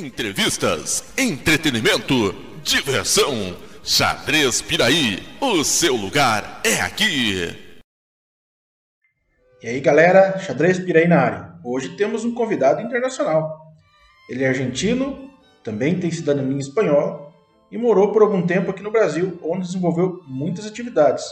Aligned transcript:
Entrevistas, 0.00 1.12
entretenimento, 1.18 2.34
diversão. 2.64 3.54
Xadrez 3.84 4.62
Piraí, 4.62 5.18
o 5.38 5.62
seu 5.62 5.94
lugar 5.94 6.62
é 6.64 6.80
aqui. 6.80 7.54
E 9.62 9.68
aí 9.68 9.78
galera, 9.78 10.38
Xadrez 10.38 10.78
Piraí 10.78 11.06
na 11.06 11.20
área. 11.20 11.54
Hoje 11.62 11.96
temos 11.98 12.24
um 12.24 12.32
convidado 12.32 12.80
internacional. 12.80 13.74
Ele 14.30 14.42
é 14.42 14.48
argentino, 14.48 15.30
também 15.62 16.00
tem 16.00 16.10
cidadania 16.10 16.58
espanhola 16.58 17.30
e 17.70 17.76
morou 17.76 18.10
por 18.10 18.22
algum 18.22 18.46
tempo 18.46 18.70
aqui 18.70 18.82
no 18.82 18.90
Brasil, 18.90 19.38
onde 19.44 19.66
desenvolveu 19.66 20.22
muitas 20.26 20.66
atividades. 20.66 21.26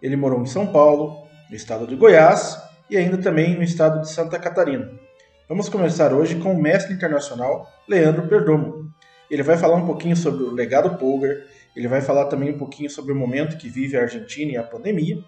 Ele 0.00 0.14
morou 0.14 0.40
em 0.40 0.46
São 0.46 0.68
Paulo, 0.68 1.26
no 1.50 1.56
estado 1.56 1.84
de 1.84 1.96
Goiás 1.96 2.62
e 2.88 2.96
ainda 2.96 3.18
também 3.18 3.56
no 3.56 3.62
estado 3.64 4.02
de 4.02 4.08
Santa 4.08 4.38
Catarina. 4.38 4.88
Vamos 5.46 5.68
começar 5.68 6.14
hoje 6.14 6.36
com 6.36 6.54
o 6.54 6.60
mestre 6.60 6.94
internacional 6.94 7.70
Leandro 7.86 8.26
Perdomo. 8.26 8.90
Ele 9.30 9.42
vai 9.42 9.58
falar 9.58 9.76
um 9.76 9.84
pouquinho 9.84 10.16
sobre 10.16 10.42
o 10.42 10.50
legado 10.50 10.96
Polgar, 10.96 11.36
ele 11.76 11.86
vai 11.86 12.00
falar 12.00 12.26
também 12.26 12.54
um 12.54 12.56
pouquinho 12.56 12.88
sobre 12.88 13.12
o 13.12 13.14
momento 13.14 13.58
que 13.58 13.68
vive 13.68 13.94
a 13.94 14.00
Argentina 14.00 14.52
e 14.52 14.56
a 14.56 14.62
pandemia. 14.62 15.22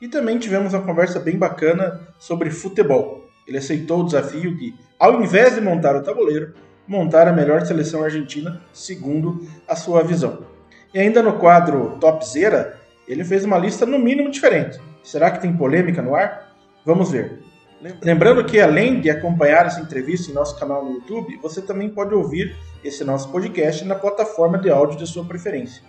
E 0.00 0.08
também 0.08 0.36
tivemos 0.36 0.74
uma 0.74 0.82
conversa 0.82 1.20
bem 1.20 1.38
bacana 1.38 2.08
sobre 2.18 2.50
futebol. 2.50 3.24
Ele 3.46 3.58
aceitou 3.58 4.00
o 4.00 4.04
desafio 4.04 4.56
de, 4.56 4.74
ao 4.98 5.22
invés 5.22 5.54
de 5.54 5.60
montar 5.60 5.94
o 5.94 6.02
tabuleiro, 6.02 6.52
montar 6.84 7.28
a 7.28 7.32
melhor 7.32 7.64
seleção 7.64 8.02
argentina 8.02 8.60
segundo 8.72 9.46
a 9.68 9.76
sua 9.76 10.02
visão. 10.02 10.44
E 10.92 10.98
ainda 10.98 11.22
no 11.22 11.38
quadro 11.38 11.98
Top 12.00 12.26
Zera, 12.26 12.80
ele 13.06 13.22
fez 13.22 13.44
uma 13.44 13.58
lista 13.58 13.86
no 13.86 13.96
mínimo 13.96 14.28
diferente. 14.28 14.80
Será 15.04 15.30
que 15.30 15.40
tem 15.40 15.56
polêmica 15.56 16.02
no 16.02 16.16
ar? 16.16 16.52
Vamos 16.84 17.12
ver. 17.12 17.46
Lembrando 17.80 18.42
que 18.44 18.58
além 18.58 19.02
de 19.02 19.10
acompanhar 19.10 19.66
essa 19.66 19.80
entrevista 19.80 20.30
em 20.30 20.34
nosso 20.34 20.58
canal 20.58 20.82
no 20.82 20.92
YouTube, 20.92 21.36
você 21.42 21.60
também 21.60 21.90
pode 21.90 22.14
ouvir 22.14 22.56
esse 22.82 23.04
nosso 23.04 23.30
podcast 23.30 23.84
na 23.84 23.94
plataforma 23.94 24.56
de 24.56 24.70
áudio 24.70 24.98
de 24.98 25.06
sua 25.06 25.24
preferência. 25.24 25.82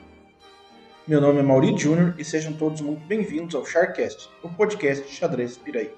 Meu 1.08 1.22
nome 1.22 1.40
é 1.40 1.44
Mauri 1.44 1.78
Júnior 1.78 2.14
e 2.18 2.26
sejam 2.26 2.52
todos 2.52 2.82
muito 2.82 3.06
bem-vindos 3.08 3.56
ao 3.56 3.66
Charcast, 3.66 4.30
o 4.44 4.50
podcast 4.50 5.08
de 5.08 5.14
xadrez 5.14 5.58
Piraí. 5.58 5.90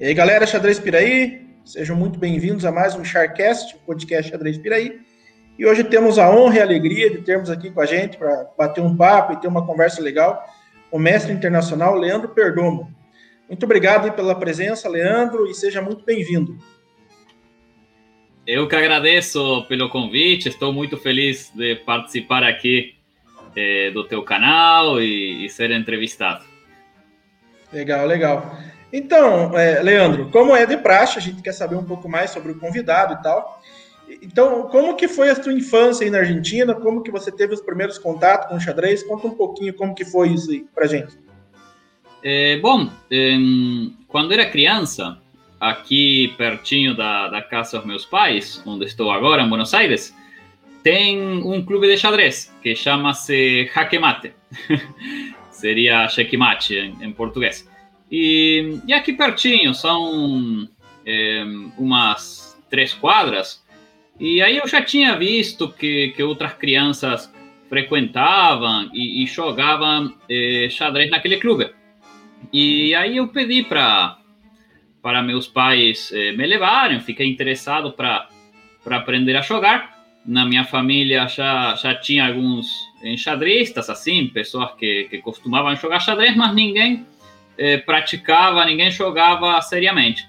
E 0.00 0.04
aí 0.04 0.12
galera, 0.12 0.44
Xadrez 0.44 0.80
Piraí, 0.80 1.46
sejam 1.64 1.94
muito 1.94 2.18
bem-vindos 2.18 2.64
a 2.64 2.72
mais 2.72 2.96
um 2.96 3.04
Charcast, 3.04 3.76
o 3.76 3.78
podcast 3.86 4.32
Xadrez 4.32 4.58
Piraí. 4.58 5.03
E 5.58 5.64
hoje 5.64 5.84
temos 5.84 6.18
a 6.18 6.30
honra 6.30 6.56
e 6.56 6.60
a 6.60 6.64
alegria 6.64 7.10
de 7.10 7.18
termos 7.18 7.48
aqui 7.48 7.70
com 7.70 7.80
a 7.80 7.86
gente 7.86 8.16
para 8.16 8.48
bater 8.58 8.80
um 8.80 8.96
papo 8.96 9.32
e 9.32 9.36
ter 9.40 9.48
uma 9.48 9.64
conversa 9.64 10.02
legal 10.02 10.44
o 10.94 10.98
mestre 10.98 11.32
internacional 11.32 11.96
Leandro 11.96 12.28
Perdomo. 12.28 12.88
Muito 13.48 13.64
obrigado 13.64 14.12
pela 14.12 14.32
presença, 14.32 14.88
Leandro, 14.88 15.44
e 15.48 15.52
seja 15.52 15.82
muito 15.82 16.04
bem-vindo. 16.04 16.56
Eu 18.46 18.68
que 18.68 18.76
agradeço 18.76 19.64
pelo 19.66 19.88
convite, 19.88 20.48
estou 20.48 20.72
muito 20.72 20.96
feliz 20.96 21.50
de 21.52 21.74
participar 21.76 22.44
aqui 22.44 22.94
eh, 23.56 23.90
do 23.90 24.04
teu 24.04 24.22
canal 24.22 25.00
e, 25.00 25.44
e, 25.44 25.50
ser 25.50 25.72
entrevistado. 25.72 26.44
Legal, 27.72 28.06
legal. 28.06 28.56
Então, 28.92 29.58
é, 29.58 29.82
Leandro, 29.82 30.30
como 30.30 30.54
é 30.54 30.64
de 30.64 30.76
praxe, 30.76 31.18
a 31.18 31.22
gente 31.22 31.42
quer 31.42 31.52
saber 31.52 31.74
um 31.74 31.84
pouco 31.84 32.08
mais 32.08 32.30
sobre 32.30 32.52
o 32.52 32.58
convidado 32.60 33.14
e 33.14 33.22
tal. 33.22 33.60
Então, 34.22 34.68
como 34.68 34.96
que 34.96 35.08
foi 35.08 35.30
a 35.30 35.42
sua 35.42 35.52
infância 35.52 36.04
aí 36.04 36.10
na 36.10 36.18
Argentina? 36.18 36.74
Como 36.74 37.02
que 37.02 37.10
você 37.10 37.32
teve 37.32 37.54
os 37.54 37.60
primeiros 37.60 37.98
contatos 37.98 38.48
com 38.48 38.56
o 38.56 38.60
xadrez? 38.60 39.02
Conta 39.02 39.26
um 39.26 39.34
pouquinho 39.34 39.74
como 39.74 39.94
que 39.94 40.04
foi 40.04 40.30
isso 40.30 40.50
aí 40.50 40.66
pra 40.74 40.86
gente. 40.86 41.18
É, 42.22 42.58
bom, 42.58 42.90
quando 44.08 44.32
era 44.32 44.48
criança, 44.48 45.18
aqui 45.60 46.34
pertinho 46.36 46.96
da, 46.96 47.28
da 47.28 47.42
casa 47.42 47.78
dos 47.78 47.86
meus 47.86 48.04
pais, 48.04 48.62
onde 48.66 48.84
estou 48.84 49.10
agora, 49.10 49.42
em 49.42 49.48
Buenos 49.48 49.74
Aires, 49.74 50.14
tem 50.82 51.18
um 51.42 51.64
clube 51.64 51.86
de 51.86 51.96
xadrez 51.96 52.54
que 52.62 52.76
chama-se 52.76 53.70
Jaque 53.74 53.98
Mate. 53.98 54.32
Seria 55.50 56.06
checkmate 56.08 56.74
em, 56.74 56.96
em 57.02 57.12
português. 57.12 57.66
E, 58.10 58.80
e, 58.86 58.92
aqui 58.92 59.14
pertinho, 59.14 59.72
são 59.72 60.68
é, 61.06 61.42
umas 61.78 62.62
três 62.68 62.92
quadras, 62.92 63.63
e 64.18 64.40
aí 64.40 64.56
eu 64.58 64.66
já 64.68 64.80
tinha 64.82 65.16
visto 65.16 65.68
que, 65.68 66.12
que 66.16 66.22
outras 66.22 66.54
crianças 66.54 67.32
frequentavam 67.68 68.90
e, 68.92 69.22
e 69.22 69.26
jogavam 69.26 70.14
eh, 70.30 70.68
xadrez 70.70 71.10
naquele 71.10 71.38
clube. 71.38 71.70
E 72.52 72.94
aí 72.94 73.16
eu 73.16 73.28
pedi 73.28 73.62
para 73.62 74.18
para 75.02 75.22
meus 75.22 75.46
pais 75.46 76.10
eh, 76.12 76.32
me 76.32 76.46
levarem, 76.46 77.00
fiquei 77.00 77.26
interessado 77.26 77.92
para 77.92 78.28
para 78.82 78.98
aprender 78.98 79.36
a 79.36 79.40
jogar. 79.40 79.92
Na 80.24 80.44
minha 80.44 80.64
família 80.64 81.26
já 81.26 81.74
já 81.74 81.94
tinha 81.94 82.26
alguns 82.28 82.68
enxadristas 83.02 83.90
assim, 83.90 84.28
pessoas 84.28 84.72
que, 84.78 85.08
que 85.10 85.18
costumavam 85.18 85.74
jogar 85.76 85.98
xadrez, 86.00 86.36
mas 86.36 86.54
ninguém 86.54 87.04
eh, 87.58 87.78
praticava, 87.78 88.64
ninguém 88.64 88.90
jogava 88.90 89.60
seriamente. 89.60 90.28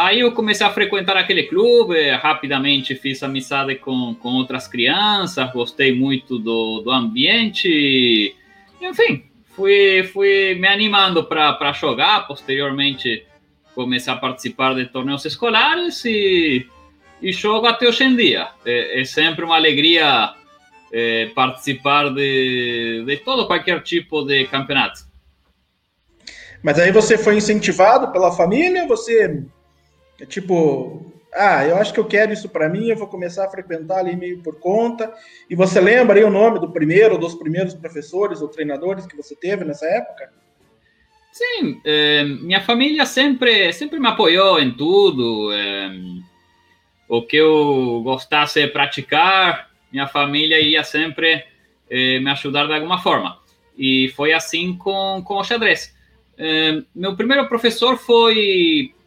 Aí 0.00 0.20
eu 0.20 0.30
comecei 0.30 0.64
a 0.64 0.70
frequentar 0.70 1.16
aquele 1.16 1.42
clube, 1.42 2.08
rapidamente 2.10 2.94
fiz 2.94 3.20
amizade 3.20 3.74
com, 3.74 4.14
com 4.14 4.28
outras 4.28 4.68
crianças, 4.68 5.52
gostei 5.52 5.92
muito 5.92 6.38
do, 6.38 6.82
do 6.82 6.90
ambiente, 6.92 8.32
enfim, 8.80 9.24
fui, 9.56 10.04
fui 10.04 10.54
me 10.54 10.68
animando 10.68 11.24
para 11.24 11.72
jogar. 11.72 12.28
Posteriormente, 12.28 13.26
comecei 13.74 14.12
a 14.12 14.16
participar 14.16 14.76
de 14.76 14.86
torneios 14.86 15.24
escolares 15.24 16.04
e, 16.04 16.64
e 17.20 17.32
jogo 17.32 17.66
até 17.66 17.88
hoje 17.88 18.04
em 18.04 18.14
dia. 18.14 18.50
É, 18.64 19.00
é 19.00 19.04
sempre 19.04 19.44
uma 19.44 19.56
alegria 19.56 20.32
é, 20.92 21.26
participar 21.34 22.10
de, 22.10 23.02
de 23.04 23.16
todo, 23.16 23.48
qualquer 23.48 23.82
tipo 23.82 24.22
de 24.22 24.44
campeonato. 24.44 25.00
Mas 26.62 26.78
aí 26.78 26.92
você 26.92 27.18
foi 27.18 27.36
incentivado 27.36 28.12
pela 28.12 28.30
família? 28.30 28.86
Você 28.86 29.44
é 30.20 30.26
tipo, 30.26 31.12
ah, 31.32 31.64
eu 31.64 31.76
acho 31.76 31.92
que 31.92 32.00
eu 32.00 32.04
quero 32.04 32.32
isso 32.32 32.48
para 32.48 32.68
mim, 32.68 32.88
eu 32.88 32.96
vou 32.96 33.06
começar 33.06 33.44
a 33.44 33.50
frequentar 33.50 33.98
ali 33.98 34.16
meio 34.16 34.42
por 34.42 34.58
conta. 34.58 35.12
E 35.48 35.54
você 35.54 35.80
lembra 35.80 36.18
aí 36.18 36.24
o 36.24 36.30
nome 36.30 36.58
do 36.58 36.70
primeiro, 36.70 37.18
dos 37.18 37.34
primeiros 37.34 37.74
professores 37.74 38.40
ou 38.40 38.48
treinadores 38.48 39.06
que 39.06 39.16
você 39.16 39.36
teve 39.36 39.64
nessa 39.64 39.86
época? 39.86 40.32
Sim, 41.30 41.80
é, 41.84 42.24
minha 42.24 42.60
família 42.60 43.06
sempre, 43.06 43.72
sempre 43.72 44.00
me 44.00 44.08
apoiou 44.08 44.58
em 44.58 44.72
tudo. 44.72 45.52
É, 45.52 45.90
o 47.08 47.22
que 47.22 47.36
eu 47.36 48.00
gostasse 48.02 48.60
de 48.60 48.68
praticar, 48.68 49.70
minha 49.92 50.08
família 50.08 50.60
ia 50.60 50.82
sempre 50.82 51.44
é, 51.88 52.18
me 52.18 52.30
ajudar 52.30 52.66
de 52.66 52.74
alguma 52.74 52.98
forma. 52.98 53.38
E 53.76 54.12
foi 54.16 54.32
assim 54.32 54.76
com, 54.76 55.22
com 55.24 55.34
o 55.34 55.44
xadrez. 55.44 55.96
Meu 56.94 57.16
primeiro 57.16 57.48
professor 57.48 57.96
foi 57.96 58.92
eh, 58.92 58.97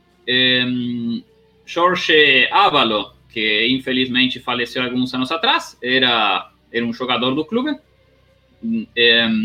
Jorge 1.65 2.47
Ávalo, 2.51 3.13
que 3.29 3.67
infelizmente 3.67 4.39
faleceu 4.39 4.83
alguns 4.83 5.13
anos 5.13 5.31
atrás, 5.31 5.77
era, 5.81 6.49
era 6.71 6.85
um 6.85 6.93
jogador 6.93 7.33
do 7.33 7.45
clube. 7.45 7.75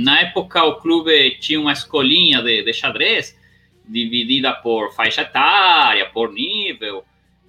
Na 0.02 0.20
época, 0.20 0.64
o 0.64 0.76
clube 0.76 1.38
tinha 1.40 1.60
uma 1.60 1.72
escolinha 1.72 2.42
de, 2.42 2.62
de 2.62 2.72
xadrez, 2.72 3.36
dividida 3.88 4.52
por 4.52 4.92
faixa 4.92 5.22
etária, 5.22 6.06
por 6.06 6.32
nível. 6.32 7.04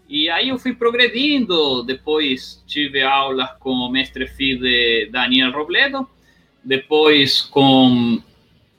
E 0.08 0.30
aí 0.30 0.50
eu 0.50 0.58
fui 0.58 0.74
progredindo, 0.74 1.84
depois 1.84 2.64
tive 2.66 3.02
aulas 3.02 3.50
com 3.59 3.72
o 3.72 3.90
mestre 3.90 4.28
FIDE 4.28 5.09
Daniel 5.12 5.52
Robledo, 5.52 6.08
depois 6.64 7.42
com, 7.42 8.22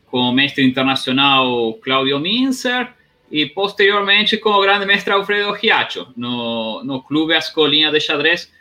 com 0.07 0.19
o 0.21 0.33
mestre 0.33 0.65
internacional 0.65 1.75
Claudio 1.83 2.19
Minzer, 2.19 2.95
e 3.31 3.47
posteriormente 3.47 4.37
com 4.39 4.51
o 4.51 4.61
grande 4.61 4.87
mestre 4.87 5.13
Alfredo 5.13 5.57
Giacho. 5.57 6.09
No, 6.17 6.83
no 6.85 7.03
clube, 7.03 7.35
a 7.35 7.39
escolinha 7.39 7.91
de 7.91 8.01
xadrez 8.01 8.53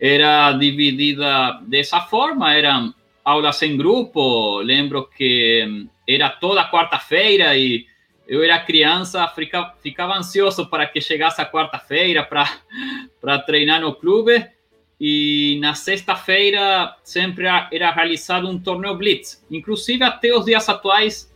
era 0.00 0.52
dividida 0.52 1.60
dessa 1.62 2.00
forma, 2.00 2.54
eram 2.54 2.94
aulas 3.24 3.60
em 3.62 3.76
grupo, 3.76 4.60
lembro 4.60 5.08
que 5.08 5.64
hum, 5.66 5.88
era 6.08 6.30
toda 6.30 6.70
quarta-feira 6.70 7.56
e 7.56 7.86
eu 8.26 8.42
era 8.42 8.58
criança, 8.60 9.26
ficava, 9.28 9.74
ficava 9.82 10.16
ansioso 10.16 10.66
para 10.66 10.86
que 10.86 11.00
chegasse 11.00 11.40
a 11.40 11.50
quarta-feira 11.50 12.22
para 12.22 13.38
treinar 13.46 13.80
no 13.80 13.94
clube. 13.94 14.46
E 15.00 15.58
na 15.60 15.74
sexta-feira 15.74 16.94
sempre 17.04 17.46
era 17.46 17.90
realizado 17.90 18.48
um 18.48 18.58
torneio 18.58 18.96
Blitz. 18.96 19.44
Inclusive, 19.50 20.02
até 20.02 20.34
os 20.34 20.44
dias 20.44 20.68
atuais 20.68 21.32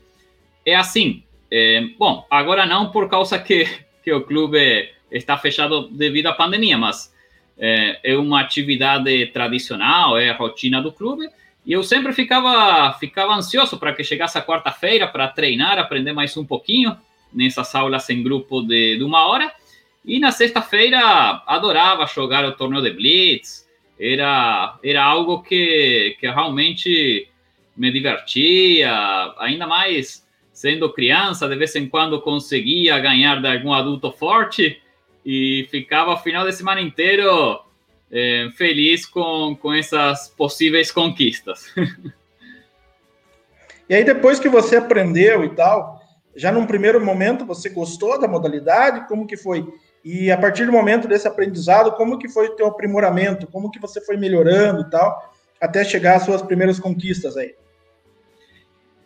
é 0.67 0.75
assim. 0.75 1.23
É, 1.55 1.83
bom, 1.99 2.27
agora 2.31 2.65
não 2.65 2.91
por 2.91 3.11
causa 3.11 3.39
que, 3.39 3.69
que 4.03 4.11
o 4.11 4.23
clube 4.23 4.89
está 5.11 5.37
fechado 5.37 5.87
devido 5.89 6.29
à 6.29 6.33
pandemia, 6.33 6.79
mas 6.79 7.15
é, 7.59 8.01
é 8.03 8.17
uma 8.17 8.41
atividade 8.41 9.27
tradicional, 9.27 10.17
é 10.17 10.31
a 10.31 10.35
rotina 10.35 10.81
do 10.81 10.91
clube. 10.91 11.29
E 11.67 11.75
eu 11.75 11.83
sempre 11.83 12.15
ficava, 12.15 12.95
ficava 12.99 13.35
ansioso 13.35 13.79
para 13.79 13.93
que 13.93 14.03
chegasse 14.03 14.39
a 14.39 14.43
quarta-feira 14.43 15.07
para 15.07 15.29
treinar, 15.29 15.79
aprender 15.79 16.15
mais 16.15 16.35
um 16.39 16.45
pouquinho 16.47 16.97
nessas 17.31 17.75
aulas 17.75 18.09
em 18.09 18.23
grupo 18.23 18.63
de, 18.63 18.97
de 18.97 19.05
uma 19.05 19.27
hora. 19.27 19.53
E 20.07 20.19
na 20.19 20.33
sexta-feira 20.33 21.43
adorava 21.47 22.07
jogar 22.07 22.47
o 22.47 22.53
torneio 22.53 22.83
de 22.83 22.93
Blitz. 22.93 23.69
Era, 24.01 24.79
era 24.83 25.05
algo 25.05 25.43
que, 25.43 26.17
que 26.19 26.27
realmente 26.27 27.29
me 27.77 27.93
divertia, 27.93 29.35
ainda 29.39 29.67
mais 29.67 30.23
sendo 30.63 30.93
criança, 30.93 31.49
de 31.49 31.57
vez 31.57 31.75
em 31.75 31.89
quando 31.89 32.23
conseguia 32.23 32.97
ganhar 33.01 33.41
de 33.41 33.49
algum 33.49 33.73
adulto 33.73 34.13
forte 34.13 34.81
e 35.27 35.67
ficava 35.73 36.13
o 36.13 36.17
final 36.17 36.47
de 36.47 36.53
semana 36.53 36.81
inteiro 36.81 37.61
é, 38.09 38.49
feliz 38.57 39.05
com, 39.05 39.57
com 39.61 39.75
essas 39.75 40.29
possíveis 40.29 40.93
conquistas. 40.93 41.75
e 43.91 43.95
aí, 43.97 44.05
depois 44.05 44.39
que 44.39 44.49
você 44.49 44.77
aprendeu 44.77 45.45
e 45.45 45.49
tal, 45.49 46.01
já 46.37 46.53
num 46.53 46.65
primeiro 46.65 47.05
momento 47.05 47.45
você 47.45 47.69
gostou 47.69 48.21
da 48.21 48.29
modalidade? 48.29 49.09
Como 49.09 49.27
que 49.27 49.37
foi? 49.37 49.67
E 50.05 50.31
a 50.31 50.39
partir 50.39 50.65
do 50.65 50.71
momento 50.71 51.09
desse 51.09 51.27
aprendizado, 51.27 51.91
como 51.97 52.21
que 52.21 52.29
foi 52.29 52.47
o 52.47 52.55
teu 52.55 52.69
aprimoramento? 52.69 53.49
Como 53.49 53.69
que 53.69 53.81
você 53.81 54.01
foi 54.01 54.17
melhorando 54.17 54.83
e 54.83 54.91
tal, 54.91 55.35
até 55.61 55.83
chegar 55.83 56.19
às 56.19 56.23
suas 56.23 56.41
primeiras 56.41 56.79
conquistas 56.79 57.37
aí? 57.37 57.53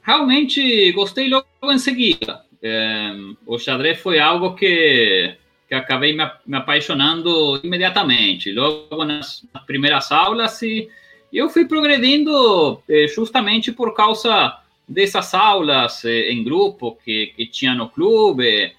Realmente 0.06 0.92
gostei 0.92 1.28
logo 1.28 1.46
em 1.64 1.78
seguida. 1.78 2.44
É, 2.62 3.12
o 3.44 3.58
xadrez 3.58 4.00
foi 4.00 4.18
algo 4.18 4.54
que 4.54 5.36
que 5.68 5.74
acabei 5.74 6.16
me, 6.16 6.24
me 6.46 6.56
apaixonando 6.56 7.60
imediatamente, 7.62 8.52
logo 8.52 9.04
nas, 9.04 9.44
nas 9.52 9.64
primeiras 9.64 10.12
aulas, 10.12 10.62
e 10.62 10.88
eu 11.32 11.48
fui 11.48 11.66
progredindo 11.66 12.80
eh, 12.88 13.08
justamente 13.08 13.72
por 13.72 13.94
causa 13.94 14.58
dessas 14.88 15.34
aulas 15.34 16.04
eh, 16.04 16.30
em 16.30 16.44
grupo 16.44 16.96
que, 17.04 17.32
que 17.36 17.46
tinha 17.46 17.74
no 17.74 17.88
clube, 17.88 18.72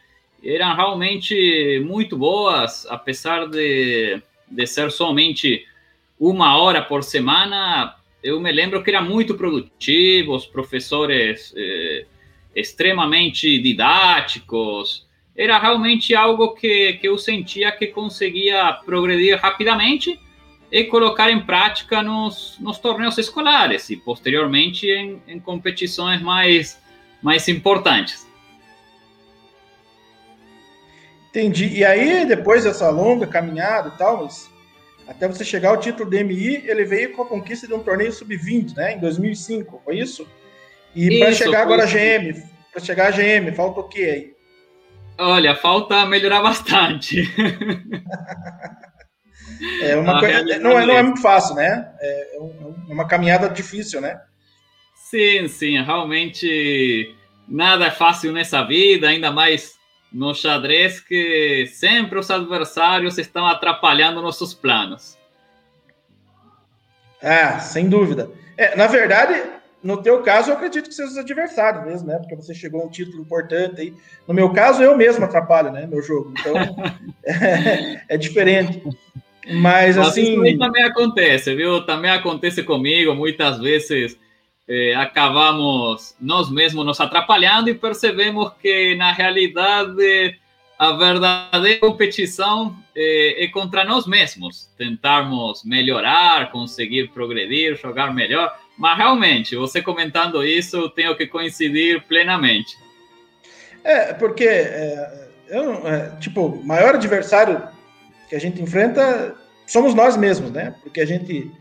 eram 0.44 0.76
realmente 0.76 1.82
muito 1.86 2.16
boas, 2.16 2.86
apesar 2.90 3.48
de, 3.48 4.22
de 4.50 4.66
ser 4.66 4.92
somente 4.92 5.66
uma 6.18 6.58
hora 6.58 6.82
por 6.82 7.04
semana, 7.04 7.97
eu 8.24 8.40
me 8.40 8.52
lembro 8.52 8.84
que 8.84 8.90
era 8.90 9.02
muito 9.02 9.36
produtivo, 9.36 10.36
os 10.36 10.46
professores 10.46 11.54
eh, 11.56 12.06
extremamente 12.56 13.60
didáticos, 13.62 15.08
era 15.36 15.60
realmente 15.60 16.16
algo 16.16 16.56
que, 16.56 16.94
que 16.94 17.08
eu 17.08 17.18
sentia 17.18 17.72
que 17.72 17.88
conseguia 17.88 18.74
progredir 18.86 19.40
rapidamente 19.40 20.20
e 20.72 20.84
colocar 20.86 21.30
em 21.32 21.40
prática 21.46 22.02
nos, 22.02 22.58
nos 22.60 22.80
torneios 22.80 23.18
escolares 23.18 23.90
e 23.90 23.96
posteriormente 23.96 24.88
em, 24.88 25.22
em 25.28 25.40
competições 25.40 26.22
mais, 26.22 26.82
mais 27.22 27.48
importantes. 27.48 28.28
Entendi. 31.30 31.68
E 31.68 31.86
aí, 31.86 32.26
depois 32.26 32.64
dessa 32.64 32.90
longa 32.90 33.28
caminhada 33.28 33.92
e 33.94 33.98
tal, 33.98 34.24
mas 34.24 34.50
até 35.08 35.28
você 35.28 35.44
chegar 35.44 35.70
ao 35.70 35.80
título 35.80 36.10
DMI, 36.10 36.64
ele 36.66 36.84
veio 36.84 37.14
com 37.14 37.22
a 37.22 37.26
conquista 37.26 37.66
de 37.66 37.74
um 37.74 37.80
torneio 37.80 38.12
sub-20, 38.12 38.76
né, 38.76 38.94
em 38.96 39.00
2005, 39.00 39.82
foi 39.84 40.00
isso? 40.00 40.28
E 40.96 41.20
para 41.20 41.32
chegar 41.32 41.62
agora 41.62 41.84
a 41.84 41.86
GM, 41.86 42.44
para 42.72 42.82
chegar 42.82 43.08
a 43.08 43.12
GM, 43.12 43.54
falta 43.56 43.80
o 43.80 43.88
quê 43.88 44.02
aí? 44.02 44.38
Olha, 45.18 45.56
falta 45.56 46.06
melhorar 46.06 46.42
bastante. 46.42 47.24
É 49.82 49.96
uma 49.96 50.20
coisa, 50.20 50.44
não, 50.60 50.78
é, 50.78 50.86
não 50.86 50.98
é 50.98 51.04
muito 51.04 51.22
fácil, 51.22 51.56
né? 51.56 51.92
É, 52.00 52.36
é, 52.36 52.38
é 52.38 52.94
uma 52.94 53.08
caminhada 53.08 53.50
difícil, 53.50 54.00
né? 54.00 54.20
Sim, 54.94 55.48
sim, 55.48 55.82
realmente 55.82 57.16
nada 57.48 57.88
é 57.88 57.92
fácil 57.92 58.32
nessa 58.32 58.64
vida, 58.64 59.08
ainda 59.08 59.32
mais 59.32 59.77
no 60.12 60.34
xadrez 60.34 61.00
que 61.00 61.68
sempre 61.74 62.18
os 62.20 62.30
adversários 62.32 63.18
estão 63.18 63.46
atrapalhando 63.46 64.22
nossos 64.22 64.54
planos. 64.54 65.18
Ah, 67.22 67.60
sem 67.60 67.90
dúvida. 67.90 68.30
É, 68.56 68.76
na 68.76 68.88
verdade, 68.88 69.42
no 69.84 69.98
teu 69.98 70.22
caso, 70.22 70.50
eu 70.50 70.56
acredito 70.56 70.90
que 70.90 70.96
seja 70.96 71.12
os 71.12 71.18
adversários 71.18 71.86
mesmo, 71.86 72.08
né? 72.08 72.18
Porque 72.18 72.36
você 72.36 72.54
chegou 72.54 72.82
a 72.82 72.86
um 72.86 72.90
título 72.90 73.22
importante 73.22 73.82
aí. 73.82 73.94
No 74.28 74.34
meu 74.34 74.52
caso, 74.52 74.82
eu 74.82 74.98
mesmo 74.98 75.26
atrapalho, 75.26 75.72
né? 75.72 75.88
Meu 75.88 76.02
jogo. 76.02 76.34
Então, 76.40 76.56
é, 77.24 78.02
é, 78.10 78.18
diferente. 78.18 78.82
Mas, 79.46 79.96
Mas 79.96 80.10
assim. 80.10 80.44
Isso 80.44 80.58
também 80.58 80.84
acontece, 80.84 81.56
viu? 81.56 81.86
Também 81.86 82.12
acontece 82.12 82.64
comigo. 82.64 83.14
Muitas 83.14 83.60
vezes 83.60 84.18
eh, 84.68 84.94
acabamos 84.96 86.16
nós 86.20 86.50
mesmos 86.50 86.86
nos 86.86 87.00
atrapalhando 87.00 87.70
e 87.70 87.74
percebemos 87.74 88.52
que, 88.62 88.96
na 88.96 89.12
realidade, 89.12 90.38
a 90.78 90.92
verdadeira 90.92 91.80
competição 91.80 92.76
é, 92.96 93.46
é 93.46 93.48
contra 93.48 93.84
nós 93.84 94.06
mesmos. 94.06 94.70
Tentarmos 94.78 95.64
melhorar, 95.64 96.52
conseguir 96.52 97.10
progredir, 97.10 97.76
jogar 97.78 98.14
melhor 98.14 98.54
mas 98.78 98.96
realmente, 98.96 99.56
você 99.56 99.82
comentando 99.82 100.46
isso, 100.46 100.78
eu 100.78 100.90
tenho 100.90 101.16
que 101.18 101.26
coincidir 101.26 102.04
plenamente. 102.04 102.78
É, 103.84 104.14
porque, 104.14 104.46
é, 104.46 105.30
eu, 105.50 105.88
é, 105.88 106.12
tipo, 106.20 106.46
o 106.46 106.64
maior 106.64 106.94
adversário 106.94 107.68
que 108.30 108.36
a 108.36 108.40
gente 108.40 108.62
enfrenta 108.62 109.36
somos 109.66 109.96
nós 109.96 110.16
mesmos, 110.16 110.52
né? 110.52 110.76
Porque 110.84 111.02
a 111.02 111.06
gente 111.06 111.52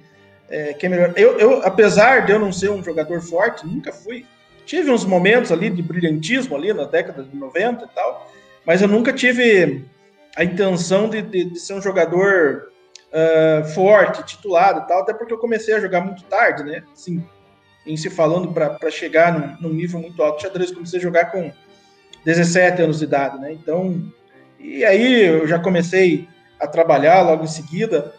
é, 0.48 0.72
quer 0.74 0.88
melhor. 0.88 1.12
Eu, 1.16 1.38
eu, 1.38 1.62
apesar 1.64 2.26
de 2.26 2.32
eu 2.32 2.38
não 2.38 2.52
ser 2.52 2.70
um 2.70 2.82
jogador 2.82 3.20
forte, 3.20 3.66
nunca 3.66 3.92
fui. 3.92 4.24
Tive 4.64 4.90
uns 4.90 5.04
momentos 5.04 5.52
ali 5.52 5.70
de 5.70 5.82
brilhantismo 5.82 6.56
ali 6.56 6.72
na 6.72 6.84
década 6.84 7.22
de 7.22 7.36
90 7.36 7.84
e 7.84 7.88
tal, 7.94 8.30
mas 8.64 8.82
eu 8.82 8.88
nunca 8.88 9.12
tive 9.12 9.84
a 10.36 10.44
intenção 10.44 11.08
de, 11.08 11.22
de, 11.22 11.44
de 11.44 11.60
ser 11.60 11.74
um 11.74 11.82
jogador 11.82 12.68
uh, 13.12 13.64
forte, 13.68 14.24
titulado 14.24 14.80
e 14.80 14.88
tal, 14.88 15.02
até 15.02 15.14
porque 15.14 15.32
eu 15.32 15.38
comecei 15.38 15.74
a 15.74 15.80
jogar 15.80 16.00
muito 16.00 16.24
tarde, 16.24 16.64
né? 16.64 16.82
Assim, 16.92 17.24
em 17.86 17.96
se 17.96 18.10
falando 18.10 18.52
para 18.52 18.90
chegar 18.90 19.32
num, 19.32 19.68
num, 19.68 19.74
nível 19.74 20.00
muito 20.00 20.20
alto 20.22 20.38
de 20.38 20.42
xadrez, 20.42 20.72
comecei 20.72 20.98
a 20.98 21.02
jogar 21.02 21.26
com 21.26 21.52
17 22.24 22.82
anos 22.82 22.98
de 22.98 23.04
idade, 23.04 23.38
né? 23.38 23.52
Então, 23.52 24.12
e 24.58 24.84
aí 24.84 25.24
eu 25.24 25.46
já 25.46 25.58
comecei 25.58 26.28
a 26.58 26.66
trabalhar 26.66 27.22
logo 27.22 27.44
em 27.44 27.48
seguida, 27.48 28.12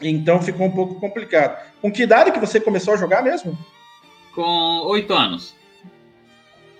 então 0.00 0.42
ficou 0.42 0.66
um 0.66 0.70
pouco 0.70 1.00
complicado. 1.00 1.64
Com 1.80 1.90
que 1.90 2.02
idade 2.02 2.32
que 2.32 2.40
você 2.40 2.60
começou 2.60 2.94
a 2.94 2.96
jogar 2.96 3.22
mesmo? 3.22 3.56
Com 4.34 4.82
oito 4.86 5.12
anos. 5.14 5.54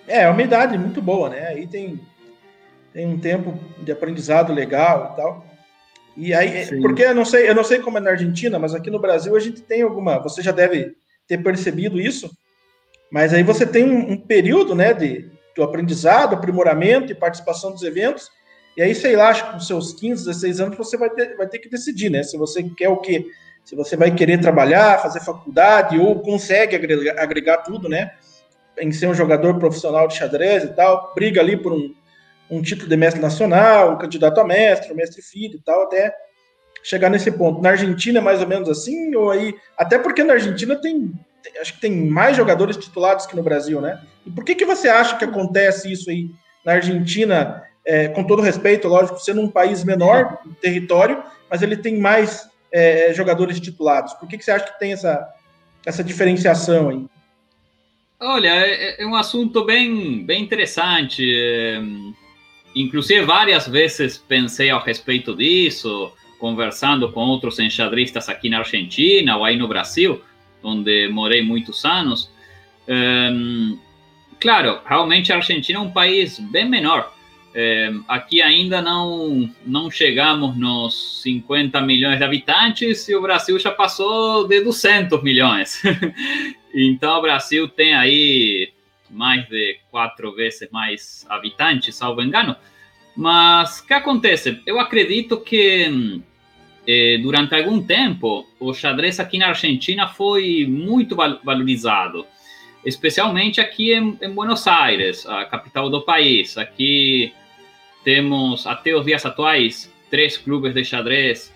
É, 0.07 0.23
é 0.23 0.29
uma 0.29 0.41
idade 0.41 0.77
muito 0.77 1.01
boa, 1.01 1.29
né? 1.29 1.47
Aí 1.47 1.67
tem, 1.67 1.99
tem 2.93 3.05
um 3.05 3.19
tempo 3.19 3.59
de 3.79 3.91
aprendizado 3.91 4.53
legal 4.53 5.11
e 5.13 5.15
tal. 5.17 5.45
E 6.15 6.33
aí, 6.33 6.65
Sim. 6.65 6.81
porque 6.81 7.03
eu 7.03 7.13
não 7.13 7.25
sei, 7.25 7.47
eu 7.47 7.53
não 7.53 7.63
sei 7.63 7.79
como 7.79 7.97
é 7.97 8.01
na 8.01 8.11
Argentina, 8.11 8.57
mas 8.57 8.73
aqui 8.73 8.89
no 8.89 8.99
Brasil 8.99 9.35
a 9.35 9.39
gente 9.39 9.61
tem 9.61 9.83
alguma, 9.83 10.17
você 10.17 10.41
já 10.41 10.51
deve 10.51 10.95
ter 11.27 11.37
percebido 11.43 12.01
isso, 12.01 12.31
mas 13.11 13.33
aí 13.33 13.43
você 13.43 13.67
tem 13.67 13.83
um, 13.83 14.13
um 14.13 14.17
período, 14.17 14.73
né, 14.73 14.93
de, 14.93 15.29
de 15.55 15.61
aprendizado, 15.61 16.33
aprimoramento 16.33 17.11
e 17.11 17.15
participação 17.15 17.71
dos 17.71 17.83
eventos, 17.83 18.31
e 18.77 18.81
aí, 18.81 18.93
sei 18.93 19.15
lá, 19.15 19.29
acho 19.29 19.45
que 19.45 19.53
com 19.53 19.59
seus 19.59 19.91
15, 19.93 20.25
16 20.25 20.59
anos 20.59 20.77
você 20.77 20.95
vai 20.95 21.09
ter, 21.09 21.35
vai 21.35 21.47
ter 21.47 21.57
que 21.57 21.67
decidir, 21.67 22.11
né, 22.11 22.21
se 22.21 22.37
você 22.37 22.63
quer 22.63 22.89
o 22.89 22.97
quê? 22.97 23.25
Se 23.65 23.75
você 23.75 23.97
vai 23.97 24.13
querer 24.13 24.39
trabalhar, 24.39 25.01
fazer 25.01 25.19
faculdade, 25.19 25.99
ou 25.99 26.19
consegue 26.21 26.75
agregar, 26.75 27.19
agregar 27.19 27.57
tudo, 27.57 27.89
né, 27.89 28.11
em 28.79 28.91
ser 28.91 29.07
um 29.07 29.13
jogador 29.13 29.57
profissional 29.57 30.07
de 30.07 30.15
xadrez 30.15 30.63
e 30.63 30.67
tal, 30.67 31.11
briga 31.15 31.41
ali 31.41 31.57
por 31.57 31.73
um, 31.73 31.93
um 32.49 32.61
título 32.61 32.87
de 32.87 32.95
mestre 32.95 33.21
nacional, 33.21 33.93
um 33.93 33.97
candidato 33.97 34.39
a 34.39 34.45
mestre, 34.45 34.93
um 34.93 34.95
mestre 34.95 35.21
filho 35.23 35.55
e 35.55 35.61
tal, 35.61 35.83
até 35.83 36.13
chegar 36.83 37.09
nesse 37.09 37.31
ponto. 37.31 37.61
Na 37.61 37.71
Argentina 37.71 38.19
é 38.19 38.21
mais 38.21 38.41
ou 38.41 38.47
menos 38.47 38.69
assim, 38.69 39.13
ou 39.15 39.31
aí. 39.31 39.53
Até 39.77 39.99
porque 39.99 40.23
na 40.23 40.33
Argentina 40.33 40.75
tem. 40.75 41.11
Acho 41.59 41.73
que 41.73 41.81
tem 41.81 41.91
mais 41.91 42.35
jogadores 42.35 42.77
titulados 42.77 43.25
que 43.25 43.35
no 43.35 43.43
Brasil, 43.43 43.81
né? 43.81 44.01
E 44.25 44.31
por 44.31 44.43
que, 44.43 44.55
que 44.55 44.65
você 44.65 44.87
acha 44.87 45.17
que 45.17 45.25
acontece 45.25 45.91
isso 45.91 46.09
aí 46.09 46.29
na 46.63 46.73
Argentina, 46.73 47.63
é, 47.87 48.07
com 48.09 48.23
todo 48.23 48.41
respeito, 48.41 48.87
lógico, 48.87 49.17
sendo 49.19 49.41
um 49.41 49.49
país 49.49 49.83
menor, 49.83 50.37
território, 50.61 51.23
mas 51.49 51.61
ele 51.63 51.77
tem 51.77 51.99
mais 51.99 52.47
é, 52.71 53.11
jogadores 53.13 53.59
titulados? 53.59 54.13
Por 54.13 54.27
que, 54.27 54.37
que 54.37 54.45
você 54.45 54.51
acha 54.51 54.65
que 54.65 54.77
tem 54.77 54.91
essa, 54.91 55.27
essa 55.85 56.03
diferenciação 56.03 56.89
aí? 56.89 57.05
Olha, 58.19 58.49
é, 58.49 59.01
é 59.01 59.05
um 59.05 59.15
assunto 59.15 59.63
bem, 59.65 60.23
bem 60.25 60.43
interessante. 60.43 61.23
É 61.23 61.81
inclusive 62.79 63.25
várias 63.25 63.67
vezes 63.67 64.17
pensei 64.17 64.69
a 64.69 64.79
respeito 64.79 65.35
disso, 65.35 66.11
conversando 66.39 67.11
com 67.11 67.21
outros 67.21 67.59
enxadristas 67.59 68.29
aqui 68.29 68.49
na 68.49 68.59
Argentina 68.59 69.35
ou 69.35 69.43
aí 69.43 69.57
no 69.57 69.67
Brasil, 69.67 70.21
onde 70.63 71.07
morei 71.09 71.41
muitos 71.41 71.83
anos. 71.85 72.31
Um, 72.87 73.77
claro, 74.39 74.79
realmente 74.85 75.33
a 75.33 75.37
Argentina 75.37 75.79
é 75.79 75.81
um 75.81 75.91
país 75.91 76.39
bem 76.39 76.69
menor. 76.69 77.13
É, 77.59 77.91
aqui 78.07 78.39
ainda 78.39 78.83
não, 78.83 79.49
não 79.65 79.89
chegamos 79.89 80.55
nos 80.55 81.23
50 81.23 81.81
milhões 81.81 82.19
de 82.19 82.23
habitantes 82.23 83.09
e 83.09 83.15
o 83.15 83.21
Brasil 83.23 83.57
já 83.57 83.71
passou 83.71 84.47
de 84.47 84.61
200 84.61 85.23
milhões. 85.23 85.81
então, 86.71 87.17
o 87.17 87.21
Brasil 87.23 87.67
tem 87.67 87.95
aí 87.95 88.71
mais 89.09 89.49
de 89.49 89.79
quatro 89.89 90.35
vezes 90.35 90.69
mais 90.69 91.25
habitantes, 91.27 91.95
salvo 91.95 92.21
engano. 92.21 92.55
Mas 93.15 93.79
o 93.79 93.87
que 93.87 93.93
acontece? 93.95 94.61
Eu 94.63 94.79
acredito 94.79 95.41
que 95.41 96.21
eh, 96.85 97.17
durante 97.23 97.55
algum 97.55 97.81
tempo 97.81 98.45
o 98.59 98.71
xadrez 98.71 99.19
aqui 99.19 99.39
na 99.39 99.47
Argentina 99.47 100.07
foi 100.07 100.67
muito 100.69 101.15
valorizado, 101.15 102.23
especialmente 102.85 103.59
aqui 103.59 103.93
em, 103.93 104.15
em 104.21 104.29
Buenos 104.29 104.67
Aires, 104.67 105.25
a 105.25 105.43
capital 105.45 105.89
do 105.89 106.03
país. 106.03 106.55
Aqui 106.55 107.33
temos, 108.07 108.65
até 108.65 108.95
os 108.95 109.05
dias 109.05 109.25
atuais, 109.25 109.93
três 110.09 110.37
clubes 110.37 110.73
de 110.73 110.81
xadrez 110.85 111.53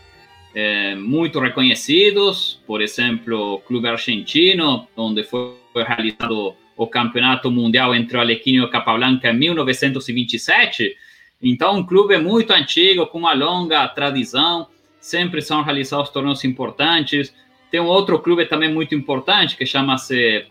eh, 0.53 0.95
muito 0.95 1.39
reconhecidos, 1.39 2.61
por 2.67 2.81
exemplo, 2.81 3.53
o 3.53 3.59
Clube 3.59 3.87
Argentino, 3.87 4.85
onde 4.97 5.23
foi 5.23 5.55
realizado 5.75 6.53
o 6.75 6.87
Campeonato 6.87 7.49
Mundial 7.49 7.95
entre 7.95 8.17
o 8.17 8.19
Alequino 8.19 8.63
e 8.63 8.65
o 8.65 8.69
Capablanca 8.69 9.29
em 9.29 9.39
1927. 9.39 10.93
Então, 11.41 11.77
um 11.77 11.85
clube 11.85 12.17
muito 12.17 12.51
antigo, 12.51 13.07
com 13.07 13.19
uma 13.19 13.33
longa 13.33 13.87
tradição, 13.87 14.67
sempre 14.99 15.41
são 15.41 15.63
realizados 15.63 16.09
torneios 16.09 16.43
importantes. 16.43 17.33
Tem 17.71 17.79
um 17.79 17.85
outro 17.85 18.19
clube 18.19 18.45
também 18.45 18.69
muito 18.69 18.93
importante, 18.93 19.55
que 19.55 19.65
chama-se 19.65 20.47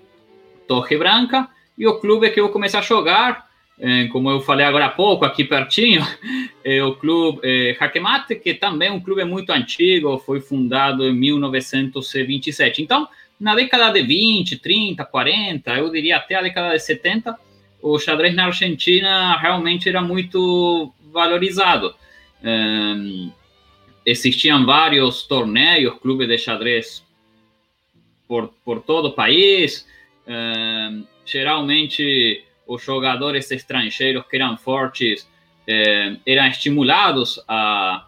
Torre 0.67 0.97
Branca, 0.97 1.47
e 1.77 1.87
o 1.87 2.01
clube 2.01 2.31
que 2.31 2.41
eu 2.41 2.49
comecei 2.49 2.81
a 2.81 2.83
jogar 2.83 3.50
é, 3.50 3.50
como 4.13 4.31
eu 4.31 4.41
falei 4.41 4.67
agora 4.67 4.87
há 4.87 4.91
pouco, 4.91 5.25
aqui 5.25 5.43
pertinho, 5.45 6.07
é 6.63 6.83
o 6.83 6.95
clube 6.95 7.41
é, 7.43 7.77
que 8.43 8.55
também 8.55 8.89
é 8.89 8.93
um 8.93 9.01
clube 9.01 9.25
muito 9.25 9.51
antigo, 9.51 10.19
foi 10.19 10.41
fundado 10.41 11.07
em 11.07 11.15
1927. 11.15 12.83
Então, 12.83 13.09
na 13.39 13.55
década 13.55 13.91
de 13.91 14.03
20, 14.03 14.59
30, 14.59 15.05
40, 15.05 15.71
eu 15.79 15.91
diria 15.91 16.19
até 16.19 16.35
a 16.35 16.43
década 16.43 16.75
de 16.75 16.81
70, 16.81 17.35
o 17.81 17.99
xadrez 17.99 18.35
na 18.35 18.47
Argentina 18.47 19.37
realmente 19.39 19.89
era 19.89 20.03
muito 20.03 20.93
valorizado. 21.11 21.95
Um, 22.45 23.31
existiam 24.05 24.65
vários 24.67 25.23
torneios, 25.23 25.99
clubes 26.01 26.29
de 26.29 26.37
xadrez 26.37 27.03
por, 28.29 28.53
por 28.63 28.83
todo 28.83 29.09
o 29.09 29.13
país. 29.13 29.87
Um, 30.27 31.05
geralmente 31.25 32.45
os 32.71 32.85
jogadores 32.85 33.51
estrangeiros 33.51 34.25
que 34.31 34.37
eram 34.37 34.57
fortes 34.57 35.29
eh, 35.67 36.17
eram 36.25 36.47
estimulados 36.47 37.43
a, 37.49 38.07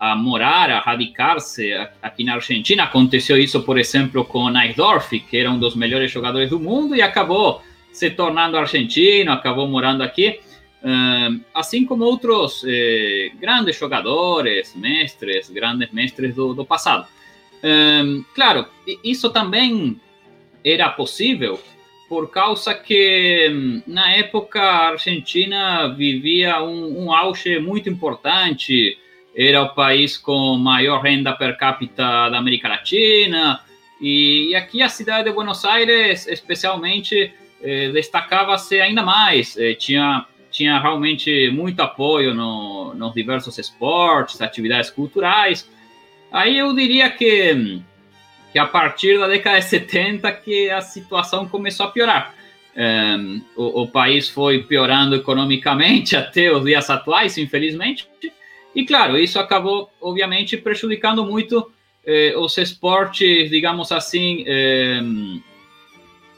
a 0.00 0.16
morar, 0.16 0.70
a 0.70 0.80
radicar-se 0.80 1.74
aqui 2.00 2.24
na 2.24 2.34
Argentina. 2.34 2.84
Aconteceu 2.84 3.36
isso, 3.36 3.62
por 3.62 3.78
exemplo, 3.78 4.24
com 4.24 4.48
Neisdorf, 4.48 5.20
que 5.20 5.36
era 5.36 5.50
um 5.50 5.58
dos 5.58 5.76
melhores 5.76 6.10
jogadores 6.10 6.48
do 6.48 6.58
mundo 6.58 6.96
e 6.96 7.02
acabou 7.02 7.62
se 7.92 8.08
tornando 8.08 8.56
argentino, 8.56 9.30
acabou 9.30 9.68
morando 9.68 10.02
aqui. 10.02 10.40
Uh, 10.80 11.40
assim 11.52 11.84
como 11.84 12.04
outros 12.04 12.64
eh, 12.64 13.32
grandes 13.40 13.76
jogadores, 13.76 14.76
mestres, 14.76 15.50
grandes 15.50 15.90
mestres 15.90 16.34
do, 16.34 16.54
do 16.54 16.64
passado. 16.64 17.06
Uh, 17.56 18.24
claro, 18.32 18.64
isso 19.02 19.28
também 19.30 20.00
era 20.64 20.88
possível 20.90 21.58
por 22.08 22.30
causa 22.30 22.74
que 22.74 23.48
hum, 23.50 23.82
na 23.86 24.12
época 24.12 24.60
a 24.60 24.88
Argentina 24.88 25.88
vivia 25.88 26.62
um, 26.62 27.04
um, 27.04 27.12
auge 27.12 27.58
muito 27.58 27.88
importante, 27.88 28.96
era 29.36 29.62
o 29.62 29.74
país 29.74 30.16
com 30.16 30.56
maior 30.56 31.02
renda 31.02 31.32
per 31.34 31.56
capita 31.58 32.28
da 32.30 32.38
América 32.38 32.68
Latina, 32.68 33.60
e, 34.00 34.50
e 34.50 34.54
aqui 34.54 34.80
a 34.82 34.88
cidade 34.88 35.28
de 35.28 35.34
Buenos 35.34 35.64
Aires, 35.64 36.26
especialmente, 36.26 37.32
eh, 37.62 37.90
destacava-se 37.90 38.80
ainda 38.80 39.02
mais, 39.02 39.56
eh, 39.56 39.74
tinha, 39.74 40.24
tinha 40.50 40.78
realmente 40.80 41.50
muito 41.50 41.80
apoio 41.80 42.32
no, 42.32 42.94
nos 42.94 43.12
diversos 43.12 43.58
esportes, 43.58 44.40
atividades 44.40 44.90
culturais. 44.90 45.68
Aí 46.32 46.58
eu 46.58 46.74
diria 46.74 47.10
que 47.10 47.52
hum, 47.52 47.82
que 48.52 48.58
a 48.58 48.66
partir 48.66 49.18
da 49.18 49.28
década 49.28 49.58
de 49.58 49.64
70 49.66 50.32
que 50.32 50.70
a 50.70 50.80
situação 50.80 51.46
começou 51.48 51.86
a 51.86 51.90
piorar. 51.90 52.34
Um, 52.76 53.42
o, 53.56 53.82
o, 53.82 53.88
país 53.88 54.28
foi 54.28 54.62
piorando 54.62 55.16
economicamente 55.16 56.14
até 56.16 56.52
os 56.52 56.64
dias 56.64 56.88
atuais, 56.88 57.36
infelizmente, 57.36 58.08
e 58.74 58.86
claro, 58.86 59.18
isso 59.18 59.40
acabou, 59.40 59.90
obviamente, 60.00 60.56
prejudicando 60.56 61.24
muito 61.24 61.72
eh, 62.06 62.34
os 62.36 62.56
esportes, 62.58 63.50
digamos 63.50 63.90
assim, 63.90 64.44
eh, 64.46 65.00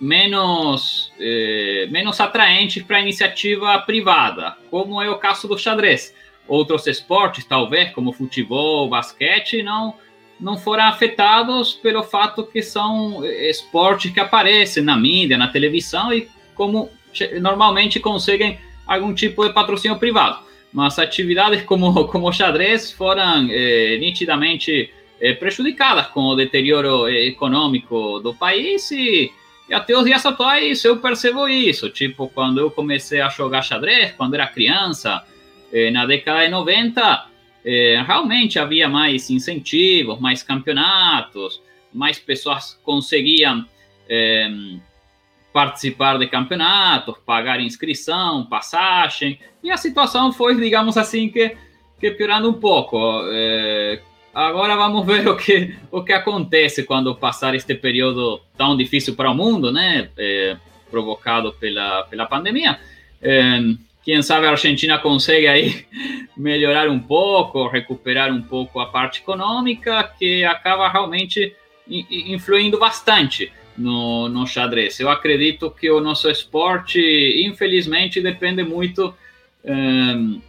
menos, 0.00 1.12
eh, 1.20 1.86
menos 1.90 2.18
atraentes 2.18 2.82
para 2.82 2.96
a 2.96 3.00
iniciativa 3.00 3.78
privada, 3.80 4.56
como 4.70 5.02
é 5.02 5.10
o 5.10 5.18
caso 5.18 5.46
do 5.46 5.58
xadrez. 5.58 6.14
Outros 6.48 6.86
esportes, 6.86 7.44
talvez, 7.44 7.92
como 7.92 8.12
futebol, 8.12 8.88
basquete, 8.88 9.62
não 9.62 9.94
não 10.40 10.56
foram 10.56 10.84
afetados 10.84 11.74
pelo 11.74 12.02
fato 12.02 12.44
que 12.44 12.62
são 12.62 13.24
esportes 13.24 14.12
que 14.12 14.20
aparecem 14.20 14.82
na 14.82 14.96
mídia, 14.96 15.36
na 15.36 15.48
televisão 15.48 16.12
e 16.12 16.28
como 16.54 16.88
normalmente 17.40 18.00
conseguem 18.00 18.58
algum 18.86 19.14
tipo 19.14 19.46
de 19.46 19.52
patrocínio 19.52 19.98
privado. 19.98 20.38
Mas 20.72 20.98
atividades 20.98 21.62
como 21.62 22.06
como 22.08 22.32
xadrez 22.32 22.92
foram 22.92 23.48
eh, 23.50 23.98
nitidamente 23.98 24.92
eh, 25.20 25.34
prejudicadas 25.34 26.08
com 26.08 26.22
o 26.22 26.36
deterioro 26.36 27.08
econômico 27.08 28.20
do 28.20 28.34
país 28.34 28.90
e, 28.90 29.32
e 29.68 29.74
até 29.74 29.96
os 29.96 30.04
dias 30.04 30.24
atuais 30.24 30.84
eu 30.84 30.96
percebo 30.98 31.48
isso. 31.48 31.90
Tipo, 31.90 32.28
quando 32.28 32.60
eu 32.60 32.70
comecei 32.70 33.20
a 33.20 33.28
jogar 33.28 33.62
xadrez, 33.62 34.12
quando 34.12 34.34
era 34.34 34.46
criança, 34.46 35.24
eh, 35.72 35.90
na 35.90 36.06
década 36.06 36.44
de 36.44 36.50
90, 36.50 37.29
é, 37.64 38.02
realmente 38.06 38.58
havia 38.58 38.88
mais 38.88 39.30
incentivos, 39.30 40.18
mais 40.20 40.42
campeonatos, 40.42 41.60
mais 41.92 42.18
pessoas 42.18 42.78
conseguiam 42.84 43.64
é, 44.08 44.48
participar 45.52 46.18
de 46.18 46.26
campeonatos, 46.26 47.16
pagar 47.26 47.60
inscrição, 47.60 48.46
passagem, 48.46 49.38
e 49.62 49.70
a 49.70 49.76
situação 49.76 50.32
foi, 50.32 50.56
digamos 50.56 50.96
assim, 50.96 51.28
que, 51.28 51.56
que 51.98 52.10
piorando 52.12 52.48
um 52.48 52.54
pouco. 52.54 52.98
É, 53.30 54.00
agora 54.32 54.76
vamos 54.76 55.04
ver 55.04 55.26
o 55.28 55.36
que, 55.36 55.76
o 55.90 56.02
que 56.02 56.12
acontece 56.12 56.84
quando 56.84 57.14
passar 57.14 57.54
este 57.54 57.74
período 57.74 58.40
tão 58.56 58.76
difícil 58.76 59.14
para 59.14 59.30
o 59.30 59.34
mundo, 59.34 59.72
né, 59.72 60.08
é, 60.16 60.56
provocado 60.90 61.52
pela, 61.54 62.04
pela 62.04 62.26
pandemia. 62.26 62.78
Quem 64.10 64.22
sabe 64.22 64.44
a 64.44 64.50
Argentina 64.50 64.98
consegue 64.98 65.46
aí 65.46 65.86
melhorar 66.36 66.90
um 66.90 66.98
pouco, 66.98 67.68
recuperar 67.68 68.32
um 68.32 68.42
pouco 68.42 68.80
a 68.80 68.86
parte 68.86 69.20
econômica, 69.20 70.02
que 70.18 70.44
acaba 70.44 70.88
realmente 70.88 71.54
influindo 71.88 72.76
bastante 72.76 73.52
no, 73.78 74.28
no 74.28 74.44
xadrez. 74.48 74.98
Eu 74.98 75.08
acredito 75.08 75.70
que 75.70 75.88
o 75.88 76.00
nosso 76.00 76.28
esporte, 76.28 77.00
infelizmente, 77.46 78.20
depende 78.20 78.64
muito 78.64 79.14
um, 79.64 80.40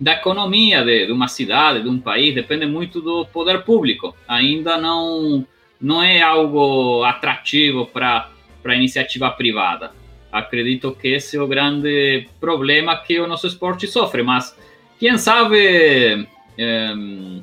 da 0.00 0.14
economia 0.14 0.84
de, 0.84 1.06
de, 1.06 1.12
uma 1.12 1.28
cidade, 1.28 1.84
de 1.84 1.88
um 1.88 2.00
país, 2.00 2.34
depende 2.34 2.66
muito 2.66 3.00
do 3.00 3.24
poder 3.26 3.62
público. 3.62 4.16
Ainda 4.26 4.76
não, 4.78 5.46
não 5.80 6.02
é 6.02 6.20
algo 6.22 7.04
atrativo 7.04 7.86
para 7.86 8.28
a 8.64 8.74
iniciativa 8.74 9.30
privada 9.30 9.92
acredito 10.30 10.92
que 10.92 11.08
esse 11.08 11.36
é 11.36 11.40
o 11.40 11.46
grande 11.46 12.28
problema 12.40 12.96
que 12.96 13.18
o 13.20 13.26
nosso 13.26 13.46
esporte 13.46 13.86
sofre, 13.86 14.22
mas 14.22 14.56
quem 14.98 15.16
sabe 15.18 16.26
em, 16.58 17.42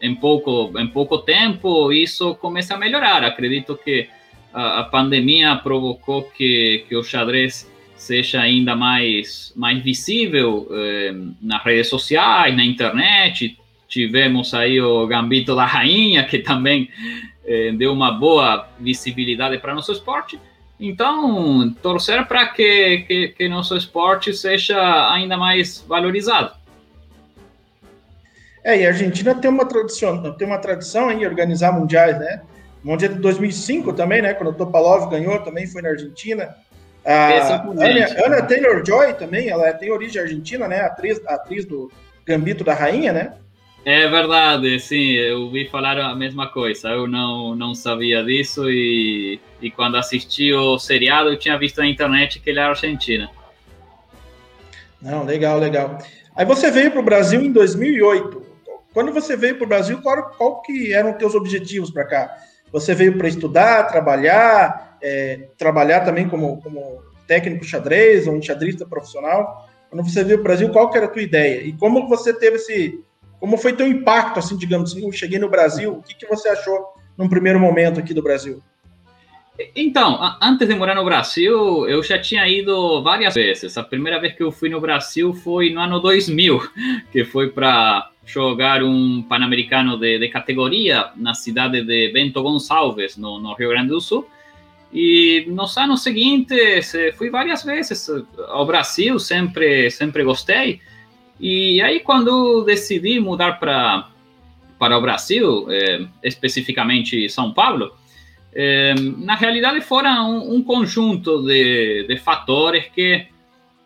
em 0.00 0.14
pouco, 0.14 0.72
em 0.78 0.86
pouco 0.86 1.18
tempo 1.18 1.92
isso 1.92 2.34
começa 2.36 2.74
a 2.74 2.78
melhorar. 2.78 3.22
Acredito 3.24 3.76
que 3.76 4.08
a, 4.52 4.80
a 4.80 4.84
pandemia 4.84 5.56
provocou 5.56 6.22
que, 6.24 6.84
que 6.88 6.96
o 6.96 7.02
xadrez 7.02 7.70
seja 8.00 8.40
ainda 8.40 8.74
mais, 8.74 9.52
mais 9.54 9.82
visível 9.82 10.66
eh, 10.72 11.14
nas 11.40 11.62
redes 11.62 11.88
sociais, 11.88 12.56
na 12.56 12.64
internet. 12.64 13.58
Tivemos 13.86 14.54
aí 14.54 14.80
o 14.80 15.06
Gambito 15.06 15.54
da 15.54 15.66
Rainha, 15.66 16.24
que 16.24 16.38
também 16.38 16.88
eh, 17.44 17.72
deu 17.72 17.92
uma 17.92 18.10
boa 18.10 18.66
visibilidade 18.80 19.58
para 19.58 19.74
nosso 19.74 19.92
esporte. 19.92 20.40
Então, 20.80 21.74
torcer 21.82 22.26
para 22.26 22.48
que, 22.48 23.04
que, 23.06 23.28
que, 23.28 23.48
nosso 23.48 23.76
esporte 23.76 24.32
seja 24.32 24.78
ainda 25.12 25.36
mais 25.36 25.84
valorizado. 25.86 26.52
É, 28.64 28.80
e 28.80 28.86
a 28.86 28.88
Argentina 28.88 29.34
tem 29.34 29.50
uma 29.50 29.66
tradição, 29.66 30.32
tem 30.32 30.46
uma 30.46 30.58
tradição 30.58 31.10
em 31.10 31.26
organizar 31.26 31.72
mundiais, 31.72 32.18
né? 32.18 32.40
O 32.82 32.88
Mundial 32.88 33.12
de 33.12 33.18
2005 33.18 33.92
também, 33.92 34.22
né? 34.22 34.32
Quando 34.32 34.50
o 34.50 34.54
Topalov 34.54 35.10
ganhou, 35.10 35.38
também 35.40 35.66
foi 35.66 35.82
na 35.82 35.90
Argentina. 35.90 36.56
A 37.04 37.28
Ana, 37.28 38.24
Ana 38.24 38.42
Taylor-Joy 38.42 39.14
também, 39.14 39.48
ela 39.48 39.72
tem 39.74 39.90
origem 39.90 40.20
argentina, 40.20 40.66
né? 40.66 40.80
Atriz, 40.80 41.20
atriz 41.26 41.66
do 41.66 41.92
Gambito 42.24 42.64
da 42.64 42.72
Rainha, 42.72 43.12
né? 43.12 43.34
É 43.84 44.06
verdade, 44.08 44.78
sim, 44.78 45.12
eu 45.12 45.42
ouvi 45.42 45.66
falar 45.68 45.98
a 45.98 46.14
mesma 46.14 46.48
coisa. 46.48 46.90
Eu 46.90 47.06
não, 47.06 47.54
não 47.54 47.74
sabia 47.74 48.22
disso 48.22 48.70
e, 48.70 49.40
e 49.60 49.70
quando 49.70 49.96
assisti 49.96 50.52
o 50.52 50.78
seriado 50.78 51.30
eu 51.30 51.38
tinha 51.38 51.58
visto 51.58 51.78
na 51.78 51.86
internet 51.86 52.40
que 52.40 52.50
ele 52.50 52.58
era 52.58 52.68
argentina. 52.68 53.30
Não, 55.00 55.24
legal, 55.24 55.58
legal. 55.58 55.98
Aí 56.36 56.44
você 56.44 56.70
veio 56.70 56.90
para 56.90 57.00
o 57.00 57.04
Brasil 57.04 57.40
em 57.40 57.52
2008. 57.52 58.42
Quando 58.92 59.12
você 59.12 59.36
veio 59.36 59.56
para 59.56 59.64
o 59.64 59.68
Brasil, 59.68 60.00
qual, 60.02 60.30
qual 60.30 60.62
que 60.62 60.92
eram 60.92 61.12
os 61.12 61.16
teus 61.16 61.34
objetivos 61.34 61.90
para 61.90 62.04
cá? 62.04 62.36
Você 62.72 62.94
veio 62.94 63.16
para 63.16 63.28
estudar, 63.28 63.84
trabalhar, 63.84 64.98
é, 65.02 65.48
trabalhar 65.56 66.00
também 66.00 66.28
como, 66.28 66.60
como 66.60 67.02
técnico 67.26 67.64
xadrez 67.64 68.26
ou 68.26 68.34
um 68.34 68.42
xadrista 68.42 68.86
profissional? 68.86 69.68
Quando 69.88 70.04
você 70.04 70.22
veio 70.22 70.38
para 70.38 70.40
o 70.40 70.44
Brasil, 70.44 70.68
qual 70.70 70.90
que 70.90 70.96
era 70.96 71.06
a 71.06 71.10
tua 71.10 71.22
ideia? 71.22 71.62
E 71.62 71.72
como 71.72 72.08
você 72.08 72.32
teve 72.32 72.56
esse... 72.56 73.00
Como 73.40 73.56
foi 73.56 73.72
teu 73.72 73.88
impacto, 73.88 74.38
assim, 74.38 74.56
digamos 74.56 74.92
assim, 74.92 75.04
eu 75.04 75.10
cheguei 75.12 75.38
no 75.38 75.48
Brasil, 75.48 75.94
o 75.94 76.02
que, 76.02 76.14
que 76.14 76.26
você 76.26 76.50
achou 76.50 76.78
num 77.16 77.28
primeiro 77.28 77.58
momento 77.58 77.98
aqui 77.98 78.12
do 78.12 78.22
Brasil? 78.22 78.62
Então, 79.74 80.18
antes 80.40 80.66
de 80.68 80.74
morar 80.74 80.94
no 80.94 81.04
Brasil, 81.04 81.88
eu 81.88 82.02
já 82.02 82.18
tinha 82.18 82.46
ido 82.48 83.02
várias 83.02 83.34
vezes. 83.34 83.76
A 83.76 83.82
primeira 83.82 84.20
vez 84.20 84.34
que 84.34 84.42
eu 84.42 84.52
fui 84.52 84.68
no 84.68 84.80
Brasil 84.80 85.34
foi 85.34 85.70
no 85.70 85.80
ano 85.80 86.00
2000, 86.00 86.60
que 87.12 87.24
foi 87.24 87.50
para 87.50 88.10
jogar 88.24 88.82
um 88.82 89.22
Pan-Americano 89.22 89.98
de, 89.98 90.18
de, 90.18 90.28
categoria 90.28 91.10
na 91.16 91.34
cidade 91.34 91.82
de 91.82 92.12
Bento 92.12 92.42
Gonçalves, 92.42 93.16
no, 93.16 93.40
no, 93.40 93.54
Rio 93.54 93.70
Grande 93.70 93.88
do 93.88 94.00
Sul. 94.00 94.26
E 94.92 95.44
nos 95.48 95.76
anos 95.76 96.02
seguintes, 96.02 96.94
eh, 96.94 97.12
fui 97.12 97.30
várias 97.30 97.62
vezes 97.62 98.08
ao 98.48 98.66
Brasil, 98.66 99.18
sempre, 99.18 99.90
sempre 99.90 100.24
gostei. 100.24 100.80
E 101.40 101.80
aí, 101.80 102.00
quando 102.00 102.62
decidi 102.64 103.18
mudar 103.18 103.58
para 103.58 104.08
para 104.78 104.96
o 104.96 105.00
Brasil, 105.02 105.66
eh, 105.70 106.06
especificamente 106.22 107.28
São 107.28 107.52
Paulo, 107.52 107.92
eh, 108.54 108.94
na 109.18 109.34
realidade 109.34 109.82
foram 109.82 110.30
um, 110.30 110.54
um 110.54 110.62
conjunto 110.62 111.42
de, 111.42 112.06
de 112.08 112.16
fatores 112.16 112.86
que, 112.94 113.26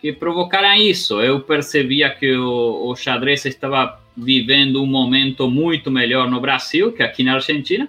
que 0.00 0.12
provocaram 0.12 0.72
isso. 0.74 1.20
Eu 1.20 1.40
percebia 1.40 2.10
que 2.10 2.32
o, 2.36 2.90
o 2.90 2.94
xadrez 2.94 3.44
estava 3.44 4.00
vivendo 4.16 4.80
um 4.80 4.86
momento 4.86 5.50
muito 5.50 5.90
melhor 5.90 6.30
no 6.30 6.40
Brasil 6.40 6.92
que 6.92 7.02
aqui 7.02 7.24
na 7.24 7.34
Argentina. 7.34 7.88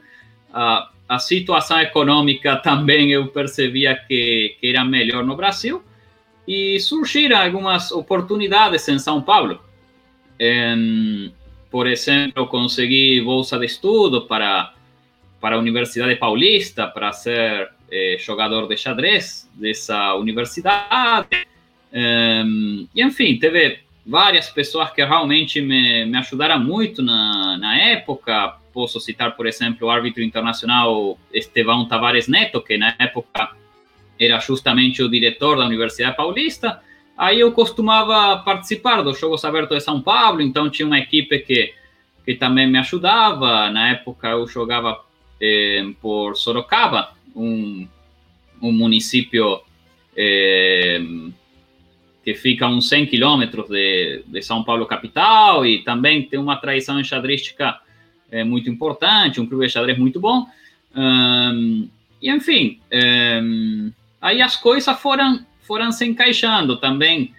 A, 0.51 0.89
a 1.07 1.19
situação 1.19 1.79
econômica 1.79 2.55
também 2.65 3.11
eu 3.11 3.27
percebia 3.27 3.95
que, 3.95 4.55
que 4.59 4.67
era 4.67 4.83
melhor 4.83 5.23
no 5.23 5.35
Brasil 5.35 5.83
e 6.47 6.79
surgiram 6.79 7.37
algumas 7.37 7.91
oportunidades 7.91 8.87
em 8.87 8.99
São 8.99 9.21
Paulo. 9.21 9.59
por 11.69 11.87
exemplo, 11.87 12.47
consegui 12.47 13.21
bolsa 13.21 13.57
de 13.59 13.65
estudo 13.65 14.27
para 14.27 14.73
para 15.41 15.57
a 15.57 15.59
Universidade 15.59 16.15
Paulista 16.15 16.87
para 16.87 17.11
ser 17.11 17.69
eh, 17.91 18.17
jogador 18.19 18.67
de 18.67 18.75
xadrez 18.77 19.47
dessa 19.53 20.15
universidade. 20.15 21.45
E, 21.93 23.01
enfim, 23.03 23.37
teve 23.37 23.79
várias 24.05 24.49
pessoas 24.49 24.91
que 24.91 25.03
realmente 25.03 25.61
me, 25.61 26.05
me 26.05 26.17
ajudaram 26.17 26.59
muito 26.59 27.01
na, 27.01 27.57
na 27.57 27.77
época. 27.77 28.57
Posso 28.73 28.99
citar, 28.99 29.35
por 29.35 29.47
exemplo, 29.47 29.87
o 29.87 29.91
árbitro 29.91 30.21
internacional 30.23 31.17
Estevão 31.33 31.87
Tavares 31.87 32.27
Neto, 32.27 32.61
que 32.61 32.77
na 32.77 32.95
época 32.99 33.51
era 34.19 34.39
justamente 34.39 35.03
o 35.03 35.09
diretor 35.09 35.57
da 35.57 35.65
Universidade 35.65 36.15
Paulista. 36.15 36.81
Aí 37.17 37.39
eu 37.39 37.51
costumava 37.51 38.41
participar 38.43 39.01
dos 39.01 39.19
Jogos 39.19 39.43
Abertos 39.45 39.77
de 39.77 39.83
São 39.83 40.01
Paulo, 40.01 40.41
então 40.41 40.69
tinha 40.69 40.85
uma 40.85 40.99
equipe 40.99 41.39
que, 41.39 41.73
que 42.25 42.35
também 42.35 42.67
me 42.67 42.77
ajudava. 42.77 43.69
Na 43.69 43.91
época 43.91 44.29
eu 44.29 44.47
jogava 44.47 45.01
eh, 45.41 45.85
por 46.01 46.35
Sorocaba, 46.35 47.13
um, 47.35 47.87
um 48.61 48.71
município 48.71 49.61
eh, 50.15 51.01
que 52.23 52.33
fica 52.33 52.65
a 52.65 52.69
uns 52.69 52.89
100 52.89 53.05
quilômetros 53.05 53.69
de, 53.69 54.23
de 54.25 54.41
São 54.41 54.63
Paulo 54.63 54.85
capital 54.85 55.65
e 55.65 55.83
também 55.83 56.23
tem 56.23 56.39
uma 56.39 56.57
tradição 56.57 56.99
enxadrística 56.99 57.79
eh, 58.31 58.43
muito 58.43 58.69
importante, 58.69 59.39
um 59.39 59.45
clube 59.45 59.67
de 59.67 59.71
xadrez 59.71 59.97
muito 59.97 60.19
bom. 60.19 60.47
Um, 60.95 61.87
e, 62.21 62.31
enfim, 62.31 62.79
um, 63.43 63.91
aí 64.25 64.41
as 64.41 64.55
coisas 64.55 64.99
foram, 64.99 65.45
foram 65.61 65.91
se 65.91 66.03
encaixando 66.03 66.77
também. 66.77 67.31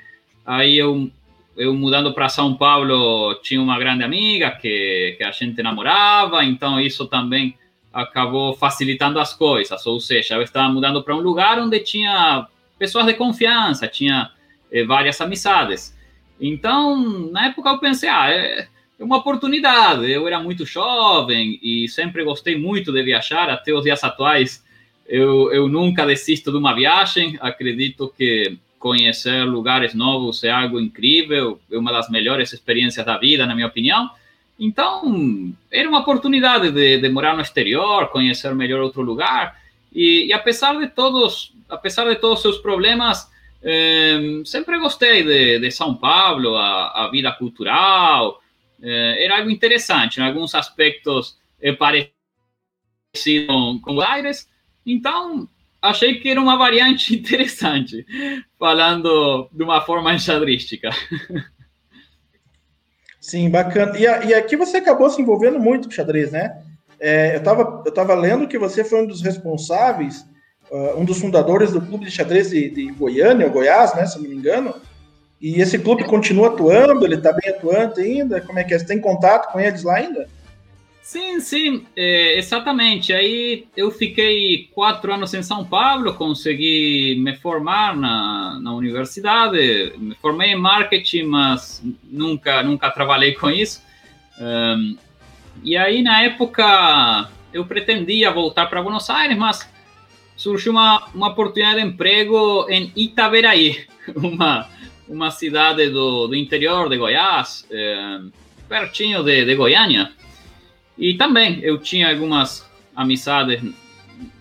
Aí 0.47 0.79
eu, 0.79 1.11
eu 1.57 1.75
mudando 1.75 2.15
para 2.15 2.29
São 2.29 2.55
Paulo, 2.55 3.35
tinha 3.43 3.61
uma 3.61 3.77
grande 3.77 4.05
amiga 4.05 4.53
que, 4.53 5.17
que 5.19 5.25
a 5.25 5.33
gente 5.33 5.61
namorava, 5.65 6.45
então 6.45 6.79
isso 6.79 7.07
também 7.07 7.57
acabou 7.93 8.55
facilitando 8.55 9.19
as 9.19 9.33
coisas, 9.33 9.85
ou 9.87 9.99
seja, 9.99 10.35
eu 10.35 10.43
estava 10.43 10.73
mudando 10.73 11.03
para 11.03 11.17
um 11.17 11.21
lugar 11.21 11.59
onde 11.59 11.81
tinha 11.81 12.47
pessoas 12.79 13.07
de 13.07 13.15
confiança, 13.15 13.89
tinha 13.89 14.31
eh, 14.71 14.85
várias 14.85 15.21
amizades. 15.21 15.97
Então, 16.39 17.31
na 17.33 17.47
época 17.47 17.71
eu 17.71 17.79
pensei, 17.79 18.09
ah, 18.09 18.31
é, 18.31 18.69
é 18.99 19.05
uma 19.05 19.17
oportunidade. 19.17 20.09
Eu 20.11 20.27
era 20.29 20.39
muito 20.39 20.65
jovem 20.65 21.59
e 21.63 21.89
sempre 21.89 22.23
gostei 22.23 22.57
muito 22.57 22.93
de 22.93 23.03
viajar, 23.03 23.49
até 23.51 23.73
os 23.73 23.83
dias 23.83 24.05
atuais. 24.05 24.65
Eu, 25.09 25.53
eu 25.53 25.69
nunca 25.69 26.05
desisto 26.05 26.51
de 26.51 26.57
uma 26.57 26.75
viagem. 26.75 27.39
Acredito 27.41 28.13
que 28.17 28.59
conhecer 28.79 29.45
lugares 29.45 29.95
novos 29.95 30.45
é 30.45 30.51
algo 30.51 30.81
incrível, 30.81 31.61
é 31.71 31.77
uma 31.77 31.93
das 31.93 32.09
melhores 32.09 32.53
experiências 32.53 33.05
da 33.05 33.17
vida, 33.19 33.47
na 33.47 33.55
minha 33.55 33.67
opinião. 33.67 34.11
Então, 34.59 35.53
era 35.71 35.89
uma 35.89 36.01
oportunidade 36.01 36.71
de, 36.71 36.99
de 36.99 37.09
morar 37.09 37.35
no 37.35 37.43
exterior, 37.43 38.09
conhecer 38.09 38.55
melhor 38.55 38.81
outro 38.81 39.03
lugar. 39.03 39.61
E, 39.93 40.27
e, 40.27 40.33
apesar 40.33 40.79
de 40.79 40.89
todos, 40.89 41.53
apesar 41.69 42.09
de 42.09 42.17
todos 42.17 42.39
os 42.39 42.43
seus 42.43 42.59
problemas, 42.59 43.31
eh, 43.63 44.43
sempre 44.45 44.79
gostei 44.79 45.23
de, 45.23 45.59
de, 45.59 45.71
São 45.71 45.95
Paulo, 45.95 46.57
a, 46.57 47.05
a 47.05 47.11
vida 47.11 47.33
cultural. 47.33 48.41
Eh, 48.83 49.25
era 49.25 49.39
algo 49.39 49.51
interessante, 49.51 50.21
em 50.21 50.23
alguns 50.23 50.55
aspectos 50.55 51.37
é 51.61 51.73
parecido 51.73 52.13
com, 53.47 53.81
com 53.81 54.01
Aires. 54.01 54.49
Então, 54.87 55.49
achei 55.83 56.21
que 56.21 56.31
era 56.31 56.41
uma 56.41 56.57
variante 56.57 57.15
interessante, 57.19 58.07
falando 58.59 59.49
de 59.53 59.63
uma 59.63 59.81
forma 59.81 60.15
enxadrística. 60.15 60.91
Sim, 63.21 63.51
bacana. 63.51 63.99
E, 63.99 64.03
e 64.03 64.35
aqui 64.35 64.57
você 64.57 64.77
acabou 64.77 65.11
se 65.11 65.21
envolvendo 65.21 65.59
muito 65.59 65.89
com 65.89 65.95
xadrez, 65.95 66.31
né? 66.31 66.63
É, 67.01 67.35
eu 67.35 67.39
estava 67.39 67.83
eu 67.85 67.93
tava 67.93 68.15
lendo 68.15 68.47
que 68.47 68.57
você 68.57 68.85
foi 68.85 69.03
um 69.03 69.07
dos 69.07 69.21
responsáveis, 69.21 70.25
uh, 70.71 70.99
um 70.99 71.05
dos 71.05 71.19
fundadores 71.19 71.73
do 71.73 71.81
clube 71.81 72.05
de 72.05 72.11
xadrez 72.11 72.51
de, 72.51 72.71
de 72.71 72.87
Goiânia, 72.93 73.49
Goiás, 73.49 73.95
né? 73.97 74.07
Se 74.07 74.17
não 74.21 74.29
me 74.29 74.35
engano. 74.35 74.75
E 75.41 75.61
esse 75.61 75.79
clube 75.79 76.05
continua 76.05 76.49
atuando, 76.49 77.05
ele 77.05 77.17
está 77.17 77.33
bem 77.33 77.51
atuante 77.51 78.01
ainda? 78.01 78.41
Como 78.41 78.59
é 78.59 78.65
que 78.65 78.73
é? 78.73 78.79
Você 78.79 78.87
tem 78.87 79.01
contato 79.01 79.53
com 79.53 79.59
eles 79.59 79.83
lá 79.83 79.97
ainda? 79.97 80.29
Sim, 81.07 81.39
sim, 81.39 81.87
é, 81.95 82.37
exatamente. 82.37 83.13
Aí 83.13 83.69
eu 83.77 83.93
fiquei 83.93 84.69
quatro 84.75 85.15
anos 85.15 85.33
em 85.35 85.41
São 85.41 85.65
Paulo, 85.65 86.13
consegui 86.15 87.15
me 87.21 87.37
formar 87.37 87.97
na, 87.97 88.59
na 88.59 88.75
universidade, 88.75 89.93
me 89.99 90.17
formei 90.17 90.51
em 90.51 90.57
marketing, 90.57 91.23
mas 91.23 91.81
nunca, 92.03 92.61
nunca 92.65 92.91
trabalhei 92.91 93.35
com 93.35 93.49
isso. 93.49 93.85
Um, 94.41 94.97
e 95.63 95.77
aí, 95.77 96.03
na 96.03 96.23
época, 96.23 97.31
eu 97.55 97.65
pretendia 97.65 98.33
voltar 98.33 98.67
para 98.67 98.83
Buenos 98.83 99.09
Aires, 99.09 99.39
mas 99.39 99.71
surgiu 100.37 100.73
uma, 100.73 101.07
uma 101.15 101.29
oportunidade 101.29 101.81
de 101.81 101.87
emprego 101.87 102.67
em 102.69 102.91
Itaberaí, 102.97 103.87
uma, 104.17 104.69
uma 105.09 105.31
cidade 105.31 105.89
do, 105.89 106.27
do 106.27 106.35
interior 106.35 106.89
de 106.89 106.97
Goiás, 106.97 107.65
é, 107.71 108.19
pertinho 108.69 109.23
de, 109.23 109.45
de 109.45 109.55
Goiânia. 109.55 110.11
E 110.99 111.15
também 111.15 111.61
eu 111.63 111.79
tinha 111.79 112.11
algumas 112.11 112.69
amizades 112.95 113.61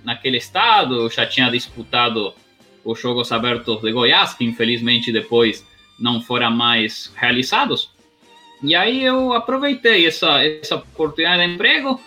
naquele 0.04 0.38
estado, 0.38 0.96
eu 0.96 1.10
já 1.10 1.26
tinha 1.26 1.50
disputado 1.50 2.34
os 2.84 3.00
Jogos 3.00 3.32
Abertos 3.32 3.82
de 3.82 3.92
Goiás, 3.92 4.34
que 4.34 4.46
infelizmente 4.46 5.12
depois 5.12 5.66
não 6.00 6.22
foram 6.22 6.52
mais 6.52 7.12
realizados. 7.16 7.90
E 8.64 8.76
aí 8.76 9.04
eu 9.04 9.34
aproveitei 9.34 10.06
essa, 10.06 10.44
essa 10.44 10.76
oportunidade 10.76 11.46
de 11.46 11.54
emprego, 11.54 12.00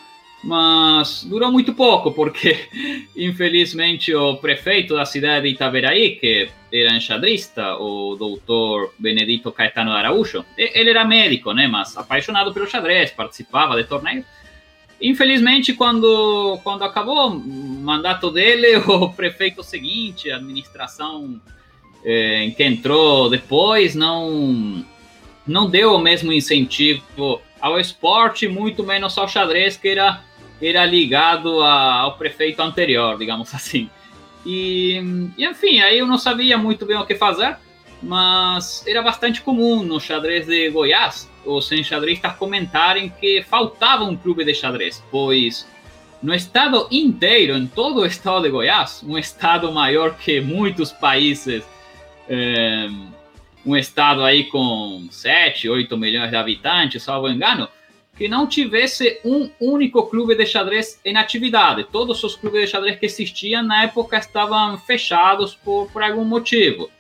mas 0.43 1.25
durou 1.25 1.51
muito 1.51 1.75
pouco, 1.75 2.13
porque 2.13 2.69
infelizmente 3.17 4.15
o 4.15 4.37
prefeito 4.37 4.95
da 4.95 5.05
cidade 5.05 5.49
de 5.49 5.55
Itaberaí, 5.55 6.17
que 6.17 6.49
era 6.73 6.97
enxadrista, 6.97 7.77
o 7.77 8.15
doutor 8.17 8.95
Benedito 8.99 9.51
Caetano 9.51 9.93
Araújo, 9.93 10.45
ele 10.57 10.91
era 10.91 11.05
médico, 11.05 11.53
né, 11.53 11.67
mas 11.67 11.97
apaixonado 11.97 12.53
pelo 12.53 12.69
xadrez, 12.69 13.11
participava 13.11 13.77
de 13.77 13.85
torneios, 13.85 14.25
Infelizmente, 15.01 15.73
quando, 15.73 16.59
quando 16.65 16.83
acabou 16.83 17.31
o 17.31 17.41
mandato 17.41 18.31
dele, 18.31 18.77
o 18.87 19.11
prefeito 19.11 19.63
seguinte, 19.63 20.31
a 20.31 20.37
administração 20.37 21.41
é, 22.05 22.53
que 22.57 22.65
entrou 22.65 23.31
depois, 23.31 23.95
não, 23.95 24.85
não 25.47 25.71
deu 25.71 25.95
o 25.95 25.99
mesmo 25.99 26.33
incentivo 26.33 27.41
ao 27.61 27.79
esporte, 27.79 28.49
muito 28.49 28.83
menos 28.85 29.17
ao 29.17 29.29
xadrez, 29.29 29.77
que 29.77 29.89
era, 29.89 30.23
era 30.61 30.85
ligado 30.85 31.63
a, 31.63 32.01
ao 32.01 32.17
prefeito 32.17 32.61
anterior, 32.61 33.17
digamos 33.17 33.55
assim. 33.55 33.89
E, 34.45 35.01
e, 35.37 35.45
enfim, 35.45 35.81
aí 35.81 35.99
eu 35.99 36.07
não 36.07 36.19
sabia 36.19 36.57
muito 36.57 36.87
bem 36.87 36.97
o 36.97 37.07
que 37.07 37.15
fazer, 37.15 37.57
mas 38.03 38.87
era 38.87 39.03
bastante 39.03 39.43
comum 39.43 39.83
no 39.83 40.01
xadrez 40.01 40.47
de 40.47 40.71
Goiás 40.71 41.29
os 41.45 41.71
enxadristas 41.73 42.37
comentarem 42.37 43.09
que 43.09 43.43
faltava 43.43 44.05
um 44.05 44.17
clube 44.17 44.45
de 44.45 44.55
xadrez, 44.55 45.03
pois 45.11 45.67
no 46.23 46.35
estado 46.35 46.89
inteiro, 46.91 47.57
em 47.57 47.67
todo 47.67 48.01
o 48.01 48.07
estado 48.07 48.43
de 48.43 48.51
Goiás, 48.51 49.03
um 49.07 49.17
estado 49.17 49.71
maior 49.73 50.17
que 50.19 50.41
muitos 50.41 50.91
países, 50.91 51.65
é, 52.29 52.89
um 53.65 53.77
estado 53.77 54.25
aí 54.25 54.45
com 54.45 55.07
7, 55.11 55.69
8 55.69 55.97
milhões 55.97 56.31
de 56.31 56.37
habitantes, 56.37 57.05
salvo 57.05 57.29
engano, 57.29 57.69
que 58.17 58.29
não 58.29 58.49
tivesse 58.49 59.21
um 59.25 59.49
único 59.61 60.03
clube 60.09 60.35
de 60.35 60.45
xadrez 60.45 61.01
em 61.05 61.17
atividade. 61.17 61.85
Todos 61.85 62.23
os 62.25 62.35
clubes 62.35 62.63
de 62.63 62.67
xadrez 62.67 62.99
que 62.99 63.07
existiam 63.07 63.63
na 63.63 63.85
época 63.85 64.19
estavam 64.19 64.77
fechados 64.77 65.55
por, 65.55 65.89
por 65.93 66.03
algum 66.03 66.25
motivo. 66.25 66.91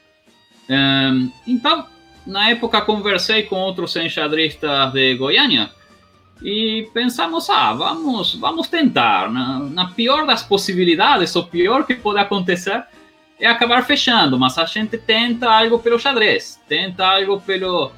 É, 0.68 1.10
então, 1.46 1.86
na 2.26 2.50
época 2.50 2.82
conversei 2.82 3.44
com 3.44 3.56
outros 3.56 3.96
enxadristas 3.96 4.92
de 4.92 5.14
Goiânia 5.14 5.70
e 6.42 6.88
pensamos, 6.92 7.48
ah, 7.50 7.72
vamos, 7.72 8.34
vamos 8.34 8.68
tentar. 8.68 9.30
Na, 9.30 9.58
na, 9.60 9.86
pior 9.88 10.26
das 10.26 10.42
possibilidades, 10.42 11.34
o 11.34 11.44
pior 11.44 11.86
que 11.86 11.94
pode 11.94 12.18
acontecer 12.18 12.84
é 13.40 13.46
acabar 13.46 13.84
fechando, 13.84 14.38
mas 14.38 14.58
a 14.58 14.64
gente 14.64 14.98
tenta 14.98 15.50
algo 15.50 15.78
pelo 15.78 15.98
xadrez, 15.98 16.60
tenta 16.68 17.06
algo 17.06 17.40
pelo, 17.40 17.92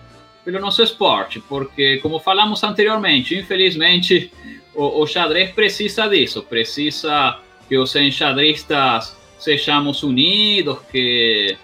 pelo 0.45 0.61
nosso 0.61 0.83
esporte, 0.83 1.41
porque, 1.41 1.99
como 1.99 2.19
falamos 2.19 2.63
anteriormente, 2.63 3.37
infelizmente 3.37 4.33
o, 4.75 5.03
o 5.03 5.07
xadrez 5.07 5.51
precisa 5.53 6.09
disso, 6.09 6.43
precisa 6.43 7.39
que 7.69 7.77
os 7.77 7.95
enxadristas 7.97 9.17
sejamos 9.39 10.03
unidos, 10.03 10.79
que 10.91 11.57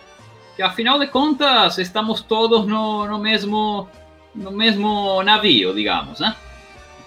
que 0.57 0.63
afinal 0.63 0.99
de 0.99 1.07
contas 1.07 1.77
estamos 1.79 2.23
todos 2.23 2.67
no, 2.67 3.07
no 3.07 3.19
mesmo 3.19 3.89
no 4.35 4.51
mesmo 4.51 5.23
navio, 5.23 5.75
digamos, 5.75 6.21
né? 6.21 6.37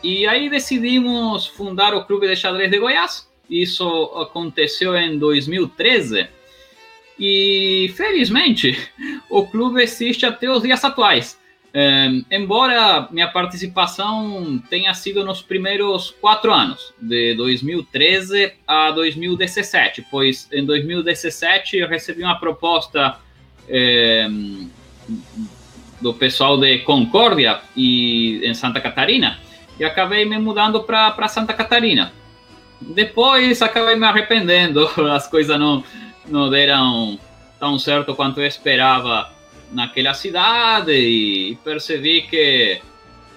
E 0.04 0.26
aí 0.28 0.50
decidimos 0.50 1.46
fundar 1.46 1.94
o 1.94 2.06
Clube 2.06 2.28
de 2.28 2.36
Xadrez 2.36 2.72
de 2.72 2.80
Goiás. 2.80 3.28
Isso 3.50 3.88
aconteceu 4.16 4.96
em 4.96 5.18
2013. 5.20 6.28
E 7.20 7.94
felizmente 7.96 8.78
o 9.30 9.46
clube 9.46 9.82
existe 9.82 10.26
até 10.26 10.50
os 10.50 10.64
dias 10.64 10.84
atuais. 10.84 11.40
Um, 11.72 12.24
embora 12.32 13.08
minha 13.12 13.28
participação 13.28 14.60
tenha 14.72 14.92
sido 14.96 15.24
nos 15.24 15.44
primeiros 15.44 16.10
quatro 16.20 16.52
anos, 16.52 16.94
de 17.00 17.36
2013 17.36 18.54
a 18.66 18.90
2017, 18.90 20.08
pois 20.10 20.50
em 20.52 20.66
2017 20.66 21.78
eu 21.78 21.88
recebi 21.88 22.24
uma 22.24 22.40
proposta 22.40 23.20
é, 23.70 24.28
do 26.02 26.14
pessoal 26.14 26.58
de 26.58 26.80
Concórdia 26.80 27.60
e 27.76 28.42
em 28.44 28.54
Santa 28.54 28.82
Catarina 28.82 29.40
e 29.80 29.84
acabei 29.84 30.26
me 30.26 30.38
mudando 30.38 30.84
para 30.84 31.28
Santa 31.28 31.54
Catarina. 31.54 32.12
Depois 32.82 33.62
acabei 33.62 33.96
me 33.96 34.06
arrependendo, 34.06 34.90
as 35.12 35.28
coisas 35.28 35.58
não, 35.58 35.84
não 36.28 36.50
deram 36.50 37.18
tão 37.60 37.80
certo 37.80 38.14
quanto 38.14 38.42
eu 38.42 38.46
esperava 38.46 39.32
naquela 39.72 40.14
cidade 40.14 40.92
e 40.92 41.58
percebi 41.64 42.24
que, 42.24 42.82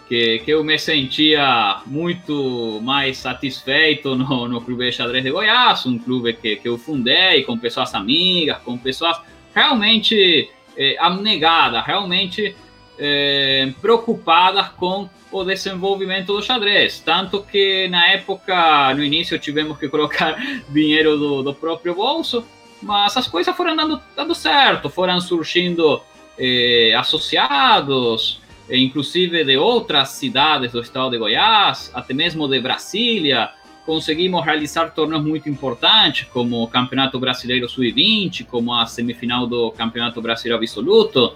que, 0.09 0.39
que 0.41 0.51
eu 0.51 0.65
me 0.65 0.79
sentia 0.79 1.81
muito 1.87 2.81
mais 2.83 3.19
satisfeito 3.19 4.17
no, 4.17 4.49
no 4.49 4.61
Clube 4.61 4.91
Xadrez 4.91 5.23
de 5.23 5.31
Goiás, 5.31 5.85
um 5.87 5.99
clube 5.99 6.33
que, 6.35 6.57
que 6.57 6.69
eu 6.69 6.79
fundei 6.79 7.43
com 7.43 7.59
pessoas 7.59 7.95
amigas, 7.95 8.59
com 8.65 8.79
pessoas 8.79 9.21
realmente 9.55 10.51
é, 10.77 10.97
abnegada, 10.99 11.81
realmente 11.81 12.55
é, 12.99 13.73
preocupada 13.81 14.65
com 14.77 15.09
o 15.31 15.45
desenvolvimento 15.45 16.35
do 16.35 16.43
xadrez. 16.43 17.01
Tanto 17.01 17.43
que 17.43 17.89
na 17.89 18.09
época, 18.09 18.95
no 18.95 19.03
início, 19.03 19.39
tivemos 19.39 19.79
que 19.79 19.89
colocar 19.89 20.37
dinheiro 20.69 21.17
do, 21.17 21.43
do 21.43 21.55
próprio 21.55 21.95
bolso, 21.95 22.45
mas 22.83 23.17
as 23.17 23.27
coisas 23.27 23.57
foram 23.57 23.75
dando, 23.75 24.01
dando 24.15 24.35
certo, 24.35 24.91
foram 24.91 25.21
surgindo 25.21 26.03
é, 26.39 26.95
associados, 26.97 28.41
inclusive 28.71 29.45
de 29.45 29.57
outras 29.57 30.11
cidades 30.11 30.73
do 30.73 30.81
estado 30.81 31.11
de 31.11 31.19
Goiás, 31.19 31.91
até 31.95 32.15
mesmo 32.15 32.49
de 32.49 32.61
Brasília, 32.61 33.51
conseguimos 33.85 34.45
realizar 34.45 34.91
torneios 34.91 35.25
muito 35.25 35.49
importantes, 35.49 36.29
como 36.33 36.63
o 36.63 36.69
Campeonato 36.69 37.19
Brasileiro 37.19 37.69
Sub-20, 37.69 38.47
como 38.47 38.75
a 38.75 38.87
semifinal 38.87 39.47
do 39.47 39.71
Campeonato 39.73 40.21
Brasileiro 40.21 40.59
Absoluto. 40.59 41.35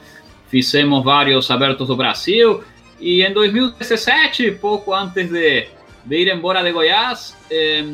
Fizemos 0.48 1.04
vários 1.04 1.50
abertos 1.50 1.88
do 1.88 1.96
Brasil. 1.96 2.62
E 3.00 3.22
em 3.22 3.32
2017, 3.32 4.52
pouco 4.52 4.94
antes 4.94 5.28
de, 5.28 5.66
de 6.04 6.16
ir 6.16 6.28
embora 6.28 6.62
de 6.62 6.72
Goiás, 6.72 7.36
eh, 7.50 7.84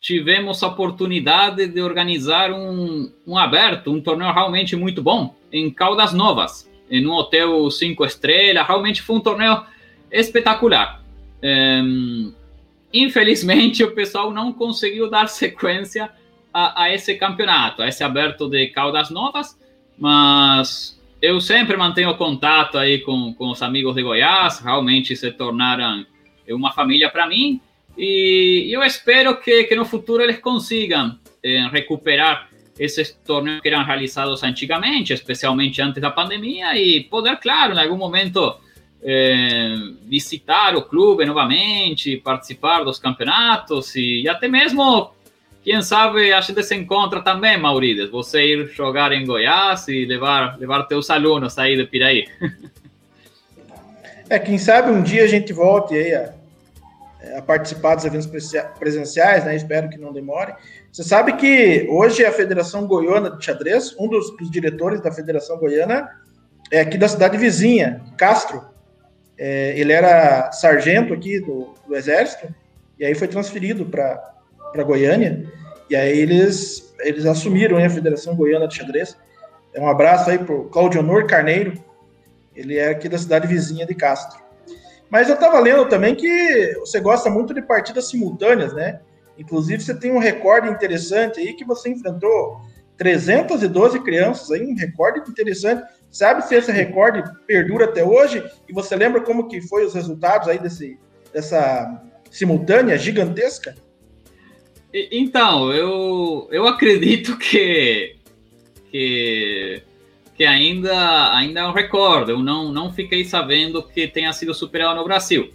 tivemos 0.00 0.62
a 0.62 0.68
oportunidade 0.68 1.66
de 1.66 1.82
organizar 1.82 2.52
um, 2.52 3.12
um 3.26 3.36
aberto, 3.36 3.92
um 3.92 4.00
torneio 4.00 4.32
realmente 4.32 4.76
muito 4.76 5.02
bom, 5.02 5.34
em 5.52 5.70
Caldas 5.70 6.12
Novas, 6.12 6.70
em 6.88 7.06
um 7.06 7.12
hotel 7.12 7.70
cinco 7.70 8.04
estrelas. 8.04 8.66
Realmente 8.66 9.02
foi 9.02 9.16
um 9.16 9.20
torneio 9.20 9.64
espetacular. 10.10 11.02
Eh, 11.42 11.82
Infelizmente, 12.92 13.82
o 13.84 13.94
pessoal 13.94 14.30
não 14.30 14.52
conseguiu 14.52 15.08
dar 15.08 15.28
sequência 15.28 16.10
a, 16.52 16.84
a, 16.84 16.94
esse 16.94 17.14
campeonato, 17.14 17.82
a 17.82 17.88
esse 17.88 18.02
aberto 18.02 18.48
de 18.48 18.66
Caldas 18.68 19.10
Novas, 19.10 19.58
mas 19.98 21.00
eu 21.22 21.40
sempre 21.40 21.76
mantenho 21.76 22.16
contato 22.16 22.78
aí 22.78 22.98
com, 22.98 23.34
com 23.34 23.50
os 23.50 23.62
amigos 23.62 23.94
de 23.94 24.02
Goiás, 24.02 24.58
realmente 24.58 25.14
se 25.14 25.30
tornaram 25.32 26.04
uma 26.48 26.72
família 26.72 27.08
para 27.10 27.28
mim, 27.28 27.60
e 27.96 28.70
eu 28.72 28.82
espero 28.82 29.40
que, 29.40 29.64
que 29.64 29.76
no 29.76 29.84
futuro 29.84 30.22
eles 30.22 30.38
consigam 30.38 31.18
eh, 31.42 31.68
recuperar 31.70 32.48
esses 32.78 33.12
torneios 33.12 33.60
que 33.60 33.68
eram 33.68 33.84
realizados 33.84 34.42
antigamente, 34.42 35.12
especialmente 35.12 35.82
antes 35.82 36.00
da 36.00 36.10
pandemia, 36.10 36.74
e 36.78 37.04
poder, 37.04 37.36
claro, 37.36 37.74
em 37.74 37.78
algum 37.78 37.98
momento 37.98 38.56
é, 39.02 39.74
visitar 40.06 40.76
o 40.76 40.82
clube 40.82 41.24
novamente, 41.24 42.16
participar 42.18 42.84
dos 42.84 42.98
campeonatos 42.98 43.94
e, 43.96 44.22
e, 44.22 44.28
até 44.28 44.48
mesmo, 44.48 45.10
quem 45.62 45.80
sabe, 45.82 46.32
a 46.32 46.40
gente 46.40 46.62
se 46.62 46.74
encontra 46.74 47.22
também, 47.22 47.58
Maurides, 47.58 48.10
você 48.10 48.44
ir 48.44 48.68
jogar 48.68 49.12
em 49.12 49.24
Goiás 49.24 49.88
e 49.88 50.04
levar, 50.04 50.58
levar 50.58 50.84
teus 50.84 51.10
alunos 51.10 51.58
aí 51.58 51.76
de 51.76 51.84
Piraí. 51.84 52.28
É, 54.28 54.38
quem 54.38 54.58
sabe 54.58 54.92
um 54.92 55.02
dia 55.02 55.24
a 55.24 55.26
gente 55.26 55.52
volte 55.52 55.92
aí 55.92 56.14
a, 56.14 56.32
a 57.38 57.42
participar 57.42 57.96
dos 57.96 58.04
eventos 58.04 58.28
presenciais, 58.78 59.44
né? 59.44 59.56
Espero 59.56 59.88
que 59.88 59.98
não 59.98 60.12
demore. 60.12 60.54
Você 60.92 61.02
sabe 61.02 61.32
que 61.32 61.86
hoje 61.90 62.24
a 62.24 62.30
Federação 62.30 62.86
Goiana 62.86 63.30
de 63.30 63.44
Xadrez, 63.44 63.94
um 63.98 64.08
dos, 64.08 64.36
dos 64.36 64.48
diretores 64.48 65.00
da 65.00 65.10
Federação 65.10 65.56
Goiana 65.58 66.08
é 66.70 66.80
aqui 66.80 66.96
da 66.96 67.08
cidade 67.08 67.36
vizinha, 67.36 68.00
Castro. 68.16 68.64
É, 69.42 69.72
ele 69.74 69.90
era 69.90 70.52
sargento 70.52 71.14
aqui 71.14 71.40
do, 71.40 71.72
do, 71.88 71.96
Exército, 71.96 72.54
e 72.98 73.06
aí 73.06 73.14
foi 73.14 73.26
transferido 73.26 73.86
para 73.86 74.84
Goiânia, 74.84 75.50
e 75.88 75.96
aí 75.96 76.18
eles, 76.18 76.94
eles 77.00 77.24
assumiram 77.24 77.78
a 77.78 77.88
Federação 77.88 78.36
Goiana 78.36 78.68
de 78.68 78.76
Xadrez. 78.76 79.16
É 79.72 79.80
um 79.80 79.88
abraço 79.88 80.28
aí 80.28 80.38
para 80.38 80.54
o 80.54 80.64
Claudio 80.64 81.00
Honor 81.00 81.26
Carneiro, 81.26 81.72
ele 82.54 82.76
é 82.76 82.90
aqui 82.90 83.08
da 83.08 83.16
cidade 83.16 83.46
vizinha 83.46 83.86
de 83.86 83.94
Castro. 83.94 84.38
Mas 85.08 85.30
eu 85.30 85.36
estava 85.36 85.58
lendo 85.58 85.88
também 85.88 86.14
que 86.14 86.74
você 86.78 87.00
gosta 87.00 87.30
muito 87.30 87.54
de 87.54 87.62
partidas 87.62 88.10
simultâneas, 88.10 88.74
né? 88.74 89.00
Inclusive, 89.38 89.82
você 89.82 89.94
tem 89.94 90.12
um 90.12 90.18
recorde 90.18 90.68
interessante 90.68 91.40
aí 91.40 91.54
que 91.54 91.64
você 91.64 91.88
enfrentou 91.88 92.60
312 92.98 94.00
crianças 94.00 94.50
aí, 94.50 94.66
um 94.66 94.76
recorde 94.76 95.30
interessante. 95.30 95.82
Sabe 96.10 96.42
se 96.42 96.56
esse 96.56 96.72
recorde 96.72 97.22
perdura 97.46 97.84
até 97.84 98.04
hoje? 98.04 98.42
E 98.68 98.72
você 98.72 98.96
lembra 98.96 99.20
como 99.20 99.48
que 99.48 99.60
foi 99.60 99.84
os 99.84 99.94
resultados 99.94 100.48
aí 100.48 100.58
desse, 100.58 100.98
dessa 101.32 102.02
simultânea 102.30 102.98
gigantesca? 102.98 103.76
Então, 104.92 105.72
eu, 105.72 106.48
eu 106.50 106.66
acredito 106.66 107.38
que, 107.38 108.16
que, 108.90 109.82
que 110.36 110.44
ainda, 110.44 111.32
ainda 111.32 111.60
é 111.60 111.66
um 111.66 111.72
recorde. 111.72 112.32
Eu 112.32 112.40
não, 112.40 112.72
não 112.72 112.92
fiquei 112.92 113.24
sabendo 113.24 113.80
que 113.80 114.08
tenha 114.08 114.32
sido 114.32 114.52
superado 114.52 114.96
no 114.96 115.04
Brasil. 115.04 115.52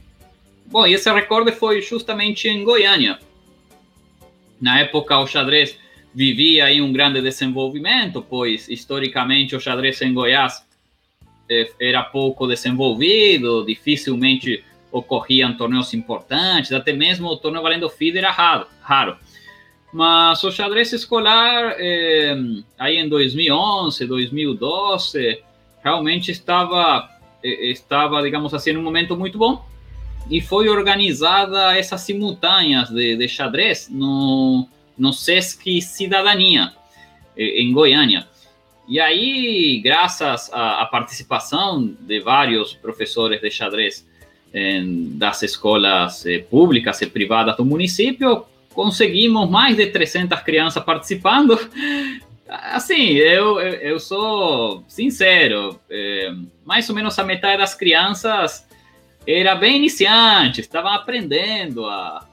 bom, 0.65 0.87
e 0.87 0.93
esse 0.93 1.11
recorde 1.11 1.51
foi 1.51 1.81
justamente 1.81 2.47
em 2.47 2.63
Goiânia. 2.63 3.19
Na 4.61 4.79
época, 4.79 5.19
o 5.19 5.27
xadrez 5.27 5.77
vivia 6.15 6.65
aí 6.65 6.81
um 6.81 6.93
grande 6.93 7.21
desenvolvimento, 7.21 8.21
pois 8.21 8.69
historicamente 8.69 9.53
o 9.53 9.59
xadrez 9.59 10.01
em 10.01 10.13
Goiás 10.13 10.65
eh, 11.49 11.69
era 11.79 12.01
pouco 12.03 12.47
desenvolvido, 12.47 13.65
dificilmente 13.65 14.63
ocorriam 14.93 15.57
torneios 15.57 15.93
importantes, 15.93 16.71
até 16.71 16.93
mesmo 16.93 17.27
o 17.27 17.35
torneio 17.35 17.61
valendo 17.61 17.89
FIDE 17.89 18.19
era 18.19 18.31
raro. 18.31 18.65
raro. 18.81 19.17
Mas 19.91 20.41
o 20.43 20.51
xadrez 20.51 20.93
escolar, 20.93 21.75
eh, 21.77 22.35
aí 22.79 22.95
em 22.97 23.09
2011, 23.09 24.05
2012, 24.05 25.43
realmente 25.83 26.31
estava, 26.31 27.09
eh, 27.43 27.71
estava, 27.71 28.23
digamos 28.23 28.53
assim, 28.53 28.71
em 28.71 28.77
um 28.77 28.81
momento 28.81 29.17
muito 29.17 29.37
bom. 29.37 29.65
E 30.31 30.39
foi 30.39 30.69
organizada 30.69 31.77
essas 31.77 32.01
simultâneas 32.01 32.89
de, 32.89 33.17
de 33.17 33.27
xadrez 33.27 33.89
no, 33.91 34.67
no 34.97 35.11
SESC 35.13 35.81
Cidadania, 35.81 36.73
eh, 37.37 37.61
em 37.61 37.73
Goiânia. 37.73 38.27
E 38.87 38.99
aí, 38.99 39.81
graças 39.83 40.51
à, 40.53 40.85
participação 40.85 41.95
de 41.99 42.19
vários 42.19 42.73
professores 42.73 43.41
de 43.41 43.49
xadrez 43.49 44.07
em, 44.53 45.17
das 45.17 45.41
escolas 45.41 46.25
eh, 46.25 46.39
públicas 46.39 47.01
e 47.01 47.07
privadas 47.07 47.57
do 47.57 47.65
município, 47.65 48.45
conseguimos 48.73 49.49
mais 49.49 49.75
de 49.75 49.87
300 49.87 50.39
crianças 50.41 50.83
participando. 50.83 51.57
Assim, 52.47 53.13
eu, 53.13 53.59
eu 53.59 53.99
sou 53.99 54.83
sincero, 54.87 55.79
é, 55.89 56.31
mais 56.63 56.87
ou 56.87 56.95
menos 56.95 57.17
a 57.17 57.23
metade 57.23 57.57
das 57.57 57.73
crianças 57.73 58.67
era 59.27 59.55
bem 59.55 59.77
iniciante, 59.77 60.61
estavam 60.61 60.91
aprendendo 60.91 61.87
a, 61.87 62.23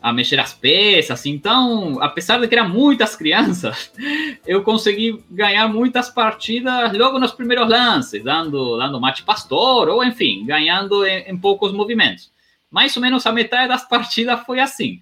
a 0.00 0.12
mexer 0.12 0.38
as 0.38 0.54
peças. 0.54 1.26
Então, 1.26 1.98
apesar 2.00 2.38
de 2.38 2.48
que 2.48 2.54
eram 2.54 2.68
muitas 2.68 3.16
crianças, 3.16 3.92
eu 4.46 4.62
consegui 4.62 5.22
ganhar 5.30 5.68
muitas 5.68 6.08
partidas 6.08 6.96
logo 6.96 7.18
nos 7.18 7.32
primeiros 7.32 7.68
lances, 7.68 8.22
dando, 8.22 8.76
dando 8.76 9.00
mate 9.00 9.22
pastor, 9.22 9.88
ou 9.88 10.04
enfim, 10.04 10.46
ganhando 10.46 11.04
em, 11.04 11.30
em 11.30 11.36
poucos 11.36 11.72
movimentos. 11.72 12.30
Mais 12.70 12.96
ou 12.96 13.02
menos 13.02 13.26
a 13.26 13.32
metade 13.32 13.68
das 13.68 13.88
partidas 13.88 14.40
foi 14.44 14.60
assim. 14.60 15.00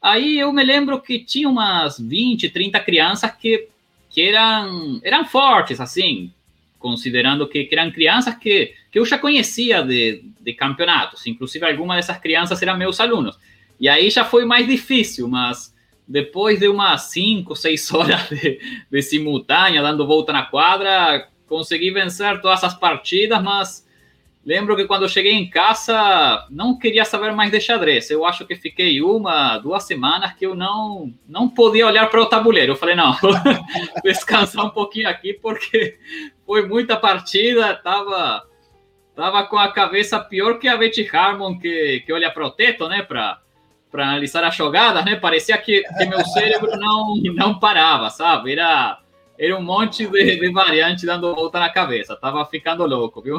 Aí 0.00 0.38
eu 0.38 0.52
me 0.52 0.64
lembro 0.64 1.00
que 1.00 1.18
tinha 1.18 1.48
umas 1.48 1.98
20, 1.98 2.48
30 2.50 2.80
crianças 2.80 3.30
que, 3.32 3.68
que 4.08 4.22
eram, 4.22 5.00
eram 5.02 5.24
fortes, 5.24 5.80
assim, 5.80 6.32
considerando 6.78 7.48
que, 7.48 7.64
que 7.64 7.74
eram 7.74 7.90
crianças 7.90 8.36
que, 8.36 8.74
que 8.90 8.98
eu 8.98 9.04
já 9.04 9.18
conhecia 9.18 9.82
de, 9.82 10.22
de 10.40 10.52
campeonatos. 10.54 11.26
Inclusive, 11.26 11.66
algumas 11.66 11.96
dessas 11.96 12.18
crianças 12.18 12.62
eram 12.62 12.78
meus 12.78 13.00
alunos. 13.00 13.36
E 13.80 13.88
aí 13.88 14.10
já 14.10 14.24
foi 14.24 14.44
mais 14.44 14.66
difícil, 14.66 15.28
mas 15.28 15.74
depois 16.06 16.58
de 16.58 16.68
umas 16.68 17.02
5, 17.02 17.54
6 17.54 17.92
horas 17.94 18.28
de, 18.28 18.60
de 18.90 19.02
simultânea, 19.02 19.82
dando 19.82 20.06
volta 20.06 20.32
na 20.32 20.44
quadra, 20.44 21.28
consegui 21.46 21.90
vencer 21.90 22.40
todas 22.40 22.64
as 22.64 22.74
partidas, 22.74 23.42
mas 23.42 23.88
Lembro 24.48 24.74
que 24.74 24.86
quando 24.86 25.06
cheguei 25.10 25.34
em 25.34 25.50
casa, 25.50 26.46
não 26.48 26.78
queria 26.78 27.04
saber 27.04 27.32
mais 27.32 27.50
de 27.50 27.60
xadrez. 27.60 28.10
Eu 28.10 28.24
acho 28.24 28.46
que 28.46 28.56
fiquei 28.56 29.02
uma, 29.02 29.58
duas 29.58 29.82
semanas 29.82 30.32
que 30.32 30.46
eu 30.46 30.54
não, 30.54 31.12
não 31.28 31.50
podia 31.50 31.86
olhar 31.86 32.08
para 32.08 32.22
o 32.22 32.24
tabuleiro. 32.24 32.72
Eu 32.72 32.76
falei, 32.76 32.94
não, 32.94 33.12
vou 33.12 33.32
descansar 34.02 34.64
um 34.64 34.70
pouquinho 34.70 35.06
aqui, 35.06 35.34
porque 35.34 35.98
foi 36.46 36.66
muita 36.66 36.96
partida, 36.96 37.74
tava, 37.74 38.42
tava 39.14 39.44
com 39.44 39.58
a 39.58 39.70
cabeça 39.70 40.18
pior 40.18 40.58
que 40.58 40.66
a 40.66 40.78
Betty 40.78 41.06
Harmon, 41.14 41.58
que, 41.58 42.02
que 42.06 42.12
olha 42.14 42.30
para 42.30 42.46
o 42.46 42.50
teto, 42.50 42.88
né, 42.88 43.02
para 43.02 43.42
para 43.90 44.04
analisar 44.04 44.44
as 44.44 44.54
jogadas, 44.54 45.04
né? 45.04 45.16
Parecia 45.16 45.56
que, 45.58 45.82
que 45.82 46.06
meu 46.06 46.24
cérebro 46.24 46.76
não, 46.76 47.16
não 47.34 47.58
parava, 47.58 48.10
sabe? 48.10 48.52
Era 48.52 48.98
era 49.38 49.56
um 49.56 49.62
monte 49.62 50.04
de, 50.04 50.36
de 50.36 50.52
variante 50.52 51.06
dando 51.06 51.32
volta 51.32 51.60
na 51.60 51.70
cabeça. 51.70 52.16
Tava 52.16 52.44
ficando 52.46 52.84
louco, 52.84 53.22
viu? 53.22 53.38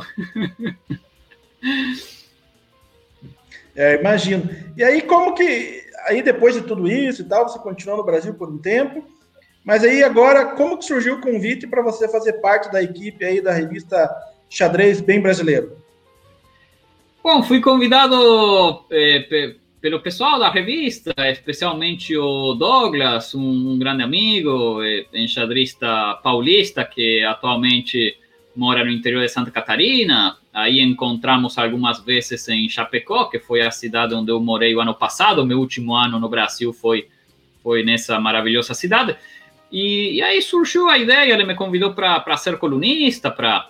É, 3.75 3.95
imagino. 3.99 4.49
E 4.75 4.83
aí, 4.83 5.01
como 5.01 5.33
que. 5.33 5.83
Aí, 6.07 6.21
depois 6.21 6.55
de 6.55 6.61
tudo 6.61 6.89
isso 6.89 7.21
e 7.21 7.25
tal, 7.25 7.47
você 7.47 7.59
continuou 7.59 7.97
no 7.97 8.05
Brasil 8.05 8.33
por 8.33 8.49
um 8.49 8.57
tempo. 8.57 9.05
Mas 9.63 9.83
aí, 9.83 10.03
agora, 10.03 10.47
como 10.47 10.77
que 10.77 10.85
surgiu 10.85 11.15
o 11.15 11.21
convite 11.21 11.67
para 11.67 11.81
você 11.81 12.07
fazer 12.07 12.33
parte 12.41 12.71
da 12.71 12.81
equipe 12.81 13.23
aí 13.23 13.41
da 13.41 13.51
revista 13.51 14.09
Xadrez 14.49 14.99
Bem 15.01 15.21
Brasileiro? 15.21 15.77
Bom, 17.23 17.43
fui 17.43 17.61
convidado 17.61 18.85
é, 18.89 19.58
pelo 19.81 19.99
pessoal 20.01 20.39
da 20.39 20.49
revista, 20.49 21.13
especialmente 21.29 22.15
o 22.17 22.53
Douglas, 22.53 23.33
um, 23.33 23.71
um 23.71 23.79
grande 23.79 24.03
amigo, 24.03 24.81
enxadrista 25.13 26.19
paulista 26.21 26.83
que 26.83 27.23
atualmente 27.23 28.17
mora 28.55 28.83
no 28.83 28.91
interior 28.91 29.21
de 29.21 29.29
Santa 29.29 29.51
Catarina. 29.51 30.37
Aí 30.53 30.81
encontramos 30.81 31.57
algumas 31.57 32.03
vezes 32.03 32.47
em 32.49 32.67
Chapecó, 32.67 33.25
que 33.25 33.39
foi 33.39 33.61
a 33.61 33.71
cidade 33.71 34.13
onde 34.13 34.31
eu 34.31 34.39
morei 34.39 34.75
o 34.75 34.81
ano 34.81 34.93
passado. 34.93 35.45
Meu 35.45 35.59
último 35.59 35.95
ano 35.95 36.19
no 36.19 36.27
Brasil 36.27 36.73
foi 36.73 37.07
foi 37.63 37.83
nessa 37.83 38.19
maravilhosa 38.19 38.73
cidade. 38.73 39.15
E, 39.71 40.15
e 40.15 40.21
aí 40.21 40.41
surgiu 40.41 40.89
a 40.89 40.97
ideia, 40.97 41.33
ele 41.33 41.45
me 41.45 41.55
convidou 41.55 41.93
para 41.93 42.37
ser 42.37 42.57
colunista, 42.57 43.29
para 43.29 43.69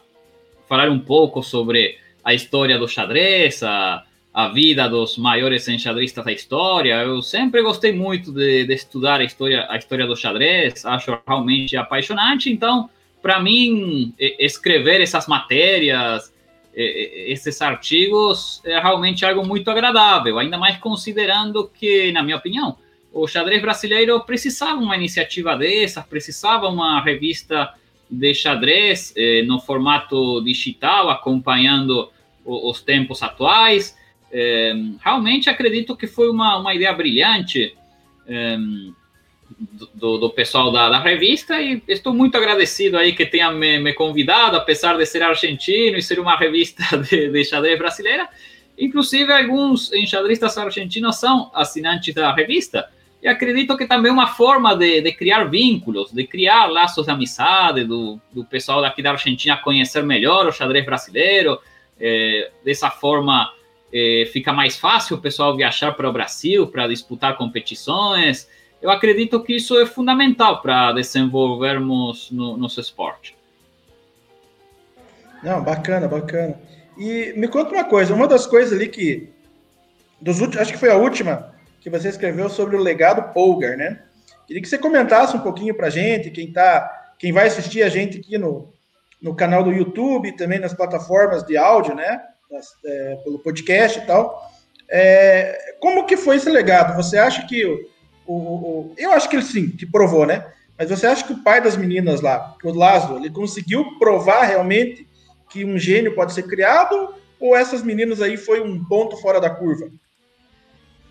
falar 0.68 0.90
um 0.90 1.00
pouco 1.00 1.44
sobre 1.44 1.98
a 2.24 2.34
história 2.34 2.78
do 2.78 2.88
xadrez, 2.88 3.64
a, 3.64 4.04
a 4.40 4.48
vida 4.48 4.88
dos 4.88 5.18
maiores 5.18 5.68
enxadristas 5.68 6.24
da 6.24 6.32
história. 6.32 7.04
Eu 7.04 7.22
sempre 7.22 7.62
gostei 7.62 7.92
muito 7.92 8.32
de, 8.32 8.64
de, 8.64 8.74
estudar 8.74 9.20
a 9.20 9.26
história, 9.26 9.68
a 9.70 9.76
história 9.76 10.08
do 10.08 10.16
xadrez, 10.16 10.86
acho 10.86 11.20
realmente 11.28 11.76
apaixonante. 11.76 12.50
Então, 12.50 12.90
para 13.22 13.42
mim, 13.42 14.14
escrever 14.18 15.02
essas 15.02 15.28
matérias, 15.28 16.34
esses 16.74 17.62
artigos, 17.62 18.62
é 18.64 18.80
realmente 18.80 19.26
algo 19.26 19.46
muito 19.46 19.70
agradável, 19.70 20.40
ainda 20.40 20.58
mais 20.58 20.78
considerando 20.78 21.68
que, 21.68 22.10
na 22.14 22.24
minha 22.24 22.38
opinião, 22.38 22.78
o 23.12 23.28
xadrez 23.28 23.62
brasileiro 23.62 24.22
precisava 24.22 24.80
uma 24.80 24.96
iniciativa 24.96 25.58
dessas, 25.58 26.06
precisava 26.06 26.70
uma 26.70 27.02
revista 27.02 27.74
de 28.10 28.34
xadrez 28.34 29.14
eh, 29.18 29.44
no 29.44 29.60
formato 29.60 30.42
digital, 30.42 31.10
acompanhando 31.10 32.10
os 32.46 32.82
tempos 32.82 33.22
atuais. 33.22 33.99
É, 34.32 34.74
realmente 35.04 35.50
acredito 35.50 35.96
que 35.96 36.08
foi 36.08 36.30
uma, 36.30 36.58
uma 36.58 36.74
ideia 36.74 36.94
brilhante 36.94 37.76
é, 38.28 38.58
do, 39.94 40.18
do, 40.18 40.30
pessoal 40.30 40.72
da, 40.72 40.90
da, 40.90 41.00
revista 41.00 41.60
e 41.60 41.82
estou 41.88 42.14
muito 42.14 42.38
agradecido 42.38 42.98
aí 42.98 43.14
que 43.14 43.26
tenha 43.26 43.52
me, 43.52 43.80
me, 43.80 43.94
convidado, 43.94 44.56
apesar 44.56 44.98
de 44.98 45.06
ser 45.06 45.24
argentino 45.24 45.98
e 45.98 46.02
ser 46.02 46.20
uma 46.20 46.38
revista 46.38 46.84
de, 46.98 47.30
de 47.30 47.44
xadrez 47.44 47.78
brasileira. 47.78 48.30
Inclusive, 48.78 49.34
alguns 49.34 49.92
enxadristas 49.92 50.58
argentinos 50.58 51.18
são 51.18 51.52
assinantes 51.54 52.14
da 52.14 52.34
revista. 52.34 52.88
E 53.22 53.28
acredito 53.28 53.76
que 53.76 53.86
também 53.86 54.10
é 54.10 54.14
uma 54.14 54.28
forma 54.28 54.74
de, 54.76 55.02
de, 55.02 55.12
criar 55.12 55.44
vínculos, 55.44 56.12
de 56.14 56.26
criar 56.26 56.68
laços 56.68 57.06
de 57.06 57.12
amizade, 57.12 57.84
do, 57.84 58.18
do 58.32 58.46
pessoal 58.46 58.82
daqui 58.82 59.02
da 59.02 59.12
Argentina 59.12 59.58
conhecer 59.58 60.04
melhor 60.04 60.48
o 60.48 60.54
xadrez 60.54 60.86
brasileiro. 60.86 61.60
É, 62.00 62.50
dessa 62.64 62.90
forma, 62.90 63.52
é, 63.94 64.30
fica 64.32 64.54
mais 64.54 64.78
fácil 64.78 65.18
o 65.18 65.22
pessoal 65.22 65.56
viajar 65.56 65.94
para 65.94 66.10
o 66.10 66.14
Brasil 66.14 66.68
para 66.68 66.88
disputar 66.88 67.38
competições. 67.38 68.48
Eu 68.82 68.90
acredito 68.90 69.42
que 69.44 69.56
isso 69.56 69.78
é 69.80 69.86
fundamental 69.86 70.62
para 70.62 70.94
desenvolvermos 70.94 72.32
no 72.32 72.56
nosso 72.56 72.80
esporte. 72.80 73.36
Não, 75.44 75.62
bacana, 75.64 76.08
bacana. 76.08 76.60
E 76.98 77.34
me 77.36 77.48
conta 77.48 77.74
uma 77.74 77.86
coisa, 77.86 78.14
uma 78.14 78.28
das 78.28 78.46
coisas 78.46 78.74
ali 78.74 78.88
que 78.88 79.30
dos 80.22 80.40
últimos, 80.42 80.62
acho 80.62 80.74
que 80.74 80.80
foi 80.80 80.92
a 80.92 80.98
última 80.98 81.54
que 81.80 81.90
você 81.90 82.10
escreveu 82.10 82.50
sobre 82.50 82.76
o 82.76 82.82
legado 82.82 83.34
Polgar, 83.34 83.78
né? 83.78 84.02
Queria 84.46 84.62
que 84.62 84.68
você 84.68 84.78
comentasse 84.78 85.36
um 85.36 85.40
pouquinho 85.40 85.76
para 85.76 85.90
gente, 85.90 86.32
quem 86.32 86.52
tá, 86.52 87.14
quem 87.18 87.32
vai 87.32 87.48
assistir 87.48 87.84
a 87.84 87.90
gente 87.90 88.18
aqui 88.18 88.38
no, 88.38 88.74
no 89.22 89.36
canal 89.36 89.64
do 89.64 89.72
YouTube, 89.72 90.36
também 90.36 90.60
nas 90.60 90.74
plataformas 90.74 91.44
de 91.44 91.56
áudio, 91.56 91.96
né? 91.96 92.22
É, 92.86 93.16
pelo 93.24 93.40
podcast 93.40 94.00
e 94.00 94.02
tal. 94.06 94.50
É, 94.90 95.76
como 95.80 96.06
que 96.06 96.18
foi 96.18 96.38
esse 96.38 96.50
legado? 96.50 96.96
Você 96.96 97.18
acha 97.18 97.46
que 97.46 97.66
o, 97.66 97.90
o, 98.26 98.34
o, 98.34 98.94
eu 98.98 99.12
acho 99.12 99.30
que 99.30 99.36
ele 99.36 99.44
sim, 99.44 99.70
que 99.70 99.86
provou, 99.86 100.26
né? 100.26 100.52
Mas 100.78 100.90
você 100.90 101.06
acha 101.06 101.26
que 101.26 101.34
o 101.34 101.44
pai 101.44 101.62
das 101.62 101.76
meninas 101.76 102.22
lá, 102.22 102.56
o 102.64 102.72
Lázaro, 102.72 103.18
ele 103.18 103.30
conseguiu 103.30 103.98
provar 104.00 104.44
realmente 104.44 105.06
que 105.50 105.66
um 105.66 105.78
gênio 105.78 106.16
pode 106.16 106.34
ser 106.34 106.44
criado? 106.44 107.14
Ou 107.40 107.56
essas 107.56 107.84
meninas 107.84 108.22
aí 108.22 108.38
foi 108.38 108.62
um 108.62 108.84
ponto 108.86 109.18
fora 109.18 109.40
da 109.40 109.50
curva? 109.50 109.90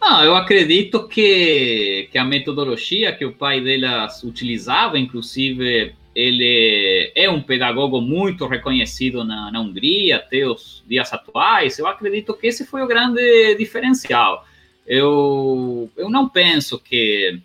Ah, 0.01 0.25
eu 0.25 0.35
acredito 0.35 1.09
que, 1.09 2.09
que 2.11 2.19
a 2.19 2.25
metodologia 2.25 3.15
que 3.15 3.25
o 3.25 3.33
pai 3.33 3.61
delas 3.61 4.23
utilizava, 4.23 4.99
inclusive 4.99 5.95
ele 6.19 7.13
é 7.15 7.31
um 7.31 7.41
pedagogo 7.41 8.01
muito 8.01 8.49
reconhecido 8.49 9.23
na, 9.23 9.53
na 9.53 9.61
Hungria 9.61 10.17
até 10.17 10.45
os 10.45 10.83
dias 10.85 11.13
atuais. 11.13 11.79
Eu 11.79 11.87
acredito 11.87 12.35
que 12.35 12.49
esse 12.49 12.67
foi 12.67 12.83
o 12.83 12.89
grande 12.89 13.55
diferencial. 13.55 14.45
Eu, 14.85 15.89
eu 15.97 16.11
não 16.11 16.29
penso 16.29 16.77
que, 16.77 17.39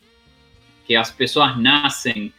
que 0.88 0.96
as 0.96 1.12
pessoas 1.12 1.56
nascem 1.56 2.34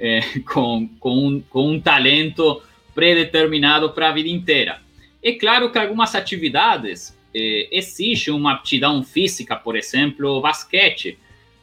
é, 0.00 0.18
com, 0.52 0.88
com, 0.98 1.28
um, 1.28 1.40
com 1.42 1.70
um 1.70 1.80
talento 1.80 2.60
predeterminado 2.92 3.90
para 3.90 4.08
a 4.08 4.12
vida 4.12 4.28
inteira. 4.28 4.80
É 5.22 5.30
claro 5.34 5.70
que 5.70 5.78
algumas 5.78 6.12
atividades 6.16 7.16
é, 7.32 7.68
exigem 7.70 8.34
uma 8.34 8.54
aptidão 8.54 9.04
física, 9.04 9.54
por 9.54 9.76
exemplo, 9.76 10.40
basquete, 10.40 11.16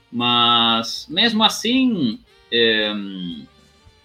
mas 0.09 1.05
mesmo 1.09 1.43
assim 1.43 2.17
é, 2.49 2.93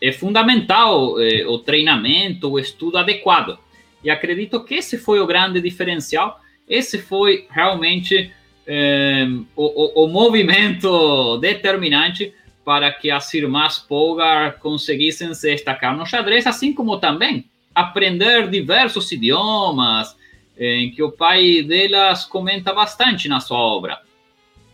é 0.01 0.13
fundamental 0.13 1.21
é, 1.21 1.47
o 1.47 1.59
treinamento, 1.59 2.51
o 2.51 2.59
estudo 2.59 2.99
adequado. 2.99 3.59
E 4.03 4.11
acredito 4.11 4.65
que 4.65 4.77
esse 4.77 4.97
foi 4.97 5.21
o 5.21 5.27
grande 5.27 5.61
diferencial, 5.61 6.41
esse 6.69 6.99
foi 6.99 7.47
realmente 7.51 8.33
é, 8.67 9.27
o, 9.55 10.03
o, 10.03 10.05
o, 10.05 10.09
movimento 10.09 11.37
determinante 11.39 12.33
para 12.65 12.91
que 12.93 13.11
as 13.11 13.33
irmãs 13.35 13.79
Polgar 13.79 14.59
conseguissem 14.59 15.35
se 15.35 15.51
destacar 15.51 15.97
no 15.97 16.07
xadrez, 16.07 16.47
assim 16.47 16.73
como 16.73 16.99
também 16.99 17.45
aprender 17.75 18.49
diversos 18.49 19.11
idiomas, 19.13 20.17
em 20.59 20.91
que 20.91 21.03
o 21.03 21.11
pai 21.11 21.63
delas 21.63 22.25
comenta 22.25 22.73
bastante 22.73 23.29
na 23.29 23.41
sua 23.41 23.59
obra, 23.59 23.99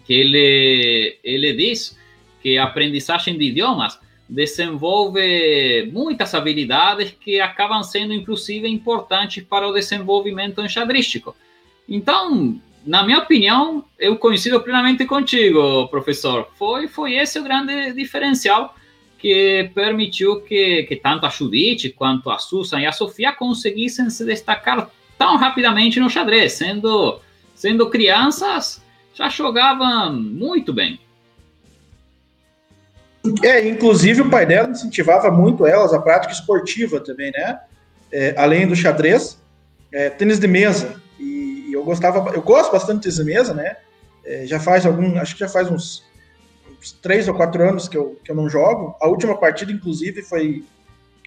que 0.04 0.12
ele, 0.12 1.18
ele 1.22 1.52
diz 1.52 1.98
que 2.42 2.58
a 2.58 2.64
aprendizagem 2.64 3.38
de 3.38 3.44
idiomas 3.44 3.98
desenvolve 4.28 5.88
muitas 5.92 6.34
habilidades 6.34 7.14
que 7.20 7.40
acabam 7.40 7.82
sendo, 7.82 8.12
inclusive, 8.12 8.68
importantes 8.68 9.44
para 9.44 9.68
o 9.68 9.72
desenvolvimento 9.72 10.60
enxadrístico. 10.60 11.36
Então, 11.88 12.60
na 12.84 13.04
minha 13.04 13.18
opinião, 13.18 13.84
eu 13.98 14.16
coincido 14.16 14.60
plenamente 14.60 15.04
contigo, 15.04 15.88
professor. 15.88 16.48
Foi, 16.56 16.88
foi 16.88 17.14
esse 17.14 17.38
o 17.38 17.42
grande 17.42 17.92
diferencial 17.92 18.74
que 19.18 19.70
permitiu 19.74 20.42
que, 20.42 20.84
que 20.84 20.96
tanto 20.96 21.26
a 21.26 21.28
Judite 21.28 21.90
quanto 21.90 22.30
a 22.30 22.38
Susan 22.38 22.80
e 22.80 22.86
a 22.86 22.92
Sofia 22.92 23.32
conseguissem 23.32 24.10
se 24.10 24.24
destacar 24.24 24.90
tão 25.18 25.36
rapidamente 25.36 25.98
no 25.98 26.10
xadrez, 26.10 26.52
sendo, 26.52 27.20
sendo 27.54 27.88
crianças, 27.88 28.84
já 29.14 29.28
jogavam 29.28 30.12
muito 30.12 30.72
bem. 30.72 31.00
É, 33.42 33.68
inclusive 33.68 34.22
o 34.22 34.30
pai 34.30 34.46
dela 34.46 34.68
incentivava 34.68 35.30
muito 35.30 35.66
elas 35.66 35.92
a 35.92 36.00
prática 36.00 36.32
esportiva 36.32 37.00
também, 37.00 37.30
né? 37.32 37.60
É, 38.12 38.34
além 38.36 38.66
do 38.66 38.76
xadrez, 38.76 39.38
é, 39.92 40.10
tênis 40.10 40.38
de 40.38 40.46
mesa. 40.46 41.00
E, 41.18 41.68
e, 41.68 41.72
eu 41.72 41.84
gostava, 41.84 42.32
eu 42.34 42.42
gosto 42.42 42.72
bastante 42.72 42.96
de 42.96 43.02
tênis 43.02 43.16
de 43.16 43.24
mesa, 43.24 43.54
né? 43.54 43.76
É, 44.24 44.46
já 44.46 44.58
faz 44.58 44.84
algum, 44.84 45.18
acho 45.18 45.34
que 45.34 45.40
já 45.40 45.48
faz 45.48 45.70
uns, 45.70 46.04
uns, 46.78 46.92
três 46.92 47.28
ou 47.28 47.34
quatro 47.34 47.62
anos 47.62 47.88
que 47.88 47.96
eu, 47.96 48.18
que 48.24 48.30
eu 48.30 48.34
não 48.34 48.48
jogo. 48.48 48.96
A 49.00 49.08
última 49.08 49.36
partida, 49.38 49.70
inclusive, 49.70 50.22
foi, 50.22 50.64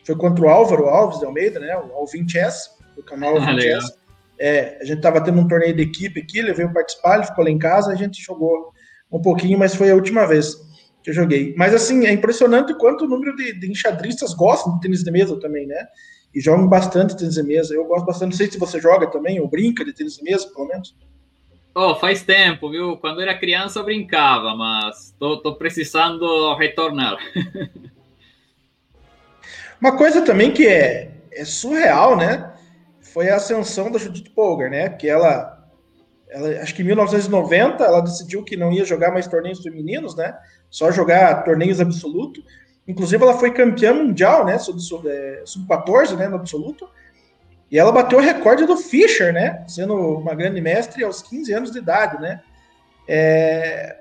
foi 0.05 0.15
contra 0.15 0.43
o 0.43 0.49
Álvaro 0.49 0.85
Alves 0.87 1.19
de 1.19 1.25
Almeida, 1.25 1.59
né? 1.59 1.75
O 1.77 1.93
Alvin 1.93 2.27
Chess, 2.27 2.71
do 2.95 3.03
canal 3.03 3.35
Alvin 3.35 3.51
ah, 3.57 3.61
Chess. 3.61 3.99
É, 4.37 4.77
a 4.81 4.85
gente 4.85 5.01
tava 5.01 5.21
tendo 5.21 5.39
um 5.39 5.47
torneio 5.47 5.75
de 5.75 5.81
equipe 5.81 6.21
aqui, 6.21 6.39
ele 6.39 6.53
veio 6.53 6.71
participar, 6.71 7.15
ele 7.15 7.25
ficou 7.25 7.43
lá 7.43 7.49
em 7.49 7.59
casa, 7.59 7.91
a 7.91 7.95
gente 7.95 8.23
jogou 8.23 8.73
um 9.11 9.21
pouquinho, 9.21 9.59
mas 9.59 9.75
foi 9.75 9.91
a 9.91 9.95
última 9.95 10.25
vez 10.25 10.68
que 11.03 11.09
eu 11.09 11.13
joguei. 11.13 11.53
Mas 11.57 11.73
assim, 11.73 12.05
é 12.05 12.11
impressionante 12.11 12.73
o 12.73 12.77
quanto 12.77 13.05
o 13.05 13.07
número 13.07 13.35
de, 13.35 13.53
de 13.53 13.71
enxadristas 13.71 14.33
gostam 14.33 14.75
de 14.75 14.81
tênis 14.81 15.03
de 15.03 15.11
mesa 15.11 15.39
também, 15.39 15.65
né? 15.65 15.87
E 16.33 16.41
jogam 16.41 16.67
bastante 16.67 17.17
tênis 17.17 17.35
de 17.35 17.43
mesa. 17.43 17.73
Eu 17.73 17.85
gosto 17.85 18.05
bastante, 18.05 18.31
não 18.31 18.37
sei 18.37 18.51
se 18.51 18.59
você 18.59 18.79
joga 18.79 19.07
também, 19.07 19.39
ou 19.39 19.47
brinca 19.47 19.83
de 19.83 19.93
tênis 19.93 20.17
de 20.17 20.23
mesa, 20.23 20.47
pelo 20.53 20.67
menos. 20.67 20.95
Oh, 21.73 21.95
faz 21.95 22.23
tempo, 22.23 22.69
viu? 22.69 22.97
Quando 22.97 23.21
era 23.21 23.37
criança 23.37 23.79
eu 23.79 23.85
brincava, 23.85 24.55
mas 24.55 25.15
tô, 25.19 25.37
tô 25.37 25.55
precisando 25.55 26.55
retornar. 26.55 27.17
Uma 29.79 29.95
coisa 29.95 30.21
também 30.21 30.51
que 30.51 30.67
é, 30.67 31.11
é 31.31 31.45
surreal, 31.45 32.17
né? 32.17 32.53
Foi 32.99 33.29
a 33.29 33.37
ascensão 33.37 33.89
da 33.89 33.97
Judith 33.97 34.29
Polgar, 34.35 34.69
né? 34.69 34.89
Que 34.89 35.07
ela 35.07 35.58
ela, 36.29 36.61
acho 36.61 36.75
que 36.75 36.81
em 36.81 36.85
1990 36.85 37.83
ela 37.83 38.01
decidiu 38.01 38.43
que 38.43 38.55
não 38.55 38.71
ia 38.71 38.85
jogar 38.85 39.11
mais 39.11 39.27
torneios 39.27 39.61
femininos, 39.61 40.15
né? 40.15 40.37
Só 40.69 40.91
jogar 40.91 41.43
torneios 41.43 41.81
absoluto. 41.81 42.43
Inclusive 42.87 43.23
ela 43.23 43.37
foi 43.37 43.51
campeã 43.51 43.93
mundial, 43.93 44.45
né? 44.45 44.57
Sub-14, 44.57 46.15
né? 46.15 46.27
No 46.27 46.35
absoluto. 46.35 46.87
E 47.71 47.77
ela 47.77 47.91
bateu 47.91 48.19
o 48.19 48.21
recorde 48.21 48.65
do 48.65 48.77
Fischer, 48.77 49.33
né? 49.33 49.63
Sendo 49.67 49.95
uma 49.95 50.35
grande 50.35 50.61
mestre 50.61 51.03
aos 51.03 51.21
15 51.21 51.53
anos 51.53 51.71
de 51.71 51.79
idade, 51.79 52.21
né? 52.21 52.41
É... 53.07 53.99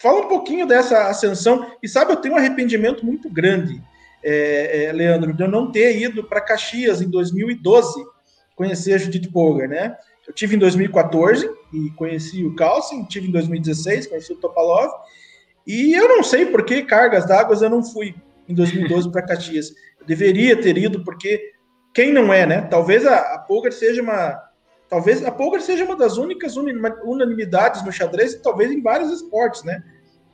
Fala 0.00 0.20
um 0.20 0.28
pouquinho 0.28 0.66
dessa 0.66 1.08
ascensão. 1.08 1.72
E 1.82 1.88
sabe, 1.88 2.12
eu 2.12 2.16
tenho 2.16 2.34
um 2.34 2.38
arrependimento 2.38 3.04
muito 3.04 3.28
grande, 3.28 3.82
é, 4.22 4.84
é, 4.84 4.92
Leandro, 4.92 5.34
de 5.34 5.42
eu 5.42 5.48
não 5.48 5.70
ter 5.70 5.98
ido 5.98 6.24
para 6.24 6.40
Caxias 6.40 7.02
em 7.02 7.10
2012 7.10 8.02
conhecer 8.54 8.94
a 8.94 8.98
Judith 8.98 9.30
Polgar, 9.30 9.68
né? 9.68 9.96
Eu 10.30 10.34
tive 10.34 10.54
em 10.54 10.60
2014 10.60 11.50
e 11.72 11.90
conheci 11.96 12.44
o 12.44 12.54
Carlsen, 12.54 13.02
tive 13.02 13.26
em 13.26 13.32
2016, 13.32 14.06
conheci 14.06 14.32
o 14.32 14.36
Topalov, 14.36 14.88
e 15.66 15.92
eu 15.92 16.06
não 16.06 16.22
sei 16.22 16.46
por 16.46 16.64
que 16.64 16.84
cargas 16.84 17.26
d'água 17.26 17.56
eu 17.60 17.68
não 17.68 17.82
fui 17.82 18.14
em 18.48 18.54
2012 18.54 19.10
para 19.10 19.26
Caxias. 19.26 19.74
Eu 19.98 20.06
deveria 20.06 20.56
ter 20.56 20.78
ido, 20.78 21.02
porque 21.02 21.50
quem 21.92 22.12
não 22.12 22.32
é, 22.32 22.46
né? 22.46 22.60
Talvez 22.70 23.04
a, 23.04 23.16
a 23.34 23.38
Poker 23.38 23.72
seja 23.72 24.00
uma. 24.00 24.40
Talvez 24.88 25.24
a 25.24 25.32
Poker 25.32 25.60
seja 25.60 25.84
uma 25.84 25.96
das 25.96 26.16
únicas 26.16 26.56
unanimidades 26.56 27.84
no 27.84 27.90
xadrez, 27.90 28.36
talvez 28.36 28.70
em 28.70 28.80
vários 28.80 29.10
esportes, 29.10 29.64
né? 29.64 29.82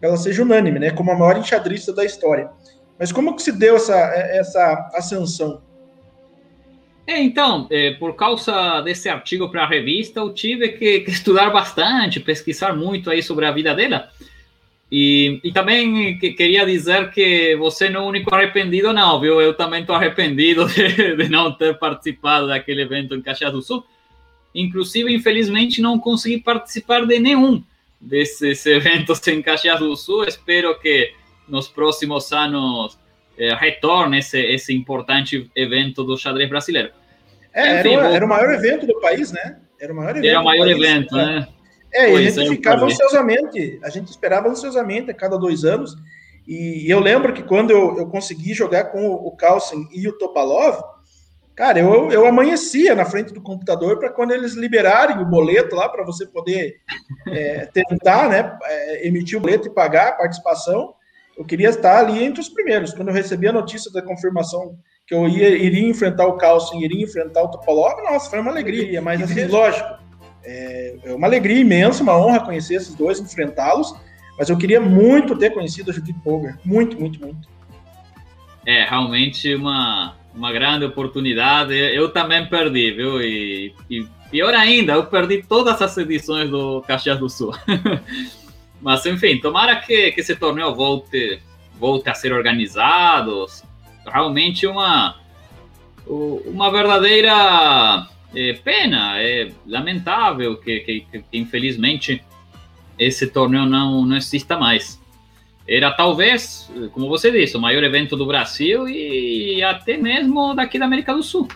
Ela 0.03 0.19
seja 0.19 0.43
unânime, 0.43 0.79
né? 0.79 0.91
Como 0.91 1.11
a 1.11 1.15
maior 1.15 1.39
enxadrista 1.39 1.91
da 1.91 2.05
história. 2.05 2.51
Mas 2.99 3.11
como 3.11 3.35
que 3.35 3.43
se 3.43 3.53
deu 3.53 3.77
essa, 3.77 3.97
essa 3.97 4.91
ascensão? 4.95 5.63
É, 7.07 7.23
então, 7.23 7.69
é, 7.71 7.93
por 7.93 8.17
causa 8.17 8.81
desse 8.81 9.09
artigo 9.09 9.49
para 9.49 9.63
a 9.63 9.69
revista, 9.69 10.19
eu 10.19 10.35
tive 10.35 10.71
que, 10.71 11.01
que, 11.01 11.11
estudar 11.11 11.51
bastante, 11.51 12.19
pesquisar 12.19 12.75
muito 12.75 13.09
aí 13.09 13.23
sobre 13.23 13.47
a 13.47 13.53
vida 13.53 13.73
dela. 13.73 14.11
E, 14.91 15.41
e 15.43 15.53
também 15.53 16.19
que, 16.19 16.33
queria 16.33 16.67
dizer 16.67 17.11
que 17.13 17.55
você 17.57 17.89
não 17.89 18.01
é 18.01 18.05
o 18.05 18.09
único 18.09 18.35
arrependido, 18.35 18.93
não, 18.93 19.21
viu? 19.21 19.41
Eu 19.41 19.55
também 19.55 19.81
estou 19.83 19.95
arrependido 19.95 20.67
de, 20.73 21.17
de, 21.17 21.29
não 21.29 21.53
ter 21.53 21.79
participado 21.79 22.49
daquele 22.49 22.83
evento 22.83 23.15
em 23.15 23.23
Caxias 23.23 23.53
do 23.53 23.63
Sul. 23.63 23.85
Inclusive, 24.53 25.15
infelizmente, 25.15 25.81
não 25.81 26.01
consegui 26.01 26.39
participar 26.39 27.07
de 27.07 27.21
nenhum 27.21 27.63
desses 28.01 28.67
eventos 28.67 29.25
em 29.29 29.41
Caxias 29.43 29.79
do 29.79 29.97
Sul. 29.97 30.25
Espero 30.25 30.77
que 30.81 31.13
nos 31.49 31.69
próximos 31.69 32.33
anos 32.33 32.99
é, 33.39 33.55
retorne 33.55 34.19
esse, 34.19 34.39
esse 34.39 34.75
importante 34.75 35.51
evento 35.55 36.05
do 36.05 36.17
xadrez 36.17 36.49
brasileiro. 36.49 36.91
É, 37.53 37.81
Enfim, 37.81 37.95
era, 37.95 38.03
vou... 38.03 38.15
era, 38.15 38.25
o 38.25 38.29
maior 38.29 38.53
evento 38.53 38.87
do 38.87 39.01
país, 39.01 39.33
né? 39.33 39.59
Era 39.81 39.93
o 39.93 39.97
maior 39.97 40.11
evento. 40.11 40.27
Era 40.27 40.41
o 40.41 40.45
maior 40.45 40.67
país, 40.67 40.77
evento, 40.77 41.17
né? 41.17 41.25
né? 41.25 41.49
É, 41.93 42.05
a 42.05 42.21
gente 42.21 42.41
é, 42.41 42.49
ficava 42.49 42.85
ansiosamente, 42.85 43.81
a 43.83 43.89
gente 43.89 44.09
esperava 44.09 44.49
ansiosamente 44.49 45.11
a 45.11 45.15
cada 45.15 45.39
dois 45.39 45.65
anos. 45.65 45.97
E 46.47 46.87
eu 46.89 47.01
lembro 47.01 47.33
que 47.33 47.43
quando 47.43 47.71
eu, 47.71 47.99
eu 47.99 48.07
consegui 48.07 48.55
jogar 48.55 48.85
com 48.85 49.13
o 49.13 49.35
Carlsen 49.35 49.89
e 49.93 50.07
o 50.07 50.17
Topalov, 50.17 50.81
cara, 51.55 51.79
eu, 51.79 52.11
eu 52.13 52.27
amanhecia 52.27 52.95
na 52.95 53.05
frente 53.05 53.33
do 53.33 53.41
computador 53.41 53.99
para 53.99 54.11
quando 54.11 54.33
eles 54.33 54.53
liberarem 54.53 55.19
o 55.19 55.25
boleto 55.25 55.75
lá 55.75 55.89
para 55.89 56.05
você 56.05 56.27
poder 56.27 56.77
é, 57.29 57.67
tentar, 57.67 58.29
né, 58.29 58.57
é, 58.63 59.09
emitir 59.09 59.39
o 59.39 59.41
boleto 59.41 59.67
e 59.67 59.75
pagar 59.75 60.09
a 60.09 60.13
participação 60.13 60.95
eu 61.37 61.45
queria 61.45 61.69
estar 61.69 61.99
ali 61.99 62.25
entre 62.25 62.41
os 62.41 62.49
primeiros. 62.49 62.95
Quando 62.95 63.09
eu 63.09 63.15
recebi 63.15 63.47
a 63.47 63.53
notícia 63.53 63.93
da 63.93 64.01
confirmação 64.01 64.77
que 65.07 65.15
eu 65.15 65.29
ia, 65.29 65.51
iria 65.51 65.89
enfrentar 65.89 66.27
o 66.27 66.37
Carlsen, 66.37 66.83
iria 66.83 67.05
enfrentar 67.05 67.43
o 67.43 67.49
Topolov, 67.49 68.03
nossa, 68.03 68.31
foi 68.31 68.41
uma 68.41 68.51
alegria. 68.51 69.01
Mas, 69.03 69.23
assim, 69.23 69.45
lógico, 69.47 69.89
é, 70.43 70.97
é 71.05 71.15
uma 71.15 71.27
alegria 71.27 71.61
imensa, 71.61 72.03
uma 72.03 72.17
honra 72.19 72.41
conhecer 72.41 72.75
esses 72.75 72.95
dois, 72.95 73.21
enfrentá-los. 73.21 73.95
Mas 74.39 74.49
eu 74.49 74.57
queria 74.57 74.81
muito 74.81 75.37
ter 75.37 75.51
conhecido 75.51 75.91
a 75.91 75.95
Judith 75.95 76.17
Polgar. 76.25 76.59
Muito, 76.65 76.99
muito, 76.99 77.21
muito. 77.21 77.49
É, 78.67 78.85
realmente 78.85 79.55
uma, 79.55 80.17
uma 80.35 80.53
grande 80.53 80.85
oportunidade. 80.85 81.75
Eu 81.75 82.13
também 82.13 82.47
perdi, 82.47 82.93
viu? 82.93 83.21
E, 83.21 83.75
e 83.89 84.07
pior 84.31 84.55
ainda, 84.55 84.95
eu 84.95 85.07
perdi 85.07 85.43
todas 85.43 85.81
as 85.81 85.97
edições 85.97 86.51
do 86.51 86.83
Caxias 86.83 87.19
do 87.19 87.29
Sul. 87.29 87.55
Mas, 88.81 89.05
enfim, 89.07 89.39
tomara 89.39 89.77
que, 89.77 90.13
que 90.13 90.21
esse 90.21 90.37
torneio 90.37 90.75
volte, 90.75 91.41
volte 91.79 92.09
a 92.09 92.15
ser 92.15 92.33
organizado. 92.33 93.47
Realmente 94.07 94.67
uma, 94.67 95.17
uma 96.07 96.71
verdadeira 96.71 98.07
é, 98.35 98.53
pena, 98.53 99.21
é 99.21 99.51
lamentável 99.67 100.57
que, 100.59 100.81
que, 100.81 101.01
que, 101.01 101.25
infelizmente 101.33 102.23
esse 102.99 103.27
torneio 103.27 103.67
não, 103.67 104.05
não 104.05 104.17
exista 104.17 104.59
mais. 104.59 105.01
era 105.69 105.91
talvez, 105.91 106.71
como 106.93 107.09
você 107.09 107.31
disse, 107.31 107.57
o 107.57 107.61
maior 107.61 107.83
evento 107.85 108.17
do 108.17 108.27
Brasil 108.27 108.89
e 108.89 109.63
até 109.63 109.97
mesmo 109.97 110.55
daqui 110.55 110.79
da 110.79 110.87
América 110.87 111.15
do 111.15 111.23
Sul. 111.23 111.49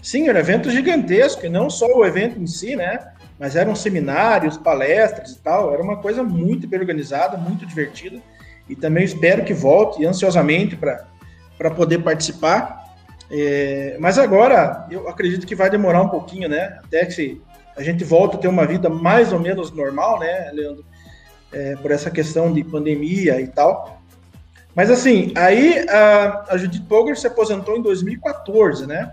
Sim, 0.00 0.28
era 0.28 0.38
um 0.38 0.42
evento 0.42 0.70
gigantesco, 0.70 1.46
e 1.46 1.48
não 1.48 1.70
só 1.70 1.86
o 1.86 2.04
evento 2.04 2.40
em 2.40 2.46
si, 2.46 2.74
né? 2.74 3.12
Mas 3.38 3.56
eram 3.56 3.74
seminários, 3.74 4.56
palestras 4.56 5.32
e 5.32 5.38
tal. 5.38 5.72
Era 5.72 5.82
uma 5.82 5.96
coisa 5.96 6.22
muito 6.22 6.66
bem 6.66 6.80
organizada, 6.80 7.36
muito 7.36 7.66
divertida. 7.66 8.20
E 8.68 8.76
também 8.76 9.04
espero 9.04 9.44
que 9.44 9.52
volte 9.52 10.04
ansiosamente 10.04 10.76
para 10.76 11.70
poder 11.70 11.98
participar. 11.98 12.82
É, 13.30 13.96
mas 13.98 14.18
agora, 14.18 14.86
eu 14.90 15.08
acredito 15.08 15.46
que 15.46 15.54
vai 15.54 15.70
demorar 15.70 16.02
um 16.02 16.08
pouquinho, 16.08 16.48
né? 16.48 16.78
Até 16.84 17.06
que 17.06 17.40
a 17.76 17.82
gente 17.82 18.04
volta 18.04 18.36
a 18.36 18.40
ter 18.40 18.48
uma 18.48 18.66
vida 18.66 18.88
mais 18.88 19.32
ou 19.32 19.38
menos 19.38 19.70
normal, 19.70 20.20
né, 20.20 20.50
Leandro? 20.52 20.84
É, 21.52 21.76
por 21.76 21.90
essa 21.90 22.10
questão 22.10 22.52
de 22.52 22.62
pandemia 22.62 23.40
e 23.40 23.46
tal. 23.46 24.02
Mas 24.74 24.90
assim, 24.90 25.32
aí 25.36 25.86
a, 25.88 26.44
a 26.48 26.56
Judith 26.56 26.84
Poger 26.88 27.16
se 27.18 27.26
aposentou 27.26 27.76
em 27.76 27.82
2014, 27.82 28.86
né? 28.86 29.12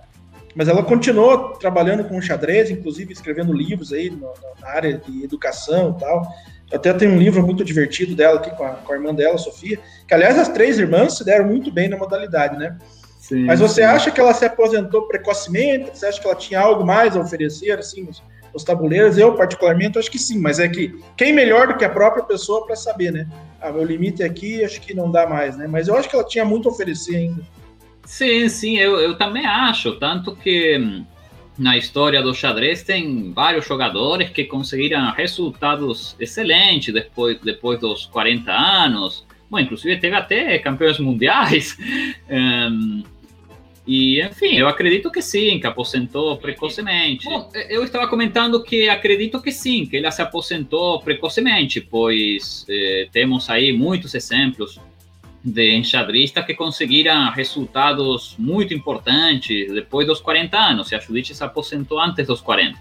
Mas 0.60 0.68
ela 0.68 0.84
continuou 0.84 1.51
trabalhando 1.53 2.03
com 2.03 2.22
xadrez, 2.22 2.70
inclusive 2.70 3.14
escrevendo 3.14 3.53
livros 3.53 3.93
aí 3.93 4.10
no, 4.10 4.34
na 4.60 4.68
área 4.68 4.97
de 4.97 5.24
educação 5.24 5.95
e 5.95 6.01
tal. 6.01 6.28
Até 6.70 6.91
tem 6.91 7.07
um 7.07 7.18
livro 7.18 7.41
muito 7.41 7.64
divertido 7.64 8.14
dela 8.14 8.41
aqui 8.41 8.49
com 8.51 8.66
a, 8.66 8.72
com 8.72 8.91
a 8.91 8.95
irmã 8.97 9.16
dela, 9.16 9.38
Sofia, 9.38 9.80
que 10.05 10.14
aliás 10.14 10.38
as 10.38 10.49
três 10.49 10.78
irmãs 10.78 11.16
se 11.16 11.24
deram 11.24 11.45
muito 11.45 11.72
bem 11.72 11.88
na 11.88 11.95
modalidade, 11.95 12.57
né? 12.57 12.78
Sim, 13.22 13.45
Mas 13.45 13.62
você 13.62 13.76
sim. 13.76 13.88
acha 13.88 14.12
que 14.12 14.20
ela 14.20 14.34
se 14.34 14.43
aposentou 14.43 15.03
precocemente? 15.03 15.97
Você 15.97 16.07
acha 16.07 16.20
que 16.20 16.28
ela 16.28 16.36
tinha 16.36 16.60
algo 16.60 16.86
mais 16.86 17.16
a 17.16 17.22
oferecer, 17.22 17.80
assim, 17.80 18.03
nos, 18.03 18.22
nos 18.53 18.62
tabuleiros? 18.62 19.18
Eu, 19.18 19.36
particularmente, 19.36 19.97
acho 19.97 20.12
que 20.12 20.20
sim, 20.20 20.39
mas 20.39 20.60
é 20.60 20.68
que 20.68 20.93
quem 21.16 21.32
melhor 21.32 21.68
do 21.68 21.78
que 21.78 21.86
a 21.86 21.89
própria 21.89 22.26
pessoa 22.26 22.66
para 22.66 22.76
saber, 22.76 23.14
né? 23.14 23.26
Ah, 23.62 23.72
meu 23.72 23.86
limite 23.86 24.24
é 24.24 24.26
aqui, 24.26 24.62
acho 24.62 24.82
que 24.82 24.93
não 24.93 25.10
dá 25.10 25.26
mais, 25.26 25.55
né? 25.55 25.68
Mas 25.68 25.88
eu 25.88 25.95
acho 25.95 26.10
que 26.10 26.16
ela 26.18 26.26
tinha 26.26 26.43
muito 26.43 26.68
a 26.68 26.72
oferecer 26.74 27.16
ainda. 27.16 27.43
Sim, 28.10 28.49
sim, 28.49 28.76
eu, 28.76 28.99
eu 28.99 29.16
também 29.16 29.45
acho. 29.45 29.93
Tanto 29.93 30.36
que 30.36 30.80
hum, 30.80 31.05
na 31.55 31.78
história 31.78 32.24
do 32.24 32.34
xadrez 32.34 32.82
tem 32.82 33.32
vários 33.32 33.68
jogadores 33.68 34.32
que 34.32 34.45
conseguiram 34.45 35.12
resultados 35.12 36.16
excelentes 36.20 36.91
depois, 36.91 37.39
depois 37.39 37.80
dos 37.80 38.07
40 38.07 38.51
anos. 38.51 39.24
Bom, 39.47 39.60
inclusive 39.60 39.95
teve 39.99 40.16
até 40.16 40.57
campeões 40.57 40.97
mundiais. 40.97 41.78
um, 42.28 43.03
e, 43.86 44.20
enfim, 44.24 44.55
eu 44.55 44.68
acredito 44.68 45.12
que 45.12 45.22
sim, 45.22 45.60
que 45.60 45.68
aposentou 45.68 46.36
precocemente. 46.38 47.26
Bom, 47.26 47.51
eu 47.70 47.84
estava 47.84 48.07
comentando 48.07 48.64
que 48.64 48.89
acredito 48.89 49.39
que 49.39 49.51
sim, 49.51 49.86
que 49.86 49.97
ele 49.97 50.12
se 50.12 50.22
aposentou 50.22 50.99
precocemente, 50.99 51.80
pois 51.80 52.66
eh, 52.68 53.07
temos 53.12 53.49
aí 53.51 53.72
muitos 53.72 54.16
exemplos 54.16 54.80
de 55.44 55.76
enxadristas 55.76 56.46
que 56.46 56.54
conseguiram 56.54 57.32
resultados 57.32 58.36
muito 58.38 58.74
importantes 58.74 59.72
depois 59.74 60.06
dos 60.06 60.20
40 60.20 60.58
anos, 60.58 60.92
e 60.92 60.96
a 60.96 61.00
Judite 61.00 61.34
se 61.34 61.44
aposentou 61.44 62.00
antes 62.00 62.28
dos 62.28 62.42
40. 62.42 62.78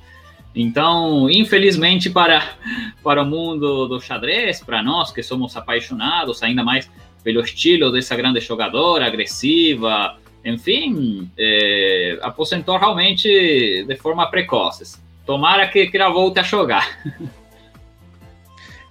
Então, 0.54 1.30
infelizmente 1.30 2.10
para, 2.10 2.42
para 3.02 3.22
o 3.22 3.26
mundo 3.26 3.86
do 3.86 4.00
xadrez, 4.00 4.60
para 4.60 4.82
nós 4.82 5.12
que 5.12 5.22
somos 5.22 5.56
apaixonados, 5.56 6.42
ainda 6.42 6.64
mais 6.64 6.90
pelo 7.22 7.40
estilo 7.40 7.92
dessa 7.92 8.16
grande 8.16 8.40
jogadora, 8.40 9.06
agressiva, 9.06 10.16
enfim, 10.44 11.30
é, 11.36 12.18
aposentou 12.22 12.76
realmente 12.78 13.84
de 13.86 13.96
forma 13.96 14.28
precoce. 14.30 14.98
Tomara 15.26 15.68
que, 15.68 15.86
que 15.88 15.96
ela 15.96 16.10
volte 16.10 16.40
a 16.40 16.42
jogar. 16.42 16.86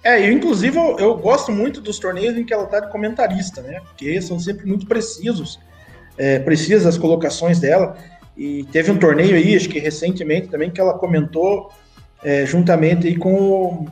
É, 0.02 0.20
eu 0.26 0.32
inclusive 0.32 0.76
eu, 0.76 0.98
eu, 0.98 1.16
gosto 1.16 1.50
muito 1.50 1.80
dos 1.80 1.98
torneios 1.98 2.36
em 2.36 2.44
que 2.44 2.52
ela 2.54 2.66
tá 2.66 2.80
de 2.80 2.90
comentarista, 2.90 3.60
né? 3.62 3.80
Porque 3.80 4.20
são 4.22 4.38
sempre 4.38 4.66
muito 4.66 4.86
precisos, 4.86 5.58
é, 6.16 6.38
precisas 6.38 6.86
as 6.86 6.98
colocações 6.98 7.58
dela. 7.58 7.96
E 8.36 8.64
teve 8.70 8.90
um 8.92 8.98
torneio 8.98 9.34
aí, 9.34 9.56
acho 9.56 9.68
que 9.68 9.80
recentemente 9.80 10.48
também, 10.48 10.70
que 10.70 10.80
ela 10.80 10.94
comentou 10.94 11.72
é, 12.22 12.46
juntamente 12.46 13.12
com 13.16 13.34
o, 13.34 13.86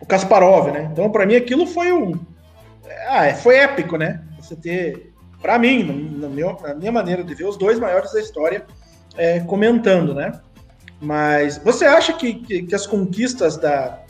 o 0.00 0.06
Kasparov, 0.06 0.70
né? 0.70 0.88
Então, 0.90 1.10
para 1.10 1.26
mim, 1.26 1.36
aquilo 1.36 1.66
foi 1.66 1.92
um. 1.92 2.18
Ah, 3.08 3.26
é, 3.26 3.34
foi 3.34 3.56
épico, 3.56 3.98
né? 3.98 4.22
Você 4.40 4.56
ter, 4.56 5.12
para 5.42 5.58
mim, 5.58 6.16
na, 6.18 6.28
meu, 6.28 6.58
na 6.62 6.74
minha 6.74 6.92
maneira 6.92 7.22
de 7.22 7.34
ver, 7.34 7.44
os 7.44 7.58
dois 7.58 7.78
maiores 7.78 8.12
da 8.12 8.20
história 8.20 8.64
é, 9.16 9.40
comentando, 9.40 10.14
né? 10.14 10.32
Mas 11.00 11.58
você 11.58 11.84
acha 11.84 12.14
que, 12.14 12.34
que, 12.34 12.62
que 12.62 12.74
as 12.74 12.86
conquistas 12.86 13.58
da, 13.58 14.03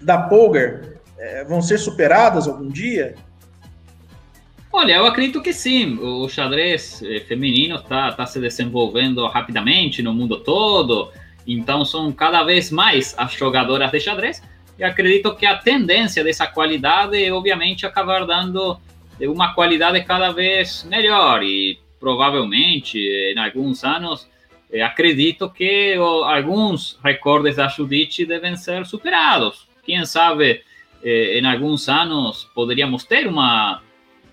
da 0.00 0.18
Polgar 0.18 0.82
é, 1.18 1.44
vão 1.44 1.60
ser 1.60 1.78
superadas 1.78 2.46
algum 2.46 2.68
dia? 2.68 3.14
Olha, 4.72 4.94
eu 4.94 5.06
acredito 5.06 5.42
que 5.42 5.52
sim. 5.52 5.98
O 5.98 6.28
xadrez 6.28 7.02
eh, 7.02 7.20
feminino 7.20 7.76
está 7.76 8.12
tá 8.12 8.26
se 8.26 8.38
desenvolvendo 8.38 9.26
rapidamente 9.26 10.02
no 10.02 10.12
mundo 10.12 10.38
todo, 10.40 11.10
então 11.46 11.84
são 11.84 12.12
cada 12.12 12.44
vez 12.44 12.70
mais 12.70 13.14
as 13.18 13.32
jogadoras 13.32 13.90
de 13.90 13.98
xadrez. 13.98 14.42
E 14.78 14.84
acredito 14.84 15.34
que 15.34 15.46
a 15.46 15.56
tendência 15.56 16.22
dessa 16.22 16.46
qualidade 16.46 17.22
é, 17.22 17.32
obviamente, 17.32 17.86
acabar 17.86 18.24
dando 18.24 18.78
uma 19.20 19.52
qualidade 19.54 20.04
cada 20.04 20.30
vez 20.30 20.84
melhor. 20.84 21.42
E 21.42 21.78
provavelmente, 21.98 22.98
em 22.98 23.38
alguns 23.38 23.82
anos, 23.82 24.28
eh, 24.70 24.82
acredito 24.82 25.50
que 25.50 25.94
alguns 25.96 26.98
recordes 27.02 27.56
da 27.56 27.68
Judite 27.68 28.26
devem 28.26 28.54
ser 28.54 28.84
superados 28.86 29.67
quem 29.88 30.04
sabe 30.04 30.60
eh, 31.02 31.38
em 31.38 31.46
alguns 31.46 31.88
anos 31.88 32.44
poderíamos 32.54 33.04
ter 33.04 33.26
uma, 33.26 33.82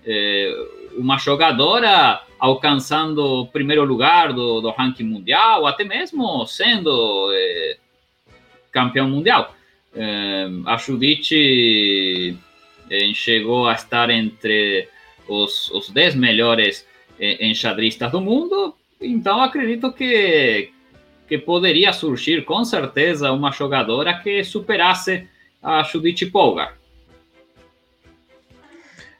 eh, 0.04 0.54
uma 0.98 1.16
jogadora 1.16 2.20
alcançando 2.38 3.24
o 3.24 3.46
primeiro 3.46 3.82
lugar 3.84 4.34
do, 4.34 4.60
do 4.60 4.70
ranking 4.70 5.04
mundial, 5.04 5.62
ou 5.62 5.66
até 5.66 5.82
mesmo 5.82 6.46
sendo 6.46 7.30
eh, 7.32 7.78
campeão 8.70 9.08
mundial. 9.08 9.54
Eh, 9.94 10.48
a 10.66 10.76
Judite 10.76 12.36
eh, 12.90 13.14
chegou 13.14 13.66
a 13.66 13.72
estar 13.72 14.10
entre 14.10 14.86
os, 15.26 15.70
os 15.70 15.88
10 15.88 16.16
melhores 16.16 16.86
eh, 17.18 17.46
enxadristas 17.46 18.12
do 18.12 18.20
mundo, 18.20 18.74
então 19.00 19.40
acredito 19.40 19.90
que, 19.90 20.70
que 21.26 21.38
poderia 21.38 21.94
surgir 21.94 22.44
com 22.44 22.62
certeza 22.62 23.32
uma 23.32 23.50
jogadora 23.50 24.12
que 24.18 24.44
superasse 24.44 25.26
a 25.66 25.82
Judite 25.82 26.24
Polgar. 26.26 26.78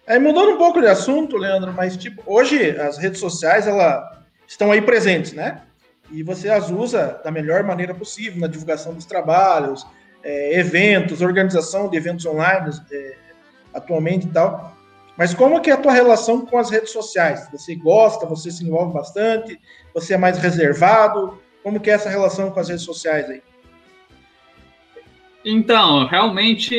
É, 0.07 0.17
mudando 0.17 0.53
um 0.53 0.57
pouco 0.57 0.81
de 0.81 0.87
assunto, 0.87 1.37
Leandro, 1.37 1.73
mas 1.73 1.97
tipo, 1.97 2.23
hoje 2.25 2.71
as 2.79 2.97
redes 2.97 3.19
sociais 3.19 3.67
ela, 3.67 4.23
estão 4.47 4.71
aí 4.71 4.81
presentes, 4.81 5.33
né? 5.33 5.63
E 6.13 6.23
você 6.23 6.49
as 6.49 6.71
usa 6.71 7.21
da 7.25 7.33
melhor 7.33 7.65
maneira 7.65 7.93
possível 7.93 8.41
na 8.41 8.47
divulgação 8.47 8.95
dos 8.95 9.05
trabalhos, 9.05 9.85
é, 10.23 10.57
eventos, 10.57 11.21
organização 11.21 11.91
de 11.91 11.97
eventos 11.97 12.25
online 12.25 12.71
é, 12.93 13.17
atualmente 13.75 14.29
e 14.29 14.31
tal. 14.31 14.73
Mas 15.17 15.35
como 15.35 15.61
que 15.61 15.69
é 15.69 15.73
a 15.73 15.79
tua 15.79 15.93
relação 15.93 16.47
com 16.47 16.59
as 16.59 16.71
redes 16.71 16.91
sociais? 16.91 17.49
Você 17.51 17.75
gosta, 17.75 18.25
você 18.25 18.53
se 18.53 18.65
envolve 18.65 18.95
bastante, 18.95 19.59
você 19.93 20.15
é 20.15 20.17
mais 20.17 20.39
reservado? 20.39 21.41
Como 21.65 21.81
que 21.81 21.91
é 21.91 21.95
essa 21.95 22.09
relação 22.09 22.53
com 22.53 22.61
as 22.61 22.69
redes 22.69 22.85
sociais 22.85 23.29
aí? 23.29 23.43
Então, 25.49 26.05
realmente, 26.07 26.75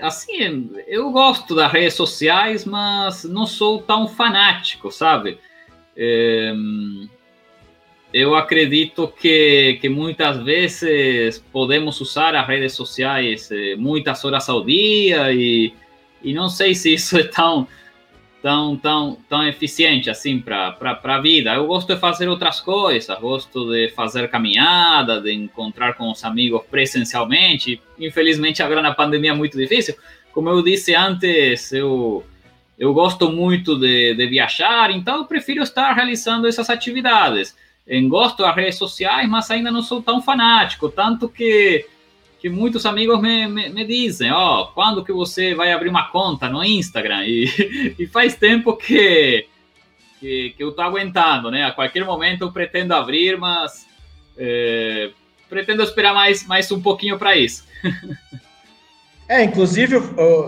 assim, 0.00 0.70
eu 0.86 1.10
gosto 1.10 1.52
das 1.52 1.72
redes 1.72 1.94
sociais, 1.94 2.64
mas 2.64 3.24
não 3.24 3.44
sou 3.44 3.82
tão 3.82 4.06
fanático, 4.06 4.88
sabe? 4.92 5.36
É, 5.96 6.52
eu 8.14 8.36
acredito 8.36 9.08
que, 9.08 9.78
que 9.80 9.88
muitas 9.88 10.40
vezes 10.44 11.44
podemos 11.52 12.00
usar 12.00 12.36
as 12.36 12.46
redes 12.46 12.72
sociais 12.74 13.50
eh, 13.50 13.74
muitas 13.76 14.24
horas 14.24 14.48
ao 14.48 14.64
dia 14.64 15.32
e, 15.32 15.74
e 16.22 16.32
não 16.32 16.48
sei 16.48 16.72
se 16.72 16.94
isso 16.94 17.18
é 17.18 17.24
tão 17.24 17.66
tão, 18.42 18.76
tão, 18.76 19.18
tão 19.28 19.46
eficiente 19.46 20.10
assim 20.10 20.40
para 20.40 20.76
a 21.02 21.20
vida. 21.20 21.54
Eu 21.54 21.66
gosto 21.66 21.94
de 21.94 22.00
fazer 22.00 22.28
outras 22.28 22.60
coisas, 22.60 23.18
gosto 23.18 23.70
de 23.70 23.88
fazer 23.90 24.28
caminhada, 24.28 25.20
de 25.20 25.32
encontrar 25.32 25.94
com 25.94 26.10
os 26.10 26.24
amigos 26.24 26.62
presencialmente. 26.70 27.80
Infelizmente, 27.98 28.62
agora 28.62 28.82
na 28.82 28.94
pandemia 28.94 29.30
é 29.30 29.34
muito 29.34 29.56
difícil. 29.56 29.94
Como 30.32 30.48
eu 30.48 30.62
disse 30.62 30.94
antes, 30.94 31.72
eu, 31.72 32.24
eu 32.78 32.94
gosto 32.94 33.30
muito 33.30 33.78
de, 33.78 34.14
de 34.14 34.26
viajar, 34.26 34.90
então 34.90 35.18
eu 35.18 35.24
prefiro 35.24 35.62
estar 35.62 35.92
realizando 35.92 36.46
essas 36.46 36.70
atividades. 36.70 37.54
Eu 37.86 38.08
gosto 38.08 38.42
das 38.42 38.54
redes 38.54 38.76
sociais, 38.76 39.28
mas 39.28 39.50
ainda 39.50 39.70
não 39.70 39.82
sou 39.82 40.00
tão 40.00 40.22
fanático, 40.22 40.88
tanto 40.88 41.28
que 41.28 41.86
que 42.40 42.48
muitos 42.48 42.86
amigos 42.86 43.20
me, 43.20 43.46
me, 43.46 43.68
me 43.68 43.84
dizem, 43.84 44.32
ó, 44.32 44.62
oh, 44.62 44.66
quando 44.68 45.04
que 45.04 45.12
você 45.12 45.54
vai 45.54 45.72
abrir 45.72 45.90
uma 45.90 46.08
conta 46.10 46.48
no 46.48 46.64
Instagram? 46.64 47.24
E, 47.26 47.94
e 47.98 48.06
faz 48.06 48.34
tempo 48.34 48.76
que, 48.76 49.46
que, 50.18 50.54
que, 50.56 50.64
eu 50.64 50.72
tô 50.72 50.80
aguentando, 50.80 51.50
né? 51.50 51.64
A 51.64 51.72
qualquer 51.72 52.04
momento 52.04 52.42
eu 52.42 52.52
pretendo 52.52 52.94
abrir, 52.94 53.36
mas 53.36 53.86
é, 54.38 55.10
pretendo 55.50 55.82
esperar 55.82 56.14
mais, 56.14 56.46
mais 56.46 56.70
um 56.72 56.80
pouquinho 56.80 57.18
para 57.18 57.36
isso. 57.36 57.64
É, 59.28 59.44
inclusive, 59.44 59.94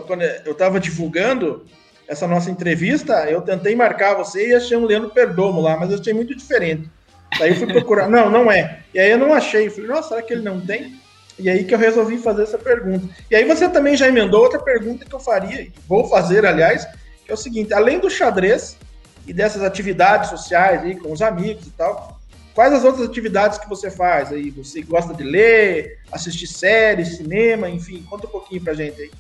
quando 0.09 0.23
eu 0.23 0.51
estava 0.51 0.81
divulgando 0.81 1.65
essa 2.09 2.27
nossa 2.27 2.51
entrevista, 2.51 3.31
eu 3.31 3.41
tentei 3.41 3.77
marcar 3.77 4.15
você 4.15 4.49
e 4.49 4.55
achei 4.57 4.77
um 4.77 4.85
Leandro 4.85 5.11
Perdomo 5.11 5.61
lá, 5.61 5.77
mas 5.77 5.93
eu 5.93 6.01
achei 6.01 6.13
muito 6.13 6.35
diferente. 6.35 6.91
Daí 7.39 7.51
eu 7.51 7.57
fui 7.57 7.69
procurar. 7.69 8.09
não, 8.11 8.29
não 8.29 8.51
é. 8.51 8.81
E 8.93 8.99
aí 8.99 9.13
eu 9.13 9.19
não 9.19 9.33
achei. 9.33 9.71
falei, 9.71 9.89
nossa, 9.89 10.09
será 10.09 10.23
que 10.23 10.33
ele 10.33 10.43
não 10.43 10.61
tem? 10.61 11.01
E 11.43 11.51
aí 11.51 11.65
que 11.65 11.75
eu 11.75 11.79
resolvi 11.79 12.19
fazer 12.19 12.45
essa 12.45 12.57
pergunta. 12.57 13.09
E 13.29 13.35
aí 13.35 13.45
você 13.45 13.69
também 13.69 13.97
já 13.97 14.07
emendou 14.07 14.43
outra 14.43 14.61
pergunta 14.61 15.05
que 15.05 15.13
eu 15.13 15.19
faria, 15.19 15.67
vou 15.89 16.09
fazer, 16.09 16.47
aliás, 16.47 16.87
que 17.25 17.31
é 17.31 17.35
o 17.35 17.37
seguinte: 17.37 17.75
além 17.75 17.99
do 17.99 18.09
xadrez 18.09 18.79
e 19.27 19.33
dessas 19.33 19.63
atividades 19.63 20.31
sociais 20.31 20.83
aí 20.83 20.97
com 20.97 21.13
os 21.13 21.21
amigos 21.21 21.67
e 21.67 21.71
tal, 21.71 22.21
quais 22.55 22.73
as 22.73 22.85
outras 22.85 23.09
atividades 23.09 23.59
que 23.59 23.69
você 23.69 23.91
faz 23.91 24.33
aí? 24.33 24.51
Você 24.51 24.83
gosta 24.83 25.13
de 25.13 25.25
ler, 25.25 25.99
assistir 26.13 26.47
séries, 26.47 27.17
cinema, 27.17 27.69
enfim, 27.69 28.07
conta 28.09 28.29
um 28.29 28.31
pouquinho 28.31 28.63
pra 28.63 28.75
gente 28.75 29.03
aí. 29.03 29.11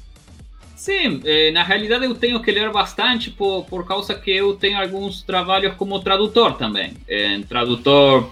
Sim, 0.77 1.21
eh, 1.25 1.51
na 1.53 1.63
realidade 1.63 2.05
eu 2.05 2.15
tenho 2.15 2.41
que 2.43 2.51
ler 2.51 2.71
bastante 2.73 3.31
por, 3.31 3.65
por 3.67 3.87
causa 3.87 4.15
que 4.15 4.31
eu 4.31 4.55
tenho 4.55 4.81
alguns 4.81 5.23
trabalhos 5.23 5.75
como 5.77 6.01
tradutor 6.01 6.57
também, 6.57 6.95
eh, 7.09 7.41
tradutor 7.49 8.31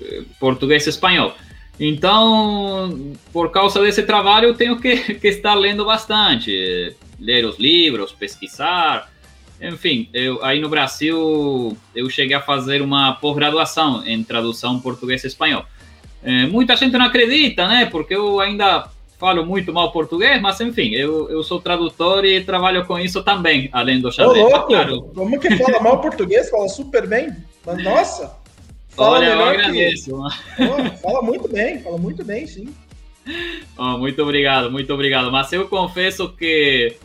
eh, 0.00 0.22
português-espanhol. 0.40 1.32
Então, 1.80 3.12
por 3.32 3.50
causa 3.50 3.80
desse 3.80 4.02
trabalho, 4.02 4.48
eu 4.48 4.54
tenho 4.54 4.78
que, 4.78 5.14
que 5.14 5.28
estar 5.28 5.54
lendo 5.54 5.84
bastante, 5.84 6.94
ler 7.18 7.44
os 7.44 7.58
livros, 7.58 8.12
pesquisar. 8.12 9.10
Enfim, 9.60 10.08
eu, 10.12 10.44
aí 10.44 10.60
no 10.60 10.68
Brasil 10.68 11.76
eu 11.94 12.10
cheguei 12.10 12.36
a 12.36 12.40
fazer 12.40 12.82
uma 12.82 13.12
pós-graduação 13.14 14.04
em 14.06 14.22
tradução 14.22 14.80
português-espanhol. 14.80 15.64
É, 16.22 16.46
muita 16.46 16.76
gente 16.76 16.96
não 16.96 17.06
acredita, 17.06 17.66
né? 17.66 17.86
Porque 17.86 18.14
eu 18.14 18.40
ainda 18.40 18.88
falo 19.18 19.46
muito 19.46 19.72
mal 19.72 19.92
português, 19.92 20.42
mas 20.42 20.60
enfim, 20.60 20.90
eu, 20.94 21.30
eu 21.30 21.44
sou 21.44 21.60
tradutor 21.60 22.24
e 22.24 22.42
trabalho 22.42 22.84
com 22.84 22.98
isso 22.98 23.22
também, 23.22 23.68
além 23.72 24.00
do 24.00 24.10
xadrez. 24.10 24.44
Ô, 24.44 24.48
louco, 24.48 24.66
claro. 24.66 25.02
como 25.14 25.38
que 25.38 25.56
fala 25.56 25.80
mal 25.80 26.00
português? 26.02 26.50
Fala 26.50 26.68
super 26.68 27.06
bem. 27.06 27.32
Mas, 27.64 27.82
nossa! 27.84 28.41
Fala 28.94 29.18
Olha, 29.18 29.26
eu 29.26 29.44
agradeço. 29.44 30.12
Que... 30.56 30.96
fala 30.98 31.22
muito 31.22 31.48
bem, 31.48 31.80
fala 31.80 31.98
muito 31.98 32.24
bem, 32.24 32.46
sim. 32.46 32.74
Oh, 33.76 33.96
muito 33.98 34.22
obrigado, 34.22 34.70
muito 34.70 34.92
obrigado. 34.92 35.30
Mas 35.30 35.52
eu 35.52 35.66
confesso 35.68 36.28
que, 36.30 36.96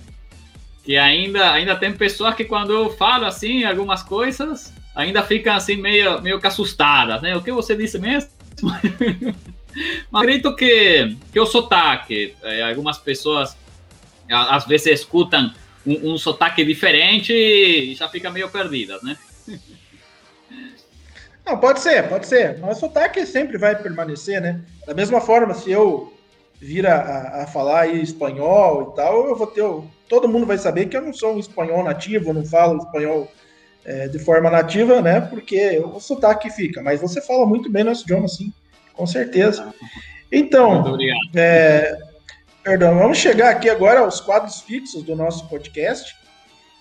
que 0.83 0.97
ainda, 0.97 1.51
ainda 1.51 1.75
tem 1.75 1.93
pessoas 1.93 2.35
que 2.35 2.43
quando 2.43 2.73
eu 2.73 2.89
falo 2.89 3.25
assim 3.25 3.63
algumas 3.63 4.03
coisas, 4.03 4.73
ainda 4.93 5.23
ficam 5.23 5.55
assim 5.55 5.77
meio, 5.77 6.21
meio 6.21 6.39
que 6.39 6.47
assustadas, 6.47 7.21
né? 7.21 7.35
O 7.35 7.41
que 7.41 7.51
você 7.51 7.75
disse 7.75 7.97
mesmo? 7.97 8.29
Mas 10.11 10.23
acredito 10.23 10.55
que, 10.55 11.15
que 11.31 11.39
o 11.39 11.45
sotaque, 11.45 12.33
é, 12.41 12.63
algumas 12.63 12.97
pessoas 12.97 13.55
às 14.29 14.65
vezes 14.65 15.01
escutam 15.01 15.53
um, 15.85 16.13
um 16.13 16.17
sotaque 16.17 16.65
diferente 16.65 17.31
e 17.31 17.95
já 17.95 18.09
fica 18.09 18.29
meio 18.29 18.49
perdidas, 18.49 19.01
né? 19.03 19.17
Não, 21.47 21.57
pode 21.57 21.79
ser, 21.79 22.09
pode 22.09 22.27
ser. 22.27 22.59
Mas 22.59 22.75
o 22.75 22.79
sotaque 22.81 23.25
sempre 23.25 23.57
vai 23.57 23.73
permanecer, 23.73 24.41
né? 24.41 24.59
Da 24.85 24.93
mesma 24.93 25.21
forma, 25.21 25.53
se 25.53 25.71
eu 25.71 26.13
vir 26.59 26.85
a, 26.85 27.43
a 27.43 27.47
falar 27.47 27.87
espanhol 27.87 28.91
e 28.91 28.95
tal, 28.97 29.29
eu 29.29 29.35
vou 29.35 29.47
ter. 29.47 29.63
Todo 30.09 30.27
mundo 30.27 30.45
vai 30.45 30.57
saber 30.57 30.87
que 30.87 30.97
eu 30.97 31.01
não 31.01 31.13
sou 31.13 31.35
um 31.35 31.39
espanhol 31.39 31.85
nativo, 31.85 32.29
eu 32.29 32.33
não 32.33 32.45
falo 32.45 32.79
espanhol 32.79 33.31
é, 33.85 34.09
de 34.09 34.19
forma 34.19 34.49
nativa, 34.49 35.01
né? 35.01 35.21
Porque 35.21 35.79
o 35.79 36.01
sotaque 36.01 36.49
fica. 36.49 36.83
Mas 36.83 36.99
você 36.99 37.21
fala 37.21 37.45
muito 37.45 37.71
bem 37.71 37.85
nosso 37.85 38.03
idioma, 38.03 38.27
sim, 38.27 38.51
com 38.93 39.07
certeza. 39.07 39.73
Então, 40.29 40.97
é, 41.33 41.97
perdão, 42.61 42.99
vamos 42.99 43.19
chegar 43.19 43.51
aqui 43.51 43.69
agora 43.69 44.01
aos 44.01 44.19
quadros 44.19 44.59
fixos 44.59 45.01
do 45.01 45.15
nosso 45.15 45.47
podcast. 45.47 46.13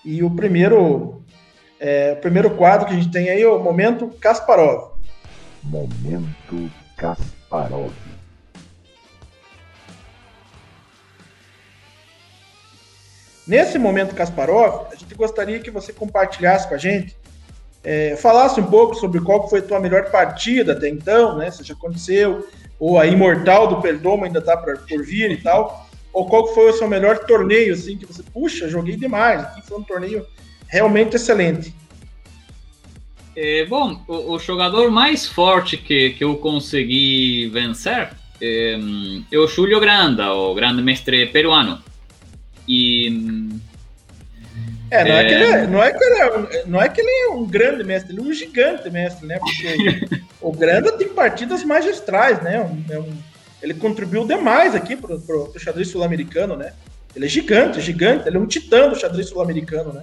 E 0.04 0.24
o 0.24 0.30
primeiro 0.30 1.22
é, 1.78 2.14
o 2.14 2.20
primeiro 2.20 2.50
quadro 2.50 2.86
que 2.86 2.94
a 2.94 2.96
gente 2.96 3.10
tem 3.10 3.28
aí 3.28 3.42
é 3.42 3.48
o 3.48 3.58
Momento 3.62 4.08
Kasparov. 4.20 4.92
Momento 5.62 6.70
Kasparov. 6.96 7.92
Nesse 13.46 13.78
momento 13.78 14.14
Kasparov, 14.14 14.88
a 14.90 14.96
gente 14.96 15.14
gostaria 15.14 15.60
que 15.60 15.70
você 15.70 15.92
compartilhasse 15.92 16.66
com 16.66 16.74
a 16.74 16.78
gente, 16.78 17.16
é, 17.84 18.16
falasse 18.16 18.60
um 18.60 18.66
pouco 18.66 18.96
sobre 18.96 19.20
qual 19.20 19.48
foi 19.48 19.60
a 19.60 19.62
tua 19.62 19.78
melhor 19.78 20.10
partida 20.10 20.72
até 20.72 20.88
então, 20.88 21.36
né? 21.36 21.48
Se 21.52 21.62
já 21.62 21.74
aconteceu, 21.74 22.48
ou 22.80 22.98
a 22.98 23.06
imortal 23.06 23.68
do 23.68 23.80
Perdomo 23.80 24.24
ainda 24.24 24.40
está 24.40 24.56
por, 24.56 24.76
vir 25.04 25.30
e 25.30 25.36
tal, 25.36 25.86
ou 26.12 26.26
qual 26.26 26.52
foi 26.52 26.70
o 26.70 26.72
seu 26.72 26.88
melhor 26.88 27.20
torneio, 27.20 27.72
assim, 27.72 27.96
que 27.96 28.04
você, 28.04 28.24
puxa, 28.24 28.68
joguei 28.68 28.96
demais, 28.96 29.40
aqui 29.42 29.62
foi 29.62 29.78
um 29.78 29.84
torneio 29.84 30.26
realmente 30.76 31.16
excelente. 31.16 31.74
É, 33.36 33.66
bom, 33.66 34.02
o, 34.08 34.34
o, 34.34 34.38
jogador 34.38 34.90
mais 34.90 35.26
forte 35.26 35.76
que, 35.76 36.10
que 36.10 36.24
eu 36.24 36.36
consegui 36.36 37.50
vencer 37.50 38.10
é, 38.40 38.78
é 39.30 39.38
o 39.38 39.46
Júlio 39.46 39.78
Granda, 39.78 40.32
o 40.32 40.54
grande 40.54 40.82
mestre 40.82 41.26
peruano. 41.26 41.82
E. 42.66 43.08
É, 44.90 45.04
não 45.04 45.12
é, 45.12 45.20
é 45.20 45.24
que, 45.24 45.34
ele 45.34 45.44
é, 45.44 45.66
não, 45.66 45.82
é 45.82 45.92
que 45.92 46.04
ele 46.04 46.20
é, 46.20 46.64
não 46.66 46.82
é 46.82 46.88
que 46.88 47.00
ele 47.00 47.10
é 47.10 47.28
um 47.28 47.44
grande 47.44 47.84
mestre, 47.84 48.12
ele 48.12 48.20
é 48.20 48.22
um 48.22 48.32
gigante 48.32 48.88
mestre, 48.88 49.26
né? 49.26 49.38
Porque 49.38 50.22
o 50.40 50.52
Granda 50.52 50.92
tem 50.92 51.08
partidas 51.08 51.64
magistrais, 51.64 52.40
né? 52.40 52.60
Um, 52.62 52.84
é 52.88 52.98
um, 52.98 53.12
ele 53.60 53.74
contribuiu 53.74 54.26
demais 54.26 54.74
aqui 54.74 54.96
pro, 54.96 55.20
pro 55.20 55.52
xadrez 55.58 55.88
sul-americano, 55.88 56.56
né? 56.56 56.72
Ele 57.14 57.26
é 57.26 57.28
gigante, 57.28 57.80
gigante, 57.80 58.28
ele 58.28 58.36
é 58.36 58.40
um 58.40 58.46
titã 58.46 58.88
do 58.88 58.98
xadrez 58.98 59.28
sul-americano, 59.28 59.92
né? 59.92 60.02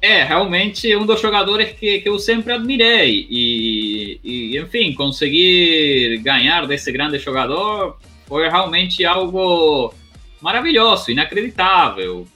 É, 0.00 0.22
realmente 0.22 0.94
um 0.94 1.04
dos 1.04 1.20
jogadores 1.20 1.72
que, 1.72 2.00
que 2.00 2.08
eu 2.08 2.18
sempre 2.18 2.52
admirei. 2.52 3.26
E, 3.28 4.20
e, 4.22 4.58
enfim, 4.58 4.92
conseguir 4.94 6.18
ganhar 6.18 6.66
desse 6.66 6.92
grande 6.92 7.18
jogador 7.18 7.98
foi 8.26 8.48
realmente 8.48 9.04
algo 9.04 9.92
maravilhoso, 10.40 11.10
inacreditável. 11.10 12.26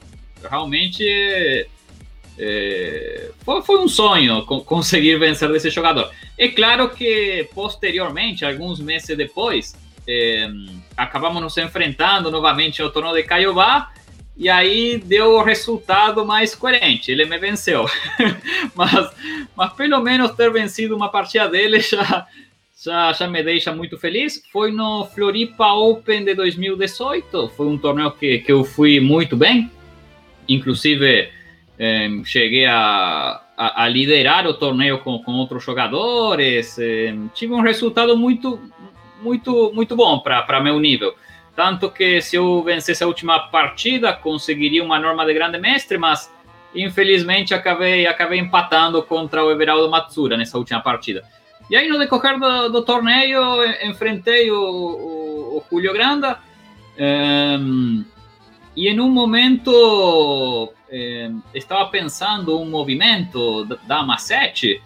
Realmente 0.50 1.04
é, 2.38 3.30
foi, 3.44 3.62
foi, 3.62 3.78
um 3.78 3.88
sonho 3.88 4.44
conseguir 4.66 5.18
vencer 5.18 5.50
desse 5.52 5.70
jogador. 5.70 6.10
É 6.36 6.48
claro 6.48 6.90
que 6.90 7.48
posteriormente, 7.54 8.44
alguns 8.44 8.80
meses 8.80 9.16
depois, 9.16 9.76
é, 10.08 10.48
acabamos 10.96 11.40
nos 11.40 11.56
enfrentando 11.58 12.30
novamente 12.30 12.82
ao 12.82 12.90
torneio 12.90 13.14
de 13.14 13.22
Caiobá 13.22 13.92
e 14.36 14.48
aí 14.48 14.98
deu 14.98 15.34
o 15.34 15.42
resultado 15.42 16.24
mais 16.24 16.54
coerente. 16.54 17.10
Ele 17.10 17.24
me 17.24 17.38
venceu. 17.38 17.84
mas, 18.74 19.10
mas 19.54 19.72
pelo 19.74 20.00
menos 20.00 20.32
ter 20.32 20.50
vencido 20.50 20.96
uma 20.96 21.10
partida 21.10 21.48
dele 21.48 21.78
já, 21.80 22.26
já, 22.82 23.12
já 23.12 23.28
me 23.28 23.42
deixa 23.42 23.74
muito 23.74 23.98
feliz. 23.98 24.42
Foi 24.50 24.72
no 24.72 25.04
Floripa 25.06 25.72
Open 25.72 26.24
de 26.24 26.34
2018. 26.34 27.48
Foi 27.56 27.66
um 27.66 27.76
torneio 27.76 28.10
que, 28.12 28.38
que 28.38 28.52
eu 28.52 28.64
fui 28.64 29.00
muito 29.00 29.36
bem. 29.36 29.70
Inclusive, 30.48 31.28
eh, 31.78 32.08
cheguei 32.24 32.64
a, 32.64 33.40
a, 33.56 33.84
a, 33.84 33.88
liderar 33.88 34.46
o 34.46 34.54
torneio 34.54 34.98
com, 34.98 35.18
com 35.22 35.32
outros 35.32 35.62
jogadores. 35.62 36.78
Eh, 36.78 37.14
tive 37.34 37.52
um 37.52 37.60
resultado 37.60 38.16
muito, 38.16 38.58
muito, 39.22 39.72
muito 39.74 39.94
bom 39.94 40.18
para 40.20 40.60
meu 40.60 40.80
nível. 40.80 41.14
Tanto 41.54 41.90
que 41.90 42.20
se 42.22 42.36
eu 42.36 42.62
vencesse 42.62 43.04
a 43.04 43.06
última 43.06 43.38
partida, 43.48 44.12
conseguiria 44.12 44.82
uma 44.82 44.98
norma 44.98 45.24
de 45.26 45.34
grande 45.34 45.58
mestre, 45.58 45.98
mas 45.98 46.32
infelizmente 46.74 47.52
acabei, 47.52 48.06
acabei 48.06 48.38
empatando 48.38 49.02
contra 49.02 49.44
o 49.44 49.50
Everaldo 49.50 49.90
Matsura 49.90 50.36
nessa 50.36 50.56
última 50.56 50.80
partida. 50.80 51.22
E 51.68 51.76
aí, 51.76 51.88
no 51.88 51.98
decorrer 51.98 52.38
do, 52.38 52.68
do 52.68 52.82
torneio, 52.82 53.40
enfrentei 53.82 54.50
o, 54.50 54.58
o, 54.58 55.58
o 55.58 55.64
Julio 55.70 55.92
Granda. 55.92 56.38
Um, 56.98 58.04
e 58.76 58.88
em 58.88 59.00
um 59.00 59.10
momento 59.10 60.72
um, 60.92 61.42
estava 61.54 61.86
pensando 61.86 62.58
um 62.58 62.68
movimento 62.68 63.64
da 63.86 64.18
7 64.18 64.82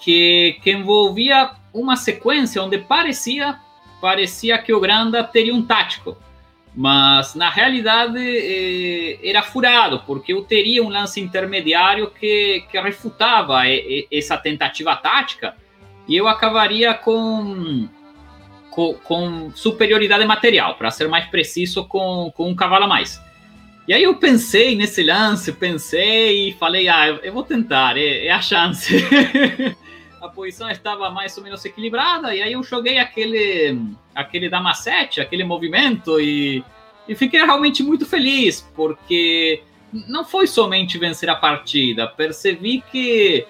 que, 0.00 0.58
que 0.62 0.72
envolvia 0.72 1.50
uma 1.72 1.96
sequência 1.96 2.62
onde 2.62 2.78
parecia 2.78 3.58
parecia 4.06 4.56
que 4.56 4.72
o 4.72 4.78
Granda 4.78 5.24
teria 5.24 5.52
um 5.52 5.60
tático, 5.60 6.16
mas 6.72 7.34
na 7.34 7.50
realidade 7.50 8.20
eh, 8.20 9.18
era 9.20 9.42
furado, 9.42 10.00
porque 10.06 10.32
eu 10.32 10.42
teria 10.42 10.80
um 10.80 10.88
lance 10.88 11.20
intermediário 11.20 12.08
que, 12.08 12.62
que 12.70 12.80
refutava 12.80 13.62
essa 14.12 14.36
tentativa 14.36 14.94
tática 14.94 15.56
e 16.06 16.14
eu 16.16 16.28
acabaria 16.28 16.94
com, 16.94 17.88
com, 18.70 18.94
com 18.94 19.50
superioridade 19.56 20.24
material, 20.24 20.76
para 20.76 20.92
ser 20.92 21.08
mais 21.08 21.26
preciso, 21.26 21.84
com, 21.84 22.32
com 22.32 22.48
um 22.48 22.54
cavalo 22.54 22.84
a 22.84 22.86
mais. 22.86 23.20
E 23.88 23.92
aí 23.92 24.04
eu 24.04 24.14
pensei 24.14 24.76
nesse 24.76 25.02
lance, 25.02 25.50
pensei 25.50 26.50
e 26.50 26.52
falei, 26.52 26.88
ah, 26.88 27.08
eu, 27.24 27.32
vou 27.32 27.42
tentar, 27.42 27.98
é, 27.98 28.26
é 28.26 28.30
a 28.30 28.40
chance. 28.40 28.94
a 30.26 30.30
posição 30.30 30.70
estava 30.70 31.10
mais 31.10 31.36
ou 31.36 31.42
menos 31.42 31.64
equilibrada, 31.64 32.34
e 32.34 32.42
aí 32.42 32.52
eu 32.52 32.62
joguei 32.62 32.98
aquele, 32.98 33.80
aquele 34.14 34.48
dama 34.48 34.74
7, 34.74 35.20
aquele 35.20 35.44
movimento, 35.44 36.20
e, 36.20 36.62
e 37.08 37.14
fiquei 37.14 37.44
realmente 37.44 37.82
muito 37.82 38.04
feliz, 38.04 38.60
porque 38.74 39.62
não 39.92 40.24
foi 40.24 40.46
somente 40.46 40.98
vencer 40.98 41.30
a 41.30 41.34
partida, 41.34 42.06
percebi 42.06 42.82
que, 42.90 43.46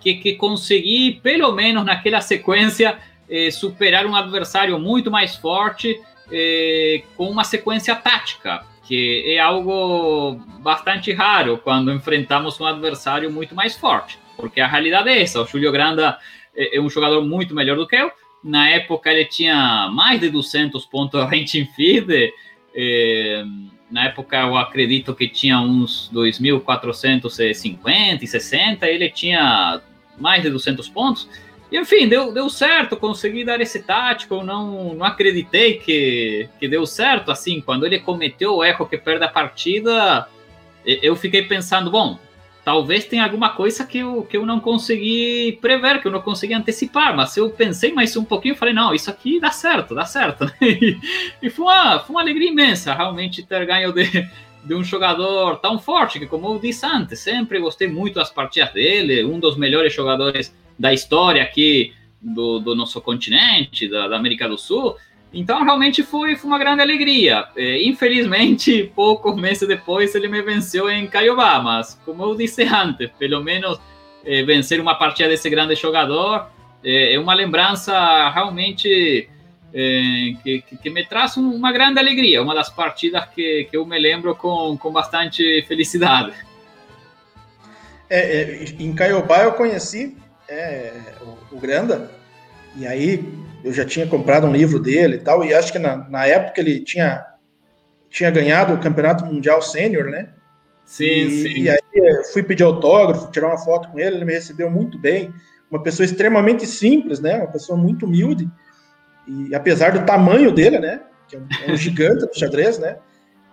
que, 0.00 0.14
que 0.14 0.34
consegui, 0.34 1.20
pelo 1.22 1.52
menos 1.52 1.84
naquela 1.84 2.20
sequência, 2.20 2.98
eh, 3.28 3.50
superar 3.50 4.06
um 4.06 4.14
adversário 4.14 4.78
muito 4.78 5.10
mais 5.10 5.34
forte 5.36 6.00
eh, 6.30 7.02
com 7.16 7.28
uma 7.28 7.44
sequência 7.44 7.94
tática, 7.94 8.64
que 8.84 9.24
é 9.26 9.38
algo 9.38 10.36
bastante 10.60 11.12
raro 11.12 11.58
quando 11.58 11.92
enfrentamos 11.92 12.60
um 12.60 12.66
adversário 12.66 13.30
muito 13.30 13.54
mais 13.54 13.76
forte, 13.76 14.18
porque 14.36 14.60
a 14.60 14.66
realidade 14.66 15.08
é 15.08 15.22
essa, 15.22 15.40
o 15.40 15.46
Julio 15.46 15.72
Granda 15.72 16.18
é, 16.54 16.76
é 16.76 16.80
um 16.80 16.90
jogador 16.90 17.22
muito 17.22 17.54
melhor 17.54 17.76
do 17.76 17.86
que 17.86 17.96
eu, 17.96 18.10
na 18.42 18.68
época 18.70 19.10
ele 19.10 19.24
tinha 19.24 19.88
mais 19.92 20.20
de 20.20 20.28
200 20.30 20.84
pontos 20.86 21.22
rating 21.22 21.66
feed, 21.74 22.32
eh, 22.74 23.44
na 23.90 24.06
época 24.06 24.38
eu 24.38 24.56
acredito 24.56 25.14
que 25.14 25.28
tinha 25.28 25.60
uns 25.60 26.10
2.450 26.12 28.22
e 28.22 28.26
60, 28.26 28.86
ele 28.86 29.10
tinha 29.10 29.80
mais 30.18 30.42
de 30.42 30.50
200 30.50 30.88
pontos. 30.88 31.28
E, 31.70 31.78
enfim, 31.78 32.08
deu, 32.08 32.32
deu 32.32 32.48
certo, 32.48 32.96
consegui 32.96 33.44
dar 33.44 33.60
esse 33.60 33.82
tático, 33.82 34.42
não, 34.44 34.94
não 34.94 35.04
acreditei 35.04 35.74
que, 35.74 36.48
que 36.60 36.68
deu 36.68 36.86
certo, 36.86 37.32
assim, 37.32 37.60
quando 37.60 37.84
ele 37.84 37.98
cometeu 37.98 38.54
o 38.56 38.64
erro 38.64 38.86
que 38.86 38.96
perde 38.96 39.24
a 39.24 39.28
partida, 39.28 40.28
eu 40.84 41.16
fiquei 41.16 41.42
pensando, 41.42 41.90
bom, 41.90 42.18
talvez 42.66 43.04
tenha 43.04 43.22
alguma 43.22 43.50
coisa 43.50 43.86
que 43.86 43.98
eu, 43.98 44.24
que 44.24 44.36
eu 44.36 44.44
não 44.44 44.58
consegui 44.58 45.56
prever, 45.60 46.02
que 46.02 46.08
eu 46.08 46.10
não 46.10 46.20
consegui 46.20 46.52
antecipar, 46.52 47.14
mas 47.14 47.36
eu 47.36 47.48
pensei 47.48 47.92
mais 47.92 48.16
um 48.16 48.24
pouquinho 48.24 48.56
e 48.56 48.58
falei, 48.58 48.74
não, 48.74 48.92
isso 48.92 49.08
aqui 49.08 49.38
dá 49.38 49.52
certo, 49.52 49.94
dá 49.94 50.04
certo. 50.04 50.52
E, 50.60 50.98
e 51.40 51.48
foi, 51.48 51.64
uma, 51.64 52.00
foi 52.00 52.16
uma 52.16 52.22
alegria 52.22 52.50
imensa 52.50 52.92
realmente 52.92 53.44
ter 53.44 53.64
ganho 53.64 53.92
de, 53.92 54.28
de 54.64 54.74
um 54.74 54.82
jogador 54.82 55.58
tão 55.58 55.78
forte, 55.78 56.18
que 56.18 56.26
como 56.26 56.48
eu 56.48 56.58
disse 56.58 56.84
antes, 56.84 57.20
sempre 57.20 57.60
gostei 57.60 57.86
muito 57.86 58.16
das 58.16 58.30
partidas 58.30 58.72
dele, 58.72 59.24
um 59.24 59.38
dos 59.38 59.56
melhores 59.56 59.94
jogadores 59.94 60.52
da 60.76 60.92
história 60.92 61.44
aqui 61.44 61.94
do, 62.20 62.58
do 62.58 62.74
nosso 62.74 63.00
continente, 63.00 63.88
da, 63.88 64.08
da 64.08 64.16
América 64.16 64.48
do 64.48 64.58
Sul, 64.58 64.96
então, 65.36 65.62
realmente 65.62 66.02
foi, 66.02 66.34
foi 66.34 66.48
uma 66.48 66.58
grande 66.58 66.80
alegria. 66.80 67.46
É, 67.54 67.82
infelizmente, 67.86 68.90
poucos 68.96 69.36
meses 69.36 69.68
depois, 69.68 70.14
ele 70.14 70.28
me 70.28 70.40
venceu 70.40 70.88
em 70.88 71.06
Caiobá, 71.06 71.60
mas, 71.60 72.00
como 72.06 72.24
eu 72.24 72.34
disse 72.34 72.62
antes, 72.72 73.10
pelo 73.18 73.44
menos 73.44 73.78
é, 74.24 74.42
vencer 74.44 74.80
uma 74.80 74.94
partida 74.94 75.28
desse 75.28 75.50
grande 75.50 75.74
jogador 75.74 76.48
é, 76.82 77.14
é 77.14 77.18
uma 77.18 77.34
lembrança 77.34 78.30
realmente 78.30 79.28
é, 79.74 80.32
que, 80.42 80.62
que, 80.62 80.88
me 80.88 81.04
traz 81.04 81.36
uma 81.36 81.70
grande 81.70 81.98
alegria, 81.98 82.42
uma 82.42 82.54
das 82.54 82.70
partidas 82.70 83.26
que, 83.26 83.68
que 83.70 83.76
eu 83.76 83.84
me 83.84 83.98
lembro 83.98 84.34
com, 84.34 84.76
com 84.78 84.90
bastante 84.90 85.62
felicidade. 85.68 86.32
É, 88.08 88.20
é, 88.20 88.64
em 88.78 88.94
Caiobá 88.94 89.42
eu 89.42 89.52
conheci 89.52 90.16
o, 91.20 91.56
o 91.56 91.60
Granda, 91.60 92.10
e 92.76 92.86
aí 92.86 93.45
eu 93.64 93.72
já 93.72 93.84
tinha 93.84 94.06
comprado 94.06 94.46
um 94.46 94.52
livro 94.52 94.78
dele 94.78 95.16
e 95.16 95.20
tal, 95.20 95.44
e 95.44 95.54
acho 95.54 95.72
que 95.72 95.78
na, 95.78 95.96
na 96.08 96.26
época 96.26 96.60
ele 96.60 96.80
tinha, 96.80 97.24
tinha 98.10 98.30
ganhado 98.30 98.74
o 98.74 98.80
Campeonato 98.80 99.24
Mundial 99.26 99.60
Sênior, 99.60 100.06
né? 100.06 100.30
Sim, 100.84 101.04
e, 101.04 101.30
sim. 101.42 101.60
E 101.62 101.68
aí 101.68 101.78
fui 102.32 102.42
pedir 102.42 102.62
autógrafo, 102.62 103.30
tirar 103.30 103.48
uma 103.48 103.58
foto 103.58 103.88
com 103.90 103.98
ele, 103.98 104.16
ele 104.16 104.24
me 104.24 104.32
recebeu 104.32 104.70
muito 104.70 104.98
bem. 104.98 105.32
Uma 105.70 105.82
pessoa 105.82 106.04
extremamente 106.04 106.64
simples, 106.64 107.18
né? 107.18 107.38
Uma 107.38 107.50
pessoa 107.50 107.76
muito 107.76 108.06
humilde. 108.06 108.48
E 109.26 109.54
apesar 109.54 109.92
do 109.92 110.06
tamanho 110.06 110.52
dele, 110.52 110.78
né? 110.78 111.00
Que 111.26 111.36
é 111.36 111.38
um, 111.40 111.46
é 111.66 111.72
um 111.72 111.76
gigante 111.76 112.24
do 112.24 112.38
xadrez, 112.38 112.78
né? 112.78 112.98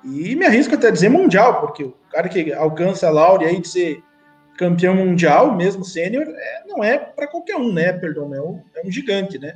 E 0.04 0.36
me 0.36 0.46
arrisco 0.46 0.76
até 0.76 0.90
a 0.90 0.92
dizer 0.92 1.10
mundial, 1.10 1.62
porque 1.62 1.84
o 1.84 1.96
cara 2.12 2.30
que 2.30 2.54
alcança 2.54 3.08
a 3.08 3.12
Laure 3.12 3.46
aí 3.46 3.60
de 3.60 3.68
ser 3.68 4.04
campeão 4.58 4.96
mundial, 4.96 5.56
mesmo 5.56 5.84
sênior, 5.84 6.28
é, 6.28 6.64
não 6.68 6.84
é 6.84 6.98
para 6.98 7.28
qualquer 7.28 7.56
um, 7.56 7.74
né? 7.74 7.94
Perdão, 7.94 8.34
é 8.34 8.42
um, 8.42 8.62
é 8.76 8.86
um 8.86 8.92
gigante, 8.92 9.40
né? 9.40 9.56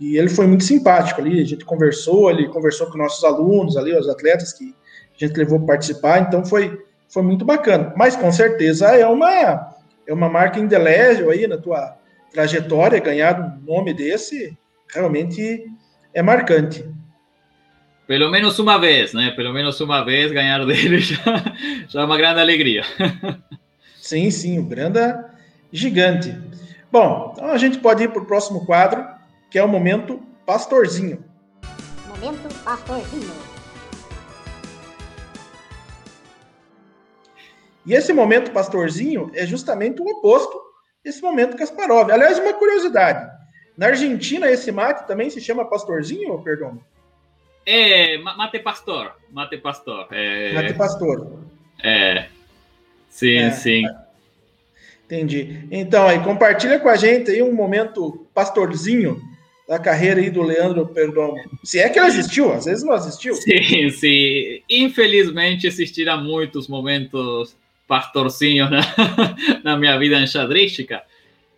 E 0.00 0.16
ele 0.16 0.30
foi 0.30 0.46
muito 0.46 0.64
simpático 0.64 1.20
ali, 1.20 1.42
a 1.42 1.44
gente 1.44 1.62
conversou, 1.62 2.30
ele 2.30 2.48
conversou 2.48 2.86
com 2.90 2.96
nossos 2.96 3.22
alunos 3.22 3.76
ali, 3.76 3.94
os 3.94 4.08
atletas 4.08 4.50
que 4.50 4.74
a 5.14 5.26
gente 5.26 5.36
levou 5.36 5.58
para 5.58 5.74
participar, 5.74 6.20
então 6.20 6.42
foi, 6.42 6.80
foi 7.06 7.22
muito 7.22 7.44
bacana. 7.44 7.92
Mas 7.94 8.16
com 8.16 8.32
certeza 8.32 8.86
é 8.86 9.06
uma, 9.06 9.74
é 10.06 10.12
uma 10.14 10.30
marca 10.30 10.58
indelével 10.58 11.28
aí 11.28 11.46
na 11.46 11.58
tua 11.58 11.98
trajetória, 12.32 12.98
ganhar 12.98 13.38
um 13.38 13.62
nome 13.70 13.92
desse 13.92 14.56
realmente 14.88 15.66
é 16.14 16.22
marcante. 16.22 16.82
Pelo 18.06 18.30
menos 18.30 18.58
uma 18.58 18.78
vez, 18.78 19.12
né? 19.12 19.32
Pelo 19.36 19.52
menos 19.52 19.78
uma 19.80 20.02
vez 20.02 20.32
ganhar 20.32 20.64
dele 20.64 20.98
já, 20.98 21.22
já 21.88 22.00
é 22.00 22.04
uma 22.04 22.16
grande 22.16 22.40
alegria. 22.40 22.82
sim, 24.00 24.30
sim, 24.30 24.58
o 24.58 24.64
Granda 24.64 25.30
gigante. 25.70 26.34
Bom, 26.90 27.32
então 27.32 27.50
a 27.50 27.58
gente 27.58 27.78
pode 27.78 28.02
ir 28.02 28.08
para 28.08 28.22
o 28.22 28.26
próximo 28.26 28.64
quadro, 28.64 29.06
que 29.50 29.58
é 29.58 29.64
o 29.64 29.68
momento 29.68 30.22
pastorzinho. 30.46 31.24
Momento 32.06 32.62
pastorzinho. 32.62 33.50
E 37.84 37.94
esse 37.94 38.12
momento 38.12 38.52
pastorzinho 38.52 39.30
é 39.34 39.44
justamente 39.44 40.00
o 40.00 40.06
oposto 40.06 40.60
desse 41.02 41.20
momento 41.20 41.56
Kasparov. 41.56 42.10
Aliás, 42.10 42.38
uma 42.38 42.52
curiosidade. 42.52 43.28
Na 43.76 43.86
Argentina, 43.86 44.48
esse 44.48 44.70
mate 44.70 45.06
também 45.06 45.30
se 45.30 45.40
chama 45.40 45.64
pastorzinho, 45.64 46.32
ou 46.32 46.42
perdão? 46.42 46.78
É, 47.66 48.18
mate 48.18 48.58
pastor. 48.60 49.16
Mate 49.30 49.56
pastor. 49.56 50.06
É... 50.12 50.52
Mate 50.52 50.74
pastor. 50.74 51.40
É. 51.82 52.28
Sim, 53.08 53.38
é. 53.38 53.50
sim. 53.50 53.84
Entendi. 55.06 55.66
Então, 55.70 56.06
aí, 56.06 56.20
compartilha 56.22 56.78
com 56.78 56.88
a 56.88 56.94
gente 56.94 57.30
aí 57.30 57.42
um 57.42 57.52
momento 57.52 58.26
pastorzinho 58.32 59.20
da 59.70 59.78
carreira 59.78 60.20
aí 60.20 60.28
do 60.30 60.42
Leandro 60.42 60.84
Perdomo. 60.84 61.38
Se 61.62 61.78
é 61.78 61.88
que 61.88 61.96
ele 61.96 62.08
assistiu, 62.08 62.52
às 62.52 62.64
vezes 62.64 62.82
não 62.82 62.92
assistiu. 62.92 63.36
Sim, 63.36 63.88
sim. 63.90 64.60
Infelizmente 64.68 65.68
assistiram 65.68 66.24
muitos 66.24 66.66
momentos 66.66 67.56
pastorcinhos 67.86 68.68
na, 68.68 68.80
na 69.62 69.76
minha 69.76 69.96
vida 69.96 70.20
enxadrística. 70.20 71.04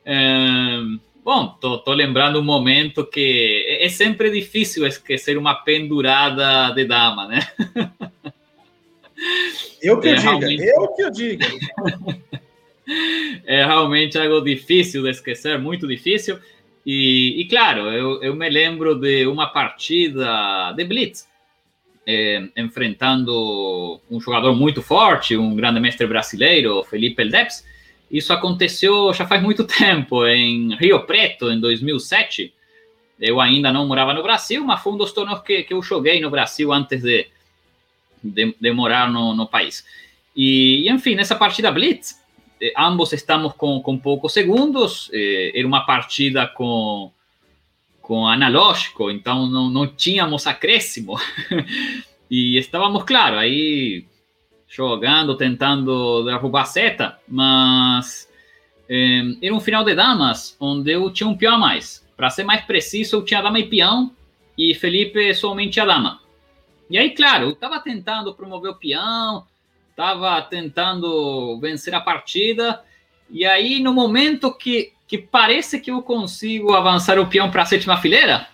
É, 0.05 0.79
bom, 1.25 1.57
tô, 1.59 1.79
tô, 1.79 1.95
lembrando 1.95 2.39
um 2.39 2.45
momento 2.45 3.07
que 3.07 3.65
é, 3.67 3.87
é 3.87 3.89
sempre 3.89 4.31
difícil 4.31 4.87
esquecer 4.87 5.39
uma 5.39 5.55
pendurada 5.55 6.71
de 6.75 6.85
dama, 6.85 7.27
né? 7.27 7.41
Eu 9.81 9.99
que 9.99 10.09
é, 10.09 10.15
diga, 10.17 10.31
realmente... 10.31 10.63
eu 10.65 10.89
que 10.89 11.03
eu 11.03 11.11
diga. 11.11 11.47
é 13.47 13.65
realmente 13.65 14.19
algo 14.19 14.41
difícil 14.41 15.03
de 15.03 15.11
esquecer, 15.11 15.59
muito 15.59 15.87
difícil. 15.87 16.39
E, 16.85 17.41
e 17.41 17.45
claro, 17.49 17.83
eu, 17.93 18.23
eu, 18.23 18.35
me 18.35 18.49
lembro 18.49 18.95
de 18.97 19.27
uma 19.27 19.47
partida 19.47 20.73
de 20.77 20.85
Blitz, 20.85 21.29
é, 22.07 22.49
enfrentando 22.57 24.01
um 24.11 24.21
jogador 24.21 24.55
muito 24.55 24.83
forte, 24.83 25.37
um 25.37 25.55
grande 25.55 25.79
mestre 25.79 26.07
brasileiro, 26.07 26.83
Felipe 26.85 27.23
Eldeps. 27.23 27.65
Isso 28.11 28.33
aconteceu 28.33 29.13
já 29.15 29.27
faz 29.27 29.41
muito 29.43 29.65
tempo, 29.65 30.27
em 30.27 30.75
Rio 30.77 31.07
Preto, 31.07 31.51
em 31.51 31.61
2007. 31.61 32.53
Eu 33.21 33.41
ainda 33.41 33.73
não 33.73 33.87
morava 33.87 34.13
no 34.13 34.23
Brasil, 34.23 34.65
mas 34.65 34.83
foi 34.83 34.93
um 34.93 34.97
dos 34.97 35.13
torneios 35.13 35.43
que, 35.43 35.63
que 35.63 35.73
eu 35.73 35.81
joguei 35.81 36.21
no 36.21 36.31
Brasil 36.31 36.73
antes 36.73 37.03
de, 37.03 37.29
de, 38.23 38.57
de 38.61 38.73
morar 38.73 39.09
no, 39.09 39.35
no 39.35 39.47
país. 39.47 39.85
E, 40.35 40.91
enfim, 40.91 41.15
nessa 41.15 41.37
partida 41.37 41.71
Blitz, 41.71 42.21
eh, 42.63 42.73
ambos 42.79 43.13
estamos 43.13 43.55
com, 43.55 43.81
com 43.83 43.99
poucos 43.99 44.33
segundos, 44.33 45.11
eh, 45.13 45.51
era 45.53 45.67
uma 45.67 45.85
partida 45.85 46.47
com, 46.47 47.11
com 48.01 48.29
analógico, 48.29 49.11
então 49.11 49.49
não, 49.49 49.69
não 49.69 49.85
tínhamos 49.89 50.47
acréscimo. 50.47 51.19
e 52.31 52.57
estávamos, 52.57 53.03
claro, 53.03 53.37
aí 53.37 54.07
jogando, 54.69 55.37
tentando 55.37 56.23
derrubar 56.25 56.63
a 56.63 56.67
seta, 56.67 57.19
mas 57.27 58.29
eh, 58.89 59.23
era 59.43 59.53
um 59.53 59.61
final 59.61 59.83
de 59.85 59.97
damas 59.97 60.57
onde 60.61 60.93
eu 60.93 61.11
tinha 61.13 61.29
um 61.29 61.37
peão 61.37 61.57
a 61.57 61.59
mais. 61.59 62.07
Para 62.17 62.31
ser 62.31 62.45
mais 62.45 62.65
preciso, 62.65 63.17
eu 63.17 63.25
tinha 63.25 63.43
dama 63.43 63.59
e 63.59 63.69
peão 63.69 64.13
e 64.57 64.73
Felipe 64.73 65.35
somente 65.35 65.81
a 65.81 65.85
dama. 65.85 66.21
E 66.89 66.97
aí, 66.97 67.11
claro, 67.11 67.47
eu 67.47 67.51
estava 67.51 67.81
tentando 67.81 68.33
promover 68.35 68.71
o 68.71 68.77
peão, 68.77 69.45
estava 69.93 70.41
tentando 70.43 71.59
vencer 71.61 71.95
a 71.95 72.01
partida, 72.01 72.83
e 73.31 73.45
aí 73.45 73.79
no 73.79 73.95
momento 73.95 74.53
que, 74.53 74.93
que 75.07 75.17
parece 75.17 75.79
que 75.79 75.91
eu 75.91 76.03
consigo 76.03 76.75
avançar 76.75 77.19
o 77.19 77.27
peão 77.27 77.51
para 77.51 77.63
a 77.63 77.67
sétima 77.67 77.97
fileira, 77.99 78.49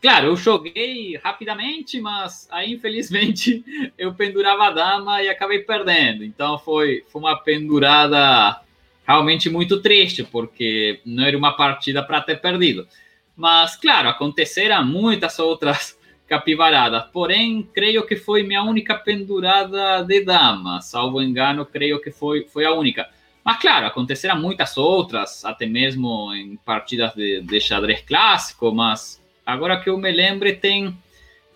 claro, 0.00 0.28
eu 0.28 0.36
joguei 0.36 1.16
rapidamente, 1.16 2.00
mas 2.00 2.46
aí 2.50 2.72
infelizmente 2.72 3.64
eu 3.98 4.14
pendurava 4.14 4.66
a 4.66 4.70
dama 4.70 5.22
e 5.22 5.28
acabei 5.28 5.60
perdendo. 5.60 6.22
Então 6.22 6.58
foi, 6.58 7.04
foi 7.08 7.20
uma 7.20 7.36
pendurada 7.36 8.60
realmente 9.06 9.48
muito 9.48 9.80
triste, 9.80 10.22
porque 10.22 11.00
não 11.04 11.24
era 11.24 11.36
uma 11.36 11.56
partida 11.56 12.02
para 12.02 12.20
ter 12.20 12.40
perdido. 12.40 12.86
Mas, 13.34 13.74
claro, 13.74 14.08
aconteceram 14.08 14.84
muitas 14.84 15.38
outras 15.38 15.97
capivaradas. 16.28 17.04
Porém, 17.12 17.66
creio 17.72 18.06
que 18.06 18.14
foi 18.14 18.42
minha 18.42 18.62
única 18.62 18.94
pendurada 18.94 20.02
de 20.02 20.24
dama. 20.24 20.80
Salvo 20.80 21.22
engano, 21.22 21.64
creio 21.64 22.00
que 22.00 22.10
foi, 22.10 22.44
foi 22.44 22.64
a 22.64 22.72
única. 22.72 23.08
Mas, 23.44 23.58
claro, 23.58 23.86
aconteceram 23.86 24.38
muitas 24.38 24.76
outras, 24.76 25.44
até 25.44 25.66
mesmo 25.66 26.32
em 26.34 26.56
partidas 26.56 27.14
de, 27.14 27.40
de 27.40 27.60
xadrez 27.60 28.02
clássico, 28.02 28.70
mas 28.72 29.22
agora 29.44 29.80
que 29.80 29.88
eu 29.88 29.96
me 29.96 30.12
lembre, 30.12 30.52
tem, 30.52 30.94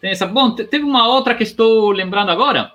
tem 0.01 0.11
essa. 0.11 0.27
Bom, 0.27 0.53
teve 0.53 0.85
uma 0.85 1.07
outra 1.07 1.35
que 1.35 1.43
estou 1.43 1.91
lembrando 1.91 2.31
agora, 2.31 2.73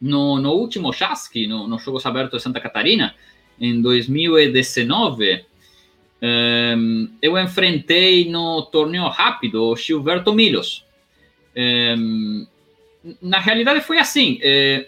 no, 0.00 0.40
no 0.40 0.52
último 0.52 0.92
Chasque, 0.92 1.46
no, 1.46 1.68
no 1.68 1.78
Jogos 1.78 2.04
Abertos 2.04 2.38
de 2.38 2.42
Santa 2.42 2.60
Catarina, 2.60 3.14
em 3.60 3.80
2019, 3.80 5.44
um, 6.20 7.08
eu 7.22 7.38
enfrentei 7.38 8.28
no 8.28 8.62
torneio 8.62 9.06
rápido 9.08 9.62
o 9.62 9.76
Gilberto 9.76 10.32
Milos. 10.32 10.84
Um, 11.58 12.46
na 13.20 13.40
realidade 13.40 13.80
foi 13.80 13.98
assim, 13.98 14.38
eh, 14.42 14.86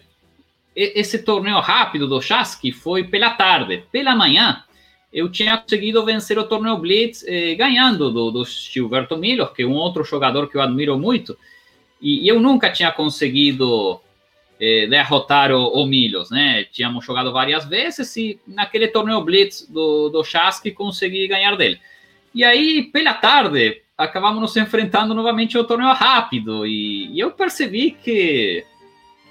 esse 0.77 1.19
torneio 1.23 1.59
rápido 1.59 2.07
do 2.07 2.23
Chasque 2.23 2.71
foi 2.71 3.03
pela 3.05 3.31
tarde. 3.31 3.85
Pela 3.91 4.15
manhã, 4.15 4.63
eu 5.13 5.29
tinha 5.29 5.59
conseguido 5.59 6.05
vencer 6.05 6.39
o 6.39 6.45
torneio 6.45 6.79
Blitz 6.79 7.25
eh, 7.27 7.55
ganhando 7.57 8.11
do, 8.11 8.31
do 8.31 8.45
Gilberto 8.45 9.17
Milos, 9.17 9.51
que 9.51 9.63
é 9.63 9.67
um 9.67 9.75
outro 9.75 10.05
jogador 10.05 10.49
que 10.49 10.57
eu 10.57 10.63
admiro 10.63 10.97
muito, 10.99 11.37
e, 12.01 12.25
e 12.25 12.29
eu 12.29 12.39
nunca 12.39 12.71
tinha 12.71 12.93
conseguido 12.93 14.01
eh, 14.61 14.87
derrotar 14.87 15.51
o, 15.51 15.83
o 15.83 15.87
Milos, 15.87 16.31
né? 16.31 16.65
Tínhamos 16.71 17.05
jogado 17.05 17.33
várias 17.33 17.65
vezes 17.65 18.17
e 18.17 18.39
naquele 18.47 18.87
torneio 18.87 19.23
Blitz 19.23 19.67
do, 19.69 20.09
do 20.09 20.23
Chasque 20.23 20.71
consegui 20.71 21.27
ganhar 21.27 21.57
dele. 21.57 21.81
E 22.33 22.45
aí, 22.45 22.85
pela 22.85 23.15
tarde, 23.15 23.83
acabamos 24.01 24.41
nos 24.41 24.57
enfrentando 24.57 25.15
novamente 25.15 25.57
ao 25.57 25.65
torneio 25.65 25.93
rápido 25.93 26.67
e, 26.67 27.11
e 27.13 27.21
eu 27.21 27.31
percebi 27.31 27.91
que, 27.91 28.65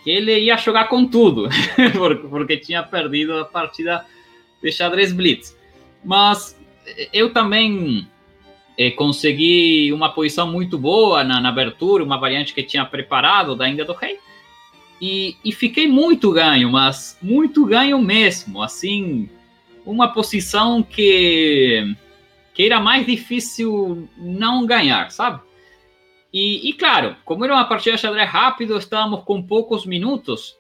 que 0.04 0.10
ele 0.10 0.38
ia 0.40 0.56
jogar 0.58 0.88
com 0.88 1.06
tudo, 1.06 1.50
porque, 2.30 2.58
tinha 2.58 2.84
perdido 2.84 3.38
a 3.38 3.46
partida 3.46 4.06
de 4.62 4.72
xadrez 4.72 5.12
Blitz. 5.12 5.58
Mas 6.06 6.58
eu 7.12 7.34
também 7.34 8.08
consegui 8.96 9.92
uma 9.92 10.10
posição 10.14 10.50
muito 10.50 10.78
boa 10.78 11.24
na, 11.24 11.42
na 11.42 11.50
abertura, 11.50 12.04
uma 12.04 12.18
variante 12.18 12.54
que 12.54 12.64
tinha 12.64 12.86
preparado 12.86 13.56
da 13.56 13.68
Índia 13.68 13.84
do 13.84 13.94
Rei. 13.94 14.20
E, 15.02 15.36
e 15.44 15.52
fiquei 15.52 15.88
muito 15.88 16.32
ganho, 16.32 16.72
mas 16.72 17.18
muito 17.22 17.66
ganho 17.66 18.00
mesmo. 18.02 18.62
Assim, 18.62 19.30
uma 19.86 20.10
posição 20.10 20.84
que, 20.84 21.96
que 22.60 22.66
era 22.66 22.82
mais 22.82 23.06
difícil 23.06 24.10
não 24.18 24.66
ganhar, 24.66 25.12
sabe? 25.12 25.40
E, 26.34 26.70
e, 26.70 26.74
claro, 26.74 27.16
como 27.24 27.46
era 27.46 27.54
uma 27.54 27.64
partida 27.64 27.96
de 27.96 28.02
xadrez 28.02 28.30
rápido, 28.30 28.78
estávamos 28.78 29.24
com 29.24 29.42
poucos 29.42 29.86
minutos 29.86 30.58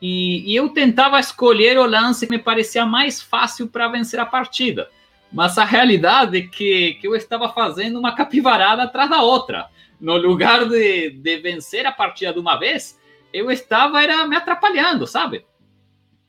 e, 0.00 0.48
e, 0.48 0.54
eu 0.54 0.68
tentava 0.68 1.18
escolher 1.18 1.76
o 1.78 1.84
lance 1.84 2.28
que 2.28 2.36
me 2.36 2.40
parecia 2.40 2.86
mais 2.86 3.20
fácil 3.20 3.66
para 3.66 3.88
vencer 3.88 4.20
a 4.20 4.24
partida. 4.24 4.88
Mas 5.32 5.58
a 5.58 5.64
realidade 5.64 6.38
é 6.38 6.42
que, 6.42 6.94
que 7.00 7.08
eu 7.08 7.16
estava 7.16 7.48
fazendo 7.48 7.98
uma 7.98 8.14
capivarada 8.14 8.84
atrás 8.84 9.10
da 9.10 9.20
outra. 9.20 9.68
No 10.00 10.16
lugar 10.16 10.68
de, 10.68 11.10
de 11.10 11.38
vencer 11.38 11.84
a 11.86 11.90
partida 11.90 12.32
de 12.32 12.38
uma 12.38 12.54
vez, 12.56 13.00
eu 13.32 13.50
estava 13.50 14.00
era 14.00 14.28
me 14.28 14.36
atrapalhando, 14.36 15.08
sabe? 15.08 15.44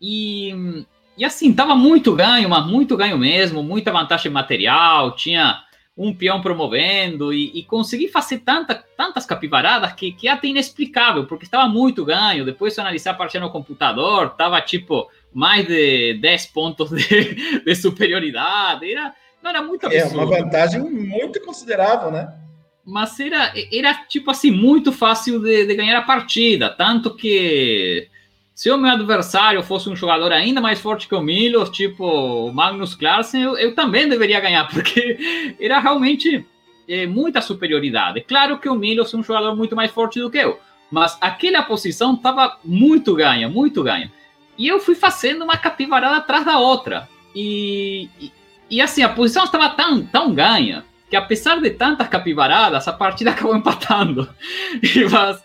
E, 0.01 0.84
e 1.18 1.24
assim, 1.24 1.51
estava 1.51 1.76
muito 1.76 2.14
ganho, 2.16 2.49
mas 2.49 2.66
muito 2.66 2.97
ganho 2.97 3.18
mesmo, 3.18 3.61
muita 3.64 3.91
vantagem 3.91 4.32
material, 4.32 5.16
tinha 5.16 5.61
um 5.95 6.14
peão 6.14 6.41
promovendo 6.41 7.32
e, 7.32 7.59
e 7.59 7.64
consegui 7.64 8.07
fazer 8.07 8.39
tanta, 8.39 8.84
tantas 8.97 9.26
capivaradas 9.26 9.93
que, 9.93 10.11
que 10.11 10.28
é 10.28 10.32
até 10.32 10.47
inexplicável, 10.47 11.28
porque 11.28 11.45
estava 11.45 11.70
muito 11.70 12.03
ganho. 12.03 12.43
Depois, 12.43 12.74
se 12.74 12.82
analisar 12.82 13.11
a 13.11 13.16
partida 13.16 13.45
no 13.45 13.51
computador, 13.51 14.28
estava 14.28 14.59
tipo 14.59 15.07
mais 15.32 15.68
de 15.68 16.16
10 16.16 16.45
pontos 16.47 16.89
de, 16.89 17.61
de 17.64 17.76
superioridade. 17.76 18.91
Era, 18.91 19.14
não 19.41 19.51
era 19.51 19.61
muito 19.61 19.86
absurdo. 19.86 20.20
É 20.20 20.24
uma 20.24 20.26
vantagem 20.26 20.82
muito 20.82 21.39
considerável, 21.41 22.11
né? 22.11 22.39
mas 22.86 23.18
era, 23.18 23.53
era 23.72 23.93
tipo 23.93 24.30
assim, 24.30 24.51
muito 24.51 24.91
fácil 24.91 25.39
de, 25.39 25.66
de, 25.66 25.76
ganhar 25.76 25.97
a 25.97 26.01
partida. 26.01 26.70
Tanto 26.70 27.16
que 27.16 28.09
se 28.54 28.70
o 28.70 28.78
meu 28.78 28.91
adversário 28.91 29.64
fosse 29.64 29.89
um 29.89 29.95
jogador 29.95 30.32
ainda 30.32 30.62
mais 30.62 30.80
forte 30.80 31.08
que 31.08 31.16
o 31.16 31.22
Milos, 31.22 31.70
tipo 31.70 32.51
Magnus 32.51 32.95
Carlsen, 32.95 33.41
eu, 33.41 33.58
eu, 33.58 33.74
também 33.74 34.08
deveria 34.08 34.39
ganhar, 34.39 34.68
porque 34.72 35.56
era 35.60 35.80
realmente 35.80 36.45
é, 36.88 37.08
muita 37.08 37.41
superioridade. 37.41 38.22
Claro 38.22 38.60
que 38.60 38.70
o 38.70 38.76
Milos 38.76 39.14
é 39.14 39.18
um 39.18 39.24
jogador 39.24 39.56
muito 39.56 39.76
mais 39.76 39.91
forte 39.91 40.20
do 40.20 40.30
que 40.30 40.38
eu, 40.38 40.60
mas 40.91 41.18
aquela 41.20 41.64
posição 41.64 42.14
estava 42.14 42.58
muito 42.64 43.16
ganha, 43.16 43.49
muito 43.49 43.84
ganha. 43.84 44.12
E 44.58 44.68
eu 44.68 44.80
fui 44.80 44.93
fazendo 44.93 45.43
uma 45.43 45.58
capivarada 45.58 46.18
atrás 46.18 46.45
da 46.45 46.60
outra. 46.60 47.10
E, 47.36 48.08
e, 48.20 48.32
e 48.70 48.82
assim, 48.82 49.01
a 49.01 49.10
posição 49.10 49.45
estava 49.45 49.70
tão, 49.70 50.06
tão 50.06 50.34
ganha 50.34 50.86
que 51.14 51.18
apesar 51.18 51.62
de 51.62 51.70
tantas 51.70 52.08
capivaradas, 52.08 52.88
a 52.88 52.91
partida 52.91 53.30
acabou 53.32 53.56
empatando. 53.56 54.28
mas, 55.12 55.43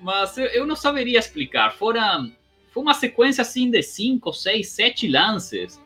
mas 0.00 0.38
eu, 0.38 0.46
eu, 0.46 0.66
não 0.66 0.74
saberia 0.74 1.18
explicar. 1.18 1.72
Foram, 1.72 2.32
foi 2.70 2.82
uma 2.82 2.94
sequência 2.94 3.42
assim 3.42 3.70
de 3.70 3.82
5, 3.82 4.32
6, 4.32 4.68
7 4.68 5.08
lances 5.08 5.80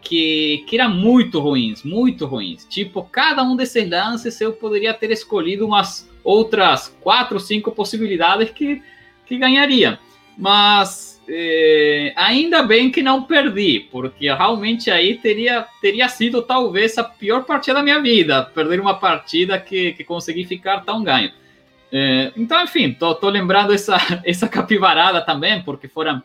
que, 0.00 0.64
que 0.66 0.78
eram 0.78 0.90
muito 0.90 1.38
ruins, 1.38 1.82
muito 1.82 2.26
ruins. 2.26 2.66
Tipo, 2.66 3.04
cada 3.04 3.42
um 3.42 3.54
desses 3.54 3.88
lances 3.88 4.40
eu 4.40 4.52
poderia 4.52 4.92
ter 4.92 5.10
escolhido 5.10 5.66
umas 5.66 6.08
outras 6.24 6.88
4, 7.00 7.38
5 7.38 7.70
possibilidades 7.72 8.50
que, 8.50 8.82
que 9.26 9.38
ganharia. 9.38 9.98
Mas 10.36 11.22
é, 11.28 12.12
ainda 12.16 12.62
bem 12.62 12.90
que 12.90 13.02
não 13.02 13.22
perdi, 13.22 13.86
porque 13.90 14.32
realmente 14.32 14.90
aí 14.90 15.16
teria, 15.18 15.66
teria 15.80 16.08
sido 16.08 16.42
talvez 16.42 16.98
a 16.98 17.04
pior 17.04 17.44
partida 17.44 17.74
da 17.74 17.82
minha 17.82 18.00
vida, 18.00 18.42
perder 18.42 18.80
uma 18.80 18.98
partida 18.98 19.58
que, 19.58 19.92
que 19.92 20.02
consegui 20.02 20.44
ficar 20.44 20.80
tão 20.80 21.02
ganho. 21.02 21.30
É, 21.92 22.32
então, 22.36 22.64
enfim, 22.64 22.94
tô, 22.94 23.14
tô 23.14 23.28
lembrando 23.28 23.74
essa, 23.74 23.98
essa 24.24 24.48
capivarada 24.48 25.20
também, 25.20 25.62
porque 25.62 25.86
foram 25.86 26.22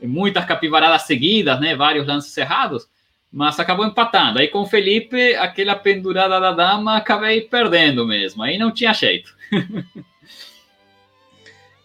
muitas 0.00 0.44
capivaradas 0.44 1.02
seguidas, 1.02 1.60
né, 1.60 1.74
vários 1.74 2.06
lances 2.06 2.36
errados, 2.36 2.88
mas 3.32 3.58
acabou 3.58 3.84
empatando. 3.84 4.38
Aí 4.38 4.46
com 4.46 4.60
o 4.60 4.66
Felipe, 4.66 5.34
aquela 5.34 5.74
pendurada 5.74 6.38
da 6.38 6.52
dama, 6.52 6.96
acabei 6.96 7.40
perdendo 7.40 8.06
mesmo, 8.06 8.42
aí 8.44 8.56
não 8.56 8.72
tinha 8.72 8.94
jeito. 8.94 9.34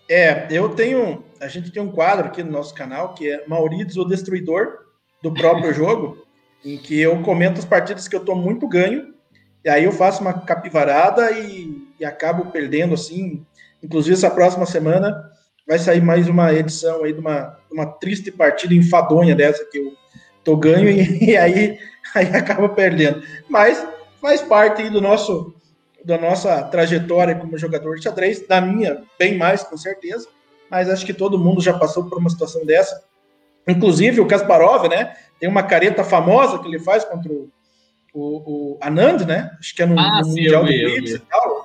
É, 0.10 0.48
eu 0.52 0.70
tenho. 0.70 1.24
A 1.40 1.48
gente 1.48 1.72
tem 1.72 1.82
um 1.82 1.92
quadro 1.92 2.28
aqui 2.28 2.44
no 2.44 2.52
nosso 2.52 2.74
canal 2.76 3.14
que 3.14 3.32
é 3.32 3.48
Maurício 3.48 4.02
o 4.02 4.06
Destruidor 4.06 4.80
do 5.24 5.34
próprio 5.34 5.72
jogo, 5.74 6.28
em 6.64 6.78
que 6.78 7.00
eu 7.00 7.22
comento 7.22 7.58
as 7.58 7.66
partidas 7.66 8.08
que 8.08 8.16
eu 8.16 8.24
tô 8.24 8.36
muito 8.36 8.68
ganho, 8.68 9.14
e 9.64 9.70
aí 9.70 9.86
eu 9.86 9.92
faço 9.92 10.22
uma 10.22 10.34
capivarada 10.34 11.32
e, 11.32 11.88
e 12.04 12.06
acabo 12.06 12.52
perdendo 12.52 12.94
assim. 12.94 13.46
Inclusive, 13.82 14.14
essa 14.14 14.30
próxima 14.30 14.66
semana 14.66 15.32
vai 15.66 15.80
sair 15.80 16.02
mais 16.02 16.28
uma 16.28 16.54
edição 16.54 17.04
aí 17.04 17.14
de 17.14 17.20
uma, 17.20 17.58
uma 17.72 17.86
triste 17.86 18.30
partida 18.30 18.74
enfadonha 18.74 19.34
dessa 19.34 19.64
que 19.64 19.78
eu 19.78 19.94
tô 20.44 20.58
ganho 20.58 20.90
e, 20.90 21.32
e 21.32 21.38
aí, 21.38 21.80
aí 22.14 22.28
acaba 22.36 22.68
perdendo. 22.68 23.24
Mas 23.50 23.86
faz 24.22 24.42
parte 24.42 24.90
do 24.90 25.00
nosso 25.00 25.56
da 26.04 26.18
nossa 26.18 26.62
trajetória 26.64 27.34
como 27.34 27.58
jogador 27.58 27.96
de 27.96 28.04
xadrez, 28.04 28.46
da 28.46 28.60
minha, 28.60 29.04
bem 29.18 29.38
mais, 29.38 29.64
com 29.64 29.78
certeza, 29.78 30.28
mas 30.70 30.90
acho 30.90 31.06
que 31.06 31.14
todo 31.14 31.40
mundo 31.40 31.62
já 31.62 31.80
passou 31.80 32.10
por 32.10 32.18
uma 32.18 32.30
situação 32.30 32.66
dessa. 32.66 33.02
Inclusive 33.66 34.20
o 34.20 34.28
Kasparov, 34.28 34.90
né? 34.90 35.16
Tem 35.40 35.48
uma 35.48 35.64
careta 35.64 36.04
famosa 36.04 36.60
que 36.60 36.68
ele 36.68 36.78
faz 36.78 37.06
contra 37.06 37.32
o, 37.32 37.50
o, 38.14 38.74
o 38.74 38.78
Anand, 38.82 39.26
né? 39.26 39.56
Acho 39.58 39.74
que 39.74 39.82
é 39.82 39.86
no, 39.86 39.98
ah, 39.98 40.20
no 40.20 40.26
sim, 40.26 40.42
Mundial 40.42 40.66
do 40.66 40.68
Blitz 40.68 41.12
e 41.12 41.20
tal. 41.20 41.63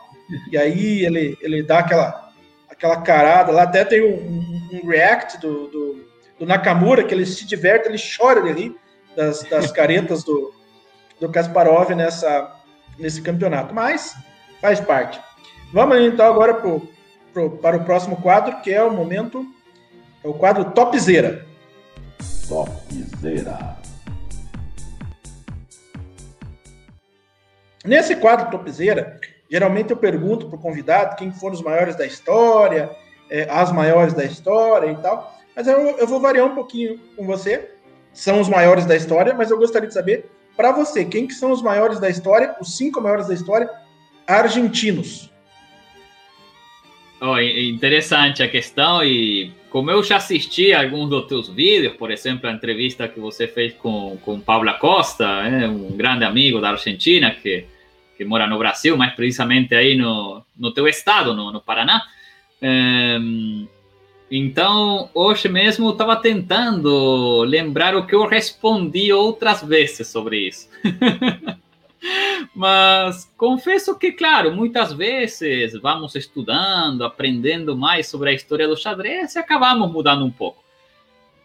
E 0.51 0.57
aí 0.57 1.05
ele, 1.05 1.39
ele 1.41 1.63
dá 1.63 1.79
aquela, 1.79 2.33
aquela 2.69 3.01
carada 3.01 3.53
lá, 3.53 3.63
até 3.63 3.85
tem 3.85 4.03
um, 4.03 4.69
um 4.73 4.87
react 4.87 5.39
do, 5.39 5.69
do, 5.69 6.09
do, 6.39 6.47
Nakamura, 6.47 7.05
que 7.05 7.15
ele 7.15 7.25
se 7.25 7.47
diverte, 7.47 7.89
ele 7.89 7.99
chora 7.99 8.41
ali 8.41 8.77
das, 9.17 9.43
das 9.45 9.71
caretas 9.73 10.23
do, 10.25 10.53
do 11.21 11.31
Kasparov 11.31 11.91
nessa, 11.95 12.55
nesse 12.99 13.23
campeonato. 13.23 13.75
Mas 13.75 14.15
faz 14.61 14.81
parte. 14.81 15.21
Vamos 15.73 15.99
então 16.01 16.27
agora 16.27 16.55
pro, 16.55 16.89
pro, 17.33 17.51
para 17.51 17.77
o 17.77 17.85
próximo 17.85 18.17
quadro, 18.17 18.61
que 18.61 18.71
é 18.71 18.83
o 18.83 18.91
momento, 18.91 19.47
é 20.25 20.29
o 20.29 20.35
quadro 20.35 20.67
Topzera. 20.73 21.47
Topzera. 22.49 23.77
Nesse 27.85 28.17
quadro 28.17 28.51
Topzera, 28.51 29.19
geralmente 29.51 29.91
eu 29.91 29.97
pergunto 29.97 30.47
para 30.47 30.57
o 30.57 30.61
convidado 30.61 31.17
quem 31.17 31.33
foram 31.33 31.55
os 31.55 31.63
maiores 31.63 31.97
da 31.97 32.07
história, 32.07 32.91
é, 33.31 33.47
as 33.51 33.73
maiores 33.73 34.15
da 34.15 34.25
história 34.25 34.91
e 34.91 34.97
tal. 34.97 35.37
Mas 35.57 35.67
eu, 35.67 35.79
eu 35.99 36.07
vou 36.07 36.21
variar 36.21 36.47
um 36.47 36.55
pouquinho 36.55 36.99
com 37.17 37.27
você. 37.27 37.71
São 38.13 38.41
os 38.41 38.49
maiores 38.49 38.85
da 38.87 38.97
história, 38.97 39.35
mas 39.35 39.51
eu 39.51 39.59
gostaria 39.59 39.89
de 39.89 39.95
saber, 39.95 40.31
para 40.57 40.73
você, 40.73 41.05
quem 41.05 41.27
que 41.27 41.35
são 41.35 41.53
os 41.53 41.63
maiores 41.63 42.01
da 42.01 42.09
história, 42.09 42.57
os 42.61 42.77
cinco 42.77 43.01
maiores 43.01 43.29
da 43.29 43.35
história 43.35 43.71
argentinos. 44.27 45.31
Oh, 47.21 47.39
interessante 47.39 48.43
a 48.43 48.49
questão 48.49 49.03
e 49.05 49.53
como 49.71 49.91
eu 49.91 50.03
já 50.03 50.17
assisti 50.17 50.73
alguns 50.73 51.11
dos 51.11 51.27
teus 51.27 51.49
vídeos, 51.49 51.97
por 51.97 52.11
exemplo, 52.11 52.49
a 52.49 52.53
entrevista 52.53 53.09
que 53.09 53.19
você 53.19 53.47
fez 53.47 53.75
com, 53.75 54.17
com 54.23 54.41
Paula 54.41 54.75
Costa, 54.75 55.43
né, 55.43 55.69
um 55.69 55.97
grande 55.97 56.25
amigo 56.25 56.61
da 56.61 56.71
Argentina 56.71 57.31
que, 57.33 57.65
que 58.19 58.25
mora 58.25 58.49
no 58.49 58.59
Brasil, 58.59 58.97
mais 58.97 59.15
precisamente 59.15 59.77
aí 59.77 59.97
no, 59.97 60.43
no 60.59 60.75
teu 60.75 60.89
estado, 60.89 61.35
no, 61.35 61.53
no 61.53 61.61
Paraná. 61.61 62.03
Um, 62.61 63.69
então, 64.29 65.09
hoje 65.15 65.49
mesmo 65.49 65.91
estava 65.91 66.17
tentando 66.17 67.45
lembrar 67.45 67.95
o 67.95 68.05
que 68.05 68.17
eu 68.17 68.27
respondi 68.27 69.13
outras 69.13 69.63
vezes 69.63 70.09
sobre 70.09 70.49
isso. 70.49 70.69
Mas 72.55 73.33
confesso 73.37 73.97
que, 73.97 74.11
claro, 74.13 74.53
muitas 74.53 74.93
vezes 74.93 75.73
vamos 75.81 76.17
estudando, 76.17 77.05
aprendendo 77.05 77.77
mais 77.77 78.09
sobre 78.09 78.31
a 78.31 78.33
história 78.33 78.67
do 78.67 78.77
xadrez 78.77 79.37
e 79.37 79.39
acabamos 79.39 79.91
mudando 79.91 80.25
um 80.25 80.31
pouco. 80.31 80.68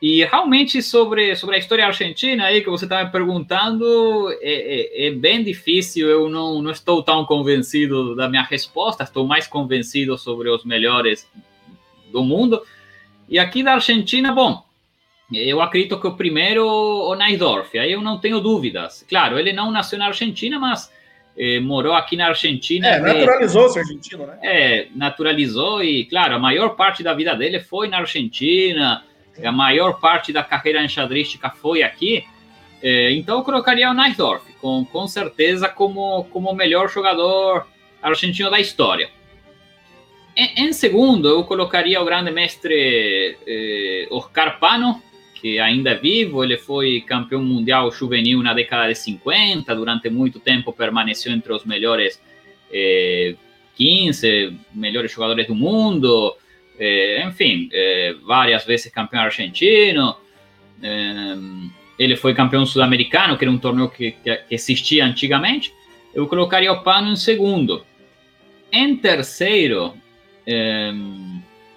E 0.04 0.26
realmente 0.26 0.82
sobre, 0.82 1.34
sobre 1.34 1.56
a 1.56 1.60
história 1.60 1.86
argentina 1.86 2.44
aí 2.44 2.62
que 2.62 2.70
você 2.70 2.84
está 2.84 3.06
me 3.06 3.10
perguntando, 3.10 4.30
é, 4.42 5.06
é, 5.06 5.08
é, 5.08 5.12
bem 5.12 5.42
difícil, 5.42 6.10
eu 6.10 6.28
não, 6.28 6.62
não 6.62 6.72
estou 6.72 7.02
tão 7.02 7.24
convencido 7.24 8.14
da 8.14 8.28
minha 8.28 8.42
resposta, 8.42 9.04
estou 9.04 9.26
mais 9.26 9.48
convencido 9.48 10.18
sobre 10.18 10.50
os 10.50 10.66
melhores 10.66 11.26
do 12.12 12.22
mundo. 12.22 12.62
E 13.30 13.40
aqui 13.40 13.64
da 13.64 13.76
Argentina, 13.76 14.34
bom, 14.34 14.62
eu 15.32 15.62
acredito 15.62 15.98
que 15.98 16.08
o 16.08 16.18
primeiro, 16.18 16.68
o 16.68 17.16
Naidorf, 17.16 17.80
aí 17.80 17.94
eu 17.94 18.02
não 18.02 18.20
tenho 18.20 18.42
dúvidas. 18.42 19.06
Claro, 19.08 19.40
ele 19.40 19.54
não 19.54 19.72
nasceu 19.72 19.98
na 19.98 20.08
Argentina, 20.08 20.60
mas 20.60 20.92
eh, 21.38 21.62
morou 21.62 21.94
aqui 21.94 22.18
na 22.18 22.28
Argentina. 22.28 22.90
É, 22.90 23.00
naturalizou-se 23.00 23.80
argentino, 23.80 24.28
né? 24.28 24.38
É, 24.44 24.88
naturalizou 24.94 25.82
e, 25.82 26.04
claro, 26.04 26.36
a 26.36 26.40
maior 26.40 26.76
parte 26.76 27.02
da 27.02 27.14
vida 27.14 27.34
dele 27.34 27.62
foi 27.62 27.88
na 27.88 28.00
Argentina, 28.00 29.02
a 29.42 29.52
maior 29.52 30.00
parte 30.00 30.32
da 30.32 30.44
carreira 30.44 30.84
enxadrística 30.84 31.50
foi 31.50 31.82
aqui. 31.82 32.26
Eh, 32.82 33.12
então 33.14 33.38
eu 33.38 33.44
colocaria 33.44 33.90
o 33.90 33.94
Naidorf, 33.94 34.44
com, 34.60 34.86
com 34.86 35.08
certeza, 35.08 35.70
como, 35.70 36.26
como 36.26 36.52
o 36.52 36.56
melhor 36.56 36.90
jogador 36.90 37.66
argentino 38.02 38.52
da 38.52 38.60
história. 38.60 39.10
Em, 40.36 40.66
em 40.68 40.74
segundo, 40.74 41.30
eu 41.30 41.44
colocaria 41.44 42.02
o 42.02 42.06
grande 42.06 42.32
mestre 42.32 43.38
eh, 43.48 44.08
Oscar 44.12 44.60
Pano, 44.60 45.02
que 45.36 45.60
ainda 45.60 45.92
é 45.92 45.96
vivo, 45.96 46.44
ele 46.44 46.58
foi 46.58 47.02
campeão 47.02 47.42
mundial 47.42 47.92
juvenil 47.92 48.42
na 48.42 48.54
década 48.54 48.88
de 48.88 48.96
50, 48.96 49.76
durante 49.76 50.10
muito 50.10 50.40
tempo 50.40 50.72
permaneceu 50.72 51.32
entre 51.32 51.52
os 51.52 51.66
melhores 51.66 52.22
eh, 52.72 53.36
15 53.76 54.58
melhores 54.74 55.12
jogadores 55.12 55.48
do 55.48 55.56
mundo, 55.56 56.36
eh, 56.80 57.24
enfim, 57.28 57.70
eh, 57.72 58.16
várias 58.26 58.66
vezes 58.66 58.92
campeão 58.92 59.24
argentino. 59.24 60.16
Eh, 60.82 61.36
ele 61.98 62.16
foi 62.16 62.34
campeão 62.34 62.66
sul-americano, 62.66 63.38
que 63.38 63.46
era 63.46 63.52
um 63.52 63.58
torneio 63.58 63.90
que, 63.90 64.12
que, 64.12 64.42
existia 64.50 65.06
antigamente. 65.06 65.74
Eu 66.14 66.28
colocaria 66.28 66.72
o 66.72 66.82
Pano 66.84 67.12
em 67.12 67.16
segundo. 67.16 67.86
Em 68.72 68.96
terceiro, 68.96 69.94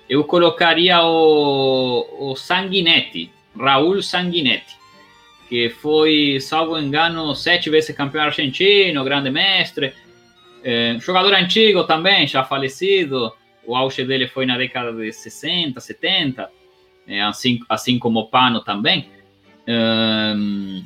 eu 0.08 0.24
colocaria 0.24 1.02
o, 1.02 2.30
o 2.30 2.36
Sanguinetti, 2.36 3.30
Raul 3.54 4.02
Sanguinetti, 4.02 4.74
que 5.48 5.68
foi, 5.68 6.38
salvo 6.40 6.78
engano, 6.78 7.34
sete 7.34 7.68
vezes 7.68 7.94
campeão 7.94 8.24
argentino, 8.24 9.04
grande 9.04 9.30
mestre, 9.30 9.92
é, 10.64 10.96
jogador 10.98 11.34
antigo 11.34 11.84
também, 11.84 12.26
já 12.26 12.42
falecido, 12.42 13.32
o 13.66 13.74
auge 13.74 14.04
dele 14.04 14.28
foi 14.28 14.46
na 14.46 14.56
década 14.56 14.92
de 14.92 15.12
60, 15.12 15.80
70, 15.80 16.50
é, 17.06 17.22
assim, 17.22 17.60
assim 17.68 17.98
como 17.98 18.20
o 18.20 18.26
Pano 18.26 18.60
também. 18.60 19.08
Um, 19.68 20.82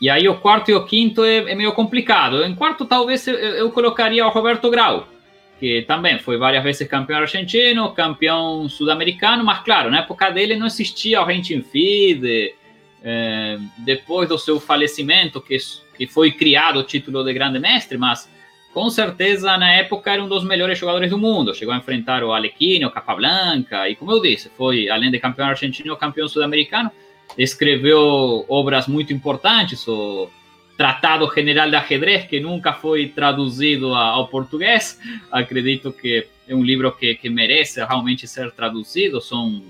e 0.00 0.10
aí 0.10 0.28
o 0.28 0.36
quarto 0.36 0.70
e 0.70 0.74
o 0.74 0.84
quinto 0.84 1.22
é, 1.24 1.52
é 1.52 1.54
meio 1.54 1.72
complicado. 1.72 2.44
Em 2.44 2.54
quarto, 2.54 2.84
talvez 2.84 3.26
eu, 3.26 3.34
eu, 3.34 3.70
colocaria 3.70 4.26
o 4.26 4.30
Roberto 4.30 4.68
Grau, 4.68 5.06
que 5.60 5.82
também 5.82 6.18
foi 6.18 6.36
várias 6.36 6.64
vezes 6.64 6.88
campeão 6.88 7.20
argentino, 7.20 7.92
campeão 7.92 8.68
sul-americano, 8.68 9.44
mas 9.44 9.60
claro, 9.60 9.90
na 9.90 10.00
época 10.00 10.30
dele 10.30 10.56
não 10.56 10.66
existia 10.66 11.20
o 11.20 11.24
Rentin 11.24 11.62
Feed, 11.62 12.54
é, 13.04 13.58
depois 13.78 14.28
do 14.28 14.38
seu 14.38 14.58
falecimento, 14.58 15.40
que, 15.40 15.56
que 15.96 16.06
foi 16.06 16.32
criado 16.32 16.78
o 16.78 16.82
título 16.82 17.22
de 17.22 17.32
grande 17.32 17.58
mestre, 17.58 17.96
mas 17.96 18.28
com 18.72 18.88
certeza 18.88 19.56
na 19.58 19.72
época 19.72 20.12
era 20.12 20.22
um 20.22 20.28
dos 20.28 20.44
melhores 20.44 20.78
jogadores 20.78 21.10
do 21.10 21.18
mundo, 21.18 21.54
chegou 21.54 21.74
a 21.74 21.78
enfrentar 21.78 22.24
o 22.24 22.32
Alequino, 22.32 22.88
o 22.88 22.90
Capablanca, 22.90 23.88
e 23.88 23.94
como 23.94 24.12
eu 24.12 24.20
disse, 24.20 24.50
foi, 24.56 24.88
além 24.88 25.10
de 25.10 25.18
campeão 25.18 25.48
argentino, 25.48 25.96
campeão 25.96 26.26
sul-americano, 26.26 26.90
escreveu 27.36 28.44
obras 28.48 28.86
muito 28.86 29.12
importantes, 29.12 29.86
o 29.86 30.28
Tratado 30.76 31.30
General 31.34 31.68
de 31.68 31.76
Ajedrez, 31.76 32.24
que 32.26 32.40
nunca 32.40 32.72
foi 32.72 33.08
traduzido 33.08 33.94
ao 33.94 34.26
português. 34.28 34.98
Acredito 35.30 35.92
que 35.92 36.26
é 36.48 36.54
um 36.54 36.64
livro 36.64 36.90
que, 36.92 37.14
que 37.14 37.28
merece 37.28 37.84
realmente 37.84 38.26
ser 38.26 38.50
traduzido. 38.52 39.20
São 39.20 39.62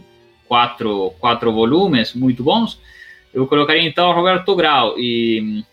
quatro, 0.46 1.12
quatro 1.18 1.52
volumes 1.52 2.14
muito 2.14 2.42
bons. 2.42 2.80
Eu 3.34 3.46
colocaria 3.46 3.82
então 3.82 4.12
Roberto 4.12 4.54
Grau. 4.54 4.98
E, 4.98 5.64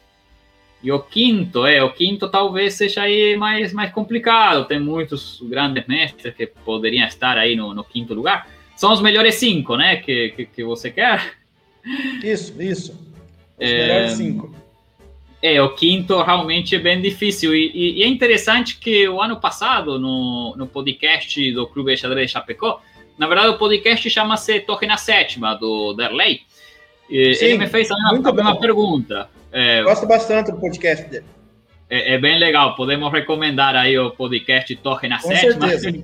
e 0.82 0.91
o 0.91 0.99
quinto, 0.99 1.65
é, 1.65 1.84
o 1.84 1.91
quinto 1.91 2.30
talvez 2.30 2.75
seja 2.75 3.01
aí 3.01 3.36
mais, 3.36 3.73
mais 3.73 3.91
complicado. 3.91 4.65
Tem 4.65 4.80
muitos 4.80 5.41
grandes 5.43 5.86
mestres 5.86 6.34
que 6.34 6.47
poderiam 6.47 7.05
estar 7.05 7.38
aí 7.38 7.55
no, 7.55 7.73
no 7.73 7.84
quinto 7.84 8.13
lugar. 8.13 8.47
São 8.75 8.93
os 8.93 9.01
melhores 9.01 9.36
cinco, 9.36 9.75
né? 9.75 9.97
Que, 9.97 10.30
que, 10.30 10.45
que 10.45 10.63
você 10.63 10.89
quer? 10.89 11.36
Isso, 12.23 12.61
isso. 12.61 12.91
Os 12.91 13.69
é... 13.69 13.88
melhores 13.88 14.11
cinco. 14.13 14.55
É, 15.41 15.61
o 15.61 15.69
quinto 15.73 16.21
realmente 16.21 16.75
é 16.75 16.80
bem 16.80 17.01
difícil. 17.01 17.53
E, 17.55 17.71
e, 17.73 17.99
e, 17.99 18.03
é 18.03 18.07
interessante 18.07 18.77
que 18.77 19.07
o 19.07 19.21
ano 19.21 19.39
passado, 19.39 19.99
no, 19.99 20.53
no 20.57 20.67
podcast 20.67 21.51
do 21.53 21.67
Clube 21.67 21.95
Xadrez 21.95 22.27
de 22.27 22.34
Chapecó, 22.34 22.82
na 23.17 23.27
verdade 23.27 23.49
o 23.49 23.57
podcast 23.57 24.09
chama-se 24.09 24.59
Torre 24.61 24.88
na 24.88 24.97
Sétima, 24.97 25.55
do 25.55 25.93
Derley. 25.93 26.41
Sim, 27.09 27.15
ele 27.15 27.57
me 27.57 27.67
fez 27.67 27.89
uma, 27.89 28.13
uma 28.13 28.59
pergunta. 28.59 29.30
É, 29.51 29.83
Gosto 29.83 30.05
bastante 30.05 30.51
do 30.51 30.59
podcast 30.59 31.05
dele. 31.09 31.25
É, 31.89 32.13
é, 32.13 32.17
bem 32.19 32.37
legal, 32.37 32.75
podemos 32.75 33.11
recomendar 33.11 33.75
aí 33.75 33.97
o 33.97 34.11
podcast 34.11 34.75
Torre 34.75 35.07
na 35.07 35.19
Com 35.19 35.29
Sétima. 35.29 35.67
certeza. 35.67 36.03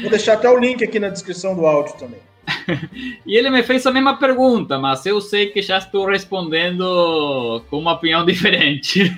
Vou 0.00 0.10
deixar 0.10 0.32
até 0.34 0.48
o 0.48 0.58
link 0.58 0.82
aqui 0.82 0.98
na 0.98 1.10
descrição 1.10 1.54
do 1.54 1.66
áudio 1.66 1.94
também. 1.98 2.20
e 3.26 3.36
ele 3.36 3.50
me 3.50 3.62
fez 3.62 3.86
a 3.86 3.90
mesma 3.90 4.16
pergunta, 4.16 4.78
mas 4.78 5.04
eu 5.04 5.20
sei 5.20 5.48
que 5.48 5.60
já 5.60 5.76
estou 5.76 6.06
respondendo 6.06 7.62
com 7.68 7.78
uma 7.78 7.92
opinião 7.92 8.24
diferente. 8.24 9.14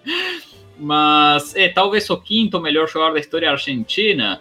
mas 0.78 1.56
é, 1.56 1.68
talvez 1.70 2.08
o 2.10 2.16
quinto 2.18 2.60
melhor 2.60 2.86
jogador 2.86 3.14
da 3.14 3.20
história 3.20 3.50
argentina. 3.50 4.40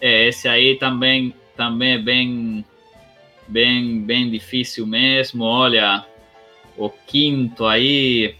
É, 0.00 0.26
esse 0.26 0.48
aí 0.48 0.74
também, 0.74 1.32
também 1.56 1.92
é 1.92 1.98
bem, 1.98 2.64
bem, 3.46 4.00
bem 4.00 4.28
difícil 4.28 4.86
mesmo. 4.88 5.44
Olha, 5.44 6.04
o 6.86 6.90
quinto 7.06 7.66
aí 7.66 8.34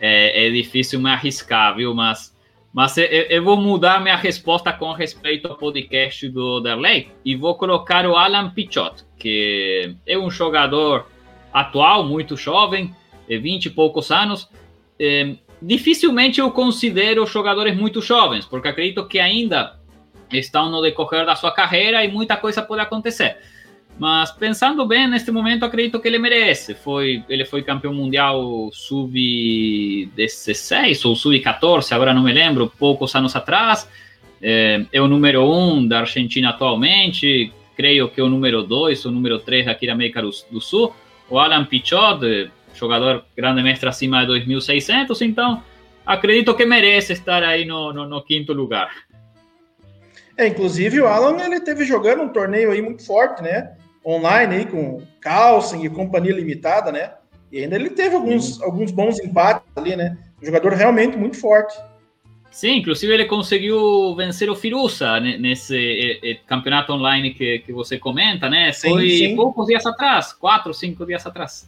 é, 0.00 0.46
é 0.46 0.50
difícil 0.50 1.00
me 1.00 1.10
arriscar, 1.10 1.76
viu? 1.76 1.94
Mas 1.94 2.32
mas 2.72 2.96
eu, 2.96 3.04
eu, 3.04 3.44
vou 3.44 3.58
mudar 3.58 4.00
minha 4.00 4.16
resposta 4.16 4.72
com 4.72 4.92
respeito 4.92 5.46
ao 5.46 5.58
podcast 5.58 6.26
do 6.30 6.58
Derley 6.58 7.10
e 7.22 7.36
vou 7.36 7.54
colocar 7.54 8.06
o 8.06 8.16
Alan 8.16 8.48
Pichot, 8.48 9.04
que 9.18 9.94
é 10.06 10.16
um 10.16 10.30
jogador 10.30 11.06
atual, 11.52 12.02
muito 12.04 12.34
jovem, 12.34 12.96
de 13.28 13.36
20 13.36 13.66
e 13.66 13.70
poucos 13.70 14.10
anos. 14.10 14.48
É, 14.98 15.34
dificilmente 15.60 16.40
eu 16.40 16.50
considero 16.50 17.26
jogadores 17.26 17.76
muito 17.76 18.00
jovens, 18.00 18.46
porque 18.46 18.68
acredito 18.68 19.06
que 19.06 19.18
ainda 19.18 19.78
estão 20.32 20.70
no 20.70 20.80
decorrer 20.80 21.26
da 21.26 21.36
sua 21.36 21.52
carreira 21.52 22.02
e 22.02 22.10
muita 22.10 22.38
coisa 22.38 22.62
pode 22.62 22.80
acontecer. 22.80 23.36
Mas 24.02 24.32
pensando 24.32 24.84
bem, 24.84 25.06
neste 25.06 25.30
momento 25.30 25.64
acredito 25.64 26.00
que 26.00 26.08
ele 26.08 26.18
merece. 26.18 26.74
Foi, 26.74 27.22
ele 27.28 27.44
foi 27.44 27.62
campeão 27.62 27.94
mundial 27.94 28.68
sub-16 28.72 31.04
ou 31.04 31.14
sub-14, 31.14 31.92
agora 31.92 32.12
não 32.12 32.24
me 32.24 32.32
lembro, 32.32 32.72
poucos 32.80 33.14
anos 33.14 33.36
atrás. 33.36 33.88
É, 34.42 34.84
é, 34.92 35.00
o 35.00 35.06
número 35.06 35.48
um 35.48 35.86
da 35.86 36.00
Argentina 36.00 36.48
atualmente, 36.48 37.52
creio 37.76 38.08
que 38.08 38.20
é 38.20 38.24
o 38.24 38.28
número 38.28 38.64
dois 38.64 39.06
ou 39.06 39.12
número 39.12 39.38
três 39.38 39.68
aqui 39.68 39.86
da 39.86 39.92
América 39.92 40.20
do, 40.20 40.60
Sul. 40.60 40.92
O 41.30 41.38
Alan 41.38 41.64
Pichot, 41.64 42.50
jogador 42.74 43.24
grande 43.36 43.62
mestre 43.62 43.88
acima 43.88 44.26
de 44.26 44.32
2.600, 44.32 45.20
então 45.20 45.62
acredito 46.04 46.56
que 46.56 46.66
merece 46.66 47.12
estar 47.12 47.44
aí 47.44 47.64
no, 47.64 47.92
no, 47.92 48.08
no 48.08 48.20
quinto 48.20 48.52
lugar. 48.52 48.90
É, 50.36 50.48
inclusive 50.48 51.00
o 51.00 51.06
Alan 51.06 51.40
ele 51.40 51.60
teve 51.60 51.84
jogando 51.84 52.24
um 52.24 52.30
torneio 52.30 52.72
aí 52.72 52.82
muito 52.82 53.06
forte, 53.06 53.44
né? 53.44 53.76
Online 54.04 54.56
aí 54.56 54.66
com 54.66 55.02
Carlsen 55.20 55.84
e 55.84 55.90
companhia 55.90 56.34
limitada, 56.34 56.90
né? 56.90 57.12
E 57.50 57.60
ainda 57.62 57.76
ele 57.76 57.90
teve 57.90 58.16
alguns, 58.16 58.60
alguns 58.62 58.90
bons 58.90 59.20
empates 59.20 59.66
ali, 59.76 59.94
né? 59.94 60.16
Um 60.40 60.46
jogador 60.46 60.72
realmente 60.72 61.16
muito 61.16 61.38
forte. 61.38 61.78
Sim, 62.50 62.78
inclusive 62.78 63.12
ele 63.12 63.24
conseguiu 63.24 64.14
vencer 64.14 64.50
o 64.50 64.54
Firuza 64.54 65.18
nesse 65.20 66.38
campeonato 66.46 66.92
online 66.92 67.32
que, 67.32 67.60
que 67.60 67.72
você 67.72 67.98
comenta, 67.98 68.48
né? 68.48 68.72
Foi 68.72 69.08
sim, 69.08 69.16
sim. 69.28 69.36
poucos 69.36 69.66
dias 69.66 69.86
atrás, 69.86 70.32
quatro, 70.34 70.74
cinco 70.74 71.06
dias 71.06 71.26
atrás. 71.26 71.66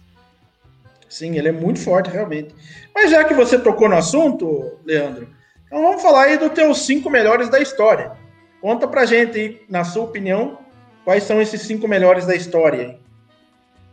Sim, 1.09 1.39
ele 1.39 1.49
é 1.49 1.53
muito 1.53 1.81
forte, 1.81 2.11
realmente. 2.11 2.55
Mas 2.95 3.11
já 3.11 3.25
que 3.25 3.33
você 3.33 3.59
tocou 3.59 3.89
no 3.89 3.97
assunto, 3.97 4.79
Leandro, 4.85 5.29
então 5.65 5.83
vamos 5.83 6.03
falar 6.03 6.25
aí 6.25 6.37
dos 6.37 6.53
teus 6.53 6.85
cinco 6.85 7.09
melhores 7.09 7.49
da 7.49 7.61
história. 7.61 8.13
Conta 8.61 8.87
pra 8.87 9.07
gente 9.07 9.39
aí, 9.39 9.63
na 9.69 9.85
sua 9.85 10.05
opinião, 10.05 10.59
quais 11.05 11.25
são 11.25 11.41
esses 11.41 11.63
cinco 11.63 11.87
melhores 11.87 12.27
da 12.27 12.35
história. 12.35 12.99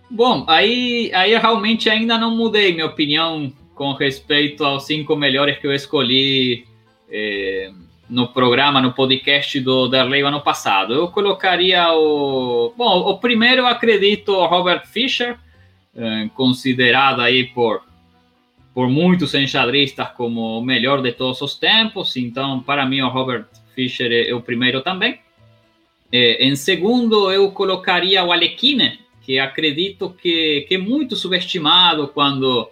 Bom, 0.09 0.45
aí, 0.47 1.11
aí 1.13 1.31
eu 1.31 1.39
realmente 1.39 1.89
ainda 1.89 2.17
não 2.17 2.35
mudei 2.35 2.73
minha 2.73 2.85
opinião 2.85 3.51
com 3.75 3.93
respeito 3.93 4.63
aos 4.63 4.85
cinco 4.85 5.15
melhores 5.15 5.57
que 5.57 5.67
eu 5.67 5.73
escolhi 5.73 6.65
eh, 7.09 7.71
no 8.09 8.27
programa, 8.27 8.81
no 8.81 8.91
podcast 8.93 9.59
do 9.61 9.87
Derlei 9.87 10.21
ano 10.21 10.41
passado. 10.41 10.93
Eu 10.93 11.07
colocaria 11.07 11.93
o. 11.93 12.73
Bom, 12.77 13.09
o 13.09 13.17
primeiro 13.19 13.65
acredito 13.65 14.33
Robert 14.45 14.85
Fischer, 14.85 15.37
eh, 15.95 16.29
considerado 16.35 17.21
aí 17.21 17.45
por, 17.45 17.81
por 18.73 18.89
muitos 18.89 19.33
enxadristas 19.33 20.09
como 20.09 20.59
o 20.59 20.61
melhor 20.61 21.01
de 21.01 21.13
todos 21.13 21.41
os 21.41 21.55
tempos. 21.55 22.17
Então, 22.17 22.59
para 22.59 22.85
mim, 22.85 22.99
o 22.99 23.07
Robert 23.07 23.45
Fischer 23.73 24.11
é 24.11 24.33
o 24.33 24.41
primeiro 24.41 24.81
também. 24.81 25.19
Eh, 26.11 26.45
em 26.45 26.55
segundo, 26.55 27.31
eu 27.31 27.51
colocaria 27.51 28.23
o 28.23 28.31
Alekhine, 28.31 28.99
que 29.21 29.39
acredito 29.39 30.09
que, 30.09 30.65
que 30.67 30.75
é 30.75 30.77
muito 30.77 31.15
subestimado 31.15 32.07
quando, 32.09 32.69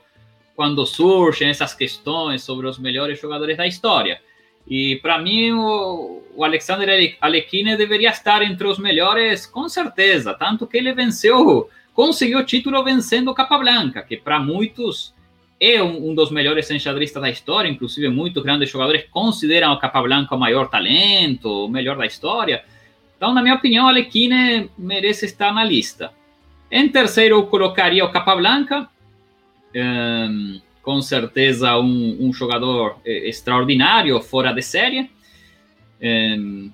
quando 0.55 0.85
surgem 0.85 1.49
essas 1.49 1.73
questões 1.73 2.43
sobre 2.43 2.67
os 2.67 2.77
melhores 2.77 3.19
jogadores 3.19 3.55
da 3.55 3.67
história. 3.67 4.19
E 4.67 4.97
para 4.97 5.19
mim, 5.19 5.51
o, 5.51 6.21
o 6.35 6.43
Alexander 6.43 7.17
Alekhine 7.21 7.77
deveria 7.77 8.09
estar 8.09 8.41
entre 8.41 8.67
os 8.67 8.77
melhores, 8.77 9.45
com 9.45 9.67
certeza. 9.69 10.33
Tanto 10.33 10.67
que 10.67 10.77
ele 10.77 10.93
venceu, 10.93 11.69
conseguiu 11.93 12.39
o 12.39 12.45
título 12.45 12.83
vencendo 12.83 13.31
o 13.31 13.33
Capablanca, 13.33 14.01
que 14.01 14.17
para 14.17 14.39
muitos 14.39 15.13
é 15.59 15.81
um, 15.83 16.09
um, 16.09 16.15
dos 16.15 16.31
melhores 16.31 16.69
enxadristas 16.71 17.21
da 17.21 17.29
história. 17.29 17.67
Inclusive, 17.67 18.09
muitos 18.09 18.43
grandes 18.43 18.69
jogadores 18.69 19.05
consideram 19.09 19.73
o 19.73 19.79
Capablanca 19.79 20.35
o 20.35 20.39
maior 20.39 20.69
talento, 20.69 21.65
o 21.65 21.67
melhor 21.67 21.97
da 21.97 22.05
história. 22.05 22.63
Então, 23.19 23.33
na 23.33 23.41
minha 23.41 23.55
opinião, 23.55 23.85
o 23.85 23.89
Alekhine 23.89 24.71
merece 24.77 25.25
estar 25.25 25.53
na 25.53 25.61
lista. 25.61 26.13
Em 26.71 26.87
terceiro, 26.87 27.35
eu 27.35 27.47
colocaria 27.47 28.05
o 28.05 28.11
Capablanca. 28.13 28.87
Um, 29.75 30.61
com 30.81 31.01
certeza 31.01 31.77
um, 31.77 32.17
um 32.21 32.31
jogador 32.31 32.95
eh, 33.05 33.27
extraordinário, 33.27 34.21
fora 34.21 34.53
de 34.53 34.61
série. 34.61 35.11
Em, 36.01 36.73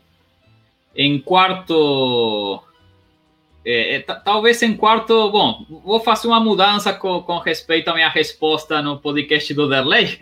em 0.95 1.19
quarto, 1.19 2.61
é, 3.67 3.99
talvez 3.99 4.61
em 4.61 4.77
quarto, 4.77 5.31
bom, 5.31 5.65
vou 5.83 5.99
fazer 5.99 6.27
uma 6.27 6.39
mudança 6.39 6.93
com, 6.93 7.23
com, 7.23 7.39
respeito 7.39 7.87
à 7.87 7.95
minha 7.95 8.09
resposta 8.09 8.79
no 8.79 8.99
podcast 8.99 9.51
do 9.55 9.67
Derley. 9.67 10.19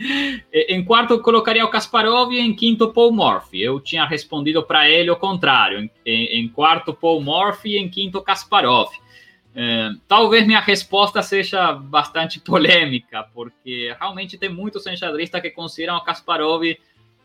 Em 0.53 0.81
quarto, 0.81 1.19
colocaria 1.19 1.65
o 1.65 1.69
Kasparov 1.69 2.31
e 2.31 2.39
em 2.39 2.55
quinto, 2.55 2.93
Paul 2.93 3.11
Morphy. 3.11 3.61
Eu 3.61 3.81
tinha 3.81 4.05
respondido 4.05 4.63
para 4.63 4.89
ele 4.89 5.11
o 5.11 5.17
contrário. 5.17 5.89
Em, 6.05 6.39
em, 6.39 6.47
quarto, 6.47 6.93
Paul 6.93 7.21
Morphy 7.21 7.71
e 7.71 7.77
em 7.77 7.89
quinto, 7.89 8.21
Kasparov. 8.21 8.89
É, 9.53 9.89
talvez 10.07 10.47
minha 10.47 10.61
resposta 10.61 11.21
seja 11.21 11.73
bastante 11.73 12.39
polêmica, 12.41 13.27
porque 13.33 13.93
realmente 13.99 14.37
tem 14.37 14.49
muitos 14.49 14.87
enxadristas 14.87 15.41
que 15.41 15.49
consideram 15.49 15.97
o 15.97 16.01
Kasparov 16.01 16.63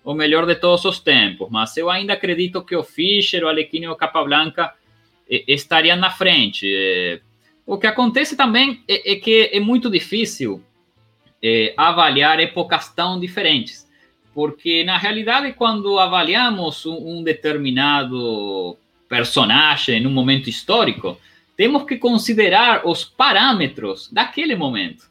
o 0.05 0.15
melhor 0.15 0.47
de 0.47 0.55
todos 0.55 0.85
os 0.85 0.99
tempos, 0.99 1.49
mas 1.51 1.77
eu 1.77 1.91
ainda 1.91 2.15
acredito 2.15 2.65
que 2.65 2.75
o 2.75 2.83
Fischer, 2.83 3.45
o 3.45 3.49
Alekhine 3.49 3.85
e 3.85 3.89
o 3.89 3.97
Capablanca 3.97 4.73
estariam 5.29 5.97
na 5.97 6.11
frente. 6.11 6.67
É, 6.75 7.21
o 7.67 7.77
que 7.77 7.87
acontece 7.87 8.37
também 8.37 8.83
é, 8.89 9.13
é 9.13 9.17
que 9.17 9.51
é 9.53 9.61
muito 9.61 9.91
difícil 9.91 10.63
é, 11.43 11.75
avaliar 11.77 12.41
épocas 12.41 12.93
tão 12.93 13.21
diferentes, 13.21 13.87
porque 14.35 14.85
na 14.85 14.97
realidade, 14.97 15.53
quando 15.53 15.99
avaliamos 15.99 16.87
um, 16.87 17.19
um 17.19 17.23
determinado 17.23 18.77
personagem 19.09 20.01
num 20.01 20.11
momento 20.11 20.49
histórico, 20.49 21.19
temos 21.57 21.85
que 21.85 21.97
considerar 21.97 22.87
os 22.87 23.05
parâmetros 23.05 24.09
daquele 24.13 24.55
momento. 24.55 25.09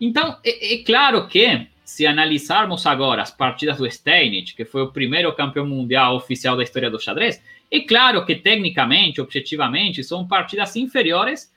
Então, 0.00 0.36
é, 0.44 0.74
é, 0.74 0.84
claro 0.84 1.26
que, 1.26 1.66
se 1.84 2.06
analisarmos 2.06 2.84
agora 2.84 3.22
as 3.22 3.30
partidas 3.30 3.78
do 3.78 3.90
Steinitz, 3.90 4.52
que 4.52 4.64
foi 4.64 4.82
o 4.82 4.92
primeiro 4.92 5.32
campeão 5.34 5.64
mundial 5.64 6.16
oficial 6.16 6.56
da 6.56 6.62
história 6.62 6.90
do 6.90 7.00
xadrez, 7.00 7.40
é 7.70 7.80
claro 7.80 8.24
que, 8.24 8.34
tecnicamente, 8.34 9.20
objetivamente, 9.20 10.04
são 10.04 10.26
partidas 10.26 10.76
inferiores 10.76 11.52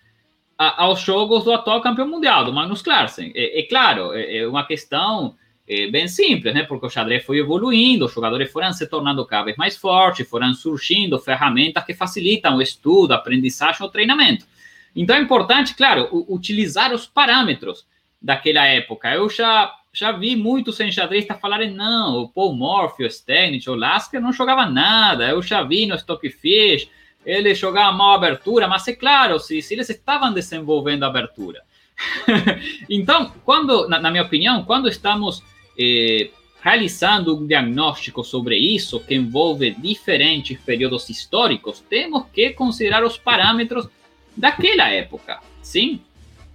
a, 0.58 0.84
aos 0.84 1.02
jogos 1.02 1.44
do 1.44 1.54
atual 1.54 1.82
campeão 1.82 2.08
mundial, 2.08 2.44
do 2.44 2.54
Magnus 2.54 2.82
Carlsen. 2.82 3.32
É, 3.36 3.60
é 3.60 3.64
claro, 3.64 4.14
é, 4.14 4.38
é 4.38 4.48
uma 4.48 4.66
questão 4.66 5.36
é, 5.68 5.88
bem 5.88 6.08
simples, 6.08 6.54
né? 6.54 6.64
Porque 6.64 6.88
o 6.88 6.90
xadrez 6.90 7.24
foi 7.24 7.38
evoluindo, 7.38 8.06
os 8.06 8.14
jogadores 8.14 8.52
foram 8.52 8.74
se 8.74 8.88
tornando 8.88 9.26
cada 9.26 9.46
vez 9.46 9.56
mais 9.56 9.78
fortes, 9.78 10.28
foram 10.28 10.54
surgindo 10.54 11.20
ferramentas 11.20 11.84
que 11.86 11.94
facilitam 11.94 12.58
o 12.58 12.62
estudo, 12.62 13.14
a 13.14 13.18
aprendizagem, 13.18 13.86
o 13.86 13.90
treinamento. 13.90 14.46
Então 14.96 15.16
é 15.16 15.22
importante, 15.22 15.76
claro, 15.76 16.10
utilizar 16.28 16.92
os 16.92 17.06
parâmetros 17.06 17.86
daquela 18.20 18.66
época. 18.66 19.14
Eu 19.14 19.30
já 19.30 19.72
já 19.92 20.12
vi 20.12 20.36
muitos 20.36 20.80
enxadristas 20.80 21.40
falarem, 21.40 21.74
não, 21.74 22.22
o 22.22 22.30
Paul 22.30 22.56
Morphy, 22.56 23.06
o 23.06 23.12
Steinitz, 23.12 23.68
o 23.68 23.76
Lasker 23.76 24.22
não 24.22 24.32
jogava 24.32 24.66
nada. 24.66 25.28
Eu 25.30 25.42
já 25.42 25.64
vi 25.64 25.86
no 25.86 25.96
Stockfish, 25.96 26.90
ele 27.26 27.54
jogava 27.56 27.96
mal 27.96 28.16
abertura, 28.16 28.68
mas 28.68 28.88
é 28.88 28.94
claro, 28.94 29.40
se, 29.40 29.62
se 29.62 29.74
eles 29.74 29.90
estavam 29.90 30.34
desenvolvendo 30.34 31.04
abertura. 31.04 31.62
então, 32.90 33.34
quando, 33.44 33.88
na, 33.88 34.00
na 34.00 34.12
minha 34.12 34.24
opinião, 34.24 34.64
quando 34.64 34.88
estamos 34.88 35.44
eh, 35.78 36.30
realizando 36.62 37.38
um 37.38 37.48
diagnóstico 37.48 38.24
sobre 38.24 38.58
isso, 38.58 39.00
que 39.00 39.16
envolve 39.16 39.72
diferentes 39.72 40.60
períodos 40.60 41.10
históricos, 41.10 41.84
temos 41.90 42.26
que 42.34 42.52
considerar 42.52 43.04
os 43.04 43.18
parâmetros 43.18 43.88
daquela 44.36 44.90
época, 44.90 45.40
sim? 45.62 46.02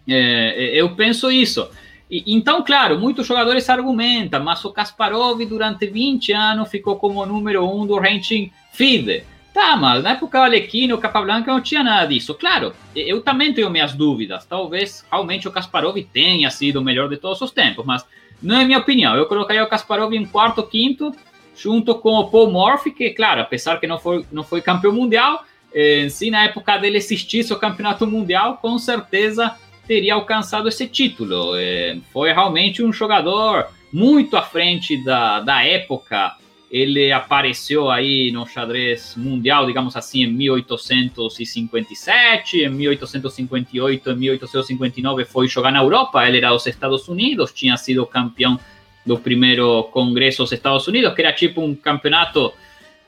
É, 0.06 0.70
eu 0.74 0.94
penso 0.94 1.30
isso. 1.30 1.68
E, 2.10 2.22
então, 2.34 2.62
claro, 2.62 2.98
muitos 2.98 3.26
jogadores 3.26 3.68
argumentam, 3.68 4.42
mas 4.42 4.64
o 4.64 4.72
Kasparov 4.72 5.44
durante 5.46 5.86
20 5.86 6.32
anos 6.32 6.70
ficou 6.70 6.96
como 6.96 7.24
número 7.24 7.68
um 7.68 7.86
do 7.86 7.98
ranking 7.98 8.50
FIDE. 8.72 9.24
Tá, 9.54 9.76
mas 9.76 10.02
na 10.02 10.10
época 10.10 10.38
do 10.38 10.44
Alekhine, 10.44 10.92
o 10.92 10.98
Capablanca 10.98 11.52
não 11.52 11.60
tinha 11.60 11.84
nada 11.84 12.08
disso. 12.08 12.34
Claro, 12.34 12.74
eu 12.94 13.20
também 13.20 13.54
tenho 13.54 13.70
minhas 13.70 13.92
dúvidas. 13.92 14.44
Talvez 14.44 15.06
realmente 15.08 15.46
o 15.46 15.52
Kasparov 15.52 15.96
tenha 16.12 16.50
sido 16.50 16.80
o 16.80 16.82
melhor 16.82 17.08
de 17.08 17.16
todos 17.16 17.40
os 17.40 17.52
tempos, 17.52 17.86
mas 17.86 18.04
não 18.42 18.56
é 18.56 18.64
minha 18.64 18.78
opinião. 18.78 19.14
Eu 19.14 19.26
colocaria 19.26 19.62
o 19.62 19.68
Kasparov 19.68 20.12
em 20.12 20.26
quarto, 20.26 20.60
quinto, 20.64 21.14
junto 21.56 21.94
com 21.94 22.14
o 22.14 22.28
Paul 22.28 22.50
Morphy, 22.50 22.90
que, 22.90 23.10
claro, 23.10 23.42
apesar 23.42 23.78
que 23.78 23.86
não 23.86 23.98
foi, 23.98 24.26
não 24.32 24.42
foi 24.42 24.60
campeão 24.60 24.92
mundial, 24.92 25.44
eh, 25.72 26.08
se 26.08 26.32
na 26.32 26.44
época 26.46 26.76
dele 26.76 26.98
existisse 26.98 27.52
o 27.52 27.58
campeonato 27.58 28.06
mundial, 28.08 28.56
com 28.56 28.76
certeza 28.76 29.54
teria 29.86 30.14
alcançado 30.14 30.68
esse 30.68 30.86
título. 30.86 31.56
Eh, 31.56 31.98
foi 32.12 32.32
realmente 32.32 32.82
um 32.82 32.92
jogador 32.92 33.66
muito 33.92 34.36
à 34.36 34.42
frente 34.42 35.02
da, 35.04 35.40
da 35.40 35.64
época. 35.64 36.36
Ele 36.70 37.12
apareceu 37.12 37.90
aí 37.90 38.30
no 38.32 38.46
xadrez 38.46 39.14
mundial, 39.16 39.66
digamos 39.66 39.96
assim, 39.96 40.24
em 40.24 40.32
1857, 40.32 42.64
em 42.64 42.68
1858, 42.68 44.10
em 44.10 44.16
1859 44.16 45.24
foi 45.24 45.46
jogar 45.46 45.70
na 45.70 45.80
Europa, 45.80 46.26
ele 46.26 46.38
era 46.38 46.50
dos 46.50 46.66
Estados 46.66 47.06
Unidos, 47.06 47.52
tinha 47.52 47.76
sido 47.76 48.04
campeão 48.04 48.58
do 49.06 49.16
primeiro 49.16 49.84
congresso 49.92 50.42
dos 50.42 50.50
Estados 50.50 50.88
Unidos, 50.88 51.14
que 51.14 51.22
era 51.22 51.32
tipo 51.32 51.60
um 51.60 51.76
campeonato 51.76 52.52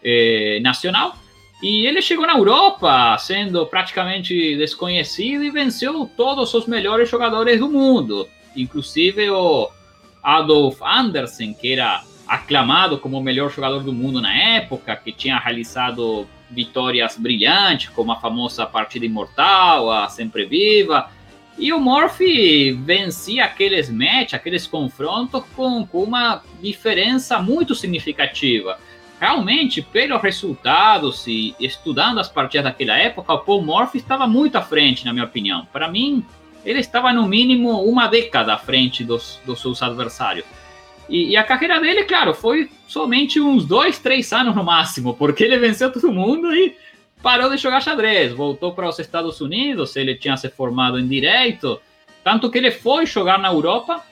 eh, 0.05 0.61
nacional, 0.62 1.16
e 1.62 1.86
ele 1.86 2.02
chegou 2.02 2.26
na 2.26 2.36
Europa 2.36 3.16
sendo 3.18 3.64
praticamente 3.66 4.57
desconhecido 4.57 5.42
e 5.42 5.50
venceu 5.50 6.11
todos 6.16 6.52
os 6.52 6.66
melhores 6.66 7.09
jogadores 7.09 7.59
do 7.59 7.68
mundo, 7.68 8.28
inclusive 8.54 9.30
o 9.30 9.70
Adolf 10.22 10.82
Andersen, 10.82 11.54
que 11.54 11.72
era 11.72 12.02
aclamado 12.26 12.98
como 12.98 13.18
o 13.18 13.22
melhor 13.22 13.50
jogador 13.50 13.82
do 13.82 13.92
mundo 13.92 14.20
na 14.20 14.34
época, 14.34 14.96
que 14.96 15.12
tinha 15.12 15.38
realizado 15.38 16.26
vitórias 16.50 17.16
brilhantes, 17.16 17.88
como 17.90 18.12
a 18.12 18.20
famosa 18.20 18.66
partida 18.66 19.07
imortal, 19.07 19.90
a 19.90 20.09
sempre 20.09 20.44
viva. 20.44 21.11
E 21.59 21.72
o 21.72 21.80
Murphy 21.80 22.72
vencia 22.72 23.44
aqueles 23.44 23.88
matches, 23.88 24.34
aqueles 24.34 24.66
confrontos 24.66 25.42
com, 25.54 25.86
com 25.86 26.02
uma 26.02 26.42
diferença 26.61 27.40
muito 27.40 27.74
significativa. 27.74 28.78
Realmente, 29.18 29.80
pelos 29.80 30.20
resultados 30.20 31.26
e 31.26 31.54
estudando 31.58 32.18
as 32.18 32.28
partidas 32.28 32.64
daquela 32.64 32.98
época, 32.98 33.32
o 33.32 33.38
Paul 33.38 33.62
Murphy 33.62 33.98
estava 33.98 34.26
muito 34.26 34.56
à 34.56 34.62
frente, 34.62 35.06
na 35.06 35.12
minha 35.12 35.24
opinião. 35.24 35.66
Para 35.72 35.88
mim, 35.88 36.22
ele 36.64 36.80
estava 36.80 37.12
no 37.12 37.26
mínimo 37.26 37.82
uma 37.84 38.08
década 38.08 38.52
à 38.52 38.58
frente 38.58 39.04
dos, 39.04 39.40
dos 39.46 39.60
seus 39.60 39.82
adversários. 39.82 40.44
E, 41.08 41.30
e, 41.30 41.36
a 41.36 41.44
carreira 41.44 41.80
dele, 41.80 42.04
claro, 42.04 42.34
foi 42.34 42.68
somente 42.86 43.40
uns 43.40 43.64
dois, 43.64 43.98
três 43.98 44.32
anos 44.32 44.54
no 44.54 44.64
máximo, 44.64 45.14
porque 45.14 45.44
ele 45.44 45.56
venceu 45.56 45.90
todo 45.90 46.12
mundo 46.12 46.52
e 46.54 46.76
parou 47.22 47.48
de 47.48 47.56
jogar 47.56 47.80
xadrez. 47.80 48.32
Voltou 48.32 48.72
para 48.72 48.88
os 48.88 48.98
Estados 48.98 49.40
Unidos, 49.40 49.96
ele 49.96 50.16
tinha 50.16 50.36
se 50.36 50.50
formado 50.50 50.98
em 50.98 51.06
direito, 51.06 51.80
tanto 52.22 52.50
que 52.50 52.58
ele 52.58 52.72
foi 52.72 53.06
jogar 53.06 53.38
na 53.38 53.48
Europa 53.48 54.04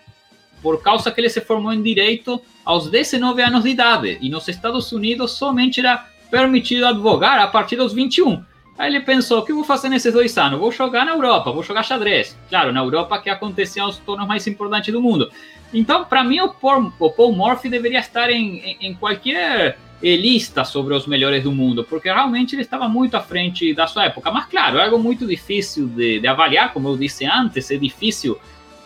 por 0.65 0.83
causa 0.83 1.13
que 1.13 1.21
ele 1.21 1.29
se 1.29 1.43
formou 1.43 1.75
em 1.75 1.83
direito 1.83 2.41
aos 2.65 2.91
19 2.91 3.43
anos 3.43 3.65
de 3.65 3.69
idade. 3.69 4.17
E 4.23 4.31
nos 4.31 4.49
Estados 4.49 4.91
Unidos 4.93 5.33
somente 5.33 5.81
era 5.81 6.07
permitido 6.31 6.87
advogar 6.87 7.39
a 7.39 7.47
partir 7.47 7.77
dos 7.77 7.93
21. 7.93 8.43
Aí 8.79 8.91
ele 8.91 9.01
pensou: 9.01 9.41
o 9.41 9.45
que 9.45 9.53
eu 9.53 9.57
vou 9.57 9.65
fazer 9.65 9.91
nesses 9.91 10.11
dois 10.11 10.39
anos? 10.39 10.59
Vou 10.59 10.73
jogar 10.73 11.05
na 11.05 11.13
Europa, 11.13 11.53
vou 11.53 11.63
jogar 11.63 11.83
xadrez. 11.83 12.35
Claro, 12.49 12.73
na 12.73 12.81
Europa 12.81 13.21
que 13.21 13.29
aconteciam 13.29 13.87
os 13.91 13.99
torneios 13.99 14.27
mais 14.27 14.47
importantes 14.47 14.91
do 14.91 15.03
mundo. 15.03 15.31
Então, 15.73 16.07
para 16.07 16.25
mim, 16.25 16.41
o 16.41 16.49
Paul, 16.49 16.91
Paul 16.91 17.35
Murphy 17.35 17.69
deveria 17.69 17.99
estar 17.99 18.31
em, 18.31 18.59
em, 18.61 18.77
em, 18.81 18.95
qualquer 18.95 19.77
lista 20.01 20.65
sobre 20.65 20.95
os 20.95 21.07
melhores 21.07 21.43
do 21.43 21.53
mundo, 21.53 21.85
porque 21.85 22.11
realmente 22.11 22.55
ele 22.55 22.63
estava 22.63 22.89
muito 22.89 23.17
à 23.17 23.21
frente 23.21 23.75
da 23.75 23.87
sua 23.87 24.07
época. 24.07 24.31
Mas, 24.31 24.47
claro, 24.47 24.79
é 24.79 24.85
algo 24.85 24.99
muito 24.99 25.27
difícil 25.27 25.89
de, 25.89 26.21
de 26.21 26.27
avaliar, 26.27 26.73
como 26.73 26.89
eu 26.89 26.97
disse 26.97 27.27
antes, 27.27 27.71
é 27.71 27.77
difícil, 27.77 28.39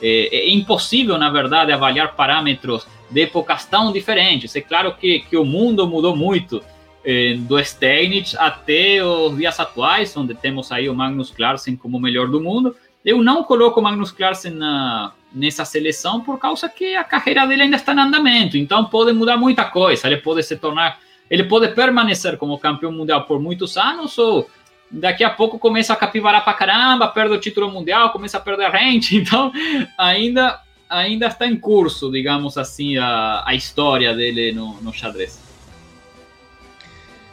é, 0.03 0.37
é, 0.37 0.51
impossível, 0.51 1.19
na 1.19 1.31
verdade, 1.31 1.73
avaliar 1.73 2.15
parâmetros 2.15 2.87
de 3.11 3.23
épocas 3.23 3.65
tão 3.65 3.93
diferentes. 3.93 4.55
É 4.55 4.61
claro 4.61 4.95
que, 4.95 5.21
que 5.21 5.37
o 5.37 5.45
mundo 5.45 5.87
mudou 5.87 6.17
muito 6.17 6.63
eh, 7.05 7.37
do 7.39 7.63
Steinitz 7.65 8.35
até 8.35 9.03
os 9.03 9.37
dias 9.37 9.59
atuais, 9.59 10.17
onde 10.17 10.35
temos 10.35 10.71
aí 10.71 10.89
o 10.89 10.95
Magnus 10.95 11.31
Carlsen 11.31 11.77
como 11.77 11.97
o 11.97 12.01
melhor 12.01 12.29
do 12.29 12.41
mundo. 12.41 12.77
Eu 13.05 13.23
não 13.23 13.43
coloco 13.45 13.81
o 13.81 13.83
Magnus 13.83 14.13
Carlsen 14.13 14.53
na, 14.53 15.13
nessa 15.33 15.65
seleção 15.65 16.21
por 16.21 16.39
causa 16.39 16.69
que 16.69 16.97
a 16.97 17.05
carreira 17.05 17.47
dele 17.47 17.63
ainda 17.63 17.77
está 17.77 17.95
em 17.95 18.01
andamento. 18.01 18.57
Então 18.57 18.85
pode 18.85 19.13
mudar 19.13 19.37
muita 19.37 19.65
coisa. 19.65 20.07
Ele 20.07 20.19
pode 20.19 20.43
se 20.43 20.57
tornar, 20.57 20.99
ele 21.31 21.45
pode 21.45 21.69
permanecer 21.69 22.37
como 22.37 22.59
campeão 22.59 22.93
mundial 22.93 23.25
por 23.25 23.41
muitos 23.41 23.77
anos 23.77 24.19
ou 24.19 24.51
daqui 24.91 25.23
a 25.23 25.31
pouco 25.31 25.59
começa 25.59 25.93
a 25.93 25.97
capivarar 25.97 26.45
para 26.45 26.55
caramba, 26.55 27.09
perde 27.09 27.35
o 27.35 27.41
título 27.41 27.71
mundial, 27.71 28.11
começa 28.11 28.39
a 28.39 28.41
perder 28.41 28.71
rente. 28.71 29.17
Então 29.29 29.53
ainda 29.97 30.61
ainda 30.89 31.27
está 31.27 31.47
em 31.47 31.57
curso, 31.57 32.11
digamos 32.11 32.57
assim, 32.57 32.97
a, 32.97 33.43
a 33.47 33.55
história 33.55 34.15
dele 34.15 34.53
no, 34.53 34.81
no 34.81 34.93
xadrez. 34.93 35.39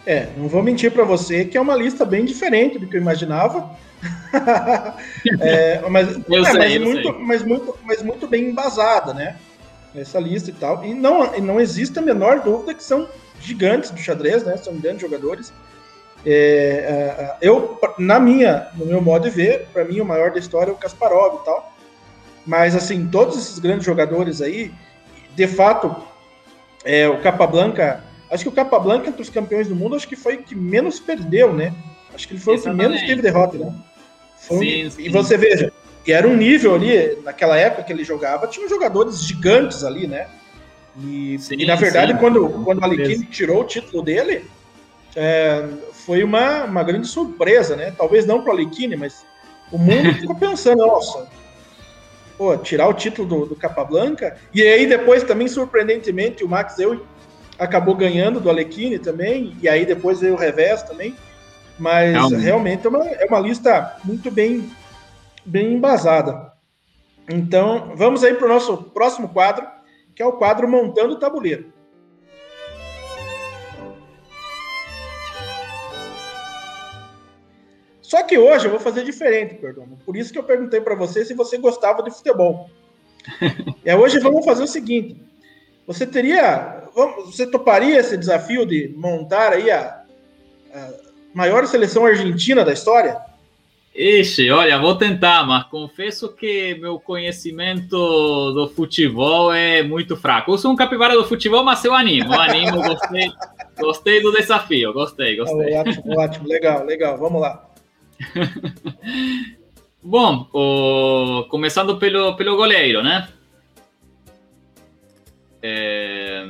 É, 0.05 0.29
não 0.37 0.47
vou 0.47 0.61
mentir 0.61 0.91
para 0.91 1.03
você 1.03 1.45
que 1.45 1.57
é 1.57 1.61
uma 1.61 1.75
lista 1.75 2.05
bem 2.05 2.25
diferente 2.25 2.77
do 2.77 2.87
que 2.87 2.97
eu 2.97 3.01
imaginava. 3.01 3.71
é, 5.41 5.81
mas, 5.89 6.09
é, 6.09 6.51
sei, 6.51 6.79
mas, 6.79 6.81
muito, 6.81 7.19
mas, 7.19 7.43
muito, 7.43 7.79
mas 7.83 8.03
muito 8.03 8.27
bem 8.27 8.49
embasada, 8.49 9.13
né? 9.13 9.37
Essa 9.95 10.19
lista 10.19 10.49
e 10.49 10.53
tal. 10.53 10.85
E 10.85 10.93
não, 10.93 11.39
não 11.39 11.59
existe 11.59 11.97
a 11.97 12.01
menor 12.01 12.41
dúvida 12.41 12.73
que 12.73 12.83
são 12.83 13.07
gigantes 13.39 13.89
do 13.89 13.99
xadrez, 13.99 14.43
né? 14.43 14.57
São 14.57 14.75
grandes 14.75 15.01
jogadores. 15.01 15.51
É, 16.25 16.31
é, 16.31 17.37
eu, 17.41 17.79
na 17.99 18.19
minha, 18.19 18.67
no 18.75 18.85
meu 18.85 19.01
modo 19.01 19.29
de 19.29 19.29
ver, 19.29 19.67
para 19.71 19.85
mim 19.85 19.99
o 19.99 20.05
maior 20.05 20.31
da 20.31 20.39
história 20.39 20.71
é 20.71 20.73
o 20.73 20.77
Kasparov 20.77 21.41
e 21.41 21.45
tal. 21.45 21.73
Mas, 22.45 22.75
assim, 22.75 23.07
todos 23.07 23.37
esses 23.37 23.59
grandes 23.59 23.85
jogadores 23.85 24.41
aí, 24.41 24.71
de 25.35 25.47
fato, 25.47 25.95
é, 26.83 27.07
o 27.07 27.21
Capablanca, 27.21 28.03
acho 28.29 28.43
que 28.43 28.49
o 28.49 28.53
Capablanca 28.53 29.09
entre 29.09 29.21
os 29.21 29.29
campeões 29.29 29.67
do 29.67 29.75
mundo, 29.75 29.95
acho 29.95 30.07
que 30.07 30.15
foi 30.15 30.35
o 30.35 30.43
que 30.43 30.55
menos 30.55 30.99
perdeu, 30.99 31.53
né? 31.53 31.73
Acho 32.13 32.27
que 32.27 32.33
ele 32.33 32.41
foi 32.41 32.55
Exatamente. 32.55 32.85
o 32.85 32.89
que 32.89 32.93
menos 32.93 33.07
teve 33.07 33.21
derrota, 33.21 33.57
né? 33.57 33.73
Sim, 34.37 34.89
sim. 34.89 35.01
E 35.01 35.09
você 35.09 35.37
veja, 35.37 35.71
e 36.05 36.11
era 36.11 36.27
um 36.27 36.35
nível 36.35 36.75
ali, 36.75 37.17
naquela 37.23 37.57
época 37.57 37.83
que 37.83 37.91
ele 37.91 38.03
jogava, 38.03 38.47
tinha 38.47 38.69
jogadores 38.69 39.23
gigantes 39.23 39.83
ali, 39.83 40.07
né? 40.07 40.27
E, 40.99 41.37
sim, 41.39 41.55
e 41.57 41.65
na 41.65 41.75
verdade, 41.75 42.13
quando, 42.19 42.47
quando 42.63 42.79
o 42.79 42.83
Alekhine 42.83 43.25
tirou 43.25 43.61
o 43.61 43.65
título 43.65 44.03
dele, 44.03 44.45
é, 45.15 45.67
foi 46.05 46.23
uma, 46.23 46.65
uma 46.65 46.83
grande 46.83 47.07
surpresa, 47.07 47.75
né? 47.75 47.91
Talvez 47.97 48.25
não 48.25 48.41
para 48.41 48.51
o 48.51 48.53
Alekhine, 48.53 48.95
mas 48.95 49.25
o 49.71 49.77
mundo 49.77 50.13
ficou 50.19 50.35
pensando, 50.35 50.85
nossa, 50.85 51.27
pô, 52.37 52.55
tirar 52.57 52.87
o 52.87 52.93
título 52.93 53.27
do, 53.27 53.45
do 53.47 53.55
Capablanca, 53.55 54.37
e 54.53 54.61
aí 54.61 54.85
depois 54.85 55.23
também, 55.23 55.47
surpreendentemente, 55.47 56.43
o 56.43 56.47
Max 56.47 56.77
eu 56.77 57.05
acabou 57.57 57.95
ganhando 57.95 58.39
do 58.39 58.49
Alekhine 58.49 58.99
também, 58.99 59.57
e 59.61 59.67
aí 59.67 59.85
depois 59.85 60.19
veio 60.19 60.33
o 60.33 60.37
revés 60.37 60.83
também. 60.83 61.15
Mas 61.77 62.13
realmente, 62.13 62.41
realmente 62.41 62.85
é, 62.85 62.89
uma, 62.89 63.05
é 63.05 63.25
uma 63.25 63.39
lista 63.39 63.97
muito 64.03 64.31
bem, 64.31 64.71
bem 65.43 65.73
embasada. 65.73 66.53
Então, 67.29 67.93
vamos 67.95 68.23
aí 68.23 68.33
para 68.33 68.45
o 68.45 68.49
nosso 68.49 68.77
próximo 68.77 69.29
quadro, 69.29 69.65
que 70.15 70.21
é 70.21 70.25
o 70.25 70.33
quadro 70.33 70.69
Montando 70.69 71.15
o 71.15 71.19
Tabuleiro. 71.19 71.73
Só 78.07 78.21
que 78.21 78.37
hoje 78.37 78.67
eu 78.67 78.71
vou 78.71 78.79
fazer 78.79 79.03
diferente, 79.03 79.55
perdão. 79.55 79.87
Por 80.05 80.15
isso 80.15 80.31
que 80.31 80.37
eu 80.37 80.43
perguntei 80.43 80.79
para 80.79 80.93
você 80.93 81.25
se 81.25 81.33
você 81.33 81.57
gostava 81.57 82.03
de 82.03 82.11
futebol. 82.11 82.69
é, 83.83 83.95
hoje 83.95 84.19
vamos 84.19 84.45
fazer 84.45 84.63
o 84.63 84.67
seguinte: 84.67 85.17
você 85.87 86.05
teria, 86.05 86.83
você 87.25 87.47
toparia 87.47 87.99
esse 87.99 88.15
desafio 88.15 88.63
de 88.63 88.93
montar 88.95 89.53
aí 89.53 89.71
a, 89.71 90.03
a 90.71 90.89
maior 91.33 91.65
seleção 91.65 92.05
argentina 92.05 92.63
da 92.63 92.73
história? 92.73 93.19
Ixi, 93.95 94.51
olha, 94.51 94.77
vou 94.77 94.95
tentar, 94.95 95.43
mas 95.47 95.63
confesso 95.63 96.31
que 96.31 96.75
meu 96.75 96.99
conhecimento 96.99 97.97
do 98.51 98.69
futebol 98.75 99.51
é 99.51 99.81
muito 99.81 100.15
fraco. 100.15 100.51
Eu 100.51 100.57
sou 100.59 100.71
um 100.71 100.75
capivara 100.75 101.15
do 101.15 101.25
futebol, 101.25 101.63
mas 101.63 101.83
eu 101.83 101.93
animo, 101.95 102.35
eu 102.35 102.39
animo, 102.39 102.83
gostei, 102.83 103.31
gostei 103.79 104.21
do 104.21 104.31
desafio, 104.31 104.93
gostei, 104.93 105.37
gostei. 105.37 105.73
ótimo, 105.73 106.19
ótimo, 106.19 106.47
legal, 106.47 106.85
legal, 106.85 107.17
vamos 107.17 107.41
lá. 107.41 107.74
Bom, 110.07 110.47
o, 110.53 111.45
começando 111.49 111.97
pelo, 111.97 112.35
pelo 112.35 112.55
goleiro, 112.55 113.01
né? 113.01 113.27
É, 115.63 116.45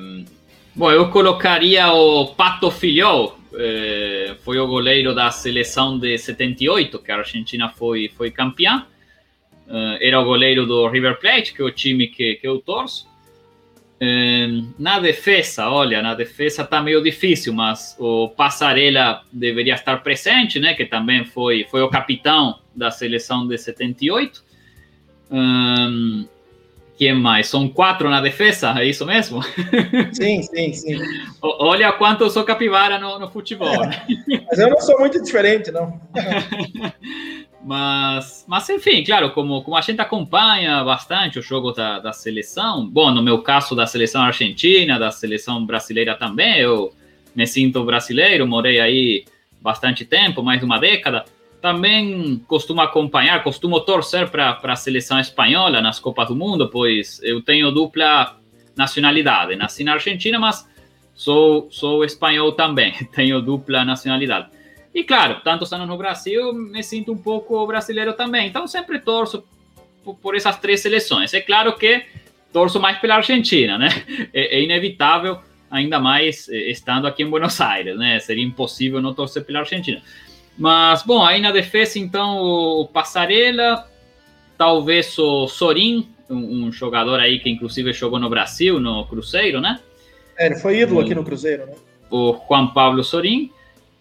bom, 0.75 0.91
eu 0.91 1.09
colocaria 1.09 1.87
o 1.93 2.35
Pato 2.35 2.69
Filhol, 2.69 3.39
é, 3.53 4.35
foi 4.43 4.59
o 4.59 4.67
goleiro 4.67 5.15
da 5.15 5.31
seleção 5.31 5.97
de 5.97 6.17
78, 6.17 6.99
que 6.99 7.09
a 7.13 7.19
Argentina 7.19 7.69
foi, 7.69 8.11
foi 8.17 8.29
campeã. 8.29 8.85
É, 9.69 10.09
era 10.09 10.19
o 10.19 10.25
goleiro 10.25 10.65
do 10.65 10.89
River 10.89 11.17
Plate, 11.17 11.53
que 11.53 11.61
é 11.61 11.65
o 11.65 11.71
time 11.71 12.07
que, 12.07 12.35
que 12.35 12.45
eu 12.45 12.59
torço. 12.59 13.07
Na 14.77 14.99
defesa, 14.99 15.69
olha, 15.69 16.01
na 16.01 16.13
defesa 16.13 16.63
está 16.63 16.81
meio 16.81 17.01
difícil, 17.01 17.53
mas 17.53 17.95
o 17.97 18.29
Passarela 18.29 19.21
deveria 19.31 19.73
estar 19.73 19.97
presente, 20.03 20.59
né? 20.59 20.73
Que 20.73 20.85
também 20.85 21.25
foi, 21.25 21.65
foi 21.69 21.81
o 21.81 21.89
capitão 21.89 22.59
da 22.75 22.91
seleção 22.91 23.47
de 23.47 23.57
78. 23.57 24.43
Um, 25.31 26.27
quem 26.97 27.13
mais? 27.13 27.47
São 27.47 27.67
quatro 27.67 28.09
na 28.09 28.21
defesa, 28.21 28.73
é 28.79 28.85
isso 28.85 29.05
mesmo? 29.05 29.41
Sim, 30.13 30.41
sim, 30.43 30.73
sim. 30.73 30.97
Olha 31.41 31.91
quanto 31.91 32.23
eu 32.23 32.29
sou 32.29 32.43
capivara 32.45 32.97
no, 32.97 33.19
no 33.19 33.29
futebol. 33.29 33.83
É, 33.83 34.05
mas 34.49 34.59
eu 34.59 34.69
não 34.69 34.79
sou 34.79 34.97
muito 34.99 35.21
diferente, 35.21 35.71
não. 35.71 35.99
mas, 37.65 38.45
mas, 38.47 38.69
enfim, 38.69 39.03
claro, 39.03 39.31
como, 39.31 39.63
como 39.63 39.75
a 39.75 39.81
gente 39.81 39.99
acompanha 39.99 40.83
bastante 40.83 41.39
o 41.39 41.41
jogo 41.41 41.71
da, 41.71 41.97
da 41.97 42.13
seleção, 42.13 42.87
bom, 42.87 43.09
no 43.09 43.23
meu 43.23 43.41
caso 43.41 43.75
da 43.75 43.87
seleção 43.87 44.21
argentina, 44.21 44.99
da 44.99 45.09
seleção 45.09 45.65
brasileira 45.65 46.15
também, 46.15 46.59
eu 46.59 46.93
me 47.35 47.47
sinto 47.47 47.83
brasileiro, 47.83 48.45
morei 48.45 48.79
aí 48.79 49.25
bastante 49.59 50.05
tempo, 50.05 50.43
mais 50.43 50.59
de 50.59 50.65
uma 50.65 50.77
década 50.77 51.25
também 51.65 52.37
costumo 52.47 52.81
acompanhar, 52.81 53.41
costumo 53.41 53.79
torcer 53.79 54.29
para 54.29 54.59
a 54.61 54.75
seleção 54.75 55.19
espanhola 55.19 55.81
nas 55.81 55.97
Copas 55.97 56.27
do 56.27 56.35
Mundo, 56.35 56.69
pois 56.69 57.19
eu 57.23 57.41
tenho 57.41 57.71
dupla 57.71 58.37
nacionalidade. 58.75 59.55
Nasci 59.55 59.83
na 59.83 59.93
Argentina, 59.93 60.37
mas 60.37 60.69
sou, 61.15 61.67
sou 61.71 62.05
espanhol 62.05 62.51
também, 62.51 62.93
tenho 63.11 63.41
dupla 63.41 63.83
nacionalidade. 63.83 64.49
E 64.95 65.03
claro, 65.03 65.41
tantos 65.43 65.73
anos 65.73 65.89
no 65.89 65.97
Brasil, 65.97 66.53
me 66.53 66.81
sinto 66.81 67.11
um 67.11 67.17
pouco 67.17 67.67
brasileiro 67.67 68.13
também. 68.13 68.47
Então 68.47 68.65
sempre 68.65 68.97
torço 68.97 69.43
por, 70.21 70.37
essas 70.37 70.57
três 70.57 70.79
seleções. 70.79 71.33
É 71.33 71.41
claro 71.41 71.75
que 71.75 72.05
torço 72.53 72.79
mais 72.79 72.97
pela 72.99 73.15
Argentina, 73.15 73.77
né? 73.77 73.89
É, 74.33 74.57
é 74.57 74.63
inevitável, 74.63 75.39
ainda 75.69 75.99
mais 75.99 76.47
eh, 76.47 76.71
estando 76.71 77.07
aqui 77.07 77.23
em 77.23 77.29
Buenos 77.29 77.59
Aires, 77.59 77.97
né? 77.97 78.17
Seria 78.19 78.43
impossível 78.43 79.01
não 79.01 79.13
torcer 79.13 79.43
pela 79.43 79.59
Argentina. 79.59 80.01
Mas, 80.57 81.03
bom, 81.03 81.25
aí 81.25 81.41
na 81.41 81.51
defesa, 81.51 81.99
então, 81.99 82.37
o 82.37 82.87
Passarela, 82.87 83.85
talvez 84.57 85.17
o 85.19 85.47
Sorin, 85.49 86.07
um, 86.29 86.67
um, 86.67 86.71
jogador 86.71 87.19
aí 87.19 87.39
que 87.39 87.49
inclusive 87.49 87.91
jogou 87.91 88.19
no 88.19 88.29
Brasil, 88.29 88.79
no 88.79 89.05
Cruzeiro, 89.05 89.59
né? 89.59 89.81
É, 90.37 90.45
ele 90.45 90.55
foi 90.55 90.79
ídolo 90.79 91.01
aqui 91.01 91.13
no 91.13 91.23
Cruzeiro, 91.23 91.65
né? 91.65 91.73
O 92.09 92.39
Juan 92.47 92.67
Pablo 92.67 93.03
Sorin. 93.03 93.51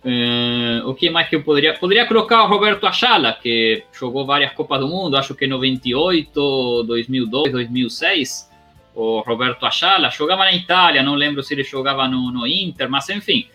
Uh, 0.05 0.87
o 0.87 0.95
que 0.95 1.09
mais 1.09 1.29
que 1.29 1.37
eu 1.37 1.43
poderia... 1.43 1.73
Poderia 1.75 2.07
colocar 2.07 2.45
o 2.45 2.47
Roberto 2.47 2.87
Achala, 2.87 3.33
que 3.33 3.85
jogou 3.91 4.27
várias 4.27 4.53
Copas 4.53 4.81
do 4.81 4.87
Mundo, 4.87 5.17
acho 5.17 5.35
que 5.35 5.47
98, 5.47 6.85
2002, 6.85 7.51
2006. 7.51 8.51
o 8.95 9.21
Roberto 9.21 9.65
Achala, 9.65 10.11
jogava 10.11 10.45
na 10.45 10.53
Itália, 10.53 11.03
não 11.03 11.15
lembro 11.15 11.43
se 11.43 11.55
ele 11.55 11.65
jogava 11.65 12.07
no, 12.07 12.31
no 12.31 12.47
Inter, 12.47 12.89
mas 12.91 13.09
enfim, 13.09 13.49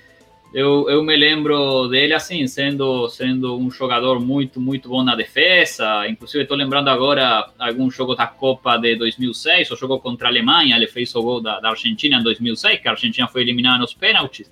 eu, 0.52 0.90
eu 0.90 1.04
me 1.04 1.16
lembro 1.16 1.88
dele 1.88 2.14
assim, 2.14 2.48
sendo, 2.48 3.08
sendo 3.10 3.56
um 3.56 3.70
jogador 3.70 4.20
muito, 4.20 4.60
muito 4.60 4.90
bom 4.90 5.04
na 5.04 5.16
defesa. 5.16 6.08
Inclusive, 6.08 6.42
estou 6.42 6.58
lembrando 6.58 6.90
agora 6.90 7.52
algum 7.60 7.92
jogo 7.92 8.16
da 8.16 8.26
Copa 8.26 8.76
de 8.78 8.96
2006, 8.96 9.70
o 9.70 9.76
jogo 9.76 10.00
contra 10.00 10.28
a 10.28 10.32
Alemanha, 10.32 10.76
ele 10.76 10.88
fez 10.88 11.14
o 11.16 11.22
gol 11.22 11.40
da, 11.40 11.60
da 11.60 11.70
Argentina 11.70 12.18
em 12.18 12.24
2006, 12.24 12.80
que 12.80 12.88
a 12.88 12.92
Argentina 12.92 13.28
foi 13.28 13.44
eliminada 13.44 13.78
nos 13.78 13.94
pênaltis. 13.94 14.52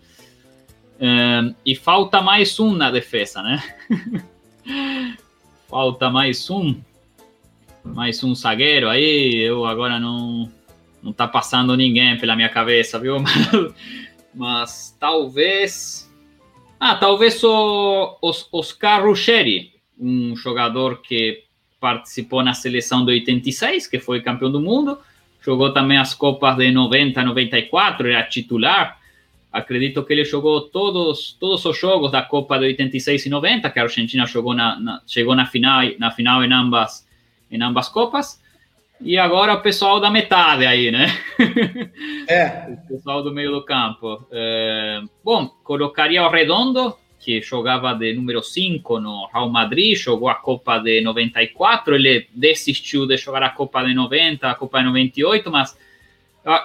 Um, 0.99 1.53
e 1.65 1.75
falta 1.75 2.21
mais 2.21 2.59
um 2.59 2.73
na 2.73 2.89
defesa, 2.89 3.41
né? 3.43 3.61
falta 5.69 6.09
mais 6.09 6.49
um, 6.49 6.75
mais 7.83 8.23
um 8.23 8.33
zagueiro 8.33 8.89
aí. 8.89 9.35
Eu 9.35 9.65
agora 9.65 9.99
não, 9.99 10.51
não 11.01 11.13
tá 11.13 11.27
passando 11.27 11.75
ninguém 11.77 12.17
pela 12.17 12.35
minha 12.35 12.49
cabeça, 12.49 12.99
viu? 12.99 13.17
mas 14.33 14.95
talvez. 14.99 16.11
Ah, 16.79 16.95
talvez 16.95 17.43
o 17.43 18.17
Oscar 18.51 19.03
Ruggeri, 19.03 19.73
um 19.99 20.35
jogador 20.35 21.01
que 21.01 21.43
participou 21.79 22.43
na 22.43 22.53
seleção 22.53 23.03
de 23.05 23.11
86, 23.11 23.87
que 23.87 23.99
foi 23.99 24.21
campeão 24.21 24.51
do 24.51 24.59
mundo, 24.59 24.99
jogou 25.41 25.73
também 25.73 25.97
as 25.97 26.13
Copas 26.13 26.57
de 26.57 26.71
90 26.71 27.23
94, 27.23 28.07
era 28.07 28.23
titular. 28.23 28.96
Acredito 29.57 30.03
que 30.03 30.13
ele 30.13 30.23
jogou 30.23 30.61
todos, 30.61 31.35
todos 31.39 31.65
os 31.65 31.75
jogos 31.75 32.11
da 32.11 32.21
Copa 32.21 32.59
de 32.59 32.65
86 32.65 33.25
e 33.25 33.29
90, 33.29 33.71
que 33.71 33.79
a 33.79 33.83
Argentina 33.83 34.23
jogou 34.27 34.53
na, 34.53 34.79
na, 34.79 35.01
chegou 35.07 35.33
na 35.33 35.47
final, 35.47 35.81
na 35.97 36.11
final 36.11 36.43
em 36.43 36.53
ambas, 36.53 37.07
em 37.49 37.59
ambas 37.59 37.89
Copas. 37.89 38.39
E 39.01 39.17
agora 39.17 39.55
o 39.55 39.61
pessoal 39.61 39.99
da 39.99 40.11
metade 40.11 40.63
aí, 40.63 40.91
né? 40.91 41.07
É. 42.29 42.67
o 42.69 42.87
pessoal 42.87 43.23
do 43.23 43.31
meio 43.33 43.51
do 43.51 43.63
campo. 43.63 44.27
É, 44.31 45.01
bom, 45.23 45.47
colocaria 45.63 46.21
o 46.21 46.29
Redondo, 46.29 46.95
que 47.19 47.41
jogava 47.41 47.93
de 47.93 48.13
número 48.13 48.43
5 48.43 48.99
no 48.99 49.27
Real 49.33 49.49
Madrid, 49.49 49.97
jogou 49.97 50.29
a 50.29 50.35
Copa 50.35 50.77
de 50.77 51.01
94, 51.01 51.95
ele 51.95 52.27
desistiu 52.31 53.07
de 53.07 53.17
jogar 53.17 53.41
a 53.41 53.49
Copa 53.49 53.83
de 53.83 53.93
90, 53.95 54.47
a 54.47 54.53
Copa 54.53 54.79
de 54.79 54.85
98, 54.85 55.49
mas 55.49 55.75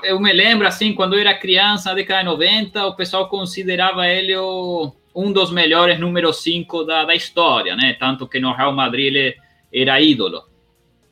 eu 0.05 0.21
me 0.21 0.33
lembro, 0.33 0.67
assim, 0.67 0.93
quando 0.93 1.15
eu 1.15 1.21
era 1.21 1.35
criança, 1.35 1.91
na 1.91 1.97
década 1.97 2.21
de 2.21 2.27
90, 2.27 2.87
o 2.87 2.97
pessoal 2.97 3.29
considerava 3.29 4.07
ele 4.07 4.37
o, 4.37 4.93
um 5.15 5.33
dos 5.33 5.51
melhores 5.51 5.99
número 5.99 6.33
5 6.33 6.85
da, 6.85 7.05
da 7.05 7.15
história, 7.15 7.75
né? 7.75 7.95
Tanto 7.95 8.27
que 8.27 8.39
no 8.39 8.53
Real 8.53 8.73
Madrid 8.73 9.07
ele 9.07 9.37
era 9.73 10.01
ídolo. 10.01 10.45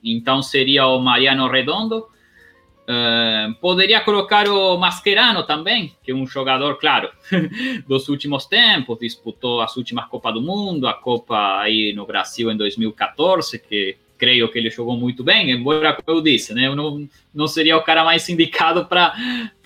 Então 0.02 0.42
seria 0.42 0.86
o 0.86 1.00
Mariano 1.00 1.48
Redondo. 1.48 2.06
Uh, 2.82 3.54
poderia 3.60 4.00
colocar 4.00 4.48
o 4.48 4.76
Mascherano 4.76 5.44
também, 5.44 5.94
que 6.02 6.10
é 6.10 6.14
um 6.14 6.26
jogador, 6.26 6.76
claro, 6.76 7.10
dos 7.86 8.08
últimos 8.08 8.46
tempos, 8.46 8.98
disputou 8.98 9.60
as 9.60 9.76
últimas 9.76 10.08
Copas 10.08 10.34
do 10.34 10.42
Mundo, 10.42 10.88
a 10.88 10.94
Copa 10.94 11.60
aí 11.60 11.92
no 11.92 12.04
Brasil 12.04 12.50
em 12.50 12.56
2014, 12.56 13.60
que 13.60 13.96
creio 14.20 14.52
que 14.52 14.58
ele 14.58 14.68
jogou 14.68 14.98
muito 14.98 15.24
bem, 15.24 15.50
embora, 15.50 15.94
como 15.94 16.18
eu 16.18 16.22
disse, 16.22 16.52
né, 16.52 16.66
eu 16.66 16.76
não, 16.76 17.08
não 17.34 17.48
seria 17.48 17.78
o 17.78 17.82
cara 17.82 18.04
mais 18.04 18.28
indicado 18.28 18.84
para 18.84 19.14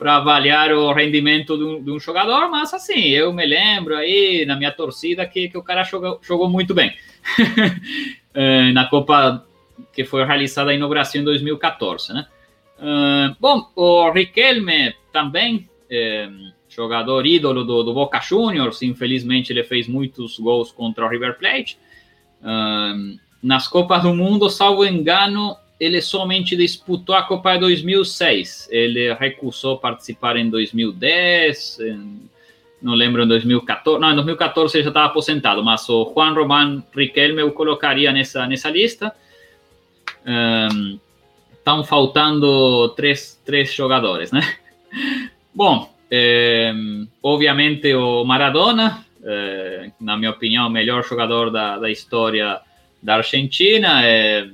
avaliar 0.00 0.70
o 0.72 0.92
rendimento 0.92 1.58
de 1.58 1.64
um, 1.64 1.82
de 1.82 1.90
um, 1.90 1.98
jogador, 1.98 2.48
mas 2.48 2.72
assim, 2.72 3.08
eu 3.08 3.32
me 3.32 3.44
lembro 3.44 3.96
aí 3.96 4.44
na 4.46 4.54
minha 4.54 4.70
torcida 4.70 5.26
que, 5.26 5.48
que 5.48 5.58
o 5.58 5.62
cara 5.62 5.82
jogou, 5.82 6.20
jogou 6.22 6.48
muito 6.48 6.72
bem. 6.72 6.94
uh, 7.40 8.70
na 8.72 8.86
Copa 8.86 9.44
que 9.92 10.04
foi 10.04 10.24
realizada 10.24 10.76
no 10.78 10.88
Brasil 10.88 11.20
em 11.20 11.24
2014, 11.24 12.12
né? 12.12 12.26
Uh, 12.78 13.36
bom, 13.40 13.68
o 13.74 14.10
Riquelme 14.12 14.94
também, 15.12 15.68
é, 15.90 16.28
jogador 16.68 17.26
ídolo 17.26 17.64
do, 17.64 17.82
do, 17.82 17.94
Boca 17.94 18.20
Juniors, 18.20 18.82
infelizmente 18.82 19.52
ele 19.52 19.64
fez 19.64 19.88
muitos 19.88 20.38
gols 20.38 20.70
contra 20.70 21.04
o 21.04 21.08
River 21.08 21.38
Plate. 21.38 21.76
Uh, 22.40 23.18
nas 23.44 23.68
Copas 23.68 24.02
do 24.02 24.14
Mundo, 24.14 24.48
salvo 24.48 24.86
engano, 24.86 25.54
ele 25.78 26.00
somente 26.00 26.56
disputou 26.56 27.14
a 27.14 27.22
Copa 27.22 27.52
de 27.52 27.60
2006. 27.60 28.68
Ele 28.70 29.12
recusou 29.12 29.76
participar 29.76 30.36
em 30.36 30.48
2010, 30.48 31.78
em, 31.80 32.30
não 32.80 32.94
lembro 32.94 33.22
em 33.22 33.28
2014. 33.28 34.00
Não, 34.00 34.10
em 34.10 34.14
2014 34.14 34.76
ele 34.76 34.84
já 34.84 34.88
estava 34.88 35.06
aposentado, 35.06 35.62
mas 35.62 35.86
o 35.90 36.10
Juan 36.14 36.32
Román 36.32 36.82
Riquelme 36.96 37.42
eu 37.42 37.52
colocaria 37.52 38.10
nessa, 38.12 38.46
nessa 38.46 38.70
lista 38.70 39.14
estão 41.58 41.80
um, 41.80 41.84
faltando 41.84 42.88
três, 42.90 43.40
três 43.44 43.74
jogadores, 43.74 44.32
né? 44.32 44.40
Bom, 45.54 45.92
é, 46.10 46.72
obviamente 47.22 47.94
o 47.94 48.24
Maradona, 48.24 49.04
é, 49.22 49.90
na 50.00 50.16
minha 50.16 50.30
opinião, 50.30 50.66
o 50.66 50.70
melhor 50.70 51.04
jogador 51.04 51.50
da, 51.50 51.78
da 51.78 51.90
história 51.90 52.58
da 53.04 53.16
Argentina. 53.16 54.00
É, 54.02 54.48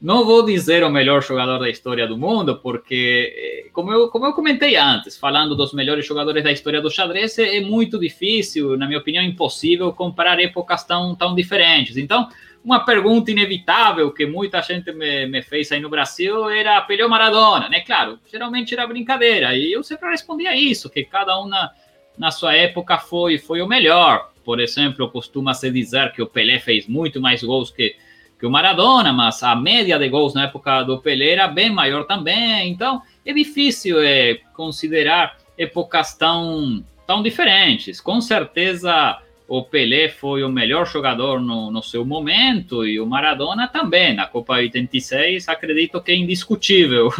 não 0.00 0.24
vou 0.24 0.44
dizer 0.44 0.82
o 0.84 0.90
melhor 0.90 1.22
jogador 1.22 1.58
da 1.58 1.68
história 1.68 2.06
do 2.06 2.16
mundo, 2.16 2.56
porque, 2.62 3.68
como 3.72 3.92
eu, 3.92 4.08
como 4.08 4.26
eu 4.26 4.32
comentei 4.32 4.76
antes, 4.76 5.18
falando 5.18 5.54
dos 5.54 5.74
melhores 5.74 6.06
jogadores 6.06 6.42
da 6.42 6.52
história 6.52 6.80
do 6.80 6.90
xadrez, 6.90 7.38
é, 7.38 7.60
muito 7.60 7.98
difícil, 7.98 8.76
na 8.76 8.86
minha 8.86 9.00
opinião, 9.00 9.22
impossível 9.22 9.92
comparar 9.92 10.40
épocas 10.40 10.84
tão, 10.84 11.14
tão 11.14 11.34
diferentes. 11.34 11.96
Então, 11.96 12.28
uma 12.64 12.84
pergunta 12.84 13.30
inevitável 13.30 14.10
que 14.12 14.24
muita 14.24 14.62
gente 14.62 14.92
me, 14.92 15.26
me 15.26 15.42
fez 15.42 15.70
aí 15.72 15.80
no 15.80 15.90
Brasil 15.90 16.48
era 16.48 16.80
Pelé 16.82 17.06
Maradona, 17.06 17.68
né? 17.68 17.80
Claro, 17.80 18.18
geralmente 18.30 18.74
era 18.74 18.86
brincadeira, 18.86 19.54
e 19.56 19.72
eu 19.72 19.82
sempre 19.82 20.08
respondia 20.08 20.56
isso, 20.56 20.88
que 20.88 21.04
cada 21.04 21.38
um 21.40 21.46
na, 21.46 21.70
na 22.16 22.30
sua 22.30 22.54
época 22.54 22.98
foi, 22.98 23.36
foi 23.36 23.60
o 23.60 23.66
melhor. 23.66 24.30
Por 24.48 24.60
exemplo, 24.60 25.10
costuma-se 25.10 25.70
dizer 25.70 26.10
que 26.10 26.22
o 26.22 26.26
Pelé 26.26 26.58
fez 26.58 26.88
muito 26.88 27.20
mais 27.20 27.44
gols 27.44 27.70
que, 27.70 27.96
que 28.40 28.46
o 28.46 28.50
Maradona, 28.50 29.12
mas 29.12 29.42
a 29.42 29.54
média 29.54 29.98
de 29.98 30.08
gols 30.08 30.32
na 30.32 30.44
época 30.44 30.84
do 30.84 30.96
Pelé 31.02 31.32
era 31.32 31.46
bem 31.46 31.68
maior 31.68 32.04
também, 32.04 32.70
então 32.70 33.02
é 33.26 33.32
difícil 33.34 34.00
é, 34.00 34.36
considerar 34.54 35.36
épocas 35.58 36.16
tão, 36.16 36.82
tão 37.06 37.22
diferentes. 37.22 38.00
Com 38.00 38.22
certeza 38.22 39.20
o 39.46 39.62
Pelé 39.62 40.08
foi 40.08 40.42
o 40.42 40.48
melhor 40.48 40.86
jogador 40.86 41.42
no, 41.42 41.70
no, 41.70 41.82
seu 41.82 42.02
momento 42.06 42.86
e 42.86 42.98
o 42.98 43.04
Maradona 43.04 43.68
também. 43.68 44.14
Na 44.14 44.24
Copa 44.24 44.54
86, 44.54 45.46
acredito 45.46 46.00
que 46.00 46.12
é 46.12 46.16
indiscutível 46.16 47.10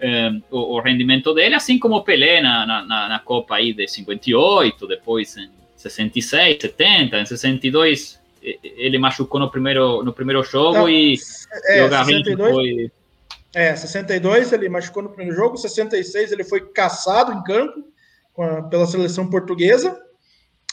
é, 0.00 0.30
o, 0.50 0.76
o, 0.76 0.80
rendimento 0.80 1.34
dele, 1.34 1.56
assim 1.56 1.78
como 1.78 1.96
o 1.96 2.02
Pelé 2.02 2.40
na, 2.40 2.64
na, 2.64 2.82
na, 3.06 3.18
Copa 3.18 3.56
aí 3.56 3.74
de 3.74 3.86
58, 3.86 4.86
depois 4.86 5.36
em 5.36 5.59
66, 5.80 6.58
70, 6.60 7.20
em 7.20 7.26
62 7.26 8.20
ele 8.42 8.98
machucou 8.98 9.38
no 9.38 9.50
primeiro, 9.50 10.02
no 10.02 10.12
primeiro 10.12 10.42
jogo 10.42 10.78
Não, 10.78 10.88
e, 10.88 11.14
é, 11.64 11.78
e 11.78 11.82
o 11.82 11.88
Garrincha 11.90 12.36
foi... 12.36 12.90
É, 13.52 13.74
62 13.74 14.52
ele 14.52 14.68
machucou 14.68 15.02
no 15.02 15.10
primeiro 15.10 15.36
jogo, 15.36 15.56
66 15.56 16.32
ele 16.32 16.44
foi 16.44 16.60
caçado 16.60 17.32
em 17.32 17.42
campo 17.42 17.84
a, 18.38 18.62
pela 18.62 18.86
seleção 18.86 19.28
portuguesa, 19.28 20.00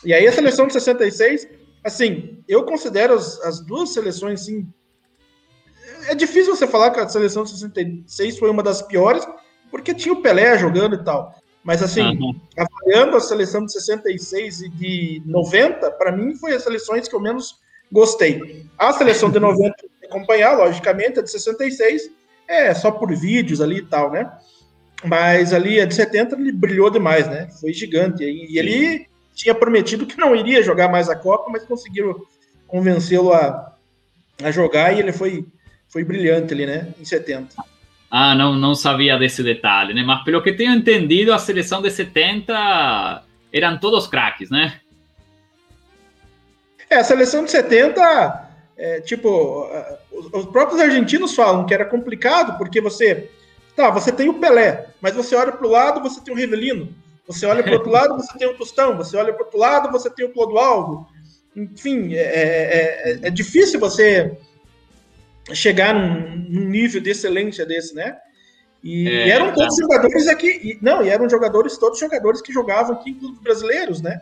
e 0.06 0.14
aí 0.14 0.28
a 0.28 0.32
seleção 0.32 0.68
de 0.68 0.74
66, 0.74 1.48
assim, 1.84 2.44
eu 2.48 2.64
considero 2.64 3.16
as, 3.16 3.42
as 3.42 3.60
duas 3.60 3.94
seleções, 3.94 4.42
assim, 4.42 4.72
é 6.08 6.16
difícil 6.16 6.56
você 6.56 6.68
falar 6.68 6.92
que 6.92 7.00
a 7.00 7.10
seleção 7.10 7.44
de 7.44 7.50
66 7.50 8.38
foi 8.38 8.50
uma 8.50 8.64
das 8.64 8.82
piores, 8.82 9.28
porque 9.70 9.94
tinha 9.94 10.14
o 10.14 10.22
Pelé 10.22 10.58
jogando 10.58 10.96
e 10.96 11.04
tal. 11.04 11.36
Mas, 11.68 11.84
assim, 11.84 12.18
uhum. 12.18 12.34
avaliando 12.58 13.18
a 13.18 13.20
seleção 13.20 13.66
de 13.66 13.74
66 13.74 14.62
e 14.62 14.70
de 14.70 15.22
90, 15.26 15.92
para 15.92 16.14
mim 16.14 16.34
foi 16.34 16.54
as 16.54 16.64
seleções 16.64 17.10
que 17.10 17.14
eu 17.14 17.20
menos 17.20 17.60
gostei. 17.92 18.66
A 18.78 18.94
seleção 18.94 19.30
de 19.30 19.38
90, 19.38 19.76
acompanhar, 20.06 20.54
logicamente, 20.54 21.20
a 21.20 21.22
de 21.22 21.30
66 21.30 22.10
é 22.48 22.74
só 22.74 22.90
por 22.90 23.14
vídeos 23.14 23.60
ali 23.60 23.80
e 23.80 23.86
tal, 23.86 24.10
né? 24.10 24.32
Mas 25.04 25.52
ali 25.52 25.82
a 25.82 25.86
de 25.86 25.94
70 25.94 26.38
ele 26.38 26.54
brilhou 26.54 26.90
demais, 26.90 27.28
né? 27.28 27.50
Foi 27.60 27.74
gigante. 27.74 28.24
E 28.24 28.58
ele 28.58 29.06
tinha 29.36 29.54
prometido 29.54 30.06
que 30.06 30.18
não 30.18 30.34
iria 30.34 30.64
jogar 30.64 30.88
mais 30.88 31.10
a 31.10 31.18
Copa, 31.18 31.52
mas 31.52 31.66
conseguiram 31.66 32.16
convencê-lo 32.66 33.34
a, 33.34 33.76
a 34.42 34.52
jogar 34.52 34.94
e 34.94 35.00
ele 35.00 35.12
foi, 35.12 35.46
foi 35.90 36.06
brilhante 36.06 36.54
ali, 36.54 36.66
né? 36.66 36.94
Em 36.98 37.04
70. 37.04 37.58
Ah, 38.10 38.34
não, 38.34 38.56
não 38.56 38.74
sabia 38.74 39.18
desse 39.18 39.44
detalhe, 39.44 39.94
né? 39.94 40.02
Mas 40.02 40.24
pelo 40.24 40.42
que 40.42 40.54
tenho 40.54 40.74
entendido, 40.74 41.34
a 41.34 41.38
seleção 41.38 41.82
de 41.82 41.92
70 41.92 43.24
eram 43.52 43.78
todos 43.78 44.08
craques, 44.08 44.50
né? 44.50 44.80
É, 46.90 46.98
a 46.98 47.04
seleção 47.04 47.44
de 47.44 47.52
70, 47.52 48.50
é, 48.78 49.02
tipo, 49.02 49.70
os 50.12 50.46
próprios 50.46 50.80
argentinos 50.80 51.36
falam 51.36 51.66
que 51.66 51.74
era 51.74 51.86
complicado, 51.86 52.58
porque 52.58 52.80
você. 52.80 53.30
Tá, 53.76 53.92
você 53.92 54.12
tem 54.12 54.28
o 54.28 54.40
Pelé, 54.40 54.88
mas 55.00 55.14
você 55.14 55.36
olha 55.36 55.52
para 55.52 55.68
o 55.68 55.70
lado, 55.70 56.02
você 56.02 56.20
tem 56.22 56.34
o 56.34 56.38
Rivelino. 56.38 56.96
Você 57.28 57.46
olha 57.46 57.62
para 57.62 57.74
o 57.74 57.76
outro 57.76 57.92
lado, 57.92 58.16
você 58.16 58.36
tem 58.38 58.48
o 58.48 58.58
Tostão. 58.58 58.98
Você 58.98 59.18
olha 59.18 59.34
para 59.34 59.44
o 59.44 59.46
outro 59.46 59.60
lado, 59.60 59.92
você 59.92 60.10
tem 60.10 60.26
o 60.26 60.32
Clodoaldo. 60.32 61.06
Enfim, 61.56 62.16
é, 62.16 62.22
é, 62.22 63.12
é, 63.12 63.20
é 63.28 63.30
difícil 63.30 63.80
você 63.80 64.38
chegar 65.54 65.94
num, 65.94 66.46
num, 66.50 66.70
nível 66.70 67.02
de 67.02 67.12
excelência 67.12 67.66
desse, 67.66 67.96
né? 67.96 68.18
E, 68.84 69.08
é, 69.08 69.30
eram 69.30 69.54
todos 69.54 69.76
tá. 69.76 69.82
jogadores 69.82 70.28
aqui. 70.28 70.48
E, 70.48 70.80
não, 70.82 71.04
e 71.04 71.10
eram 71.10 71.30
jogadores, 71.30 71.78
todos 71.78 72.00
jogadores 72.00 72.42
que 72.42 72.54
jogavam 72.54 72.96
aqui 72.96 73.12
em 73.12 73.14
clubes 73.16 73.40
brasileiros, 73.40 74.02
né? 74.02 74.22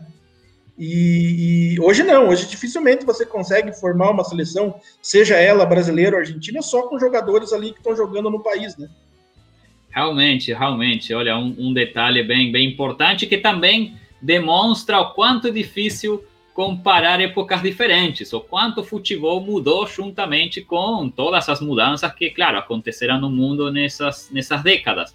E, 0.78 1.76
e, 1.76 1.80
hoje 1.80 2.04
não, 2.04 2.28
hoje 2.28 2.48
dificilmente 2.48 3.06
você 3.06 3.26
consegue 3.26 3.72
formar 3.74 4.12
uma 4.12 4.24
seleção, 4.26 4.76
seja 5.02 5.36
ela 5.36 5.66
brasileira 5.66 6.16
ou 6.16 6.20
argentina, 6.20 6.62
só 6.62 6.84
com 6.84 7.00
jogadores 7.00 7.54
ali 7.54 7.72
que 7.72 7.78
estão 7.78 7.96
jogando 7.96 8.30
no 8.30 8.44
país, 8.44 8.76
né? 8.76 8.90
Realmente, 9.90 10.52
realmente, 10.54 11.14
olha, 11.14 11.38
um, 11.38 11.56
um, 11.58 11.74
detalhe 11.74 12.22
bem, 12.22 12.52
bem 12.52 12.68
importante 12.70 13.26
que 13.26 13.38
também 13.38 13.96
demonstra 14.22 15.00
o 15.00 15.14
quanto 15.14 15.48
é 15.48 15.52
difícil 15.52 16.22
comparar 16.56 17.20
épocas 17.20 17.62
diferentes, 17.62 18.32
o 18.32 18.40
quanto 18.40 18.80
o 18.80 18.84
futebol 18.84 19.42
mudou 19.42 19.86
juntamente 19.86 20.62
com 20.62 21.10
todas 21.10 21.50
as 21.50 21.60
mudanças 21.60 22.10
que, 22.14 22.30
claro, 22.30 22.58
aconteceram 22.58 23.20
no 23.20 23.30
mundo 23.30 23.70
nessas, 23.70 24.32
nessas 24.32 24.64
décadas. 24.64 25.14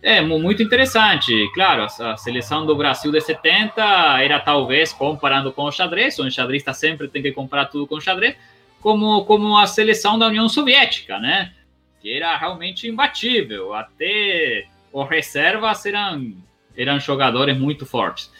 É 0.00 0.22
muito 0.22 0.62
interessante. 0.62 1.30
Claro, 1.52 1.84
a 1.84 2.16
seleção 2.16 2.64
do 2.64 2.74
Brasil 2.74 3.12
de 3.12 3.20
70 3.20 3.82
era 4.22 4.40
talvez, 4.40 4.94
comparando 4.94 5.52
com 5.52 5.64
o 5.64 5.70
xadrez, 5.70 6.18
o 6.18 6.30
xadrista 6.30 6.72
sempre 6.72 7.06
tem 7.06 7.20
que 7.20 7.32
comprar 7.32 7.66
tudo 7.66 7.86
com 7.86 8.00
xadrez, 8.00 8.34
como, 8.80 9.26
como 9.26 9.58
a 9.58 9.66
seleção 9.66 10.18
da 10.18 10.28
União 10.28 10.48
Soviética, 10.48 11.18
né? 11.18 11.52
Que 12.00 12.16
era 12.16 12.34
realmente 12.34 12.88
imbatível. 12.88 13.74
Até 13.74 14.64
os 14.90 15.06
reservas 15.06 15.84
eram, 15.84 16.32
eram 16.74 16.98
jogadores 16.98 17.58
muito 17.58 17.84
fortes. 17.84 18.32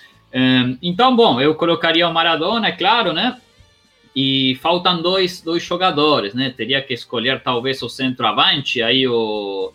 Então, 0.81 1.15
bom, 1.15 1.41
eu 1.41 1.55
colocaria 1.55 2.09
o 2.09 2.13
Maradona, 2.13 2.69
é 2.69 2.73
claro, 2.73 3.13
né? 3.13 3.39
E 4.15 4.59
faltam 4.63 5.01
dois, 5.03 5.41
dois 5.41 5.63
jogadores, 5.63 6.35
né? 6.35 6.53
Teria 6.57 6.83
que 6.83 6.95
escolher 6.95 7.43
talvez 7.43 7.83
o 7.83 7.89
centroavante, 7.89 8.83
aí 8.83 9.07
o 9.07 9.73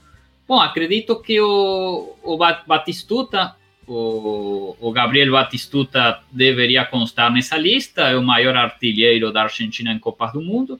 Bom, 0.47 0.61
acredito 0.61 1.19
que 1.21 1.41
o, 1.41 2.15
o 2.23 2.37
Batistuta, 2.37 3.53
o, 3.85 4.77
o, 4.79 4.91
Gabriel 4.93 5.33
Batistuta 5.33 6.21
deveria 6.31 6.85
constar 6.85 7.29
nessa 7.29 7.57
lista, 7.57 8.03
é 8.03 8.15
o 8.15 8.23
maior 8.23 8.55
artilheiro 8.55 9.33
da 9.33 9.43
Argentina 9.43 9.91
em 9.91 9.99
Copas 9.99 10.31
do 10.31 10.41
Mundo. 10.41 10.79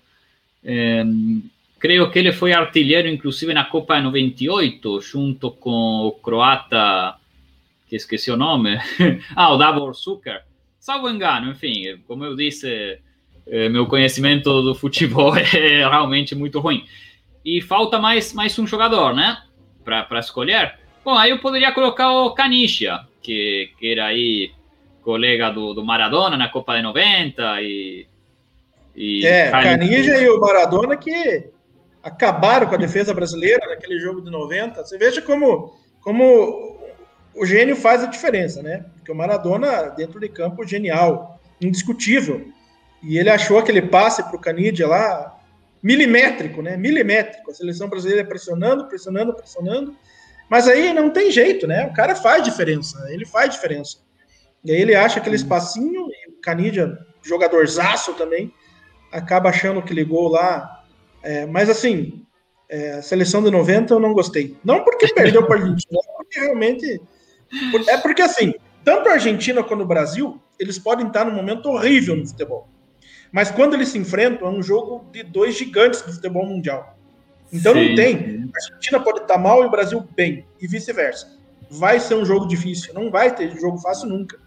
É, 0.64 1.04
creio 1.78 2.10
que 2.10 2.18
ele 2.18 2.32
foi 2.32 2.54
artilheiro, 2.54 3.10
inclusive, 3.10 3.54
na 3.54 3.66
Copa 3.66 4.00
98, 4.00 5.02
junto 5.02 5.52
com 5.52 6.06
o 6.06 6.14
croata, 6.14 7.16
que 7.88 7.96
esqueci 7.96 8.30
o 8.30 8.38
nome, 8.38 8.78
ah, 9.36 9.54
o 9.54 9.58
Davor 9.58 9.96
Suker. 9.96 10.44
Salvo 10.80 11.10
engano, 11.10 11.52
enfim, 11.52 11.98
como 12.08 12.24
eu 12.24 12.36
disse, 12.36 13.00
é, 13.48 13.70
meu 13.70 13.88
conhecimento 13.88 14.62
do 14.62 14.76
futebol 14.76 15.36
é 15.38 15.88
realmente 15.88 16.36
muito 16.36 16.60
ruim. 16.60 16.86
E 17.44 17.62
falta 17.62 17.98
mais, 18.00 18.34
mais 18.34 18.58
um 18.60 18.68
jogador, 18.68 19.14
né? 19.16 19.38
para 19.84 20.20
escolher, 20.20 20.76
bom, 21.04 21.18
aí 21.18 21.30
eu 21.30 21.40
poderia 21.40 21.72
colocar 21.72 22.12
o 22.12 22.32
Canicia, 22.32 23.00
que, 23.22 23.72
que 23.80 23.94
era 23.94 24.08
aí 24.08 24.52
colega 25.02 25.50
do, 25.50 25.74
do 25.74 25.86
Maradona 25.86 26.36
na 26.36 26.50
Copa 26.50 26.76
de 26.76 26.82
90 26.82 27.62
e... 27.62 28.06
e 28.94 29.26
é, 29.26 29.50
Canicia 29.50 30.22
e 30.22 30.30
o 30.30 30.42
Maradona 30.42 30.98
que 30.98 31.50
acabaram 32.04 32.68
com 32.68 32.76
a 32.76 32.78
defesa 32.78 33.14
brasileira 33.14 33.66
naquele 33.68 33.98
jogo 34.00 34.22
de 34.22 34.30
90. 34.30 34.84
Você 34.84 34.98
veja 34.98 35.22
como, 35.22 35.74
como 36.02 36.77
o 37.38 37.46
gênio 37.46 37.76
faz 37.76 38.04
a 38.04 38.08
diferença, 38.08 38.62
né? 38.62 38.86
Porque 38.96 39.12
o 39.12 39.16
Maradona, 39.16 39.90
dentro 39.90 40.20
de 40.20 40.28
campo, 40.28 40.66
genial, 40.66 41.40
indiscutível. 41.62 42.48
E 43.04 43.18
ele 43.18 43.30
achou 43.30 43.58
aquele 43.60 43.82
passe 43.82 44.24
para 44.24 44.36
o 44.36 44.40
Canidia 44.40 44.88
lá, 44.88 45.40
milimétrico, 45.82 46.62
né? 46.62 46.76
Milimétrico. 46.76 47.52
A 47.52 47.54
seleção 47.54 47.88
brasileira 47.88 48.26
pressionando, 48.26 48.88
pressionando, 48.88 49.34
pressionando. 49.34 49.96
Mas 50.50 50.68
aí 50.68 50.94
não 50.94 51.10
tem 51.10 51.30
jeito, 51.30 51.68
né? 51.68 51.88
O 51.88 51.94
cara 51.94 52.16
faz 52.16 52.44
diferença, 52.44 53.06
ele 53.12 53.26
faz 53.26 53.50
diferença. 53.52 53.98
E 54.64 54.72
aí 54.72 54.82
ele 54.82 54.96
acha 54.96 55.20
aquele 55.20 55.36
espacinho, 55.36 56.08
e 56.10 56.32
o 56.32 56.42
Canidia, 56.42 56.98
jogadorzaço 57.22 58.14
também, 58.14 58.54
acaba 59.12 59.50
achando 59.50 59.82
que 59.82 59.94
ligou 59.94 60.28
lá. 60.28 60.84
É, 61.22 61.46
mas 61.46 61.70
assim, 61.70 62.26
é, 62.70 62.94
a 62.94 63.02
seleção 63.02 63.44
de 63.44 63.52
90 63.52 63.94
eu 63.94 64.00
não 64.00 64.14
gostei. 64.14 64.58
Não 64.64 64.84
porque 64.84 65.14
perdeu 65.14 65.46
para 65.46 65.58
a 65.58 65.62
Argentina, 65.62 66.00
porque 66.18 66.40
realmente. 66.40 67.02
É 67.88 67.98
porque 67.98 68.22
assim, 68.22 68.54
tanto 68.84 69.10
a 69.10 69.14
Argentina 69.14 69.64
quanto 69.64 69.84
o 69.84 69.88
Brasil, 69.88 70.42
eles 70.60 70.80
podem 70.80 71.08
estar 71.08 71.26
num 71.26 71.34
momento 71.34 71.68
horrível 71.70 72.16
no 72.16 72.28
futebol. 72.28 72.68
Mas 73.32 73.52
quando 73.52 73.74
eles 73.74 73.90
se 73.90 73.98
enfrentam, 73.98 74.48
é 74.48 74.52
um 74.52 74.64
jogo 74.64 75.06
de 75.12 75.24
dois 75.24 75.58
gigantes 75.58 76.02
do 76.02 76.14
futebol 76.14 76.46
mundial. 76.46 76.98
Então 77.52 77.74
Sim. 77.74 77.90
não 77.90 77.96
tem. 77.96 78.50
A 78.54 78.64
Argentina 78.64 79.00
pode 79.00 79.20
estar 79.20 79.38
mal 79.38 79.64
e 79.64 79.68
o 79.68 79.72
Brasil 79.72 80.06
bem, 80.16 80.46
e 80.60 80.68
vice-versa. 80.68 81.38
Vai 81.70 82.00
ser 82.00 82.16
um 82.16 82.26
jogo 82.26 82.48
difícil, 82.48 82.94
não 82.94 83.12
vai 83.12 83.34
ter 83.34 83.52
jogo 83.60 83.78
fácil 83.78 84.08
nunca. 84.08 84.40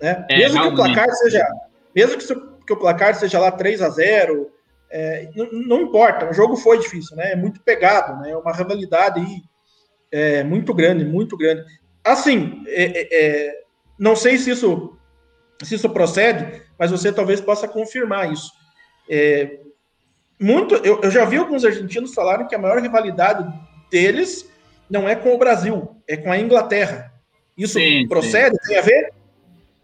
Né? 0.00 0.24
É, 0.30 0.38
mesmo 0.38 0.60
que 0.60 0.68
o 0.68 0.74
placar 0.74 1.10
seja. 1.16 1.46
Mesmo 1.94 2.18
que, 2.18 2.26
que, 2.66 2.72
o 2.72 2.76
placar 2.76 3.14
seja 3.14 3.38
lá 3.38 3.50
3 3.50 3.82
a 3.82 3.88
0 3.88 4.50
é, 4.90 5.28
não, 5.34 5.48
não, 5.52 5.80
importa, 5.82 6.30
o 6.30 6.32
jogo 6.32 6.56
foi 6.56 6.78
difícil, 6.78 7.16
né? 7.16 7.32
É 7.32 7.36
muito 7.36 7.60
pegado, 7.62 8.20
né? 8.20 8.30
É 8.30 8.36
uma 8.36 8.52
rivalidade 8.52 9.20
aí 9.20 9.42
é, 10.10 10.44
muito 10.44 10.72
grande, 10.72 11.04
muito 11.04 11.36
grande. 11.36 11.64
Assim, 12.04 12.62
é, 12.66 12.84
é, 12.84 13.08
é 13.10 13.64
não 13.98 14.14
sei 14.14 14.36
se 14.38 14.50
isso 14.50 14.94
se 15.62 15.76
isso 15.76 15.88
procede, 15.88 16.62
mas 16.78 16.90
você 16.90 17.12
talvez 17.12 17.40
possa 17.40 17.68
confirmar 17.68 18.32
isso. 18.32 18.50
É, 19.08 19.60
muito, 20.40 20.74
eu, 20.76 21.00
eu, 21.02 21.10
já 21.10 21.24
vi 21.24 21.36
alguns 21.36 21.64
argentinos 21.64 22.12
falarem 22.12 22.46
que 22.46 22.54
a 22.54 22.58
maior 22.58 22.80
rivalidade 22.82 23.46
deles 23.90 24.50
não 24.90 25.08
é 25.08 25.14
com 25.14 25.34
o 25.34 25.38
Brasil, 25.38 25.96
é 26.08 26.16
com 26.16 26.30
a 26.30 26.38
Inglaterra. 26.38 27.12
Isso 27.56 27.78
sim, 27.78 28.06
procede? 28.08 28.56
Sim. 28.62 28.68
Tem 28.68 28.78
a 28.78 28.82
ver? 28.82 29.12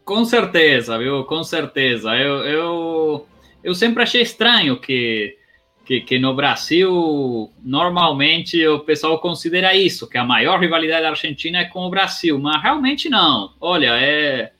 Com 0.04 0.24
certeza, 0.24 0.98
viu? 0.98 1.24
Com 1.24 1.44
certeza. 1.44 2.10
Eu, 2.16 2.44
eu, 2.44 3.26
eu 3.62 3.74
sempre 3.74 4.02
achei 4.02 4.22
estranho 4.22 4.80
que, 4.80 5.36
que, 5.90 6.00
que 6.02 6.18
no 6.20 6.32
Brasil, 6.32 7.50
normalmente, 7.64 8.64
o 8.64 8.78
pessoal 8.78 9.18
considera 9.18 9.74
isso, 9.74 10.08
que 10.08 10.16
a 10.16 10.24
maior 10.24 10.60
rivalidade 10.60 11.02
da 11.02 11.08
Argentina 11.08 11.58
é 11.58 11.64
com 11.64 11.80
o 11.80 11.90
Brasil, 11.90 12.38
mas 12.38 12.62
realmente 12.62 13.08
não. 13.08 13.52
Olha, 13.60 13.96
é 13.98 14.52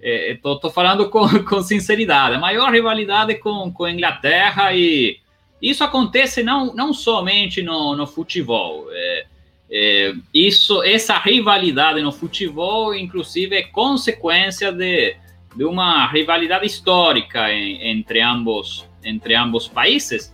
Estou 0.00 0.60
é, 0.64 0.70
falando 0.70 1.08
com, 1.10 1.26
com 1.44 1.62
sinceridade. 1.62 2.36
A 2.36 2.38
maior 2.38 2.72
rivalidade 2.72 3.36
com, 3.36 3.72
com 3.72 3.84
a 3.84 3.90
Inglaterra 3.90 4.72
e 4.72 5.18
isso 5.60 5.82
acontece 5.82 6.44
não, 6.44 6.72
não 6.74 6.94
somente 6.94 7.60
no, 7.60 7.96
no 7.96 8.06
futebol. 8.06 8.86
É, 8.90 9.26
é, 9.68 10.14
isso, 10.32 10.80
essa 10.84 11.18
rivalidade 11.18 12.00
no 12.02 12.12
futebol, 12.12 12.94
inclusive, 12.94 13.56
é 13.56 13.62
consequência 13.62 14.70
de, 14.70 15.16
de 15.56 15.64
uma 15.64 16.06
rivalidade 16.06 16.66
histórica 16.66 17.52
em, 17.52 17.88
entre 17.88 18.20
ambos 18.20 18.86
entre 19.04 19.34
ambos 19.34 19.66
países. 19.66 20.32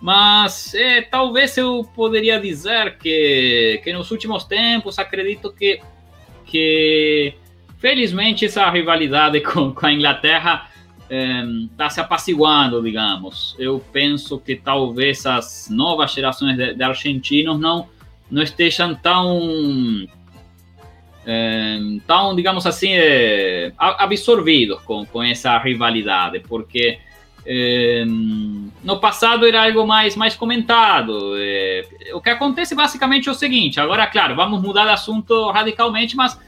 Mas 0.00 0.74
é, 0.74 1.02
talvez 1.02 1.56
eu 1.56 1.88
poderia 1.94 2.40
dizer 2.40 2.98
que, 2.98 3.80
que 3.82 3.92
nos 3.92 4.10
últimos 4.10 4.44
tempos 4.44 4.98
acredito 4.98 5.52
que, 5.52 5.80
que 6.44 7.34
Felizmente, 7.78 8.44
essa 8.44 8.68
rivalidade 8.68 9.40
com, 9.52 9.72
com 9.72 9.86
a 9.86 9.92
Inglaterra 9.92 10.68
está 11.08 11.86
eh, 11.86 11.90
se 11.90 12.00
apaciguando, 12.00 12.82
digamos. 12.82 13.56
Eu 13.58 13.82
penso 13.92 14.38
que 14.38 14.56
talvez 14.56 15.24
as 15.24 15.68
novas 15.70 16.12
gerações 16.12 16.56
de, 16.56 16.74
de 16.74 16.82
argentinos 16.82 17.58
não, 17.58 17.88
não 18.30 18.42
estejam 18.42 18.94
tão, 18.94 20.06
eh, 21.24 21.78
tão 22.06 22.36
digamos 22.36 22.66
assim, 22.66 22.92
eh, 22.92 23.72
absorvidos 23.78 24.82
com, 24.82 25.06
com 25.06 25.22
essa 25.22 25.56
rivalidade, 25.56 26.40
porque 26.40 26.98
eh, 27.50 28.04
no 28.84 29.00
passado 29.00 29.46
era 29.46 29.64
algo 29.64 29.86
mais, 29.86 30.14
mais 30.14 30.36
comentado. 30.36 31.32
Eh, 31.38 31.82
o 32.12 32.20
que 32.20 32.28
acontece 32.28 32.74
basicamente 32.74 33.26
é 33.26 33.32
o 33.32 33.34
seguinte: 33.34 33.80
agora, 33.80 34.06
claro, 34.06 34.36
vamos 34.36 34.60
mudar 34.60 34.84
de 34.84 34.90
assunto 34.90 35.50
radicalmente, 35.50 36.14
mas 36.14 36.38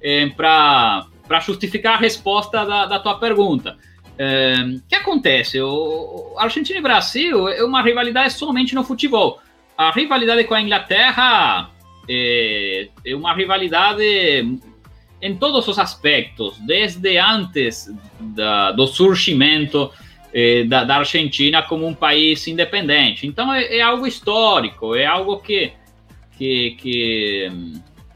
é, 0.00 0.26
para 0.28 1.06
justificar 1.40 1.96
a 1.96 1.98
resposta 1.98 2.64
da, 2.64 2.86
da 2.86 2.98
tua 2.98 3.18
pergunta. 3.18 3.76
É, 4.18 4.54
o 4.78 4.88
que 4.88 4.94
acontece? 4.94 5.60
O, 5.60 6.34
Argentina 6.38 6.78
e 6.78 6.82
Brasil 6.82 7.48
é 7.48 7.62
uma 7.62 7.82
rivalidade 7.82 8.32
somente 8.32 8.74
no 8.74 8.82
futebol. 8.82 9.38
A 9.76 9.90
rivalidade 9.90 10.44
com 10.44 10.54
a 10.54 10.62
Inglaterra 10.62 11.70
é, 12.08 12.88
é 13.04 13.14
uma 13.14 13.34
rivalidade 13.34 14.58
em 15.20 15.36
todos 15.36 15.68
os 15.68 15.78
aspectos, 15.78 16.56
desde 16.60 17.18
antes 17.18 17.92
da, 18.18 18.72
do 18.72 18.86
surgimento 18.86 19.92
é, 20.38 20.64
da, 20.64 20.84
da, 20.84 20.96
Argentina 20.96 21.62
como 21.62 21.86
um 21.86 21.94
país 21.94 22.46
independente. 22.46 23.26
Então 23.26 23.50
é, 23.54 23.78
é 23.78 23.80
algo 23.80 24.06
histórico, 24.06 24.94
é 24.94 25.06
algo 25.06 25.38
que, 25.38 25.72
que, 26.36 26.72
que 26.72 27.50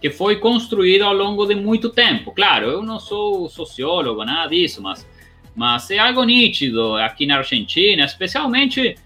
que 0.00 0.10
foi 0.10 0.36
construído 0.36 1.02
ao 1.02 1.12
longo 1.12 1.46
de 1.46 1.54
muito 1.54 1.90
tempo. 1.90 2.32
Claro, 2.32 2.66
eu 2.66 2.82
não 2.82 2.98
sou 2.98 3.48
sociólogo, 3.48 4.24
nada 4.24 4.48
disso, 4.48 4.82
mas, 4.82 5.06
mas 5.54 5.90
é 5.90 5.98
algo 5.98 6.24
nítido 6.24 6.96
aqui 6.96 7.26
na 7.26 7.36
Argentina, 7.36 8.04
especialmente 8.04 8.96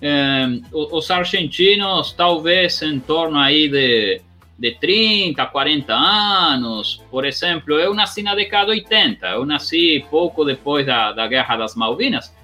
é, 0.00 0.46
os 0.72 1.10
argentinos 1.10 2.12
talvez 2.12 2.82
em 2.82 3.00
torno 3.00 3.38
aí 3.38 3.68
de, 3.68 4.20
de 4.58 4.72
30, 4.72 5.44
40 5.46 5.94
anos. 5.94 7.02
Por 7.10 7.24
exemplo, 7.24 7.74
eu 7.74 7.94
nasci 7.94 8.22
na 8.22 8.34
década 8.34 8.66
de 8.66 8.80
80, 8.80 9.26
eu 9.28 9.46
nasci 9.46 10.04
pouco 10.10 10.44
depois 10.44 10.84
da, 10.84 11.12
da 11.12 11.26
Guerra 11.26 11.56
das 11.56 11.74
Malvinas, 11.74 12.34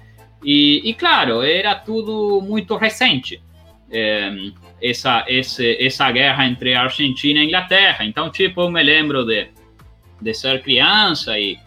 e, 0.43 0.89
e 0.89 0.93
claro, 0.93 1.41
era 1.41 1.75
tudo 1.75 2.41
muito 2.41 2.75
recente. 2.75 3.41
É, 3.91 4.31
essa, 4.81 5.25
esse, 5.27 5.77
essa 5.83 6.09
guerra 6.11 6.45
entre 6.45 6.75
Argentina 6.75 7.39
e 7.39 7.47
Inglaterra. 7.47 8.05
Então, 8.05 8.29
tipo, 8.29 8.61
eu 8.61 8.71
me 8.71 8.81
lembro 8.81 9.25
de, 9.25 9.49
de 10.21 10.33
ser 10.33 10.61
criança 10.61 11.37
e, 11.37 11.57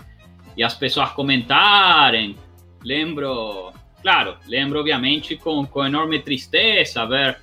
e 0.57 0.63
as 0.63 0.75
pessoas 0.75 1.11
comentarem. 1.11 2.37
Lembro, 2.83 3.73
claro, 4.01 4.37
lembro 4.47 4.81
obviamente 4.81 5.37
com, 5.37 5.67
com 5.67 5.85
enorme 5.85 6.21
tristeza 6.21 7.07
ver 7.07 7.39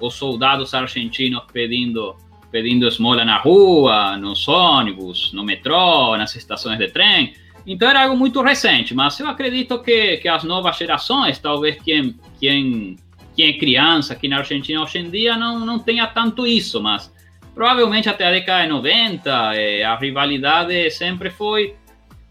os 0.00 0.14
soldados 0.14 0.74
argentinos 0.74 1.44
pedindo 1.52 2.16
pedindo 2.50 2.86
esmola 2.86 3.24
na 3.24 3.38
rua, 3.38 4.14
nos 4.18 4.46
ônibus, 4.46 5.32
no 5.32 5.42
metrô, 5.42 6.14
nas 6.18 6.36
estações 6.36 6.78
de 6.78 6.88
trem. 6.88 7.32
Então 7.66 7.88
era 7.88 8.04
algo 8.04 8.16
muito 8.16 8.42
recente, 8.42 8.94
mas 8.94 9.18
eu 9.20 9.28
acredito 9.28 9.78
que, 9.80 10.16
que 10.16 10.28
as 10.28 10.44
novas 10.44 10.76
gerações, 10.76 11.38
talvez 11.38 11.80
quem, 11.82 12.16
quem 12.40 12.96
quem 13.34 13.48
é 13.48 13.52
criança 13.54 14.12
aqui 14.12 14.28
na 14.28 14.38
Argentina 14.38 14.82
hoje 14.82 14.98
em 14.98 15.10
dia 15.10 15.36
não, 15.36 15.58
não 15.58 15.78
tenha 15.78 16.06
tanto 16.06 16.46
isso, 16.46 16.82
mas 16.82 17.12
provavelmente 17.54 18.08
até 18.08 18.26
a 18.26 18.30
década 18.30 18.62
de 18.62 18.68
90 18.68 19.54
eh, 19.54 19.82
a 19.82 19.96
rivalidade 19.96 20.90
sempre 20.90 21.30
foi, 21.30 21.74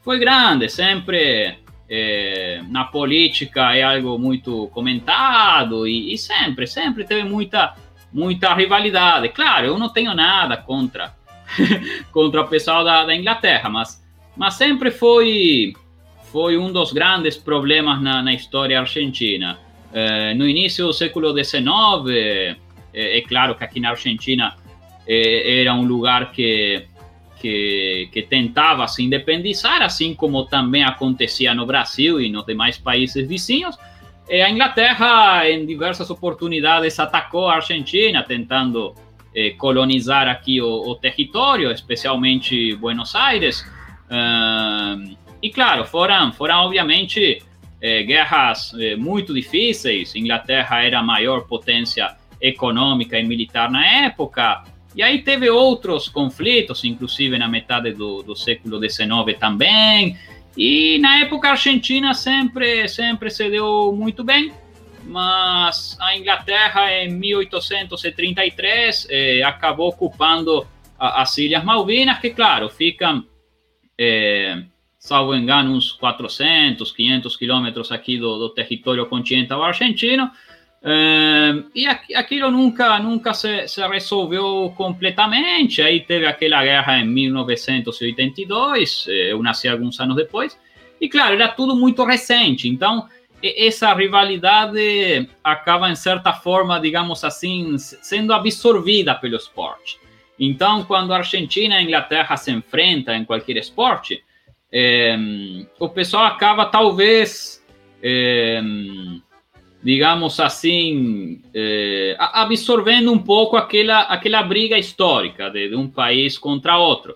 foi 0.02 0.20
grande, 0.20 0.70
sempre 0.70 1.58
eh, 1.90 2.62
na 2.70 2.86
política 2.86 3.76
é 3.76 3.84
algo 3.84 4.18
muito 4.18 4.68
comentado 4.68 5.88
e, 5.88 6.14
e, 6.14 6.18
sempre, 6.18 6.68
sempre 6.68 7.04
teve 7.04 7.24
muita, 7.24 7.76
muita 8.14 8.54
rivalidade. 8.54 9.30
Claro, 9.30 9.68
eu 9.68 9.78
não 9.78 9.90
tenho 9.90 10.14
nada 10.14 10.58
contra, 10.58 11.14
contra 12.12 12.42
o 12.42 12.48
pessoal 12.48 12.84
da, 12.84 13.06
da 13.06 13.16
Inglaterra, 13.16 13.70
mas, 13.70 14.01
mas 14.36 14.56
sempre 14.56 14.92
foi, 14.92 15.74
foi 16.32 16.58
um 16.58 16.72
dos 16.72 16.92
grandes 16.92 17.38
problemas 17.38 18.02
na, 18.02 18.22
na 18.22 18.34
história 18.34 18.80
argentina. 18.80 19.60
Eh, 19.94 20.34
no 20.36 20.48
início 20.48 20.86
do 20.86 20.94
século 20.94 21.32
XIX, 21.32 21.66
é, 22.94 23.18
é, 23.18 23.22
claro 23.22 23.56
que 23.56 23.64
aqui 23.64 23.80
na 23.80 23.90
Argentina 23.90 24.56
é, 25.06 25.62
era 25.62 25.74
um 25.74 25.84
lugar 25.84 26.32
que, 26.32 26.86
que, 27.40 28.10
que, 28.12 28.22
tentava 28.22 28.88
se 28.88 29.04
independizar, 29.04 29.82
assim 29.82 30.14
como 30.14 30.46
também 30.46 30.84
acontecia 30.84 31.54
no 31.54 31.66
Brasil 31.66 32.22
e 32.22 32.30
nos 32.30 32.46
demais 32.46 32.78
países 32.78 33.28
vizinhos. 33.28 33.78
a 34.30 34.50
Inglaterra, 34.50 35.50
em 35.50 35.66
diversas 35.66 36.10
oportunidades, 36.10 36.98
atacou 37.00 37.50
a 37.50 37.56
Argentina, 37.56 38.24
tentando 38.24 38.96
colonizar 39.58 40.28
aqui 40.28 40.62
o, 40.62 40.90
o, 40.90 40.96
território, 40.96 41.72
especialmente 41.72 42.76
Buenos 42.76 43.16
Aires. 43.16 43.66
E 45.42 45.50
claro, 45.50 45.86
foram, 45.86 46.32
foram 46.34 46.66
obviamente 46.66 47.42
é, 47.82 48.04
guerras 48.04 48.74
é, 48.80 48.96
muito 48.96 49.34
difíceis. 49.34 50.16
Inglaterra 50.16 50.84
era 50.84 51.00
a 51.00 51.04
maior 51.04 51.48
potência 51.48 52.16
econômica 52.40 53.20
e 53.20 53.24
militar 53.24 53.72
na 53.72 53.86
época. 54.06 54.64
E 54.96 55.02
aí 55.02 55.24
teve 55.24 55.50
outros 55.50 56.08
conflitos, 56.08 56.84
inclusive 56.84 57.38
na 57.38 57.48
metade 57.48 57.94
do, 57.94 58.22
do 58.22 58.36
século 58.36 58.78
XIX 58.78 59.38
também. 59.40 60.18
E 60.56 61.00
na 61.00 61.20
época 61.20 61.48
a 61.48 61.52
Argentina 61.52 62.14
sempre, 62.14 62.88
sempre 62.88 63.32
se 63.32 63.50
deu 63.50 63.96
muito 63.98 64.24
bem, 64.24 64.52
mas 65.06 65.98
a 66.00 66.16
Inglaterra 66.18 66.94
em 66.94 67.10
1833 67.14 69.08
eh, 69.10 69.42
acabou 69.44 69.88
ocupando 69.88 70.68
a, 71.00 71.22
as 71.22 71.38
Ilhas 71.38 71.64
Malvinas, 71.64 72.20
que 72.20 72.32
claro, 72.32 72.70
ficam 72.70 73.26
eh, 74.04 74.64
salvo 74.98 75.36
engano, 75.36 75.76
uns 75.76 75.92
400, 75.92 76.92
500 76.92 77.38
quilômetros 77.38 77.92
aqui 77.92 78.18
do, 78.18 78.40
do 78.40 78.50
território 78.50 79.06
continental 79.06 79.64
argentino. 79.64 80.32
Uh, 80.84 81.70
e 81.76 81.86
aquilo 81.86 82.50
nunca, 82.50 82.98
nunca 82.98 83.36
se, 83.36 83.68
se, 83.68 83.88
resolveu 83.88 84.74
completamente. 84.76 85.84
Aí 85.84 86.00
teve 86.00 86.26
aquela 86.26 86.64
guerra 86.64 86.98
em 86.98 87.06
1982, 87.06 89.06
eh, 89.08 89.32
eu 89.32 89.44
nasci 89.44 89.68
alguns 89.68 90.00
anos 90.00 90.16
depois. 90.16 90.58
E 91.00 91.08
claro, 91.08 91.36
era 91.36 91.50
tudo 91.50 91.76
muito 91.76 92.04
recente. 92.04 92.68
Então, 92.68 93.08
essa 93.44 93.94
rivalidade 93.94 95.30
acaba, 95.44 95.92
em 95.92 95.96
certa 95.96 96.34
forma, 96.34 96.80
digamos 96.80 97.24
assim, 97.24 97.78
sendo 97.78 98.34
absorvida 98.34 99.14
pelo 99.14 99.36
esporte. 99.36 100.01
Então, 100.44 100.84
quando 100.84 101.14
a 101.14 101.18
Argentina 101.18 101.76
e 101.76 101.78
a 101.78 101.82
Inglaterra 101.84 102.36
se 102.36 102.52
enfrentam 102.52 103.14
em 103.14 103.24
qualquer 103.24 103.58
esporte, 103.58 104.24
é, 104.74 105.16
o 105.80 105.88
pessoal 105.88 106.26
acaba 106.26 106.66
talvez, 106.66 107.64
é, 108.02 108.60
digamos 109.84 110.40
assim, 110.40 111.40
é, 111.54 112.16
absorvendo 112.18 113.14
um 113.14 113.20
pouco 113.20 113.56
aquela, 113.56 114.00
aquela 114.02 114.42
briga 114.42 114.80
histórica 114.80 115.48
de, 115.52 115.70
de, 115.70 115.76
um 115.76 115.88
país 115.88 116.40
contra 116.40 116.76
outro. 116.76 117.16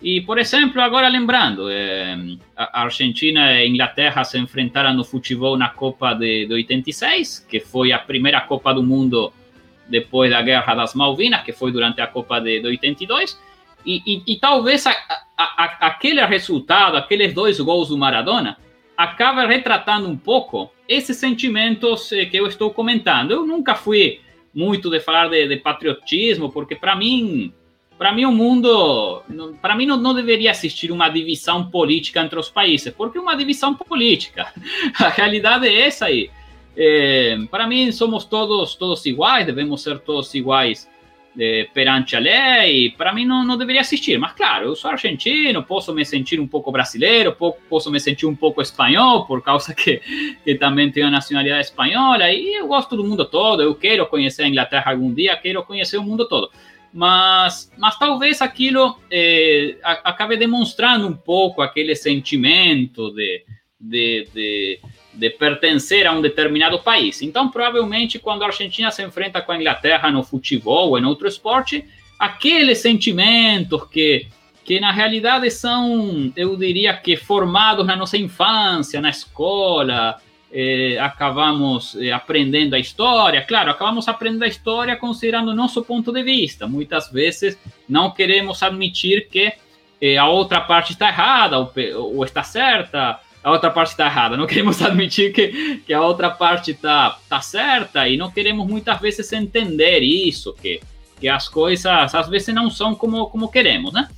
E, 0.00 0.22
por 0.22 0.38
exemplo, 0.38 0.80
agora 0.80 1.08
lembrando, 1.08 1.68
é, 1.68 2.16
a 2.56 2.84
Argentina 2.84 3.52
e 3.52 3.64
a 3.64 3.66
Inglaterra 3.66 4.24
se 4.24 4.38
enfrentaram 4.38 4.94
no 4.94 5.04
futebol 5.04 5.58
na 5.58 5.68
Copa 5.68 6.14
de, 6.14 6.46
de 6.46 6.54
86, 6.54 7.46
que 7.50 7.60
foi 7.60 7.92
a 7.92 7.98
primeira 7.98 8.40
Copa 8.40 8.72
do 8.72 8.82
Mundo 8.82 9.30
depois 9.92 10.30
da 10.30 10.40
Guerra 10.40 10.74
das 10.74 10.94
Malvinas, 10.94 11.42
que 11.42 11.52
foi 11.52 11.70
durante 11.70 12.00
a 12.00 12.06
Copa 12.06 12.40
de, 12.40 12.60
de 12.60 12.66
82, 12.66 13.38
e, 13.84 14.02
e, 14.06 14.22
e 14.26 14.36
talvez 14.40 14.86
a, 14.86 14.96
a, 15.36 15.64
aquele 15.86 16.24
resultado, 16.24 16.96
aqueles 16.96 17.34
dois 17.34 17.60
gols 17.60 17.90
do 17.90 17.98
Maradona, 17.98 18.56
acaba 18.96 19.46
retratando 19.46 20.08
um 20.08 20.16
pouco 20.16 20.72
esses 20.88 21.18
sentimentos 21.18 22.10
eh, 22.12 22.24
que 22.24 22.38
eu 22.38 22.46
estou 22.46 22.70
comentando. 22.70 23.32
Eu 23.32 23.46
nunca 23.46 23.74
fui 23.74 24.20
muito 24.54 24.88
de 24.88 24.98
falar 24.98 25.28
de, 25.28 25.46
de 25.46 25.56
patriotismo, 25.56 26.50
porque 26.50 26.74
para 26.74 26.96
mim, 26.96 27.52
para 27.98 28.12
mim 28.12 28.24
o 28.24 28.32
mundo, 28.32 29.22
para 29.60 29.74
mim 29.74 29.84
não, 29.84 29.98
não, 29.98 30.14
deveria 30.14 30.50
existir 30.50 30.90
uma 30.90 31.10
divisão 31.10 31.68
política 31.68 32.20
entre 32.20 32.38
os 32.38 32.48
países, 32.48 32.94
porque 32.94 33.18
uma 33.18 33.34
divisão 33.34 33.74
política. 33.74 34.52
A 34.98 35.08
realidade 35.08 35.66
é 35.66 35.86
essa 35.86 36.06
aí. 36.06 36.30
É, 36.76 37.36
para 37.50 37.66
mim 37.66 37.92
somos 37.92 38.24
todos 38.24 38.74
todos 38.74 39.04
iguais, 39.04 39.44
devemos 39.44 39.82
ser 39.82 39.98
todos 39.98 40.34
iguais 40.34 40.88
eh, 41.38 41.66
perante 41.72 42.14
a 42.14 42.18
lei, 42.18 42.90
para 42.90 43.12
mim 43.12 43.24
não, 43.24 43.44
não 43.44 43.56
deveria 43.56 43.80
existir. 43.80 44.18
Mas 44.18 44.32
claro, 44.32 44.66
eu 44.66 44.76
sou 44.76 44.90
argentino, 44.90 45.62
posso 45.62 45.92
me 45.94 46.04
sentir 46.04 46.38
um 46.38 46.46
pouco 46.46 46.70
brasileiro, 46.70 47.34
posso 47.68 47.90
me 47.90 47.98
sentir 47.98 48.26
um 48.26 48.36
pouco 48.36 48.60
espanhol, 48.60 49.26
por 49.26 49.42
causa 49.42 49.74
que, 49.74 50.00
que 50.44 50.54
também 50.56 50.90
tenho 50.90 51.06
a 51.06 51.10
nacionalidade 51.10 51.66
espanhola, 51.66 52.30
e 52.30 52.54
eu 52.54 52.66
gosto 52.66 52.96
do 52.96 53.04
mundo 53.04 53.24
todo, 53.24 53.62
eu 53.62 53.74
quero 53.74 54.06
conhecer 54.06 54.42
a 54.42 54.48
Inglaterra 54.48 54.92
algum 54.92 55.12
dia, 55.12 55.36
quero 55.36 55.62
conhecer 55.62 55.96
o 55.96 56.02
mundo 56.02 56.28
todo. 56.28 56.50
Mas, 56.92 57.72
mas 57.78 57.98
talvez 57.98 58.42
aquilo 58.42 58.98
eh, 59.10 59.76
acabe 59.82 60.36
demonstrando 60.36 61.06
um 61.06 61.16
pouco 61.16 61.62
aquele 61.62 61.96
sentimento 61.96 63.10
de, 63.12 63.42
de, 63.80 64.28
de 64.34 64.80
de 65.12 65.30
pertencer 65.30 66.06
a 66.06 66.12
um 66.12 66.22
determinado 66.22 66.78
país. 66.78 67.22
Então, 67.22 67.48
provavelmente, 67.48 68.18
quando 68.18 68.42
a 68.42 68.46
Argentina 68.46 68.90
se 68.90 69.02
enfrenta 69.04 69.42
com 69.42 69.52
a 69.52 69.56
Inglaterra 69.56 70.10
no 70.10 70.22
futebol 70.22 70.90
ou 70.90 70.98
em 70.98 71.04
outro 71.04 71.28
esporte, 71.28 71.84
aqueles 72.18 72.78
sentimentos 72.78 73.84
que, 73.88 74.26
que 74.64 74.80
na 74.80 74.90
realidade 74.90 75.50
são, 75.50 76.32
eu 76.34 76.56
diria 76.56 76.94
que 76.94 77.16
formados 77.16 77.86
na 77.86 77.96
nossa 77.96 78.16
infância, 78.16 79.00
na 79.00 79.10
escola, 79.10 80.18
eh, 80.50 80.98
acabamos 80.98 81.94
eh, 81.96 82.10
aprendendo 82.10 82.74
a 82.74 82.78
história. 82.78 83.42
Claro, 83.42 83.70
acabamos 83.70 84.08
aprendendo 84.08 84.44
a 84.44 84.48
história 84.48 84.96
considerando 84.96 85.50
o 85.50 85.54
nosso 85.54 85.82
ponto 85.82 86.12
de 86.12 86.22
vista. 86.22 86.66
Muitas 86.66 87.10
vezes 87.10 87.58
não 87.88 88.10
queremos 88.10 88.62
admitir 88.62 89.28
que 89.28 89.52
eh, 90.00 90.16
a 90.16 90.26
outra 90.28 90.60
parte 90.60 90.92
está 90.92 91.08
errada 91.08 91.58
ou, 91.58 91.72
ou 92.16 92.24
está 92.24 92.42
certa 92.42 93.20
a 93.42 93.50
outra 93.50 93.70
parte 93.70 93.90
está 93.90 94.06
errada. 94.06 94.36
Não 94.36 94.46
queremos 94.46 94.80
admitir 94.82 95.32
que, 95.32 95.82
que 95.86 95.92
a 95.92 96.00
outra 96.00 96.30
parte 96.30 96.70
está 96.72 97.18
tá 97.28 97.40
certa 97.40 98.08
e 98.08 98.16
não 98.16 98.30
queremos 98.30 98.66
muitas 98.66 99.00
vezes 99.00 99.32
entender 99.32 100.00
isso, 100.00 100.54
que, 100.54 100.80
que 101.20 101.28
as 101.28 101.48
coisas 101.48 102.14
às 102.14 102.28
vezes 102.28 102.54
não 102.54 102.70
são 102.70 102.94
como, 102.94 103.26
como 103.26 103.50
queremos, 103.50 103.92
né? 103.92 104.08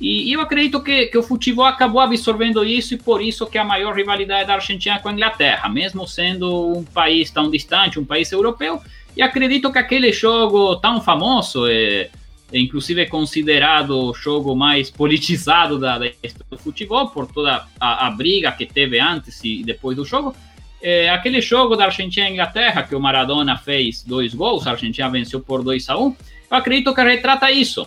E, 0.00 0.32
eu 0.32 0.40
acredito 0.40 0.82
que, 0.82 1.06
que 1.06 1.18
o 1.18 1.22
futebol 1.22 1.66
acabou 1.66 2.00
absorvendo 2.00 2.64
isso 2.64 2.94
e 2.94 2.96
por 2.96 3.20
isso 3.20 3.46
que 3.46 3.58
a 3.58 3.64
maior 3.64 3.94
rivalidade 3.94 4.46
da 4.46 4.54
Argentina 4.54 4.98
com 4.98 5.10
a 5.10 5.12
Inglaterra, 5.12 5.68
mesmo 5.68 6.08
sendo 6.08 6.78
um 6.78 6.84
país 6.84 7.30
tão 7.30 7.50
distante, 7.50 8.00
um 8.00 8.04
país 8.04 8.32
europeu, 8.32 8.80
e 9.14 9.20
acredito 9.20 9.70
que 9.70 9.78
aquele 9.78 10.10
jogo 10.10 10.76
tão 10.76 11.02
famoso, 11.02 11.66
é, 11.66 12.08
inclusive 12.52 13.02
é 13.02 13.06
considerado 13.06 13.90
o 13.90 14.14
jogo 14.14 14.54
mais 14.56 14.90
politizado 14.90 15.78
da, 15.78 15.98
da 15.98 16.10
do 16.50 16.58
futebol, 16.58 17.08
por 17.08 17.26
toda 17.26 17.66
a, 17.78 18.06
a, 18.06 18.10
briga 18.10 18.50
que 18.52 18.66
teve 18.66 18.98
antes 18.98 19.42
e 19.44 19.62
depois 19.62 19.96
do 19.96 20.04
jogo. 20.04 20.34
É, 20.82 21.10
aquele 21.10 21.40
jogo 21.40 21.76
da 21.76 21.84
Argentina 21.84 22.28
e 22.28 22.32
Inglaterra, 22.32 22.82
que 22.82 22.94
o 22.94 23.00
Maradona 23.00 23.56
fez 23.56 24.02
dois 24.02 24.34
gols, 24.34 24.66
a 24.66 24.72
Argentina 24.72 25.08
venceu 25.10 25.40
por 25.40 25.62
2 25.62 25.88
a 25.90 25.98
1 25.98 26.06
um, 26.06 26.16
eu 26.50 26.56
acredito 26.56 26.94
que 26.94 27.02
retrata 27.02 27.50
isso. 27.50 27.86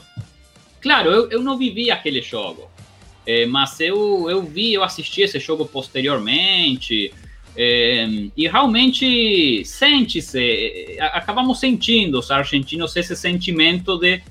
Claro, 0.80 1.10
eu, 1.10 1.30
eu 1.31 1.41
não 1.41 1.57
vivi 1.57 1.90
aquele 1.90 2.22
jogo, 2.22 2.69
é, 3.26 3.45
mas 3.45 3.80
eu, 3.80 4.30
eu 4.30 4.44
vi, 4.44 4.73
eu 4.73 4.84
assisti 4.84 5.22
esse 5.22 5.40
jogo 5.40 5.65
posteriormente, 5.65 7.11
é, 7.56 8.07
e 8.35 8.48
realmente 8.48 9.64
sente-se, 9.65 10.98
acabamos 10.99 11.60
sentindo 11.60 12.19
os 12.19 12.31
argentinos 12.31 12.95
esse 12.95 13.15
sentimento 13.15 13.98
de, 13.98 14.22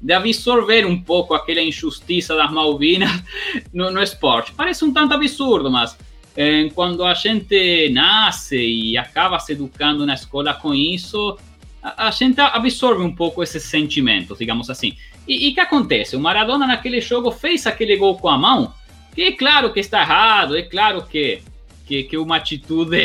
de 0.00 0.12
absorver 0.12 0.86
um 0.86 1.00
pouco 1.00 1.34
aquela 1.34 1.60
injustiça 1.60 2.34
das 2.34 2.50
Malvinas 2.50 3.22
no, 3.72 3.90
no 3.90 4.02
esporte. 4.02 4.52
Parece 4.52 4.84
um 4.84 4.92
tanto 4.92 5.14
absurdo, 5.14 5.70
mas 5.70 5.96
é, 6.36 6.68
quando 6.70 7.04
a 7.04 7.12
gente 7.14 7.90
nasce 7.90 8.56
e 8.56 8.96
acaba 8.96 9.38
se 9.38 9.52
educando 9.52 10.06
na 10.06 10.14
escola 10.14 10.54
com 10.54 10.74
isso, 10.74 11.36
a, 11.82 12.08
a 12.08 12.10
gente 12.10 12.40
absorve 12.40 13.02
um 13.02 13.14
pouco 13.14 13.42
esses 13.42 13.62
sentimentos, 13.64 14.38
digamos 14.38 14.70
assim. 14.70 14.96
E 15.28 15.50
o 15.50 15.54
que 15.54 15.60
acontece? 15.60 16.16
O 16.16 16.20
Maradona 16.20 16.66
naquele 16.66 17.00
jogo 17.00 17.30
fez 17.30 17.66
aquele 17.66 17.96
gol 17.96 18.16
com 18.16 18.28
a 18.28 18.38
mão, 18.38 18.72
que 19.14 19.22
é 19.22 19.32
claro 19.32 19.72
que 19.72 19.80
está 19.80 20.00
errado, 20.00 20.56
é 20.56 20.62
claro 20.62 21.02
que 21.02 21.42
que, 21.90 22.04
que 22.04 22.16
uma 22.16 22.36
atitude 22.36 22.96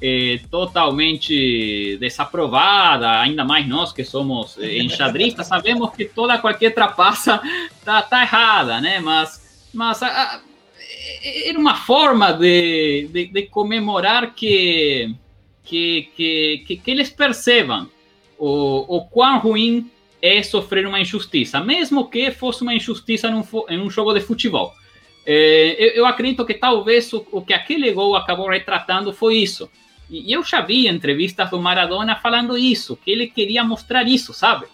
é, 0.00 0.38
totalmente 0.48 1.96
desaprovada, 1.98 3.20
ainda 3.20 3.44
mais 3.44 3.66
nós 3.66 3.92
que 3.92 4.04
somos 4.04 4.56
enxadristas, 4.58 5.48
sabemos 5.48 5.90
que 5.90 6.04
toda 6.04 6.38
qualquer 6.38 6.72
trapaça 6.72 7.42
tá, 7.84 8.00
tá 8.02 8.22
errada, 8.22 8.80
né? 8.80 9.00
Mas, 9.00 9.68
mas 9.74 10.04
a, 10.04 10.06
a, 10.06 10.40
era 11.48 11.58
uma 11.58 11.74
forma 11.74 12.32
de, 12.32 13.08
de, 13.12 13.26
de 13.26 13.42
comemorar 13.46 14.32
que, 14.34 15.12
que, 15.64 16.08
que, 16.14 16.76
que, 16.76 16.90
eles 16.92 17.10
percebam 17.10 17.88
o, 18.38 18.98
o 18.98 19.04
quão 19.06 19.40
ruim 19.40 19.90
é 20.22 20.44
sofrer 20.44 20.86
uma 20.86 21.00
injustiça, 21.00 21.58
mesmo 21.58 22.08
que 22.08 22.30
fosse 22.30 22.62
uma 22.62 22.72
injustiça 22.72 23.28
num, 23.28 23.44
em 23.68 23.80
um 23.80 23.90
jogo 23.90 24.14
de 24.14 24.20
futebol. 24.20 24.72
É, 25.28 25.74
eu, 25.76 25.88
eu, 25.96 26.06
acredito 26.06 26.46
que 26.46 26.54
talvez 26.54 27.12
o, 27.12 27.26
o, 27.32 27.42
que 27.42 27.52
aquele 27.52 27.90
gol 27.90 28.14
acabou 28.14 28.48
retratando 28.48 29.12
foi 29.12 29.38
isso. 29.38 29.68
E, 30.08 30.32
eu 30.32 30.44
já 30.44 30.60
vi 30.60 30.86
entrevistas 30.86 31.50
do 31.50 31.60
Maradona 31.60 32.14
falando 32.14 32.56
isso, 32.56 32.96
que 32.96 33.10
ele 33.10 33.26
queria 33.26 33.64
mostrar 33.64 34.06
isso, 34.06 34.32
sabe? 34.32 34.66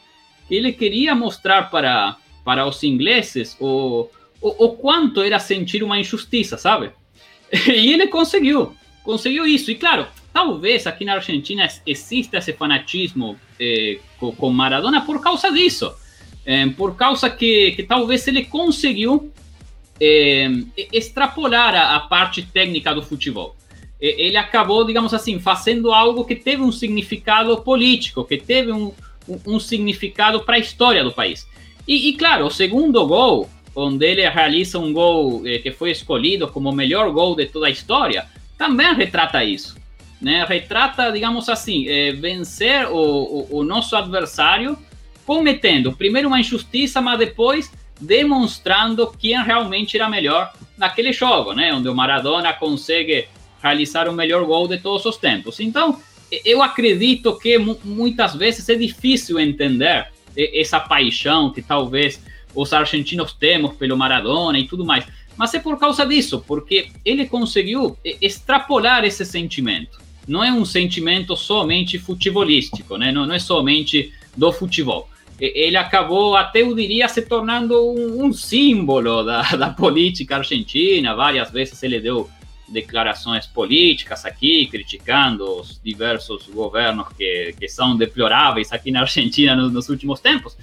Que 0.46 0.54
ele 0.54 0.70
queria 0.72 1.14
mostrar 1.14 1.70
para, 1.70 2.16
para 2.44 2.66
os 2.66 2.82
ingleses 2.82 3.56
o, 3.58 4.10
o, 4.42 4.66
o 4.66 4.76
quanto 4.76 5.22
era 5.22 5.38
sentir 5.38 5.82
uma 5.82 5.98
injustiça, 5.98 6.58
sabe? 6.58 6.90
E 7.68 7.92
ele 7.92 8.08
conseguiu, 8.08 8.74
conseguiu 9.02 9.46
isso. 9.46 9.70
E 9.70 9.74
claro, 9.74 10.06
talvez 10.34 10.86
aqui 10.86 11.04
na 11.04 11.14
Argentina 11.14 11.66
exista 11.86 12.38
esse 12.38 12.52
fanatismo 12.52 13.38
eh, 13.58 13.98
com, 14.18 14.32
com, 14.32 14.50
Maradona 14.50 15.02
por 15.02 15.20
causa 15.20 15.50
disso. 15.50 15.94
Eh, 16.46 16.66
por 16.68 16.96
causa 16.96 17.28
que, 17.28 17.72
que 17.72 17.82
talvez 17.82 18.26
ele 18.26 18.44
conseguiu 18.44 19.30
eh, 20.04 20.50
extrapolar 20.92 21.74
a, 21.74 21.96
a, 21.96 22.00
parte 22.00 22.42
técnica 22.42 22.92
do 22.92 23.02
futebol. 23.02 23.54
Ele 24.00 24.36
acabou, 24.36 24.84
digamos 24.84 25.14
assim, 25.14 25.38
fazendo 25.38 25.92
algo 25.92 26.24
que 26.24 26.34
teve 26.34 26.60
um 26.60 26.72
significado 26.72 27.56
político, 27.58 28.24
que 28.24 28.36
teve 28.36 28.72
um, 28.72 28.92
um, 29.28 29.40
um 29.46 29.60
significado 29.60 30.40
para 30.40 30.56
a 30.56 30.58
história 30.58 31.04
do 31.04 31.12
país. 31.12 31.46
E, 31.86 32.08
e, 32.08 32.12
claro, 32.14 32.46
o 32.46 32.50
segundo 32.50 33.06
gol 33.06 33.48
onde 33.74 34.06
ele 34.06 34.28
realiza 34.28 34.78
um 34.78 34.92
gol 34.92 35.46
eh, 35.46 35.58
que 35.58 35.70
foi 35.70 35.90
escolhido 35.90 36.48
como 36.48 36.70
o 36.70 36.74
melhor 36.74 37.10
gol 37.10 37.34
de 37.34 37.46
toda 37.46 37.66
a 37.66 37.70
história, 37.70 38.26
também 38.58 38.94
retrata 38.94 39.42
isso. 39.44 39.76
Né? 40.20 40.44
Retrata, 40.46 41.10
digamos 41.10 41.48
assim, 41.48 41.88
eh, 41.88 42.12
vencer 42.12 42.86
o, 42.86 42.96
o, 42.96 43.58
o, 43.58 43.64
nosso 43.64 43.96
adversário 43.96 44.78
cometendo 45.24 45.92
primeiro 45.92 46.28
uma 46.28 46.40
injustiça, 46.40 47.00
mas 47.00 47.18
depois 47.18 47.72
demonstrando 48.02 49.06
quem 49.16 49.40
realmente 49.42 49.96
era 49.96 50.08
melhor 50.08 50.52
naquele 50.76 51.12
jogo, 51.12 51.52
né? 51.52 51.72
onde 51.72 51.88
o 51.88 51.94
Maradona 51.94 52.52
consegue 52.52 53.28
realizar 53.62 54.08
o 54.08 54.12
melhor 54.12 54.44
gol 54.44 54.66
de 54.66 54.78
todos 54.78 55.06
os 55.06 55.16
tempos. 55.16 55.60
Então, 55.60 56.00
eu 56.44 56.62
acredito 56.62 57.38
que 57.38 57.56
muitas 57.58 58.34
vezes 58.34 58.68
é 58.68 58.74
difícil 58.74 59.38
entender 59.38 60.08
essa 60.36 60.80
paixão 60.80 61.52
que 61.52 61.62
talvez 61.62 62.20
os 62.54 62.72
argentinos 62.72 63.32
temos 63.32 63.74
pelo 63.76 63.96
Maradona 63.96 64.58
e 64.58 64.66
tudo 64.66 64.84
mais. 64.84 65.06
Mas 65.36 65.54
é 65.54 65.60
por 65.60 65.78
causa 65.78 66.04
disso, 66.04 66.42
porque 66.46 66.88
ele 67.04 67.26
conseguiu 67.26 67.96
extrapolar 68.20 69.04
esse 69.04 69.24
sentimento. 69.24 70.00
Não 70.26 70.42
é 70.42 70.52
um 70.52 70.64
sentimento 70.64 71.36
somente 71.36 71.98
futebolístico, 71.98 72.96
né? 72.96 73.12
não, 73.12 73.26
não 73.26 73.34
é 73.34 73.38
somente 73.38 74.12
do 74.36 74.52
futebol. 74.52 75.08
Ele 75.40 75.76
acabou, 75.76 76.36
até 76.36 76.62
eu 76.62 76.74
diria, 76.74 77.09
se 77.09 77.22
tornando 77.22 77.74
um, 77.74 78.26
um 78.26 78.32
símbolo 78.32 79.24
da, 79.24 79.42
da 79.56 79.70
política 79.70 80.36
argentina. 80.36 81.14
Várias 81.14 81.50
vezes 81.50 81.82
ele 81.82 82.00
deu 82.00 82.30
declarações 82.68 83.46
políticas 83.46 84.24
aqui, 84.24 84.66
criticando 84.66 85.44
os 85.60 85.80
diversos 85.82 86.46
governos 86.46 87.09
que, 87.16 87.54
que 87.59 87.68
são 87.68 87.96
deploráveis 87.96 88.72
aqui 88.72 88.90
na 88.90 89.00
Argentina 89.00 89.54
nos, 89.54 89.72
nos 89.72 89.88
últimos 89.88 90.20
tempos. 90.20 90.56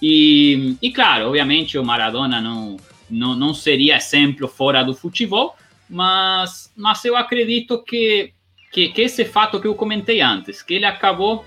E, 0.00 0.76
e 0.80 0.90
claro, 0.90 1.26
obviamente 1.26 1.76
o 1.76 1.84
Maradona 1.84 2.40
não, 2.40 2.78
não, 3.08 3.36
não 3.36 3.52
seria 3.52 3.96
exemplo 3.96 4.48
fora 4.48 4.82
do 4.82 4.94
futebol, 4.94 5.54
mas, 5.88 6.72
mas 6.76 7.04
eu 7.04 7.16
acredito 7.16 7.82
que, 7.82 8.32
que, 8.72 8.88
que 8.88 9.02
esse 9.02 9.24
fato 9.24 9.60
que 9.60 9.66
eu 9.66 9.74
comentei 9.74 10.20
antes, 10.20 10.62
que 10.62 10.74
ele 10.74 10.86
acabou 10.86 11.44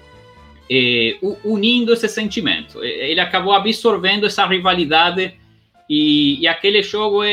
unindo 1.43 1.93
esse 1.93 2.07
sentimento, 2.07 2.83
ele 2.83 3.19
acabou 3.19 3.53
absorvendo 3.53 4.25
essa 4.25 4.45
rivalidade 4.45 5.37
e, 5.89 6.39
e 6.39 6.47
aquele 6.47 6.81
jogo 6.81 7.23
é, 7.23 7.29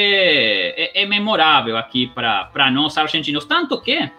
é, 0.76 1.02
é 1.02 1.06
memorável 1.06 1.76
aqui 1.76 2.08
para 2.08 2.70
nós 2.70 2.98
argentinos, 2.98 3.44
tanto 3.44 3.80
que 3.80 4.10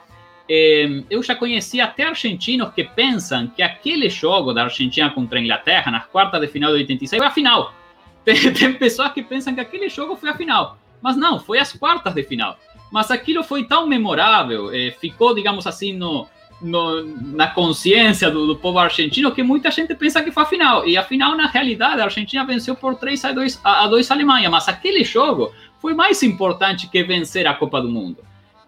eu 1.09 1.23
já 1.23 1.33
conheci 1.33 1.79
até 1.79 2.03
argentinos 2.03 2.73
que 2.73 2.83
pensam 2.83 3.47
que 3.47 3.61
aquele 3.61 4.09
jogo 4.09 4.51
da 4.53 4.63
Argentina 4.63 5.09
contra 5.09 5.39
a 5.39 5.41
Inglaterra, 5.41 5.91
nas 5.91 6.05
quartas 6.07 6.41
de 6.41 6.47
final 6.47 6.71
de 6.71 6.79
86, 6.79 7.19
foi 7.19 7.27
a 7.27 7.31
final. 7.31 7.73
Tem, 8.23 8.53
tem 8.53 8.73
pessoas 8.73 9.11
que 9.13 9.23
pensam 9.23 9.55
que 9.55 9.61
aquele 9.61 9.89
jogo 9.89 10.15
foi 10.15 10.29
a 10.29 10.35
final. 10.35 10.77
Mas 11.01 11.17
não, 11.17 11.39
foi 11.39 11.57
as 11.57 11.73
quartas 11.73 12.13
de 12.13 12.21
final. 12.21 12.55
Mas 12.91 13.09
aquilo 13.09 13.43
foi 13.43 13.63
tão 13.63 13.87
memorável, 13.87 14.71
eh, 14.71 14.91
ficou, 14.91 15.33
digamos 15.33 15.65
assim, 15.65 15.93
no, 15.93 16.27
no, 16.61 17.03
na 17.03 17.47
consciência 17.47 18.29
do, 18.29 18.47
do, 18.47 18.55
povo 18.55 18.79
argentino 18.79 19.31
que 19.31 19.43
muita 19.43 19.71
gente 19.71 19.93
pensa 19.95 20.21
que 20.21 20.31
foi 20.31 20.43
a 20.43 20.45
final. 20.45 20.87
E 20.87 20.97
a 20.97 21.03
final, 21.03 21.35
na 21.35 21.47
realidade, 21.47 22.01
a 22.01 22.05
Argentina 22.05 22.45
venceu 22.45 22.75
por 22.75 22.95
3 22.95 23.25
a 23.25 23.31
2 23.31 23.61
a, 23.63 23.83
a 23.83 23.87
2 23.87 24.11
a 24.11 24.13
Alemanha. 24.13 24.49
Mas 24.49 24.67
aquele 24.67 25.03
jogo 25.03 25.51
foi 25.79 25.93
mais 25.93 26.21
importante 26.23 26.87
que 26.87 27.03
vencer 27.03 27.47
a 27.47 27.53
Copa 27.53 27.81
do 27.81 27.89
Mundo. 27.89 28.17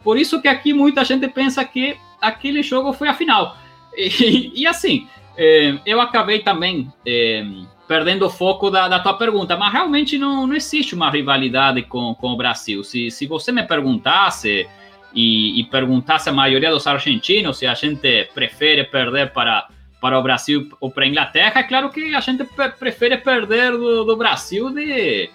Por 0.04 0.18
isso 0.18 0.42
que 0.42 0.48
aqui 0.48 0.74
muita 0.74 1.06
gente 1.06 1.28
pensa 1.28 1.64
que 1.64 1.96
aquele 2.22 2.64
jogo 2.64 2.94
foi 2.94 3.08
a 3.08 3.14
final. 3.14 3.58
E, 3.96 4.62
e 4.62 4.66
assim, 4.66 5.08
é, 5.38 5.78
eu 5.86 6.02
acabei 6.02 6.40
também 6.40 6.92
é, 7.06 7.46
perdendo 7.88 8.26
o 8.26 8.30
foco 8.30 8.72
da, 8.72 8.88
da, 8.88 9.00
tua 9.00 9.14
pergunta, 9.14 9.56
mas 9.56 9.72
realmente 9.72 10.18
não, 10.18 10.48
não 10.48 10.56
existe 10.56 10.96
uma 10.96 11.12
rivalidade 11.12 11.84
com, 11.84 12.16
com 12.16 12.30
o 12.30 12.36
Brasil. 12.36 12.84
Se, 12.84 13.12
se 13.12 13.28
você 13.28 13.52
me 13.52 13.62
perguntasse 13.62 14.68
e, 15.14 15.60
e 15.60 15.64
perguntasse 15.66 16.30
a 16.30 16.34
maioria 16.34 16.72
dos 16.72 16.88
argentinos 16.88 17.58
se 17.58 17.68
a 17.68 17.74
gente 17.74 18.30
prefere 18.34 18.84
perder 18.86 19.32
para, 19.32 19.68
para 20.02 20.20
o 20.20 20.24
Brasil 20.24 20.70
ou 20.80 20.92
para 20.92 21.06
a 21.06 21.08
Inglaterra, 21.08 21.60
é 21.60 21.64
claro 21.64 21.90
que 21.90 22.16
a 22.16 22.20
gente 22.20 22.44
prefere 22.80 23.18
perder 23.18 23.72
do, 23.72 24.04
do 24.04 24.18
Brasil 24.18 24.70
de 24.70 25.30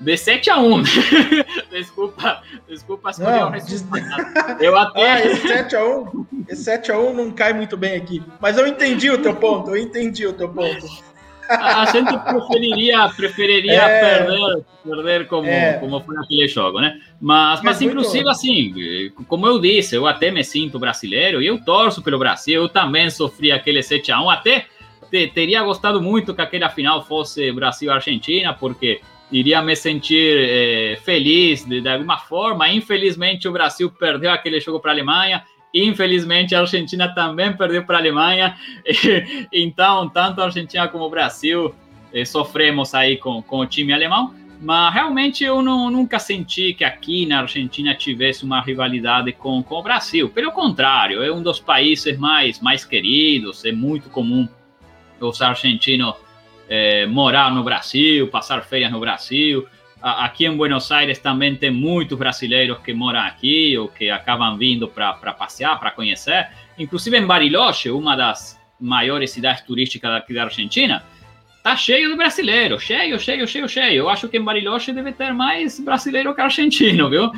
de 0.00 0.16
7 0.16 0.50
a 0.50 0.58
1. 0.58 0.82
desculpa, 1.70 2.42
desculpa 2.66 3.10
não, 3.18 3.50
des... 3.50 3.84
Eu 4.58 4.76
até. 4.76 5.12
Ah, 5.12 5.26
esse 5.26 5.46
7 5.46 5.76
a 5.76 5.84
1, 5.84 6.26
esse 6.48 6.64
7 6.64 6.92
a 6.92 6.98
1 6.98 7.14
não 7.14 7.30
cai 7.30 7.52
muito 7.52 7.76
bem 7.76 7.96
aqui. 7.96 8.22
Mas 8.40 8.56
eu 8.56 8.66
entendi 8.66 9.10
o 9.10 9.18
teu 9.18 9.36
ponto, 9.36 9.70
eu 9.70 9.76
entendi 9.76 10.26
o 10.26 10.32
teu 10.32 10.48
ponto. 10.48 10.86
A, 11.50 11.84
gente 11.90 12.16
preferiria, 12.18 13.08
preferiria 13.08 13.82
é... 13.82 14.00
perder, 14.00 14.64
perder 14.84 15.26
como, 15.26 15.48
é... 15.48 15.72
como 15.74 16.00
foi 16.00 16.14
naquele 16.14 16.46
jogo, 16.46 16.80
né? 16.80 17.00
Mas, 17.20 17.60
mas, 17.60 17.64
mas 17.64 17.82
inclusive, 17.82 18.28
assim, 18.28 19.12
como 19.26 19.46
eu 19.46 19.58
disse, 19.58 19.96
eu 19.96 20.06
até 20.06 20.30
me 20.30 20.44
sinto 20.44 20.78
brasileiro 20.78 21.42
e 21.42 21.46
eu 21.46 21.62
torço 21.62 22.02
pelo 22.02 22.18
Brasil. 22.18 22.62
Eu 22.62 22.68
também 22.68 23.10
sofri 23.10 23.50
aquele 23.50 23.82
7 23.82 24.12
a 24.12 24.22
1 24.22 24.30
até 24.30 24.66
teria 25.34 25.62
gostado 25.62 26.00
muito 26.00 26.34
que 26.34 26.40
aquela 26.40 26.68
final 26.68 27.04
fosse 27.04 27.50
Brasil-Argentina, 27.52 28.54
porque 28.54 29.00
iria 29.30 29.62
me 29.62 29.76
sentir 29.76 30.38
é, 30.38 30.96
feliz 31.04 31.64
de, 31.64 31.80
de, 31.80 31.88
alguma 31.88 32.18
forma. 32.18 32.68
Infelizmente, 32.68 33.48
o 33.48 33.52
Brasil 33.52 33.90
perdeu 33.90 34.30
aquele 34.30 34.60
jogo 34.60 34.80
para 34.80 34.92
a 34.92 34.94
Alemanha. 34.94 35.44
Infelizmente, 35.72 36.54
a 36.54 36.60
Argentina 36.60 37.08
também 37.14 37.52
perdeu 37.52 37.84
para 37.84 37.96
a 37.96 38.00
Alemanha. 38.00 38.56
então, 39.52 40.08
tanto 40.08 40.40
a 40.40 40.44
Argentina 40.44 40.88
como 40.88 41.04
o 41.04 41.10
Brasil 41.10 41.74
é, 42.12 42.24
sofremos 42.24 42.94
aí 42.94 43.16
com, 43.16 43.40
com 43.42 43.58
o 43.58 43.66
time 43.66 43.92
alemão. 43.92 44.34
Mas 44.60 44.92
realmente 44.92 45.42
eu 45.42 45.62
não, 45.62 45.90
nunca 45.90 46.18
senti 46.18 46.74
que 46.74 46.84
aqui 46.84 47.24
na 47.24 47.40
Argentina 47.40 47.94
tivesse 47.94 48.44
uma 48.44 48.60
rivalidade 48.60 49.32
com, 49.32 49.62
com 49.62 49.76
o 49.76 49.82
Brasil. 49.82 50.28
Pelo 50.28 50.52
contrário, 50.52 51.22
é 51.22 51.32
um 51.32 51.42
dos 51.42 51.58
países 51.58 52.18
mais, 52.18 52.60
mais 52.60 52.84
queridos, 52.84 53.64
é 53.64 53.72
muito 53.72 54.10
comum 54.10 54.46
os 55.18 55.40
argentinos 55.40 56.14
é, 56.68 57.06
morar 57.06 57.52
no 57.54 57.64
Brasil, 57.64 58.28
passar 58.28 58.62
férias 58.62 58.92
no 58.92 59.00
Brasil. 59.00 59.66
Aqui 60.02 60.46
em 60.46 60.56
Buenos 60.56 60.90
Aires 60.90 61.18
também 61.18 61.54
tem 61.54 61.70
muitos 61.70 62.18
brasileiros 62.18 62.78
que 62.78 62.94
moram 62.94 63.20
aqui 63.20 63.76
ou 63.76 63.88
que 63.88 64.10
acabam 64.10 64.56
vindo 64.56 64.88
para 64.88 65.12
passear, 65.32 65.78
para 65.78 65.90
conhecer. 65.90 66.48
Inclusive 66.78 67.18
em 67.18 67.26
Bariloche, 67.26 67.90
uma 67.90 68.16
das 68.16 68.58
maiores 68.80 69.30
cidades 69.30 69.62
turísticas 69.62 70.10
daqui 70.10 70.32
da 70.32 70.44
Argentina, 70.44 71.04
tá 71.62 71.76
cheio 71.76 72.08
de 72.10 72.16
brasileiro, 72.16 72.80
cheio, 72.80 73.18
cheio, 73.20 73.46
cheio, 73.46 73.68
cheio. 73.68 73.94
Eu 73.94 74.08
acho 74.08 74.28
que 74.28 74.38
em 74.38 74.42
Bariloche 74.42 74.92
deve 74.92 75.12
ter 75.12 75.32
mais 75.32 75.78
brasileiro 75.78 76.34
que 76.34 76.40
argentino, 76.40 77.10
viu? 77.10 77.30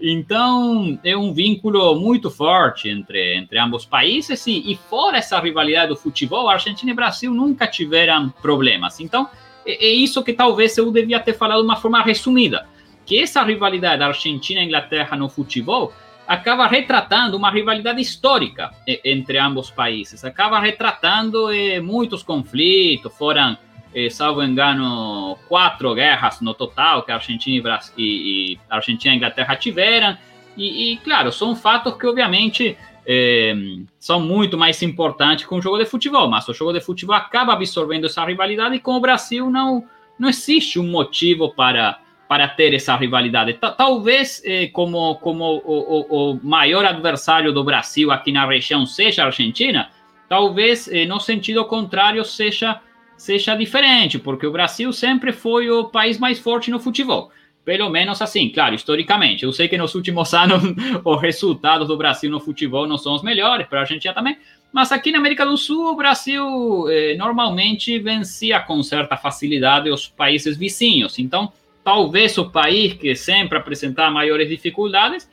Então 0.00 0.98
é 1.04 1.16
um 1.16 1.32
vínculo 1.32 1.94
muito 2.00 2.30
forte 2.30 2.88
entre, 2.88 3.36
entre 3.36 3.58
ambos 3.58 3.84
países 3.84 4.46
e, 4.46 4.72
e 4.72 4.76
fora 4.76 5.18
essa 5.18 5.38
rivalidade 5.38 5.88
do 5.88 5.96
futebol, 5.96 6.48
Argentina 6.48 6.90
e 6.90 6.94
Brasil 6.94 7.32
nunca 7.32 7.66
tiveram 7.66 8.28
problemas. 8.42 8.98
Então 8.98 9.28
é, 9.66 9.86
é 9.86 9.90
isso 9.90 10.22
que 10.22 10.32
talvez 10.32 10.76
eu 10.76 10.90
devia 10.90 11.20
ter 11.20 11.34
falado 11.34 11.60
de 11.60 11.64
uma 11.64 11.76
forma 11.76 12.02
resumida, 12.02 12.66
que 13.04 13.20
essa 13.20 13.42
rivalidade 13.42 14.00
da 14.00 14.08
Argentina 14.08 14.60
e 14.60 14.64
Inglaterra 14.64 15.16
no 15.16 15.28
futebol 15.28 15.92
acaba 16.26 16.66
retratando 16.66 17.38
uma 17.38 17.50
rivalidade 17.50 18.02
histórica 18.02 18.70
entre 18.86 19.38
ambos 19.38 19.70
países, 19.70 20.24
acaba 20.24 20.60
retratando 20.60 21.50
eh, 21.50 21.80
muitos 21.80 22.22
conflitos, 22.22 23.16
foram 23.16 23.56
eh, 23.94 24.10
salvo 24.10 24.42
engano, 24.42 25.38
quatro 25.48 25.94
guerras 25.94 26.40
no 26.42 26.52
total 26.52 27.02
que 27.02 27.10
a 27.10 27.14
Argentina 27.14 27.80
e, 27.96 28.02
e, 28.02 28.52
e 28.52 28.60
Argentina 28.68 29.14
e 29.14 29.16
Inglaterra 29.16 29.56
tiveram. 29.56 30.18
E, 30.56 30.92
e, 30.92 30.96
claro, 30.98 31.30
são 31.32 31.54
fatos 31.54 31.94
que, 31.96 32.06
obviamente, 32.06 32.76
eh, 33.10 33.54
são 33.98 34.20
muito 34.20 34.58
mais 34.58 34.82
importantes 34.82 35.46
que 35.46 35.54
um 35.54 35.62
jogo 35.62 35.78
de 35.78 35.86
futebol, 35.86 36.28
mas 36.28 36.46
o 36.46 36.52
jogo 36.52 36.74
de 36.74 36.80
futebol 36.80 37.16
acaba 37.16 37.54
absorvendo 37.54 38.04
essa 38.04 38.22
rivalidade 38.22 38.74
e 38.74 38.80
com 38.80 38.96
o 38.96 39.00
Brasil 39.00 39.48
não, 39.48 39.82
não 40.18 40.28
existe 40.28 40.78
um 40.78 40.86
motivo 40.86 41.54
para, 41.54 41.98
para 42.28 42.46
ter 42.46 42.74
essa 42.74 42.94
rivalidade. 42.94 43.54
Talvez, 43.54 44.42
eh, 44.44 44.66
como, 44.66 45.14
como 45.16 45.44
o, 45.44 45.60
o, 45.64 46.32
o, 46.32 46.40
maior 46.42 46.84
adversário 46.84 47.50
do 47.50 47.64
Brasil 47.64 48.10
aqui 48.10 48.30
na 48.30 48.46
região 48.46 48.84
seja 48.84 49.22
a 49.22 49.26
Argentina, 49.26 49.88
talvez, 50.28 50.86
eh, 50.88 51.06
no 51.06 51.18
sentido 51.18 51.64
contrário, 51.64 52.22
seja 52.26 52.82
seja 53.16 53.56
diferente, 53.56 54.16
porque 54.16 54.46
o 54.46 54.52
Brasil 54.52 54.92
sempre 54.92 55.32
foi 55.32 55.68
o 55.68 55.86
país 55.86 56.18
mais 56.18 56.38
forte 56.38 56.70
no 56.70 56.78
futebol. 56.78 57.32
Pelo 57.64 57.90
menos 57.90 58.22
assim, 58.22 58.48
claro, 58.48 58.74
historicamente. 58.74 59.44
Eu 59.44 59.52
sei 59.52 59.68
que 59.68 59.76
nos 59.76 59.94
últimos 59.94 60.32
anos 60.34 60.62
os 61.04 61.20
resultados 61.20 61.88
do 61.88 61.96
Brasil 61.96 62.30
no 62.30 62.40
futebol 62.40 62.86
não 62.86 62.98
são 62.98 63.14
os 63.14 63.22
melhores, 63.22 63.66
para 63.66 63.80
a 63.80 63.82
Argentina 63.82 64.14
também, 64.14 64.38
mas 64.72 64.92
aqui 64.92 65.10
na 65.10 65.18
América 65.18 65.46
do 65.46 65.56
Sul, 65.56 65.92
o 65.92 65.96
Brasil 65.96 66.88
eh, 66.90 67.14
normalmente 67.16 67.98
vencia 67.98 68.60
com 68.60 68.82
certa 68.82 69.16
facilidade 69.16 69.90
os 69.90 70.06
países 70.06 70.56
vizinhos. 70.56 71.18
Então, 71.18 71.52
talvez 71.82 72.36
o 72.36 72.50
país 72.50 72.92
que 72.94 73.14
sempre 73.14 73.56
apresentava 73.56 74.10
maiores 74.10 74.48
dificuldades 74.48 75.28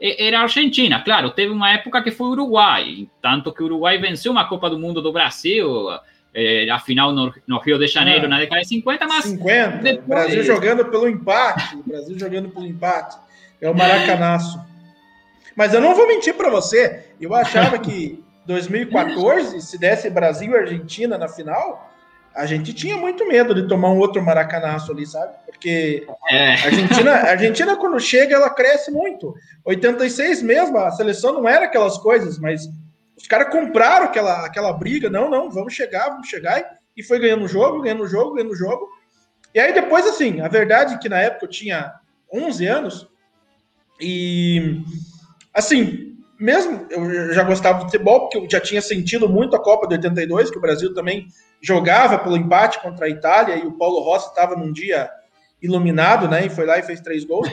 era 0.00 0.40
a 0.40 0.42
Argentina. 0.42 1.00
Claro, 1.00 1.30
teve 1.30 1.52
uma 1.52 1.70
época 1.70 2.02
que 2.02 2.10
foi 2.10 2.28
o 2.28 2.30
Uruguai, 2.30 3.06
tanto 3.20 3.52
que 3.52 3.62
o 3.62 3.66
Uruguai 3.66 3.98
venceu 3.98 4.32
uma 4.32 4.46
Copa 4.46 4.70
do 4.70 4.78
Mundo 4.78 5.02
do 5.02 5.12
Brasil 5.12 5.88
é, 6.34 6.70
a 6.70 6.78
final 6.78 7.12
no, 7.12 7.32
no, 7.46 7.58
Rio 7.58 7.78
de 7.78 7.86
Janeiro 7.86 8.26
ah, 8.26 8.28
na 8.28 8.38
década 8.38 8.60
de 8.60 8.68
50, 8.68 9.06
mas. 9.06 9.24
50. 9.24 9.78
Depois... 9.78 10.06
Brasil 10.06 10.42
jogando 10.44 10.84
pelo 10.86 11.08
empate. 11.08 11.76
O 11.76 11.82
Brasil 11.82 12.18
jogando 12.18 12.48
pelo 12.50 12.66
empate. 12.66 13.16
É 13.60 13.68
o 13.68 13.74
maracanaço. 13.74 14.60
Mas 15.56 15.74
eu 15.74 15.80
não 15.80 15.94
vou 15.94 16.06
mentir 16.06 16.34
para 16.34 16.50
você. 16.50 17.06
Eu 17.20 17.34
achava 17.34 17.78
que 17.78 18.22
2014, 18.46 19.60
se 19.60 19.78
desse 19.78 20.08
Brasil 20.10 20.52
e 20.52 20.56
Argentina 20.56 21.18
na 21.18 21.28
final, 21.28 21.90
a 22.34 22.46
gente 22.46 22.72
tinha 22.72 22.96
muito 22.96 23.26
medo 23.26 23.54
de 23.54 23.68
tomar 23.68 23.90
um 23.90 23.98
outro 23.98 24.22
maracanaço 24.22 24.92
ali, 24.92 25.06
sabe? 25.06 25.34
Porque 25.46 26.06
é. 26.30 26.54
a 26.54 26.64
Argentina, 26.64 27.10
a 27.12 27.30
Argentina, 27.30 27.76
quando 27.76 28.00
chega, 28.00 28.36
ela 28.36 28.50
cresce 28.50 28.90
muito. 28.90 29.34
86 29.64 30.42
mesmo, 30.42 30.78
a 30.78 30.90
seleção 30.90 31.32
não 31.32 31.48
era 31.48 31.66
aquelas 31.66 31.98
coisas, 31.98 32.38
mas 32.38 32.68
os 33.20 33.26
caras 33.26 33.52
compraram 33.52 34.06
aquela, 34.06 34.46
aquela 34.46 34.72
briga, 34.72 35.10
não, 35.10 35.28
não, 35.28 35.50
vamos 35.50 35.74
chegar, 35.74 36.08
vamos 36.08 36.28
chegar, 36.28 36.78
e 36.96 37.02
foi 37.02 37.18
ganhando 37.18 37.44
o 37.44 37.48
jogo, 37.48 37.82
ganhando 37.82 38.02
o 38.02 38.08
jogo, 38.08 38.34
ganhando 38.34 38.52
o 38.52 38.56
jogo. 38.56 38.88
E 39.54 39.60
aí 39.60 39.72
depois, 39.74 40.06
assim, 40.06 40.40
a 40.40 40.48
verdade 40.48 40.94
é 40.94 40.98
que 40.98 41.08
na 41.08 41.18
época 41.20 41.44
eu 41.44 41.50
tinha 41.50 41.92
11 42.32 42.66
anos, 42.66 43.08
e 44.00 44.82
assim, 45.52 46.16
mesmo 46.38 46.86
eu 46.90 47.34
já 47.34 47.42
gostava 47.42 47.80
de 47.80 47.84
futebol, 47.84 48.20
porque 48.20 48.38
eu 48.38 48.50
já 48.50 48.60
tinha 48.60 48.80
sentido 48.80 49.28
muito 49.28 49.54
a 49.54 49.62
Copa 49.62 49.86
de 49.86 49.94
82, 49.96 50.50
que 50.50 50.56
o 50.56 50.62
Brasil 50.62 50.94
também 50.94 51.26
jogava 51.60 52.18
pelo 52.18 52.38
empate 52.38 52.80
contra 52.80 53.04
a 53.04 53.10
Itália, 53.10 53.56
e 53.56 53.66
o 53.66 53.76
Paulo 53.76 54.00
Rossi 54.00 54.28
estava 54.28 54.56
num 54.56 54.72
dia 54.72 55.10
iluminado, 55.60 56.26
né, 56.26 56.46
e 56.46 56.48
foi 56.48 56.64
lá 56.64 56.78
e 56.78 56.82
fez 56.82 57.02
três 57.02 57.24
gols. 57.24 57.48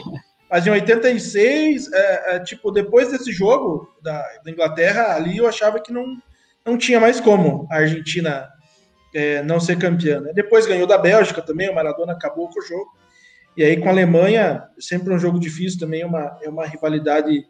Mas 0.50 0.66
em 0.66 0.70
86, 0.70 1.92
é, 1.92 2.36
é, 2.36 2.40
tipo, 2.40 2.70
depois 2.70 3.10
desse 3.10 3.30
jogo 3.32 3.94
da, 4.02 4.22
da, 4.42 4.50
Inglaterra, 4.50 5.14
ali 5.14 5.36
eu 5.36 5.46
achava 5.46 5.78
que 5.78 5.92
não, 5.92 6.16
não 6.64 6.78
tinha 6.78 6.98
mais 6.98 7.20
como 7.20 7.68
a 7.70 7.76
Argentina 7.76 8.48
é, 9.14 9.42
não 9.42 9.60
ser 9.60 9.76
campeã. 9.76 10.20
Né? 10.20 10.32
Depois 10.34 10.66
ganhou 10.66 10.86
da 10.86 10.96
Bélgica 10.96 11.42
também, 11.42 11.68
o 11.68 11.74
Maradona 11.74 12.12
acabou 12.12 12.48
com 12.48 12.60
o 12.60 12.62
jogo. 12.62 12.96
E 13.56 13.62
aí 13.62 13.76
com 13.76 13.88
a 13.88 13.92
Alemanha, 13.92 14.64
sempre 14.78 15.12
um 15.12 15.18
jogo 15.18 15.38
difícil 15.38 15.78
também, 15.78 16.00
é 16.02 16.06
uma, 16.06 16.38
é 16.42 16.48
uma 16.48 16.64
rivalidade 16.64 17.46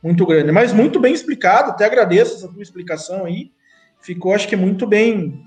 muito 0.00 0.24
grande. 0.24 0.52
Mas 0.52 0.72
muito 0.72 1.00
bem 1.00 1.12
explicado, 1.12 1.70
até 1.70 1.86
agradeço 1.86 2.36
essa 2.36 2.52
tua 2.52 2.62
explicação 2.62 3.24
aí. 3.24 3.50
Ficou, 4.00 4.32
acho 4.32 4.46
que 4.46 4.54
muito 4.54 4.86
bem, 4.86 5.42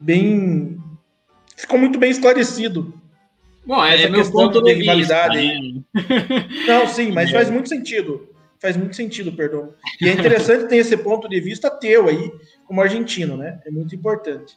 bem, 0.00 0.78
ficou 1.54 1.78
muito 1.78 1.98
bem 1.98 2.10
esclarecido 2.10 3.01
Bom, 3.64 3.84
é, 3.84 4.02
é 4.02 4.08
meu 4.08 4.28
ponto 4.30 4.60
de, 4.62 4.74
de 4.74 4.80
rivalidade. 4.80 5.38
Vista, 5.38 5.82
né? 5.94 6.48
Não, 6.66 6.86
sim, 6.86 7.12
mas 7.12 7.30
é. 7.30 7.32
faz 7.32 7.50
muito 7.50 7.68
sentido. 7.68 8.28
Faz 8.60 8.76
muito 8.76 8.94
sentido, 8.94 9.32
perdão. 9.32 9.74
E 10.00 10.08
é 10.08 10.12
interessante 10.14 10.68
ter 10.68 10.76
esse 10.76 10.96
ponto 10.96 11.28
de 11.28 11.40
vista 11.40 11.70
teu 11.70 12.08
aí, 12.08 12.30
como 12.66 12.80
argentino, 12.80 13.36
né? 13.36 13.60
É 13.66 13.70
muito 13.70 13.94
importante. 13.94 14.54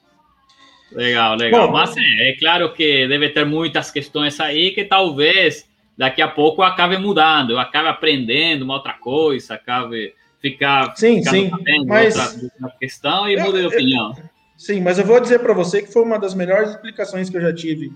Legal, 0.91 1.35
legal. 1.35 1.67
Bom, 1.67 1.73
mas 1.73 1.95
é, 1.97 2.29
é 2.29 2.37
claro 2.37 2.71
que 2.73 3.07
deve 3.07 3.29
ter 3.29 3.45
muitas 3.45 3.91
questões 3.91 4.39
aí 4.39 4.71
que 4.71 4.85
talvez 4.85 5.67
daqui 5.97 6.21
a 6.21 6.27
pouco 6.27 6.61
acabe 6.61 6.97
mudando, 6.97 7.51
eu 7.51 7.59
acabe 7.59 7.87
aprendendo 7.87 8.63
uma 8.63 8.75
outra 8.75 8.93
coisa, 8.93 9.55
acabe 9.55 10.13
ficar 10.41 10.95
sim, 10.95 11.23
sim, 11.23 11.49
mas 11.87 12.15
outra, 12.15 12.49
outra 12.61 12.77
questão 12.79 13.29
e 13.29 13.37
mude 13.37 13.61
de 13.61 13.67
opinião. 13.67 14.13
sim, 14.57 14.81
mas 14.81 14.99
eu 14.99 15.05
vou 15.05 15.19
dizer 15.19 15.39
para 15.39 15.53
você 15.53 15.81
que 15.81 15.91
foi 15.91 16.03
uma 16.03 16.19
das 16.19 16.35
melhores 16.35 16.71
explicações 16.71 17.29
que 17.29 17.37
eu 17.37 17.41
já 17.41 17.53
tive 17.53 17.91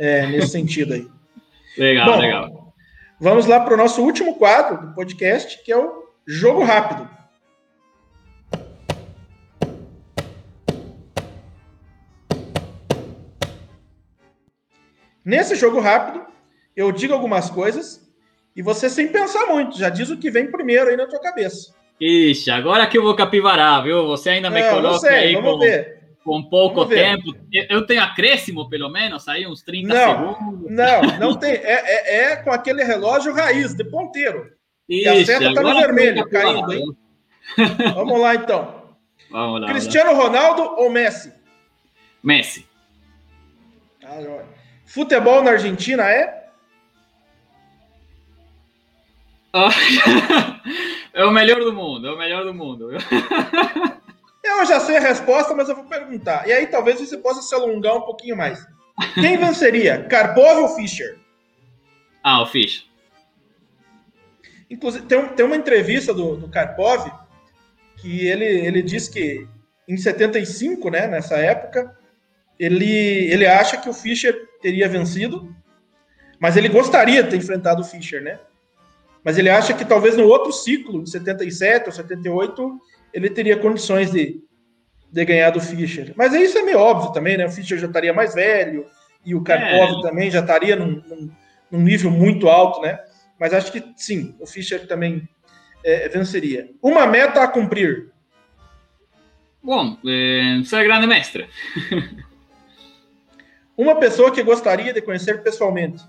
é, 0.00 0.26
nesse 0.26 0.48
sentido 0.48 0.94
aí. 0.94 1.06
Legal, 1.76 2.06
Bom, 2.06 2.18
legal. 2.18 2.74
Vamos 3.20 3.44
lá 3.44 3.60
para 3.60 3.74
o 3.74 3.76
nosso 3.76 4.02
último 4.02 4.34
quadro 4.36 4.86
do 4.86 4.94
podcast, 4.94 5.62
que 5.62 5.70
é 5.70 5.76
o 5.76 6.08
Jogo 6.26 6.64
Rápido. 6.64 7.06
Nesse 15.22 15.54
jogo 15.54 15.80
rápido, 15.80 16.24
eu 16.74 16.90
digo 16.90 17.12
algumas 17.12 17.50
coisas 17.50 18.10
e 18.56 18.62
você, 18.62 18.88
sem 18.88 19.08
pensar 19.08 19.46
muito, 19.46 19.78
já 19.78 19.90
diz 19.90 20.08
o 20.08 20.16
que 20.16 20.30
vem 20.30 20.50
primeiro 20.50 20.88
aí 20.88 20.96
na 20.96 21.06
tua 21.06 21.20
cabeça. 21.20 21.74
Ixi, 22.00 22.50
agora 22.50 22.86
que 22.86 22.96
eu 22.96 23.02
vou 23.02 23.14
capivarar, 23.14 23.84
viu? 23.84 24.06
Você 24.06 24.30
ainda 24.30 24.48
me 24.48 24.60
é, 24.60 24.70
coloca 24.70 25.00
sei, 25.00 25.10
aí 25.10 25.34
vamos 25.34 25.52
com... 25.52 25.58
ver 25.58 25.99
com 26.30 26.44
pouco 26.44 26.86
tempo. 26.86 27.34
Eu 27.68 27.84
tenho 27.84 28.00
acréscimo, 28.04 28.68
pelo 28.68 28.88
menos, 28.88 29.26
aí 29.26 29.48
uns 29.48 29.62
30 29.62 29.88
não, 29.92 30.36
segundos. 30.36 30.70
Não, 30.70 31.02
não 31.18 31.36
tem. 31.36 31.54
É, 31.54 31.56
é, 31.64 32.22
é, 32.22 32.36
com 32.36 32.52
aquele 32.52 32.84
relógio 32.84 33.34
raiz, 33.34 33.74
de 33.74 33.82
ponteiro. 33.82 34.48
Ixi, 34.88 35.02
e 35.02 35.08
a 35.08 35.26
seta 35.26 35.52
tá 35.52 35.60
no 35.60 35.74
vermelho, 35.74 36.30
caindo, 36.30 36.72
hein? 36.72 36.96
Vamos 37.96 38.20
lá, 38.20 38.36
então. 38.36 38.80
Vamos 39.28 39.60
lá, 39.60 39.68
Cristiano 39.68 40.10
vamos 40.10 40.32
lá. 40.32 40.40
Ronaldo 40.40 40.62
ou 40.80 40.88
Messi? 40.88 41.32
Messi. 42.22 42.64
Ah, 44.04 44.20
Futebol 44.86 45.42
na 45.42 45.52
Argentina 45.52 46.04
é? 46.10 46.48
é 51.12 51.24
o 51.24 51.30
melhor 51.30 51.60
do 51.60 51.72
mundo, 51.72 52.06
é 52.06 52.12
o 52.12 52.18
melhor 52.18 52.44
do 52.44 52.54
mundo. 52.54 52.88
Eu 54.58 54.66
já 54.66 54.80
sei 54.80 54.96
a 54.96 55.00
resposta, 55.00 55.54
mas 55.54 55.68
eu 55.68 55.76
vou 55.76 55.84
perguntar. 55.84 56.46
E 56.46 56.52
aí 56.52 56.66
talvez 56.66 57.00
você 57.00 57.16
possa 57.16 57.40
se 57.42 57.54
alongar 57.54 57.96
um 57.96 58.02
pouquinho 58.02 58.36
mais. 58.36 58.66
Quem 59.14 59.38
venceria, 59.38 60.04
Karpov 60.08 60.62
ou 60.62 60.68
Fischer? 60.76 61.18
Ah, 62.22 62.42
o 62.42 62.46
Fischer. 62.46 62.84
Inclusive, 64.68 65.06
tem, 65.06 65.26
tem 65.28 65.46
uma 65.46 65.56
entrevista 65.56 66.12
do, 66.12 66.36
do 66.36 66.48
Karpov 66.48 67.10
que 67.96 68.26
ele, 68.26 68.44
ele 68.44 68.82
diz 68.82 69.08
que 69.08 69.46
em 69.88 69.96
75, 69.96 70.88
né, 70.90 71.06
nessa 71.06 71.36
época, 71.36 71.96
ele, 72.58 73.32
ele 73.32 73.46
acha 73.46 73.76
que 73.76 73.88
o 73.88 73.92
Fischer 73.92 74.48
teria 74.60 74.88
vencido, 74.88 75.54
Mas 76.38 76.56
ele 76.56 76.68
gostaria 76.68 77.22
de 77.22 77.30
ter 77.30 77.36
enfrentado 77.36 77.82
o 77.82 77.84
Fischer, 77.84 78.22
né? 78.22 78.38
Mas 79.24 79.36
ele 79.36 79.50
acha 79.50 79.74
que 79.74 79.84
talvez 79.84 80.16
no 80.16 80.26
outro 80.26 80.52
ciclo, 80.52 81.02
em 81.02 81.06
77 81.06 81.86
ou 81.86 81.92
78, 81.92 82.80
ele 83.12 83.30
teria 83.30 83.56
condições 83.56 84.10
de, 84.10 84.40
de 85.10 85.24
ganhar 85.24 85.50
do 85.50 85.60
Fischer. 85.60 86.12
Mas 86.16 86.32
isso 86.32 86.58
é 86.58 86.62
meio 86.62 86.78
óbvio 86.78 87.12
também, 87.12 87.36
né? 87.36 87.46
O 87.46 87.50
Fischer 87.50 87.78
já 87.78 87.86
estaria 87.86 88.12
mais 88.12 88.34
velho 88.34 88.86
e 89.24 89.34
o 89.34 89.42
Karpov 89.42 89.98
é. 89.98 90.02
também 90.02 90.30
já 90.30 90.40
estaria 90.40 90.76
num, 90.76 91.02
num, 91.06 91.30
num, 91.70 91.80
nível 91.80 92.10
muito 92.10 92.48
alto, 92.48 92.80
né? 92.80 92.98
Mas 93.38 93.52
acho 93.52 93.72
que 93.72 93.82
sim, 93.96 94.34
o 94.38 94.46
Fischer 94.46 94.86
também 94.86 95.28
é, 95.84 96.08
venceria. 96.08 96.70
Uma 96.82 97.06
meta 97.06 97.42
a 97.42 97.48
cumprir. 97.48 98.10
Bom, 99.62 99.96
é, 100.06 100.62
ser 100.64 100.84
grande 100.84 101.06
mestre. 101.06 101.48
Uma 103.76 103.96
pessoa 103.96 104.30
que 104.30 104.42
gostaria 104.42 104.92
de 104.92 105.00
conhecer 105.00 105.42
pessoalmente. 105.42 106.04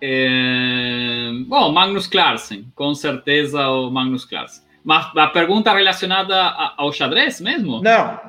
É... 0.00 1.30
Bom, 1.46 1.72
Magnus 1.72 2.06
Carlsen, 2.06 2.70
com 2.74 2.94
certeza 2.94 3.68
o 3.68 3.90
Magnus 3.90 4.24
Carlsen. 4.24 4.62
Mas 4.84 5.16
a 5.16 5.26
pergunta 5.28 5.72
relacionada 5.72 6.36
ao 6.76 6.92
xadrez 6.92 7.40
mesmo? 7.40 7.80
Não, 7.80 8.20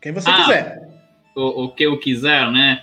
quem 0.00 0.12
você 0.12 0.28
ah, 0.28 0.36
quiser. 0.36 0.88
O, 1.34 1.64
o, 1.64 1.68
que 1.70 1.84
eu 1.84 1.98
quiser, 1.98 2.50
né? 2.50 2.82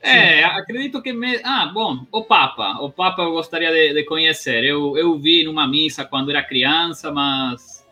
É, 0.00 0.10
Sim. 0.10 0.16
É, 0.16 0.44
acredito 0.44 1.02
que... 1.02 1.12
Me... 1.12 1.40
Ah, 1.44 1.66
bom, 1.66 2.06
o 2.10 2.24
Papa. 2.24 2.78
O 2.80 2.90
Papa 2.90 3.22
eu 3.22 3.32
gostaria 3.32 3.70
de, 3.70 3.94
de 3.94 4.04
conhecer. 4.04 4.64
Eu, 4.64 4.96
eu 4.96 5.16
vi 5.18 5.44
numa 5.44 5.68
missa 5.68 6.04
quando 6.04 6.30
era 6.30 6.42
criança, 6.42 7.12
mas... 7.12 7.82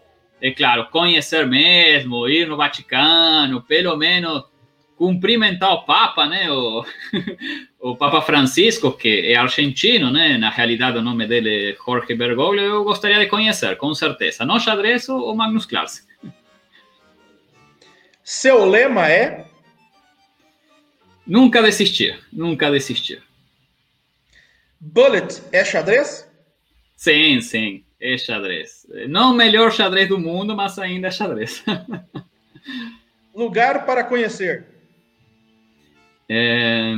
É 0.43 0.51
claro, 0.51 0.87
conhecer 0.87 1.47
mesmo, 1.47 2.27
ir 2.27 2.49
no 2.49 2.57
Vaticano, 2.57 3.61
pelo 3.61 3.95
menos 3.97 4.45
cumprimentar 5.01 5.73
o 5.73 5.83
Papa, 5.87 6.27
né? 6.27 6.51
O, 6.51 6.85
o 7.81 7.97
Papa 7.97 8.21
Francisco, 8.21 8.93
que 8.93 9.33
é 9.33 9.35
argentino, 9.35 10.11
né? 10.11 10.37
Na 10.37 10.51
realidade, 10.51 10.99
o 10.99 11.03
nome 11.03 11.27
dele 11.27 11.71
é 11.71 11.75
Jorge 11.75 12.15
Bergoglio. 12.15 12.63
Eu 12.63 12.85
gostaria 12.85 13.19
de 13.19 13.27
conhecer, 13.27 13.79
com 13.79 13.95
certeza. 13.95 14.45
No 14.45 14.61
xadrez 14.61 15.09
ou 15.09 15.35
Magnus 15.35 15.65
Carlsen. 15.65 16.05
Seu 18.23 18.67
lema 18.67 19.09
é? 19.09 19.47
Nunca 21.27 21.63
desistir, 21.63 22.21
nunca 22.31 22.71
desistir. 22.71 23.23
Bullet 24.79 25.43
é 25.51 25.65
xadrez? 25.65 26.31
Sim, 26.95 27.41
sim, 27.41 27.85
é 27.99 28.19
xadrez. 28.19 28.87
Não 29.09 29.33
o 29.33 29.35
melhor 29.35 29.73
xadrez 29.73 30.11
do 30.11 30.19
mundo, 30.19 30.55
mas 30.55 30.79
ainda 30.79 31.09
é 31.09 31.11
xadrez. 31.11 31.65
Lugar 33.35 33.87
para 33.87 34.05
conhecer. 34.05 34.80
É, 36.33 36.95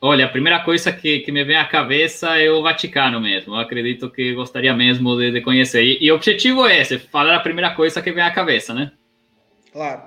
olha, 0.00 0.24
a 0.24 0.28
primeira 0.30 0.60
coisa 0.60 0.90
que, 0.90 1.18
que, 1.18 1.30
me 1.30 1.44
vem 1.44 1.56
à 1.56 1.66
cabeça 1.66 2.38
é 2.38 2.50
o 2.50 2.62
Vaticano 2.62 3.20
mesmo. 3.20 3.54
Eu 3.54 3.60
acredito 3.60 4.08
que 4.08 4.32
gostaria 4.32 4.74
mesmo 4.74 5.14
de, 5.18 5.30
de 5.30 5.42
conhecer. 5.42 5.84
E, 5.84 5.98
e, 6.00 6.10
o 6.10 6.14
objetivo 6.14 6.66
é 6.66 6.80
esse, 6.80 6.98
falar 6.98 7.36
a 7.36 7.40
primeira 7.40 7.74
coisa 7.74 8.00
que 8.00 8.10
vem 8.10 8.24
à 8.24 8.30
cabeça, 8.30 8.72
né? 8.72 8.92
Claro. 9.70 10.00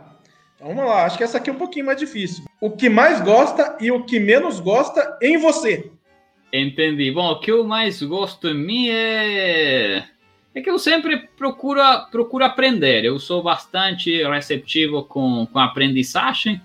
Então, 0.56 0.70
vamos 0.70 0.86
lá, 0.86 1.06
acho 1.06 1.16
que 1.16 1.24
essa 1.24 1.38
aqui 1.38 1.52
é 1.52 1.54
um 1.54 1.58
pouquinho 1.58 1.86
mais 1.86 2.00
difícil. 2.00 2.46
O 2.60 2.72
que 2.72 2.90
mais 2.90 3.22
gosta 3.22 3.78
e 3.80 3.92
o 3.92 4.04
que 4.04 4.20
menos 4.20 4.60
gosta 4.60 5.20
em 5.22 5.38
você? 5.38 5.92
Entendi. 6.52 7.12
Bom, 7.12 7.30
o 7.30 7.40
que 7.40 7.52
eu 7.52 7.64
mais 7.64 8.02
gosto 8.02 8.48
em 8.48 8.56
mim 8.56 8.90
é 8.90 10.06
é 10.56 10.62
que 10.62 10.70
eu 10.70 10.80
sempre 10.80 11.28
procuro, 11.38 11.82
procuro 12.10 12.46
aprender. 12.46 13.04
Eu 13.04 13.20
sou 13.20 13.44
bastante 13.44 14.24
receptivo 14.24 15.04
com, 15.04 15.46
com 15.46 15.60
aprendizagem 15.60 16.62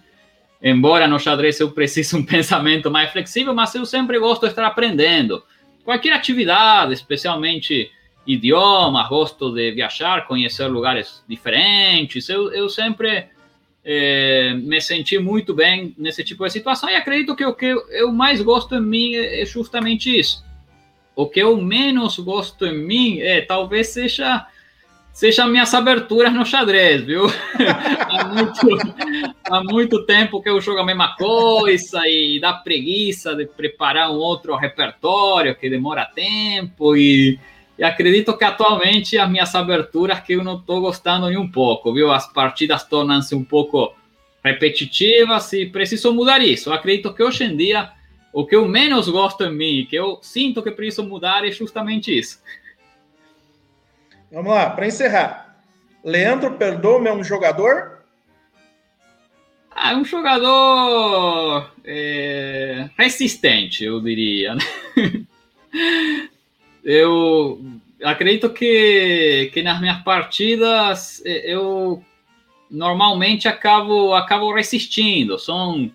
embora 0.62 1.06
no 1.06 1.18
xadrez 1.18 1.58
eu 1.60 1.70
precise 1.70 2.14
um 2.16 2.22
pensamento 2.26 2.90
mais 2.90 3.10
flexível, 3.10 3.54
mas 3.54 3.74
eu 3.74 3.84
sempre 3.84 4.18
gosto 4.18 4.42
de 4.42 4.48
estar 4.48 4.66
aprendendo. 4.66 5.42
Qualquer 5.84 6.12
atividade, 6.12 6.92
especialmente 6.92 7.90
idioma, 8.26 9.08
gosto 9.08 9.52
de 9.52 9.72
viajar, 9.72 10.26
conhecer 10.26 10.66
lugares 10.66 11.24
diferentes. 11.28 12.28
Eu, 12.28 12.52
eu 12.52 12.68
sempre 12.68 13.26
é, 13.84 14.54
me 14.54 14.80
senti 14.80 15.18
muito 15.18 15.54
bem 15.54 15.94
nesse 15.96 16.22
tipo 16.22 16.44
de 16.44 16.52
situação 16.52 16.88
e 16.88 16.94
acredito 16.94 17.34
que 17.34 17.44
o 17.44 17.54
que 17.54 17.66
eu 17.90 18.12
mais 18.12 18.40
gosto 18.42 18.74
em 18.74 18.82
mim 18.82 19.14
é 19.14 19.44
justamente 19.44 20.16
isso. 20.16 20.44
O 21.16 21.26
que 21.26 21.40
eu 21.40 21.56
menos 21.60 22.18
gosto 22.18 22.66
em 22.66 22.78
mim 22.78 23.20
é 23.20 23.40
talvez 23.40 23.88
seja 23.88 24.46
seja 25.20 25.46
minhas 25.46 25.74
aberturas 25.74 26.32
no 26.32 26.46
xadrez, 26.46 27.02
viu? 27.02 27.26
há, 28.08 28.24
muito, 28.24 28.68
há 29.44 29.62
muito 29.62 30.06
tempo 30.06 30.40
que 30.40 30.48
eu 30.48 30.58
jogo 30.62 30.80
a 30.80 30.86
mesma 30.86 31.14
coisa 31.14 32.00
e 32.06 32.40
dá 32.40 32.54
preguiça 32.54 33.36
de 33.36 33.44
preparar 33.44 34.10
um 34.10 34.14
outro 34.14 34.56
repertório 34.56 35.54
que 35.54 35.68
demora 35.68 36.06
tempo 36.06 36.96
e, 36.96 37.38
e 37.78 37.84
acredito 37.84 38.34
que 38.34 38.44
atualmente 38.44 39.18
as 39.18 39.30
minhas 39.30 39.54
aberturas 39.54 40.20
que 40.20 40.32
eu 40.32 40.42
não 40.42 40.56
estou 40.56 40.80
gostando 40.80 41.28
nem 41.28 41.36
um 41.36 41.50
pouco, 41.50 41.92
viu? 41.92 42.10
As 42.10 42.32
partidas 42.32 42.84
tornam-se 42.84 43.34
um 43.34 43.44
pouco 43.44 43.94
repetitivas 44.42 45.52
e 45.52 45.66
preciso 45.66 46.14
mudar 46.14 46.40
isso. 46.40 46.70
Eu 46.70 46.72
acredito 46.72 47.12
que 47.12 47.22
hoje 47.22 47.44
em 47.44 47.54
dia 47.54 47.90
o 48.32 48.46
que 48.46 48.56
eu 48.56 48.66
menos 48.66 49.06
gosto 49.06 49.44
em 49.44 49.52
mim, 49.54 49.86
que 49.86 49.96
eu 49.96 50.18
sinto 50.22 50.62
que 50.62 50.70
preciso 50.70 51.04
mudar 51.04 51.46
é 51.46 51.50
justamente 51.50 52.18
isso. 52.18 52.38
Vamos 54.32 54.52
lá, 54.52 54.70
para 54.70 54.86
encerrar. 54.86 55.56
Leandro 56.04 56.52
Perdomo 56.52 57.08
é 57.08 57.12
um 57.12 57.24
jogador? 57.24 57.98
Ah, 59.70 59.92
é 59.92 59.96
um 59.96 60.04
jogador 60.04 61.70
é, 61.84 62.88
resistente, 62.96 63.84
eu 63.84 64.00
diria. 64.00 64.54
Né? 64.54 64.62
eu 66.84 67.60
acredito 68.04 68.50
que, 68.50 69.50
que 69.52 69.62
nas 69.62 69.80
minhas 69.80 70.02
partidas 70.02 71.20
é, 71.24 71.52
eu 71.52 72.04
normalmente 72.70 73.48
acabo, 73.48 74.14
acabo 74.14 74.54
resistindo. 74.54 75.38
São 75.40 75.90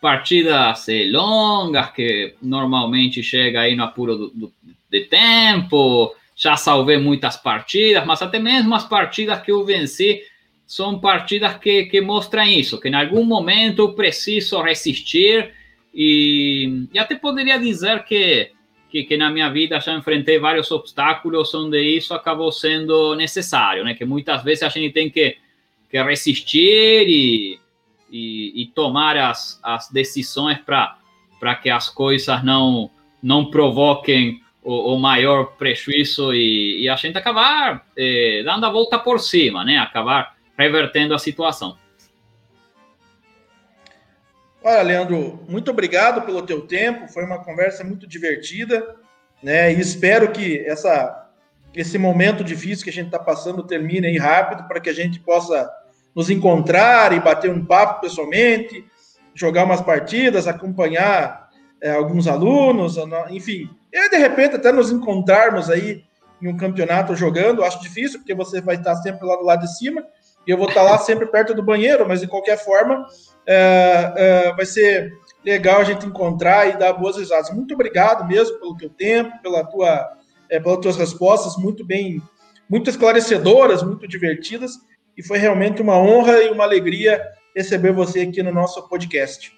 partidas 0.00 0.88
é, 0.88 1.04
longas 1.08 1.92
que 1.92 2.34
normalmente 2.42 3.22
chega 3.22 3.60
aí 3.60 3.76
no 3.76 3.84
apuro 3.84 4.16
do, 4.16 4.28
do, 4.30 4.52
de 4.90 5.00
tempo 5.04 6.14
já 6.46 6.56
salvei 6.56 6.96
muitas 6.96 7.36
partidas, 7.36 8.06
mas 8.06 8.22
até 8.22 8.38
mesmo 8.38 8.72
as 8.72 8.84
partidas 8.84 9.40
que 9.42 9.50
eu 9.50 9.64
venci 9.64 10.22
são 10.64 11.00
partidas 11.00 11.56
que, 11.56 11.86
que 11.86 12.00
mostram 12.00 12.44
isso, 12.44 12.80
que 12.80 12.88
em 12.88 12.94
algum 12.94 13.24
momento 13.24 13.80
eu 13.80 13.94
preciso 13.94 14.62
resistir 14.62 15.52
e, 15.92 16.86
e 16.94 16.98
até 17.00 17.16
poderia 17.16 17.58
dizer 17.58 18.04
que, 18.04 18.52
que, 18.88 19.02
que, 19.02 19.16
na 19.16 19.28
minha 19.28 19.50
vida 19.50 19.80
já 19.80 19.92
enfrentei 19.94 20.38
vários 20.38 20.70
obstáculos 20.70 21.52
onde 21.52 21.80
isso 21.80 22.14
acabou 22.14 22.52
sendo 22.52 23.16
necessário, 23.16 23.82
né? 23.82 23.94
Que 23.94 24.04
muitas 24.04 24.44
vezes 24.44 24.62
a 24.62 24.68
gente 24.68 24.92
tem 24.92 25.10
que, 25.10 25.36
que 25.90 26.00
resistir 26.00 27.08
e, 27.08 27.58
e, 28.08 28.62
e 28.62 28.66
tomar 28.72 29.16
as, 29.16 29.58
as 29.64 29.90
decisões 29.90 30.58
para 30.58 31.56
que 31.60 31.70
as 31.70 31.88
coisas 31.88 32.44
não, 32.44 32.88
não 33.20 33.50
provoquem 33.50 34.40
o, 34.66 34.94
o 34.94 34.98
maior 34.98 35.56
prejuízo 35.56 36.34
e, 36.34 36.82
e, 36.82 36.88
a 36.88 36.96
gente 36.96 37.16
acabar 37.16 37.86
eh, 37.96 38.42
dando 38.44 38.66
a 38.66 38.70
volta 38.70 38.98
por 38.98 39.20
cima, 39.20 39.64
né? 39.64 39.78
Acabar 39.78 40.34
revertendo 40.58 41.14
a 41.14 41.20
situação. 41.20 41.78
Olha, 44.64 44.82
Leandro, 44.82 45.44
muito 45.48 45.70
obrigado 45.70 46.22
pelo 46.22 46.42
teu 46.42 46.62
tempo. 46.62 47.06
Foi 47.06 47.24
uma 47.24 47.44
conversa 47.44 47.84
muito 47.84 48.08
divertida, 48.08 48.96
né? 49.40 49.72
E 49.72 49.78
espero 49.78 50.32
que 50.32 50.58
essa 50.66 51.22
esse 51.72 51.96
momento 51.96 52.42
difícil 52.42 52.82
que 52.82 52.90
a 52.90 52.92
gente 52.92 53.06
está 53.06 53.18
passando 53.18 53.62
termine 53.62 54.08
aí 54.08 54.18
rápido 54.18 54.66
para 54.66 54.80
que 54.80 54.88
a 54.88 54.94
gente 54.94 55.20
possa 55.20 55.70
nos 56.12 56.28
encontrar 56.28 57.12
e 57.12 57.20
bater 57.20 57.50
um 57.50 57.64
papo 57.64 58.00
pessoalmente, 58.00 58.84
jogar 59.34 59.64
umas 59.64 59.82
partidas, 59.82 60.48
acompanhar 60.48 61.50
é, 61.80 61.90
alguns 61.90 62.26
alunos, 62.26 62.96
enfim, 63.30 63.68
e 64.04 64.10
de 64.10 64.16
repente 64.16 64.56
até 64.56 64.70
nos 64.70 64.90
encontrarmos 64.90 65.70
aí 65.70 66.04
em 66.40 66.48
um 66.48 66.56
campeonato 66.56 67.16
jogando, 67.16 67.64
acho 67.64 67.80
difícil, 67.80 68.18
porque 68.18 68.34
você 68.34 68.60
vai 68.60 68.76
estar 68.76 68.94
sempre 68.96 69.26
lá 69.26 69.36
do 69.36 69.44
lado 69.44 69.60
de 69.60 69.78
cima, 69.78 70.04
e 70.46 70.50
eu 70.50 70.58
vou 70.58 70.68
estar 70.68 70.82
lá 70.82 70.98
sempre 70.98 71.26
perto 71.26 71.54
do 71.54 71.62
banheiro, 71.62 72.06
mas 72.06 72.20
de 72.20 72.26
qualquer 72.26 72.58
forma 72.58 73.06
é, 73.46 74.12
é, 74.16 74.52
vai 74.54 74.66
ser 74.66 75.12
legal 75.44 75.80
a 75.80 75.84
gente 75.84 76.06
encontrar 76.06 76.68
e 76.68 76.76
dar 76.76 76.92
boas 76.92 77.16
risadas. 77.16 77.50
Muito 77.50 77.74
obrigado 77.74 78.26
mesmo 78.26 78.58
pelo 78.58 78.76
teu 78.76 78.90
tempo, 78.90 79.32
pela 79.42 79.64
tua, 79.64 80.06
é, 80.50 80.60
pelas 80.60 80.78
tuas 80.78 80.96
respostas 80.96 81.56
muito 81.56 81.84
bem, 81.84 82.22
muito 82.68 82.90
esclarecedoras, 82.90 83.82
muito 83.82 84.06
divertidas, 84.06 84.72
e 85.16 85.22
foi 85.22 85.38
realmente 85.38 85.80
uma 85.80 85.96
honra 85.96 86.42
e 86.42 86.50
uma 86.50 86.64
alegria 86.64 87.24
receber 87.54 87.92
você 87.92 88.20
aqui 88.20 88.42
no 88.42 88.52
nosso 88.52 88.86
podcast. 88.88 89.55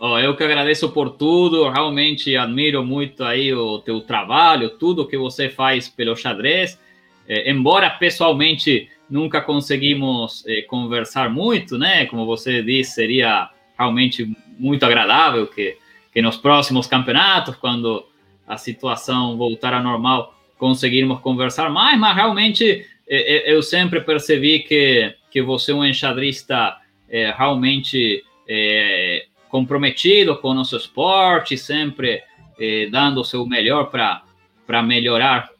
Oh, 0.00 0.16
eu 0.16 0.36
que 0.36 0.44
agradeço 0.44 0.90
por 0.90 1.10
tudo, 1.10 1.68
realmente 1.68 2.36
admiro 2.36 2.84
muito 2.84 3.24
aí 3.24 3.52
o 3.52 3.80
teu 3.80 4.00
trabalho, 4.00 4.70
tudo 4.70 5.06
que 5.06 5.16
você 5.16 5.48
faz 5.48 5.88
pelo 5.88 6.14
xadrez. 6.14 6.78
É, 7.26 7.50
embora 7.50 7.90
pessoalmente 7.90 8.88
nunca 9.10 9.40
conseguimos 9.40 10.46
é, 10.46 10.62
conversar 10.62 11.28
muito, 11.28 11.76
né? 11.76 12.06
Como 12.06 12.24
você 12.24 12.62
disse, 12.62 12.92
seria 12.92 13.50
realmente 13.76 14.30
muito 14.56 14.86
agradável 14.86 15.48
que, 15.48 15.76
que 16.12 16.22
nos 16.22 16.36
próximos 16.36 16.86
campeonatos, 16.86 17.56
quando 17.56 18.06
a 18.46 18.56
situação 18.56 19.36
voltar 19.36 19.74
ao 19.74 19.82
normal, 19.82 20.32
conseguirmos 20.58 21.20
conversar 21.20 21.70
mais, 21.70 21.98
mas 21.98 22.14
realmente 22.14 22.86
eu 23.08 23.62
sempre 23.62 24.00
percebi 24.00 24.60
que, 24.60 25.14
que 25.30 25.40
você 25.40 25.72
é 25.72 25.74
um 25.74 25.84
enxadrista 25.84 26.76
é, 27.08 27.32
realmente 27.36 28.22
é, 28.46 29.26
comprometido 29.48 30.36
com 30.36 30.48
o 30.48 30.54
nosso 30.54 30.76
esporte, 30.76 31.56
sempre 31.56 32.22
é, 32.58 32.86
dando 32.90 33.20
o 33.20 33.24
seu 33.24 33.46
melhor 33.46 33.90
para 33.90 34.82
melhorar 34.82 35.50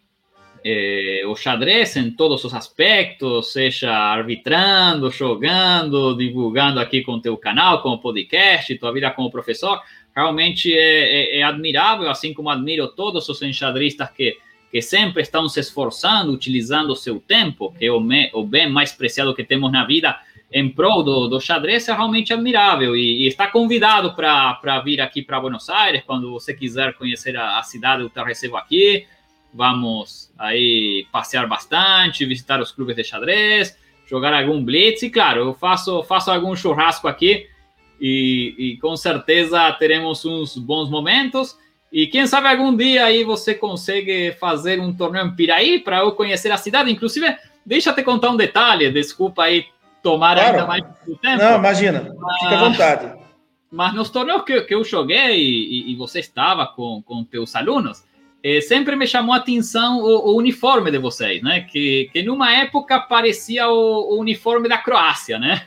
é, 0.65 1.23
o 1.27 1.35
xadrez 1.35 1.97
em 1.97 2.11
todos 2.11 2.45
os 2.45 2.53
aspectos, 2.53 3.53
seja 3.53 3.93
arbitrando, 3.93 5.11
jogando, 5.11 6.17
divulgando 6.17 6.81
aqui 6.81 7.03
com 7.03 7.13
o 7.13 7.21
teu 7.21 7.37
canal, 7.37 7.83
com 7.83 7.91
o 7.91 7.99
podcast, 7.99 8.75
tua 8.77 8.93
vida 8.93 9.11
como 9.11 9.31
professor, 9.31 9.81
realmente 10.15 10.73
é, 10.73 11.37
é, 11.37 11.39
é 11.39 11.43
admirável, 11.43 12.11
assim 12.11 12.35
como 12.35 12.51
admiro 12.51 12.89
todos 12.89 13.29
os 13.29 13.41
enxadristas 13.43 14.11
que 14.11 14.37
que 14.71 14.83
sempre 14.83 15.23
estão 15.23 15.49
se 15.49 15.61
esforçando, 15.61 16.33
utilizando 16.33 16.91
o 16.91 16.97
seu 16.97 17.19
tempo, 17.19 17.73
que 17.79 17.87
é 17.87 17.93
o, 17.93 18.01
me, 18.01 18.31
o 18.35 18.45
bem 18.45 18.69
mais 18.69 18.93
preciado 18.93 19.35
que 19.35 19.43
temos 19.43 19.73
na 19.73 19.85
vida, 19.85 20.19
em 20.51 20.69
prol 20.69 21.03
do, 21.03 21.29
do 21.29 21.41
xadrez, 21.41 21.89
é 21.89 21.93
realmente 21.93 22.33
admirável. 22.33 22.97
E, 22.97 23.25
e 23.25 23.27
está 23.27 23.47
convidado 23.47 24.15
para 24.15 24.81
vir 24.85 25.01
aqui 25.01 25.23
para 25.23 25.41
Buenos 25.41 25.69
Aires, 25.69 26.03
quando 26.07 26.31
você 26.31 26.55
quiser 26.55 26.95
conhecer 26.95 27.37
a, 27.37 27.59
a 27.59 27.63
cidade, 27.63 28.03
eu 28.03 28.09
te 28.09 28.23
recebo 28.23 28.57
aqui. 28.57 29.07
Vamos 29.53 30.33
aí 30.39 31.07
passear 31.13 31.47
bastante, 31.47 32.25
visitar 32.25 32.61
os 32.61 32.73
clubes 32.73 32.97
de 32.97 33.05
xadrez, 33.05 33.77
jogar 34.07 34.33
algum 34.33 34.63
blitz. 34.63 35.03
E 35.03 35.11
claro, 35.11 35.41
eu 35.41 35.55
faço, 35.55 36.03
faço 36.05 36.31
algum 36.31 36.55
churrasco 36.57 37.09
aqui 37.09 37.47
e, 38.01 38.55
e 38.59 38.77
com 38.79 38.97
certeza 38.97 39.71
teremos 39.73 40.25
uns 40.25 40.57
bons 40.57 40.89
momentos. 40.89 41.57
E 41.91 42.07
quem 42.07 42.27
sabe 42.27 42.49
algum 42.49 42.75
dia 42.77 43.05
aí 43.05 43.25
você 43.25 43.55
consegue 43.55 44.33
fazer 44.33 44.79
um 44.79 44.95
torneio 44.95 45.27
em 45.27 45.35
Piraí 45.35 45.79
para 45.79 46.01
eu 46.01 46.13
conhecer 46.13 46.53
a 46.53 46.59
cidade. 46.59 46.91
Inclusive, 46.91 47.35
deixa 47.65 47.91
eu 47.91 47.95
te 47.95 48.03
contar 48.03 48.31
um 48.31 48.37
detalhe, 48.37 48.91
desculpa 48.91 49.45
aí 49.45 49.67
tomar 50.11 50.37
claro. 50.37 50.51
ainda 50.51 50.67
mais 50.67 50.85
tempo. 51.21 51.43
Não, 51.43 51.59
imagina, 51.59 52.15
mas, 52.19 52.39
fica 52.39 52.57
à 52.57 52.65
vontade. 52.69 53.19
Mas 53.71 53.95
nos 53.95 54.11
torneios 54.11 54.43
que, 54.43 54.61
que 54.63 54.75
eu 54.75 54.83
joguei 54.83 55.37
e, 55.37 55.93
e, 55.93 55.97
você 55.97 56.21
estava 56.21 56.67
com, 56.67 57.03
com 57.03 57.23
teus 57.23 57.55
alunos, 57.55 58.03
eh, 58.43 58.61
sempre 58.63 58.97
me 58.97 59.07
chamou 59.07 59.35
a 59.35 59.39
atenção 59.39 59.99
o, 59.99 60.31
o, 60.31 60.37
uniforme 60.37 60.91
de 60.91 60.99
vocês, 60.99 61.43
né? 61.43 61.61
Que, 61.61 62.09
que 62.13 62.23
numa 62.23 62.51
época 62.53 62.99
parecia 63.01 63.69
o, 63.69 64.15
o 64.15 64.21
uniforme 64.21 64.69
da 64.69 64.79
Croácia, 64.79 65.39
né? 65.39 65.67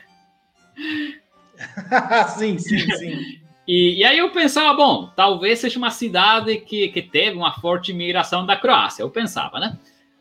sim, 2.36 2.58
sim, 2.58 2.90
sim. 2.96 3.42
E, 3.68 4.00
e, 4.00 4.04
aí 4.04 4.18
eu 4.18 4.30
pensava, 4.30 4.74
bom, 4.74 5.08
talvez 5.14 5.60
seja 5.60 5.78
uma 5.78 5.90
cidade 5.90 6.56
que, 6.56 6.88
que 6.88 7.00
teve 7.00 7.36
uma 7.36 7.52
forte 7.52 7.92
imigração 7.92 8.44
da 8.44 8.56
Croácia, 8.56 9.02
eu 9.02 9.10
pensava, 9.10 9.60
né? 9.60 9.78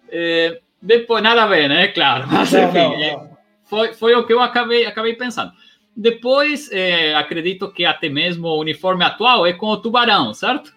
É, 0.10 0.60
depois, 0.80 1.23
nada 1.23 1.43
a 1.43 1.48
ver, 1.48 1.68
né? 1.68 1.88
Claro, 1.88 2.27
mas 2.27 2.52
não, 2.52 2.64
enfim, 2.64 2.77
não, 2.77 2.89
não. 2.91 3.03
É, 3.03 3.30
foi, 3.72 3.93
foi 3.93 4.14
o 4.15 4.26
que 4.26 4.34
eu 4.34 4.41
acabei, 4.41 4.85
acabei 4.85 5.15
pensando. 5.15 5.53
Depois, 5.95 6.69
é, 6.73 7.15
acredito 7.15 7.72
que 7.72 7.85
até 7.85 8.10
mesmo 8.10 8.49
o 8.49 8.60
uniforme 8.60 9.06
atual 9.06 9.45
é 9.45 9.53
com 9.53 9.68
o 9.68 9.77
tubarão, 9.77 10.34
certo? 10.34 10.76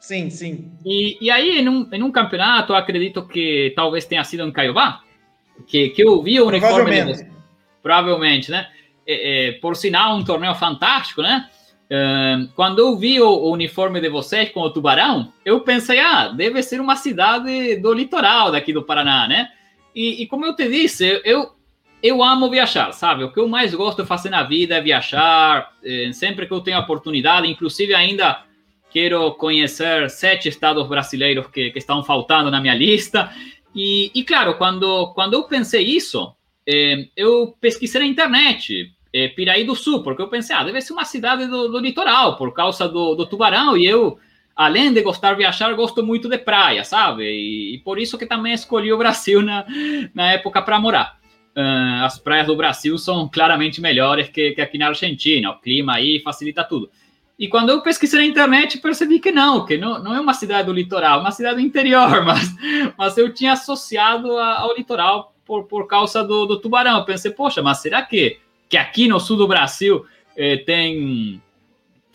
Sim, 0.00 0.30
sim. 0.30 0.72
E, 0.82 1.18
e 1.20 1.30
aí, 1.30 1.58
em 1.58 1.68
um, 1.68 1.86
em 1.92 2.02
um 2.02 2.10
campeonato, 2.10 2.74
acredito 2.74 3.28
que 3.28 3.74
talvez 3.76 4.06
tenha 4.06 4.24
sido 4.24 4.44
em 4.44 4.50
Caiobá, 4.50 5.02
que, 5.66 5.90
que 5.90 6.02
eu 6.02 6.22
vi 6.22 6.40
o 6.40 6.46
uniforme. 6.46 6.84
Provavelmente. 6.84 7.30
Provavelmente, 7.82 8.50
né? 8.50 8.68
É, 9.06 9.48
é, 9.48 9.52
por 9.52 9.76
sinal, 9.76 10.16
um 10.16 10.24
torneio 10.24 10.54
fantástico, 10.54 11.20
né? 11.20 11.50
quando 12.56 12.80
eu 12.80 12.96
vi 12.96 13.20
o, 13.20 13.28
o, 13.28 13.52
uniforme 13.52 14.00
de 14.00 14.08
vocês 14.08 14.50
com 14.50 14.58
o 14.58 14.70
tubarão, 14.70 15.32
eu 15.44 15.60
pensei, 15.60 16.00
ah, 16.00 16.26
deve 16.26 16.60
ser 16.60 16.80
uma 16.80 16.96
cidade 16.96 17.76
do 17.76 17.92
litoral 17.92 18.50
daqui 18.50 18.72
do 18.72 18.82
Paraná, 18.82 19.28
né? 19.28 19.50
E, 19.94 20.22
e, 20.22 20.26
como 20.26 20.44
eu 20.44 20.54
te 20.54 20.68
disse, 20.68 21.22
eu, 21.24 21.55
eu 22.02 22.22
amo 22.22 22.50
viajar, 22.50 22.92
sabe? 22.92 23.24
O 23.24 23.32
que 23.32 23.40
eu 23.40 23.48
mais 23.48 23.74
gosto 23.74 24.02
de 24.02 24.08
fazer 24.08 24.30
na 24.30 24.42
vida 24.42 24.76
é 24.76 24.80
viajar, 24.80 25.72
eh, 25.82 26.10
sempre 26.12 26.46
que 26.46 26.52
eu 26.52 26.60
tenho 26.60 26.78
oportunidade, 26.78 27.48
inclusive 27.48 27.94
ainda 27.94 28.44
quero 28.90 29.32
conhecer 29.34 30.08
sete 30.10 30.48
estados 30.48 30.86
brasileiros 30.86 31.46
que, 31.48 31.70
que 31.70 31.78
estão 31.78 32.02
faltando 32.04 32.50
na 32.50 32.60
minha 32.60 32.74
lista. 32.76 33.30
E, 33.74 34.10
e 34.14 34.24
claro, 34.24 34.56
quando, 34.56 35.12
quando 35.14 35.34
eu 35.34 35.44
pensei 35.44 35.84
isso, 35.84 36.34
eh, 36.66 37.08
eu 37.16 37.56
pesquisei 37.60 38.00
na 38.00 38.06
internet, 38.06 38.92
é, 39.12 39.28
Piraí 39.28 39.64
do 39.64 39.74
Sul, 39.74 40.02
porque 40.02 40.20
eu 40.20 40.28
pensei, 40.28 40.54
ah, 40.54 40.62
deve 40.62 40.80
ser 40.82 40.92
uma 40.92 41.04
cidade 41.04 41.46
do, 41.46 41.68
do 41.68 41.78
litoral, 41.78 42.36
por 42.36 42.52
causa 42.52 42.86
do, 42.86 43.14
do, 43.14 43.26
tubarão, 43.26 43.76
e 43.76 43.86
eu, 43.86 44.18
além 44.54 44.92
de 44.92 45.00
gostar 45.00 45.30
de 45.30 45.38
viajar, 45.38 45.72
gosto 45.74 46.02
muito 46.02 46.28
de 46.28 46.36
praia, 46.36 46.84
sabe? 46.84 47.24
E, 47.24 47.74
e 47.74 47.78
por 47.78 47.98
isso 47.98 48.18
que 48.18 48.26
também 48.26 48.52
escolhi 48.52 48.92
o 48.92 48.98
Brasil 48.98 49.40
na, 49.40 49.64
na 50.14 50.32
época 50.32 50.60
para 50.60 50.78
morar. 50.78 51.18
Uh, 51.56 52.04
as 52.04 52.18
praias 52.18 52.46
do 52.46 52.54
Brasil 52.54 52.98
são 52.98 53.26
claramente 53.28 53.80
melhores 53.80 54.28
que, 54.28 54.52
que 54.52 54.60
aqui 54.60 54.76
na 54.76 54.88
Argentina, 54.88 55.50
o 55.50 55.58
clima 55.58 55.94
aí 55.94 56.20
facilita 56.20 56.62
tudo. 56.62 56.90
E 57.38 57.48
quando 57.48 57.70
eu 57.70 57.82
pesquisei 57.82 58.20
na 58.20 58.26
internet, 58.26 58.78
percebi 58.78 59.18
que 59.18 59.32
não, 59.32 59.64
que 59.64 59.78
não, 59.78 60.02
não 60.02 60.14
é 60.14 60.20
uma 60.20 60.34
cidade 60.34 60.66
do 60.66 60.72
litoral, 60.72 61.18
é 61.18 61.22
uma 61.22 61.30
cidade 61.30 61.56
do 61.56 61.62
interior, 61.62 62.22
mas, 62.24 62.54
mas 62.96 63.16
eu 63.16 63.32
tinha 63.32 63.52
associado 63.52 64.36
a, 64.36 64.60
ao 64.60 64.76
litoral 64.76 65.34
por, 65.44 65.64
por 65.64 65.86
causa 65.86 66.22
do, 66.22 66.44
do 66.44 66.60
tubarão. 66.60 66.98
Eu 66.98 67.04
pensei, 67.04 67.30
poxa, 67.30 67.62
mas 67.62 67.78
será 67.78 68.02
que 68.02 68.38
que 68.68 68.76
aqui 68.76 69.08
no 69.08 69.20
sul 69.20 69.36
do 69.36 69.48
Brasil 69.48 70.04
eh, 70.36 70.58
tem, 70.58 71.40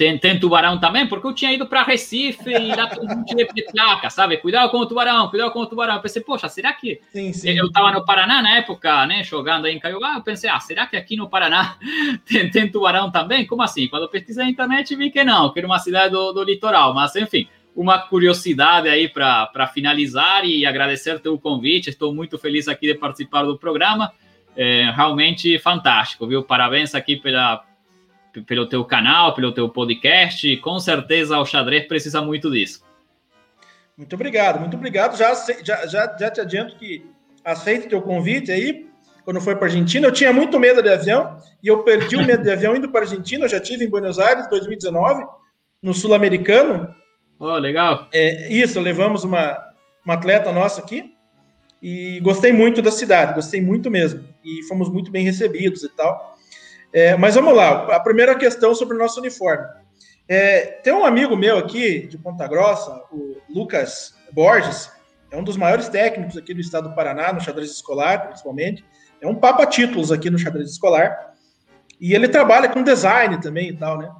tem, 0.01 0.17
tem 0.17 0.39
tubarão 0.39 0.79
também, 0.79 1.05
porque 1.05 1.27
eu 1.27 1.33
tinha 1.33 1.53
ido 1.53 1.67
para 1.67 1.83
Recife 1.83 2.49
e 2.49 2.75
lá 2.75 2.87
todo 2.87 3.07
mundo 3.07 3.23
tinha 3.23 3.45
placa, 3.71 4.09
sabe? 4.09 4.37
Cuidado 4.37 4.71
com 4.71 4.77
o 4.77 4.85
tubarão, 4.87 5.29
cuidado 5.29 5.51
com 5.51 5.59
o 5.59 5.65
tubarão. 5.67 5.93
Eu 5.93 6.01
pensei, 6.01 6.23
poxa, 6.23 6.49
será 6.49 6.73
que. 6.73 6.99
Sim, 7.11 7.31
sim. 7.31 7.51
Eu 7.51 7.67
estava 7.67 7.91
no 7.91 8.03
Paraná 8.03 8.41
na 8.41 8.57
época, 8.57 9.05
né, 9.05 9.23
jogando 9.23 9.65
aí 9.65 9.75
em 9.75 9.79
Caiobá. 9.79 10.15
Eu 10.15 10.23
pensei, 10.23 10.49
ah, 10.49 10.59
será 10.59 10.87
que 10.87 10.97
aqui 10.97 11.15
no 11.15 11.29
Paraná 11.29 11.77
tem, 12.25 12.49
tem 12.49 12.67
tubarão 12.67 13.11
também? 13.11 13.45
Como 13.45 13.61
assim? 13.61 13.87
Quando 13.87 14.03
eu 14.03 14.09
pesquisei 14.09 14.43
na 14.43 14.49
internet, 14.49 14.95
vi 14.95 15.11
que 15.11 15.23
não, 15.23 15.53
que 15.53 15.59
era 15.59 15.67
uma 15.67 15.77
cidade 15.77 16.09
do, 16.09 16.31
do 16.31 16.43
litoral, 16.43 16.95
mas 16.95 17.15
enfim 17.15 17.47
uma 17.73 17.99
curiosidade 17.99 18.89
aí 18.89 19.07
para 19.07 19.67
finalizar 19.73 20.43
e 20.43 20.65
agradecer 20.65 21.19
teu 21.19 21.37
convite. 21.37 21.89
Estou 21.89 22.13
muito 22.13 22.37
feliz 22.39 22.67
aqui 22.67 22.87
de 22.87 22.95
participar 22.95 23.43
do 23.43 23.57
programa 23.57 24.11
é 24.55 24.91
realmente 24.91 25.57
fantástico, 25.59 26.27
viu? 26.27 26.43
Parabéns 26.43 26.93
aqui 26.93 27.15
pela, 27.15 27.63
pelo 28.45 28.67
teu 28.67 28.83
canal, 28.85 29.33
pelo 29.33 29.51
teu 29.51 29.69
podcast. 29.69 30.55
Com 30.57 30.79
certeza 30.79 31.37
o 31.37 31.45
xadrez 31.45 31.87
precisa 31.87 32.21
muito 32.21 32.49
disso. 32.51 32.83
Muito 33.97 34.13
obrigado, 34.13 34.59
muito 34.59 34.75
obrigado. 34.75 35.17
Já, 35.17 35.33
já, 35.63 35.85
já, 35.87 36.17
já 36.17 36.31
te 36.31 36.41
adianto 36.41 36.75
que 36.75 37.05
aceito 37.43 37.89
teu 37.89 38.01
convite 38.01 38.51
aí. 38.51 38.89
Quando 39.23 39.39
foi 39.39 39.55
para 39.55 39.65
a 39.65 39.69
Argentina, 39.69 40.07
eu 40.07 40.11
tinha 40.11 40.33
muito 40.33 40.59
medo 40.59 40.81
de 40.81 40.89
avião 40.89 41.37
e 41.61 41.67
eu 41.67 41.83
perdi 41.83 42.15
o 42.15 42.25
medo 42.25 42.41
de 42.41 42.51
avião 42.51 42.75
indo 42.75 42.89
para 42.89 43.01
a 43.01 43.03
Argentina. 43.03 43.45
Eu 43.45 43.49
já 43.49 43.59
tive 43.59 43.85
em 43.85 43.89
Buenos 43.89 44.17
Aires, 44.17 44.49
2019, 44.49 45.23
no 45.81 45.93
Sul-Americano. 45.93 46.93
Oh, 47.37 47.55
legal. 47.57 48.07
É, 48.11 48.51
isso, 48.51 48.79
levamos 48.79 49.23
uma, 49.23 49.57
uma 50.03 50.15
atleta 50.15 50.51
nossa 50.51 50.81
aqui 50.81 51.13
e 51.81 52.19
gostei 52.21 52.51
muito 52.51 52.81
da 52.81 52.91
cidade, 52.91 53.33
gostei 53.33 53.61
muito 53.61 53.89
mesmo. 53.89 54.23
E 54.43 54.63
fomos 54.67 54.89
muito 54.89 55.11
bem 55.11 55.23
recebidos 55.23 55.83
e 55.83 55.89
tal. 55.89 56.30
É, 56.93 57.15
mas 57.15 57.35
vamos 57.35 57.55
lá, 57.55 57.95
a 57.95 57.99
primeira 57.99 58.35
questão 58.35 58.75
sobre 58.75 58.95
o 58.95 58.99
nosso 58.99 59.19
uniforme. 59.19 59.65
É, 60.27 60.61
tem 60.83 60.93
um 60.93 61.05
amigo 61.05 61.35
meu 61.35 61.57
aqui 61.57 62.07
de 62.07 62.17
Ponta 62.17 62.47
Grossa, 62.47 63.03
o 63.11 63.37
Lucas 63.49 64.13
Borges, 64.31 64.89
é 65.31 65.37
um 65.37 65.43
dos 65.43 65.55
maiores 65.55 65.87
técnicos 65.87 66.37
aqui 66.37 66.53
do 66.53 66.59
estado 66.59 66.89
do 66.89 66.95
Paraná, 66.95 67.31
no 67.31 67.39
xadrez 67.39 67.71
escolar, 67.71 68.27
principalmente. 68.27 68.83
É 69.21 69.27
um 69.27 69.35
papa 69.35 69.65
títulos 69.65 70.11
aqui 70.11 70.29
no 70.29 70.37
xadrez 70.37 70.69
escolar. 70.69 71.33
E 71.99 72.13
ele 72.13 72.27
trabalha 72.27 72.67
com 72.67 72.83
design 72.83 73.39
também 73.39 73.69
e 73.69 73.77
tal, 73.77 73.97
né? 73.97 74.11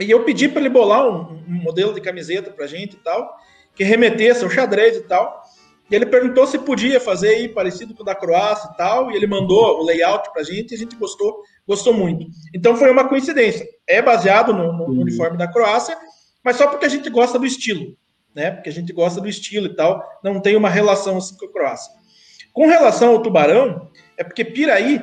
E 0.00 0.10
eu 0.10 0.24
pedi 0.24 0.48
para 0.48 0.60
ele 0.60 0.68
bolar 0.68 1.06
um, 1.06 1.40
um 1.48 1.62
modelo 1.62 1.94
de 1.94 2.00
camiseta 2.00 2.50
para 2.50 2.66
gente 2.66 2.94
e 2.94 2.98
tal, 2.98 3.36
que 3.76 3.84
remetesse 3.84 4.42
ao 4.42 4.50
xadrez 4.50 4.96
e 4.96 5.02
tal. 5.02 5.40
E 5.88 5.94
ele 5.94 6.06
perguntou 6.06 6.46
se 6.46 6.58
podia 6.58 6.98
fazer 6.98 7.28
aí 7.28 7.48
parecido 7.48 7.94
com 7.94 8.02
o 8.02 8.06
da 8.06 8.14
Croácia 8.14 8.70
e 8.72 8.76
tal, 8.76 9.12
e 9.12 9.16
ele 9.16 9.28
mandou 9.28 9.80
o 9.80 9.84
layout 9.84 10.32
pra 10.32 10.42
gente 10.42 10.72
e 10.72 10.74
a 10.74 10.78
gente 10.78 10.96
gostou, 10.96 11.42
gostou 11.66 11.92
muito. 11.92 12.26
Então 12.54 12.76
foi 12.76 12.90
uma 12.90 13.08
coincidência. 13.08 13.66
É 13.86 14.00
baseado 14.02 14.52
no, 14.52 14.72
no 14.72 14.84
uhum. 14.84 15.00
uniforme 15.00 15.36
da 15.36 15.48
Croácia, 15.48 15.96
mas 16.42 16.56
só 16.56 16.66
porque 16.66 16.86
a 16.86 16.90
gente 16.90 17.08
gosta 17.08 17.38
do 17.38 17.46
estilo, 17.46 17.96
né? 18.34 18.50
Porque 18.50 18.68
a 18.68 18.72
gente 18.72 18.92
gosta 18.92 19.20
do 19.20 19.28
estilo 19.28 19.66
e 19.66 19.74
tal, 19.74 20.02
não 20.22 20.40
tem 20.40 20.56
uma 20.56 20.68
relação 20.68 21.16
assim 21.16 21.36
com 21.36 21.46
a 21.46 21.52
Croácia. 21.52 21.92
Com 22.52 22.66
relação 22.66 23.10
ao 23.10 23.22
tubarão, 23.22 23.90
é 24.16 24.22
porque 24.22 24.44
Piraí, 24.44 25.00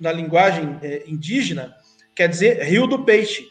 na 0.00 0.12
linguagem 0.12 0.78
é, 0.82 1.04
indígena, 1.06 1.74
quer 2.14 2.28
dizer 2.28 2.62
rio 2.62 2.86
do 2.86 3.04
peixe. 3.04 3.48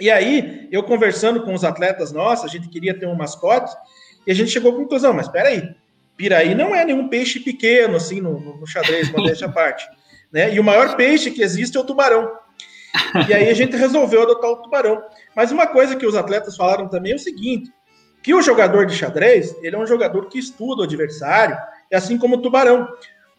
E 0.00 0.10
aí, 0.10 0.68
eu 0.70 0.82
conversando 0.82 1.42
com 1.42 1.52
os 1.52 1.64
atletas 1.64 2.12
nossos, 2.12 2.44
a 2.44 2.48
gente 2.48 2.68
queria 2.68 2.98
ter 2.98 3.06
um 3.06 3.14
mascote, 3.14 3.74
e 4.26 4.30
a 4.30 4.34
gente 4.34 4.50
chegou 4.50 4.72
à 4.72 4.76
conclusão, 4.76 5.12
mas 5.12 5.26
espera 5.26 5.48
aí, 5.48 5.74
piraí 6.16 6.54
não 6.54 6.74
é 6.74 6.84
nenhum 6.84 7.08
peixe 7.08 7.40
pequeno, 7.40 7.96
assim, 7.96 8.20
no, 8.20 8.58
no 8.58 8.66
xadrez, 8.66 9.10
modéstia 9.10 9.46
à 9.46 9.52
parte. 9.52 9.86
Né? 10.32 10.54
E 10.54 10.60
o 10.60 10.64
maior 10.64 10.96
peixe 10.96 11.30
que 11.30 11.42
existe 11.42 11.76
é 11.76 11.80
o 11.80 11.84
tubarão. 11.84 12.30
E 13.28 13.34
aí 13.34 13.48
a 13.48 13.54
gente 13.54 13.76
resolveu 13.76 14.22
adotar 14.22 14.50
o 14.50 14.62
tubarão. 14.62 15.02
Mas 15.34 15.52
uma 15.52 15.66
coisa 15.66 15.96
que 15.96 16.06
os 16.06 16.14
atletas 16.14 16.56
falaram 16.56 16.88
também 16.88 17.12
é 17.12 17.16
o 17.16 17.18
seguinte: 17.18 17.70
que 18.22 18.34
o 18.34 18.42
jogador 18.42 18.86
de 18.86 18.94
xadrez, 18.94 19.56
ele 19.62 19.76
é 19.76 19.78
um 19.78 19.86
jogador 19.86 20.28
que 20.28 20.38
estuda 20.38 20.82
o 20.82 20.84
adversário, 20.84 21.56
é 21.90 21.96
assim 21.96 22.18
como 22.18 22.36
o 22.36 22.42
tubarão. 22.42 22.88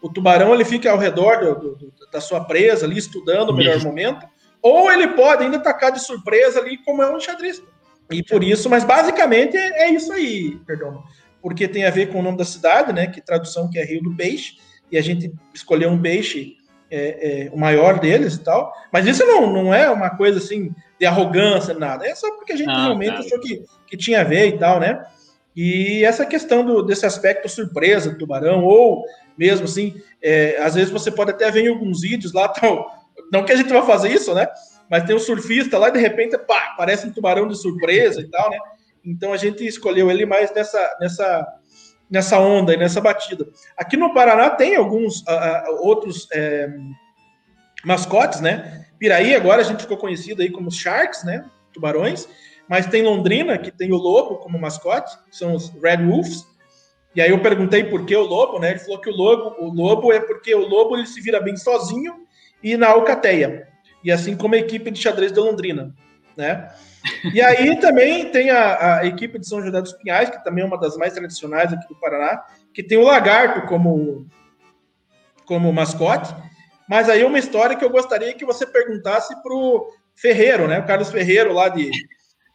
O 0.02 0.10
tubarão 0.10 0.54
ele 0.54 0.64
fica 0.64 0.90
ao 0.92 0.98
redor 0.98 1.40
do, 1.40 1.76
do, 1.76 1.94
da 2.12 2.22
sua 2.22 2.44
presa 2.46 2.86
ali, 2.86 2.98
estudando 2.98 3.50
o 3.50 3.56
melhor 3.56 3.78
Isso. 3.78 3.86
momento, 3.86 4.26
ou 4.62 4.92
ele 4.92 5.10
pode 5.10 5.44
ainda 5.44 5.58
atacar 5.58 5.92
de 5.92 6.00
surpresa 6.00 6.60
ali, 6.60 6.78
como 6.78 7.04
é 7.04 7.14
um 7.14 7.20
xadrez. 7.20 7.62
E 8.10 8.24
por 8.24 8.44
isso, 8.44 8.70
mas 8.70 8.84
basicamente 8.84 9.56
é, 9.56 9.84
é 9.84 9.92
isso 9.92 10.12
aí, 10.12 10.58
perdão. 10.66 11.04
Porque 11.42 11.68
tem 11.68 11.86
a 11.86 11.92
ver 11.92 12.08
com 12.08 12.20
o 12.20 12.24
nome 12.24 12.38
da 12.38 12.46
cidade, 12.46 12.92
né? 12.92 13.08
Que 13.08 13.22
tradução 13.22 13.70
que 13.70 13.78
é 13.78 13.84
Rio 13.84 14.02
do 14.02 14.16
Peixe, 14.16 14.58
e 14.92 14.98
a 14.98 15.02
gente 15.02 15.32
escolheu 15.54 15.90
um 15.90 16.02
peixe 16.02 16.58
é, 16.92 17.46
é, 17.46 17.50
o 17.52 17.58
maior 17.58 18.00
deles 18.00 18.36
e 18.36 18.44
tal. 18.44 18.74
Mas 18.92 19.06
isso 19.06 19.26
não, 19.26 19.52
não 19.52 19.74
é 19.74 19.90
uma 19.90 20.10
coisa 20.10 20.40
assim 20.40 20.74
de 21.00 21.06
arrogância, 21.06 21.74
nada. 21.74 22.06
É 22.06 22.16
só 22.16 22.32
porque 22.36 22.54
a 22.54 22.58
gente 22.58 22.68
não, 22.68 22.86
realmente 22.86 23.26
achou 23.26 23.40
que, 23.40 23.64
que 23.88 23.98
tinha 23.98 24.22
a 24.22 24.24
ver 24.24 24.48
e 24.48 24.58
tal, 24.58 24.80
né? 24.80 25.06
E 25.56 26.04
essa 26.06 26.26
questão 26.26 26.64
do, 26.64 26.82
desse 26.84 27.06
aspecto 27.06 27.50
surpresa 27.50 28.12
do 28.12 28.18
tubarão, 28.18 28.64
ou 28.64 29.04
mesmo 29.38 29.66
assim, 29.66 30.02
é, 30.22 30.58
às 30.62 30.76
vezes 30.76 30.92
você 30.92 31.12
pode 31.12 31.32
até 31.32 31.50
ver 31.50 31.66
em 31.66 31.70
alguns 31.70 32.02
vídeos 32.02 32.34
lá, 32.34 32.48
tal, 32.50 32.88
não 33.32 33.44
que 33.44 33.52
a 33.52 33.56
gente 33.56 33.72
vai 33.72 33.86
fazer 33.86 34.10
isso, 34.10 34.34
né? 34.34 34.48
Mas 34.90 35.04
tem 35.04 35.16
um 35.16 35.20
surfista 35.20 35.78
lá 35.78 35.90
e 35.90 35.94
de 35.94 36.00
repente, 36.00 36.38
pá, 36.38 36.76
parece 36.78 37.08
um 37.08 37.12
tubarão 37.12 37.48
de 37.48 37.58
surpresa 37.58 38.22
e 38.22 38.30
tal, 38.30 38.50
né? 38.50 38.58
Então 39.06 39.32
a 39.32 39.38
gente 39.38 39.66
escolheu 39.66 40.10
ele 40.10 40.26
mais 40.26 40.54
nessa, 40.54 40.98
nessa, 41.00 41.48
nessa 42.10 42.40
onda 42.40 42.74
e 42.74 42.78
nessa 42.78 43.00
batida. 43.00 43.48
Aqui 43.78 43.96
no 43.96 44.14
Paraná 44.14 44.50
tem 44.50 44.76
alguns 44.76 45.22
uh, 45.22 45.82
outros 45.82 46.28
é, 46.34 46.70
mascotes, 47.86 48.42
né? 48.42 48.86
Piraí 48.98 49.36
agora 49.36 49.62
a 49.62 49.64
gente 49.64 49.82
ficou 49.82 49.98
conhecido 49.98 50.42
aí 50.42 50.50
como 50.50 50.72
Sharks, 50.72 51.24
né? 51.24 51.46
Tubarões. 51.72 52.28
Mas 52.68 52.86
tem 52.86 53.04
Londrina, 53.04 53.58
que 53.58 53.72
tem 53.72 53.92
o 53.92 53.98
lobo 53.98 54.38
como 54.38 54.60
mascote, 54.60 55.18
que 55.30 55.36
são 55.36 55.54
os 55.56 55.70
Red 55.82 56.06
Wolves. 56.06 56.46
E 57.16 57.22
aí 57.22 57.32
eu 57.32 57.42
perguntei 57.42 57.84
por 57.84 58.06
que 58.06 58.16
o 58.16 58.26
lobo, 58.26 58.60
né? 58.60 58.72
Ele 58.72 58.80
falou 58.80 59.02
que 59.02 59.10
o 59.10 59.16
lobo, 59.16 59.56
o 59.64 59.74
lobo 59.74 60.14
é 60.14 60.20
porque 60.20 60.54
o 60.54 60.68
lobo 60.68 60.96
ele 60.96 61.08
se 61.08 61.22
vira 61.22 61.40
bem 61.40 61.58
sozinho 61.58 62.28
e 62.62 62.78
na 62.78 62.90
alcateia. 62.90 63.68
E 64.04 64.12
assim 64.12 64.36
como 64.36 64.56
a 64.56 64.60
equipe 64.60 64.92
de 64.92 65.00
xadrez 65.00 65.32
de 65.32 65.40
Londrina, 65.40 65.94
né? 66.38 66.72
E 67.34 67.42
aí 67.42 67.80
também 67.80 68.32
tem 68.32 68.50
a, 68.50 69.00
a, 69.00 69.06
equipe 69.06 69.40
de 69.40 69.48
São 69.48 69.62
José 69.62 69.82
dos 69.82 69.94
Pinhais, 69.94 70.30
que 70.30 70.44
também 70.44 70.64
é 70.64 70.68
uma 70.68 70.78
das 70.78 70.98
mais 70.98 71.14
tradicionais 71.14 71.72
aqui 71.72 71.88
do 71.88 72.00
Paraná, 72.00 72.44
que 72.74 72.84
tem 72.84 72.98
o 72.98 73.04
lagarto 73.04 73.68
como, 73.68 74.28
como 75.46 75.72
mascote. 75.72 76.34
Mas 76.88 77.10
aí 77.10 77.24
uma 77.24 77.40
história 77.40 77.76
que 77.76 77.86
eu 77.86 77.90
gostaria 77.90 78.34
que 78.34 78.46
você 78.46 78.66
perguntasse 78.66 79.36
para 79.42 79.54
o 79.54 79.92
Ferreiro, 80.16 80.68
né? 80.68 80.80
O 80.80 80.86
Carlos 80.86 81.10
Ferreiro, 81.10 81.54
lá 81.54 81.70
de, 81.70 81.90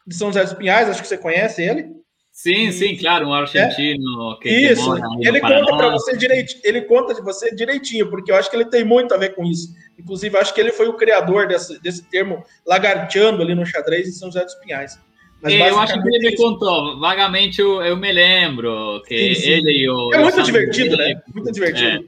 de 0.07 0.15
São 0.15 0.29
José 0.29 0.43
dos 0.45 0.55
Pinhais, 0.55 0.89
acho 0.89 1.03
que 1.03 1.09
você 1.09 1.19
conhece 1.19 1.63
ele. 1.63 2.04
Sim, 2.35 2.73
sim, 2.73 2.97
claro, 2.97 3.29
um 3.29 3.33
argentino 3.33 4.33
é. 4.33 4.43
que 4.43 4.49
Isso, 4.49 4.93
que 4.93 5.29
ele 5.29 5.41
conta 5.41 5.77
para 5.77 5.91
você 5.91 6.17
direitinho, 6.17 6.61
ele 6.65 6.83
conta 6.83 7.15
de 7.15 7.23
você 7.23 7.55
direitinho, 7.55 8.11
porque 8.11 8.33
eu 8.33 8.35
acho 8.35 8.51
que 8.51 8.57
ele 8.57 8.65
tem 8.65 8.83
muito 8.85 9.15
a 9.15 9.17
ver 9.17 9.37
com 9.37 9.45
isso. 9.45 9.73
Inclusive, 9.97 10.37
acho 10.37 10.53
que 10.53 10.61
ele 10.61 10.73
foi 10.73 10.89
o 10.89 10.95
criador 10.95 11.47
desse, 11.47 11.81
desse 11.81 12.03
termo 12.11 12.43
lagarteando 12.67 13.41
ali 13.41 13.55
no 13.55 13.65
xadrez 13.65 14.09
em 14.09 14.11
São 14.13 14.33
José 14.33 14.45
dos 14.45 14.57
Pinhais. 14.57 14.99
Mas 15.41 15.53
é, 15.53 15.71
eu 15.71 15.79
acho 15.79 15.93
que 16.03 16.09
ele 16.09 16.31
me 16.31 16.37
contou, 16.37 16.99
vagamente 16.99 17.61
eu, 17.61 17.81
eu 17.83 17.97
me 17.97 18.11
lembro 18.11 19.01
que 19.07 19.37
sim, 19.37 19.41
sim. 19.41 19.51
ele 19.51 19.71
e 19.71 19.89
o. 19.89 20.13
É 20.13 20.19
muito 20.19 20.43
divertido, 20.43 20.97
né? 20.97 21.23
Muito 21.33 21.53
divertido. 21.53 21.87
É. 21.87 22.05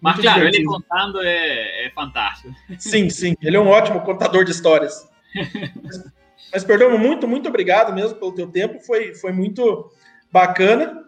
Mas, 0.00 0.14
muito 0.16 0.24
claro, 0.24 0.40
divertido. 0.40 0.72
ele 0.72 0.82
contando 0.82 1.20
é, 1.22 1.86
é 1.86 1.90
fantástico. 1.90 2.52
Sim, 2.80 3.08
sim, 3.08 3.36
ele 3.40 3.56
é 3.56 3.60
um 3.60 3.68
ótimo 3.68 4.00
contador 4.00 4.44
de 4.44 4.50
histórias. 4.50 5.08
Mas, 6.52 6.64
Perdomo, 6.64 6.98
muito, 6.98 7.28
muito 7.28 7.48
obrigado 7.48 7.94
mesmo 7.94 8.16
pelo 8.16 8.34
teu 8.34 8.46
tempo. 8.46 8.80
Foi, 8.80 9.14
foi 9.14 9.32
muito 9.32 9.90
bacana. 10.32 11.04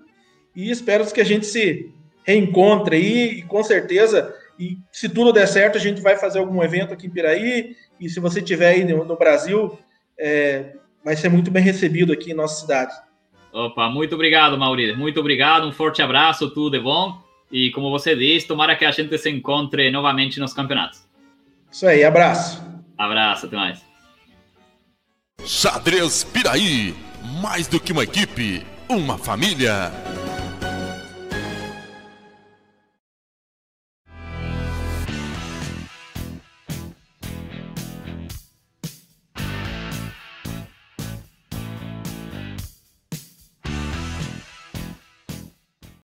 E 0.54 0.70
espero 0.70 1.06
que 1.10 1.20
a 1.20 1.24
gente 1.24 1.46
se 1.46 1.92
reencontre 2.24 2.96
aí. 2.96 3.38
E 3.38 3.42
com 3.42 3.62
certeza, 3.62 4.34
e 4.58 4.78
se 4.92 5.08
tudo 5.08 5.32
der 5.32 5.46
certo, 5.46 5.76
a 5.76 5.80
gente 5.80 6.00
vai 6.00 6.16
fazer 6.16 6.38
algum 6.38 6.62
evento 6.62 6.92
aqui 6.92 7.06
em 7.06 7.10
Piraí. 7.10 7.76
E 7.98 8.08
se 8.08 8.20
você 8.20 8.40
estiver 8.40 8.68
aí 8.68 8.84
no, 8.84 9.04
no 9.04 9.16
Brasil, 9.16 9.78
é, 10.18 10.74
vai 11.04 11.16
ser 11.16 11.28
muito 11.28 11.50
bem 11.50 11.62
recebido 11.62 12.12
aqui 12.12 12.32
em 12.32 12.34
nossa 12.34 12.60
cidade. 12.60 12.92
Opa, 13.52 13.88
muito 13.88 14.14
obrigado, 14.14 14.58
Maurício. 14.58 14.96
Muito 14.96 15.18
obrigado. 15.18 15.66
Um 15.66 15.72
forte 15.72 16.02
abraço, 16.02 16.50
tudo 16.50 16.76
de 16.76 16.82
bom. 16.82 17.18
E 17.50 17.70
como 17.72 17.90
você 17.90 18.14
disse, 18.14 18.46
tomara 18.46 18.76
que 18.76 18.84
a 18.84 18.90
gente 18.90 19.16
se 19.18 19.28
encontre 19.28 19.90
novamente 19.90 20.38
nos 20.38 20.52
campeonatos. 20.52 21.08
Isso 21.70 21.86
aí, 21.86 22.04
abraço. 22.04 22.62
Abraço, 22.96 23.46
até 23.46 23.56
mais. 23.56 23.89
Xadrez 25.46 26.24
Piraí, 26.24 26.94
mais 27.40 27.66
do 27.66 27.80
que 27.80 27.92
uma 27.92 28.04
equipe, 28.04 28.66
uma 28.88 29.18
família. 29.18 29.92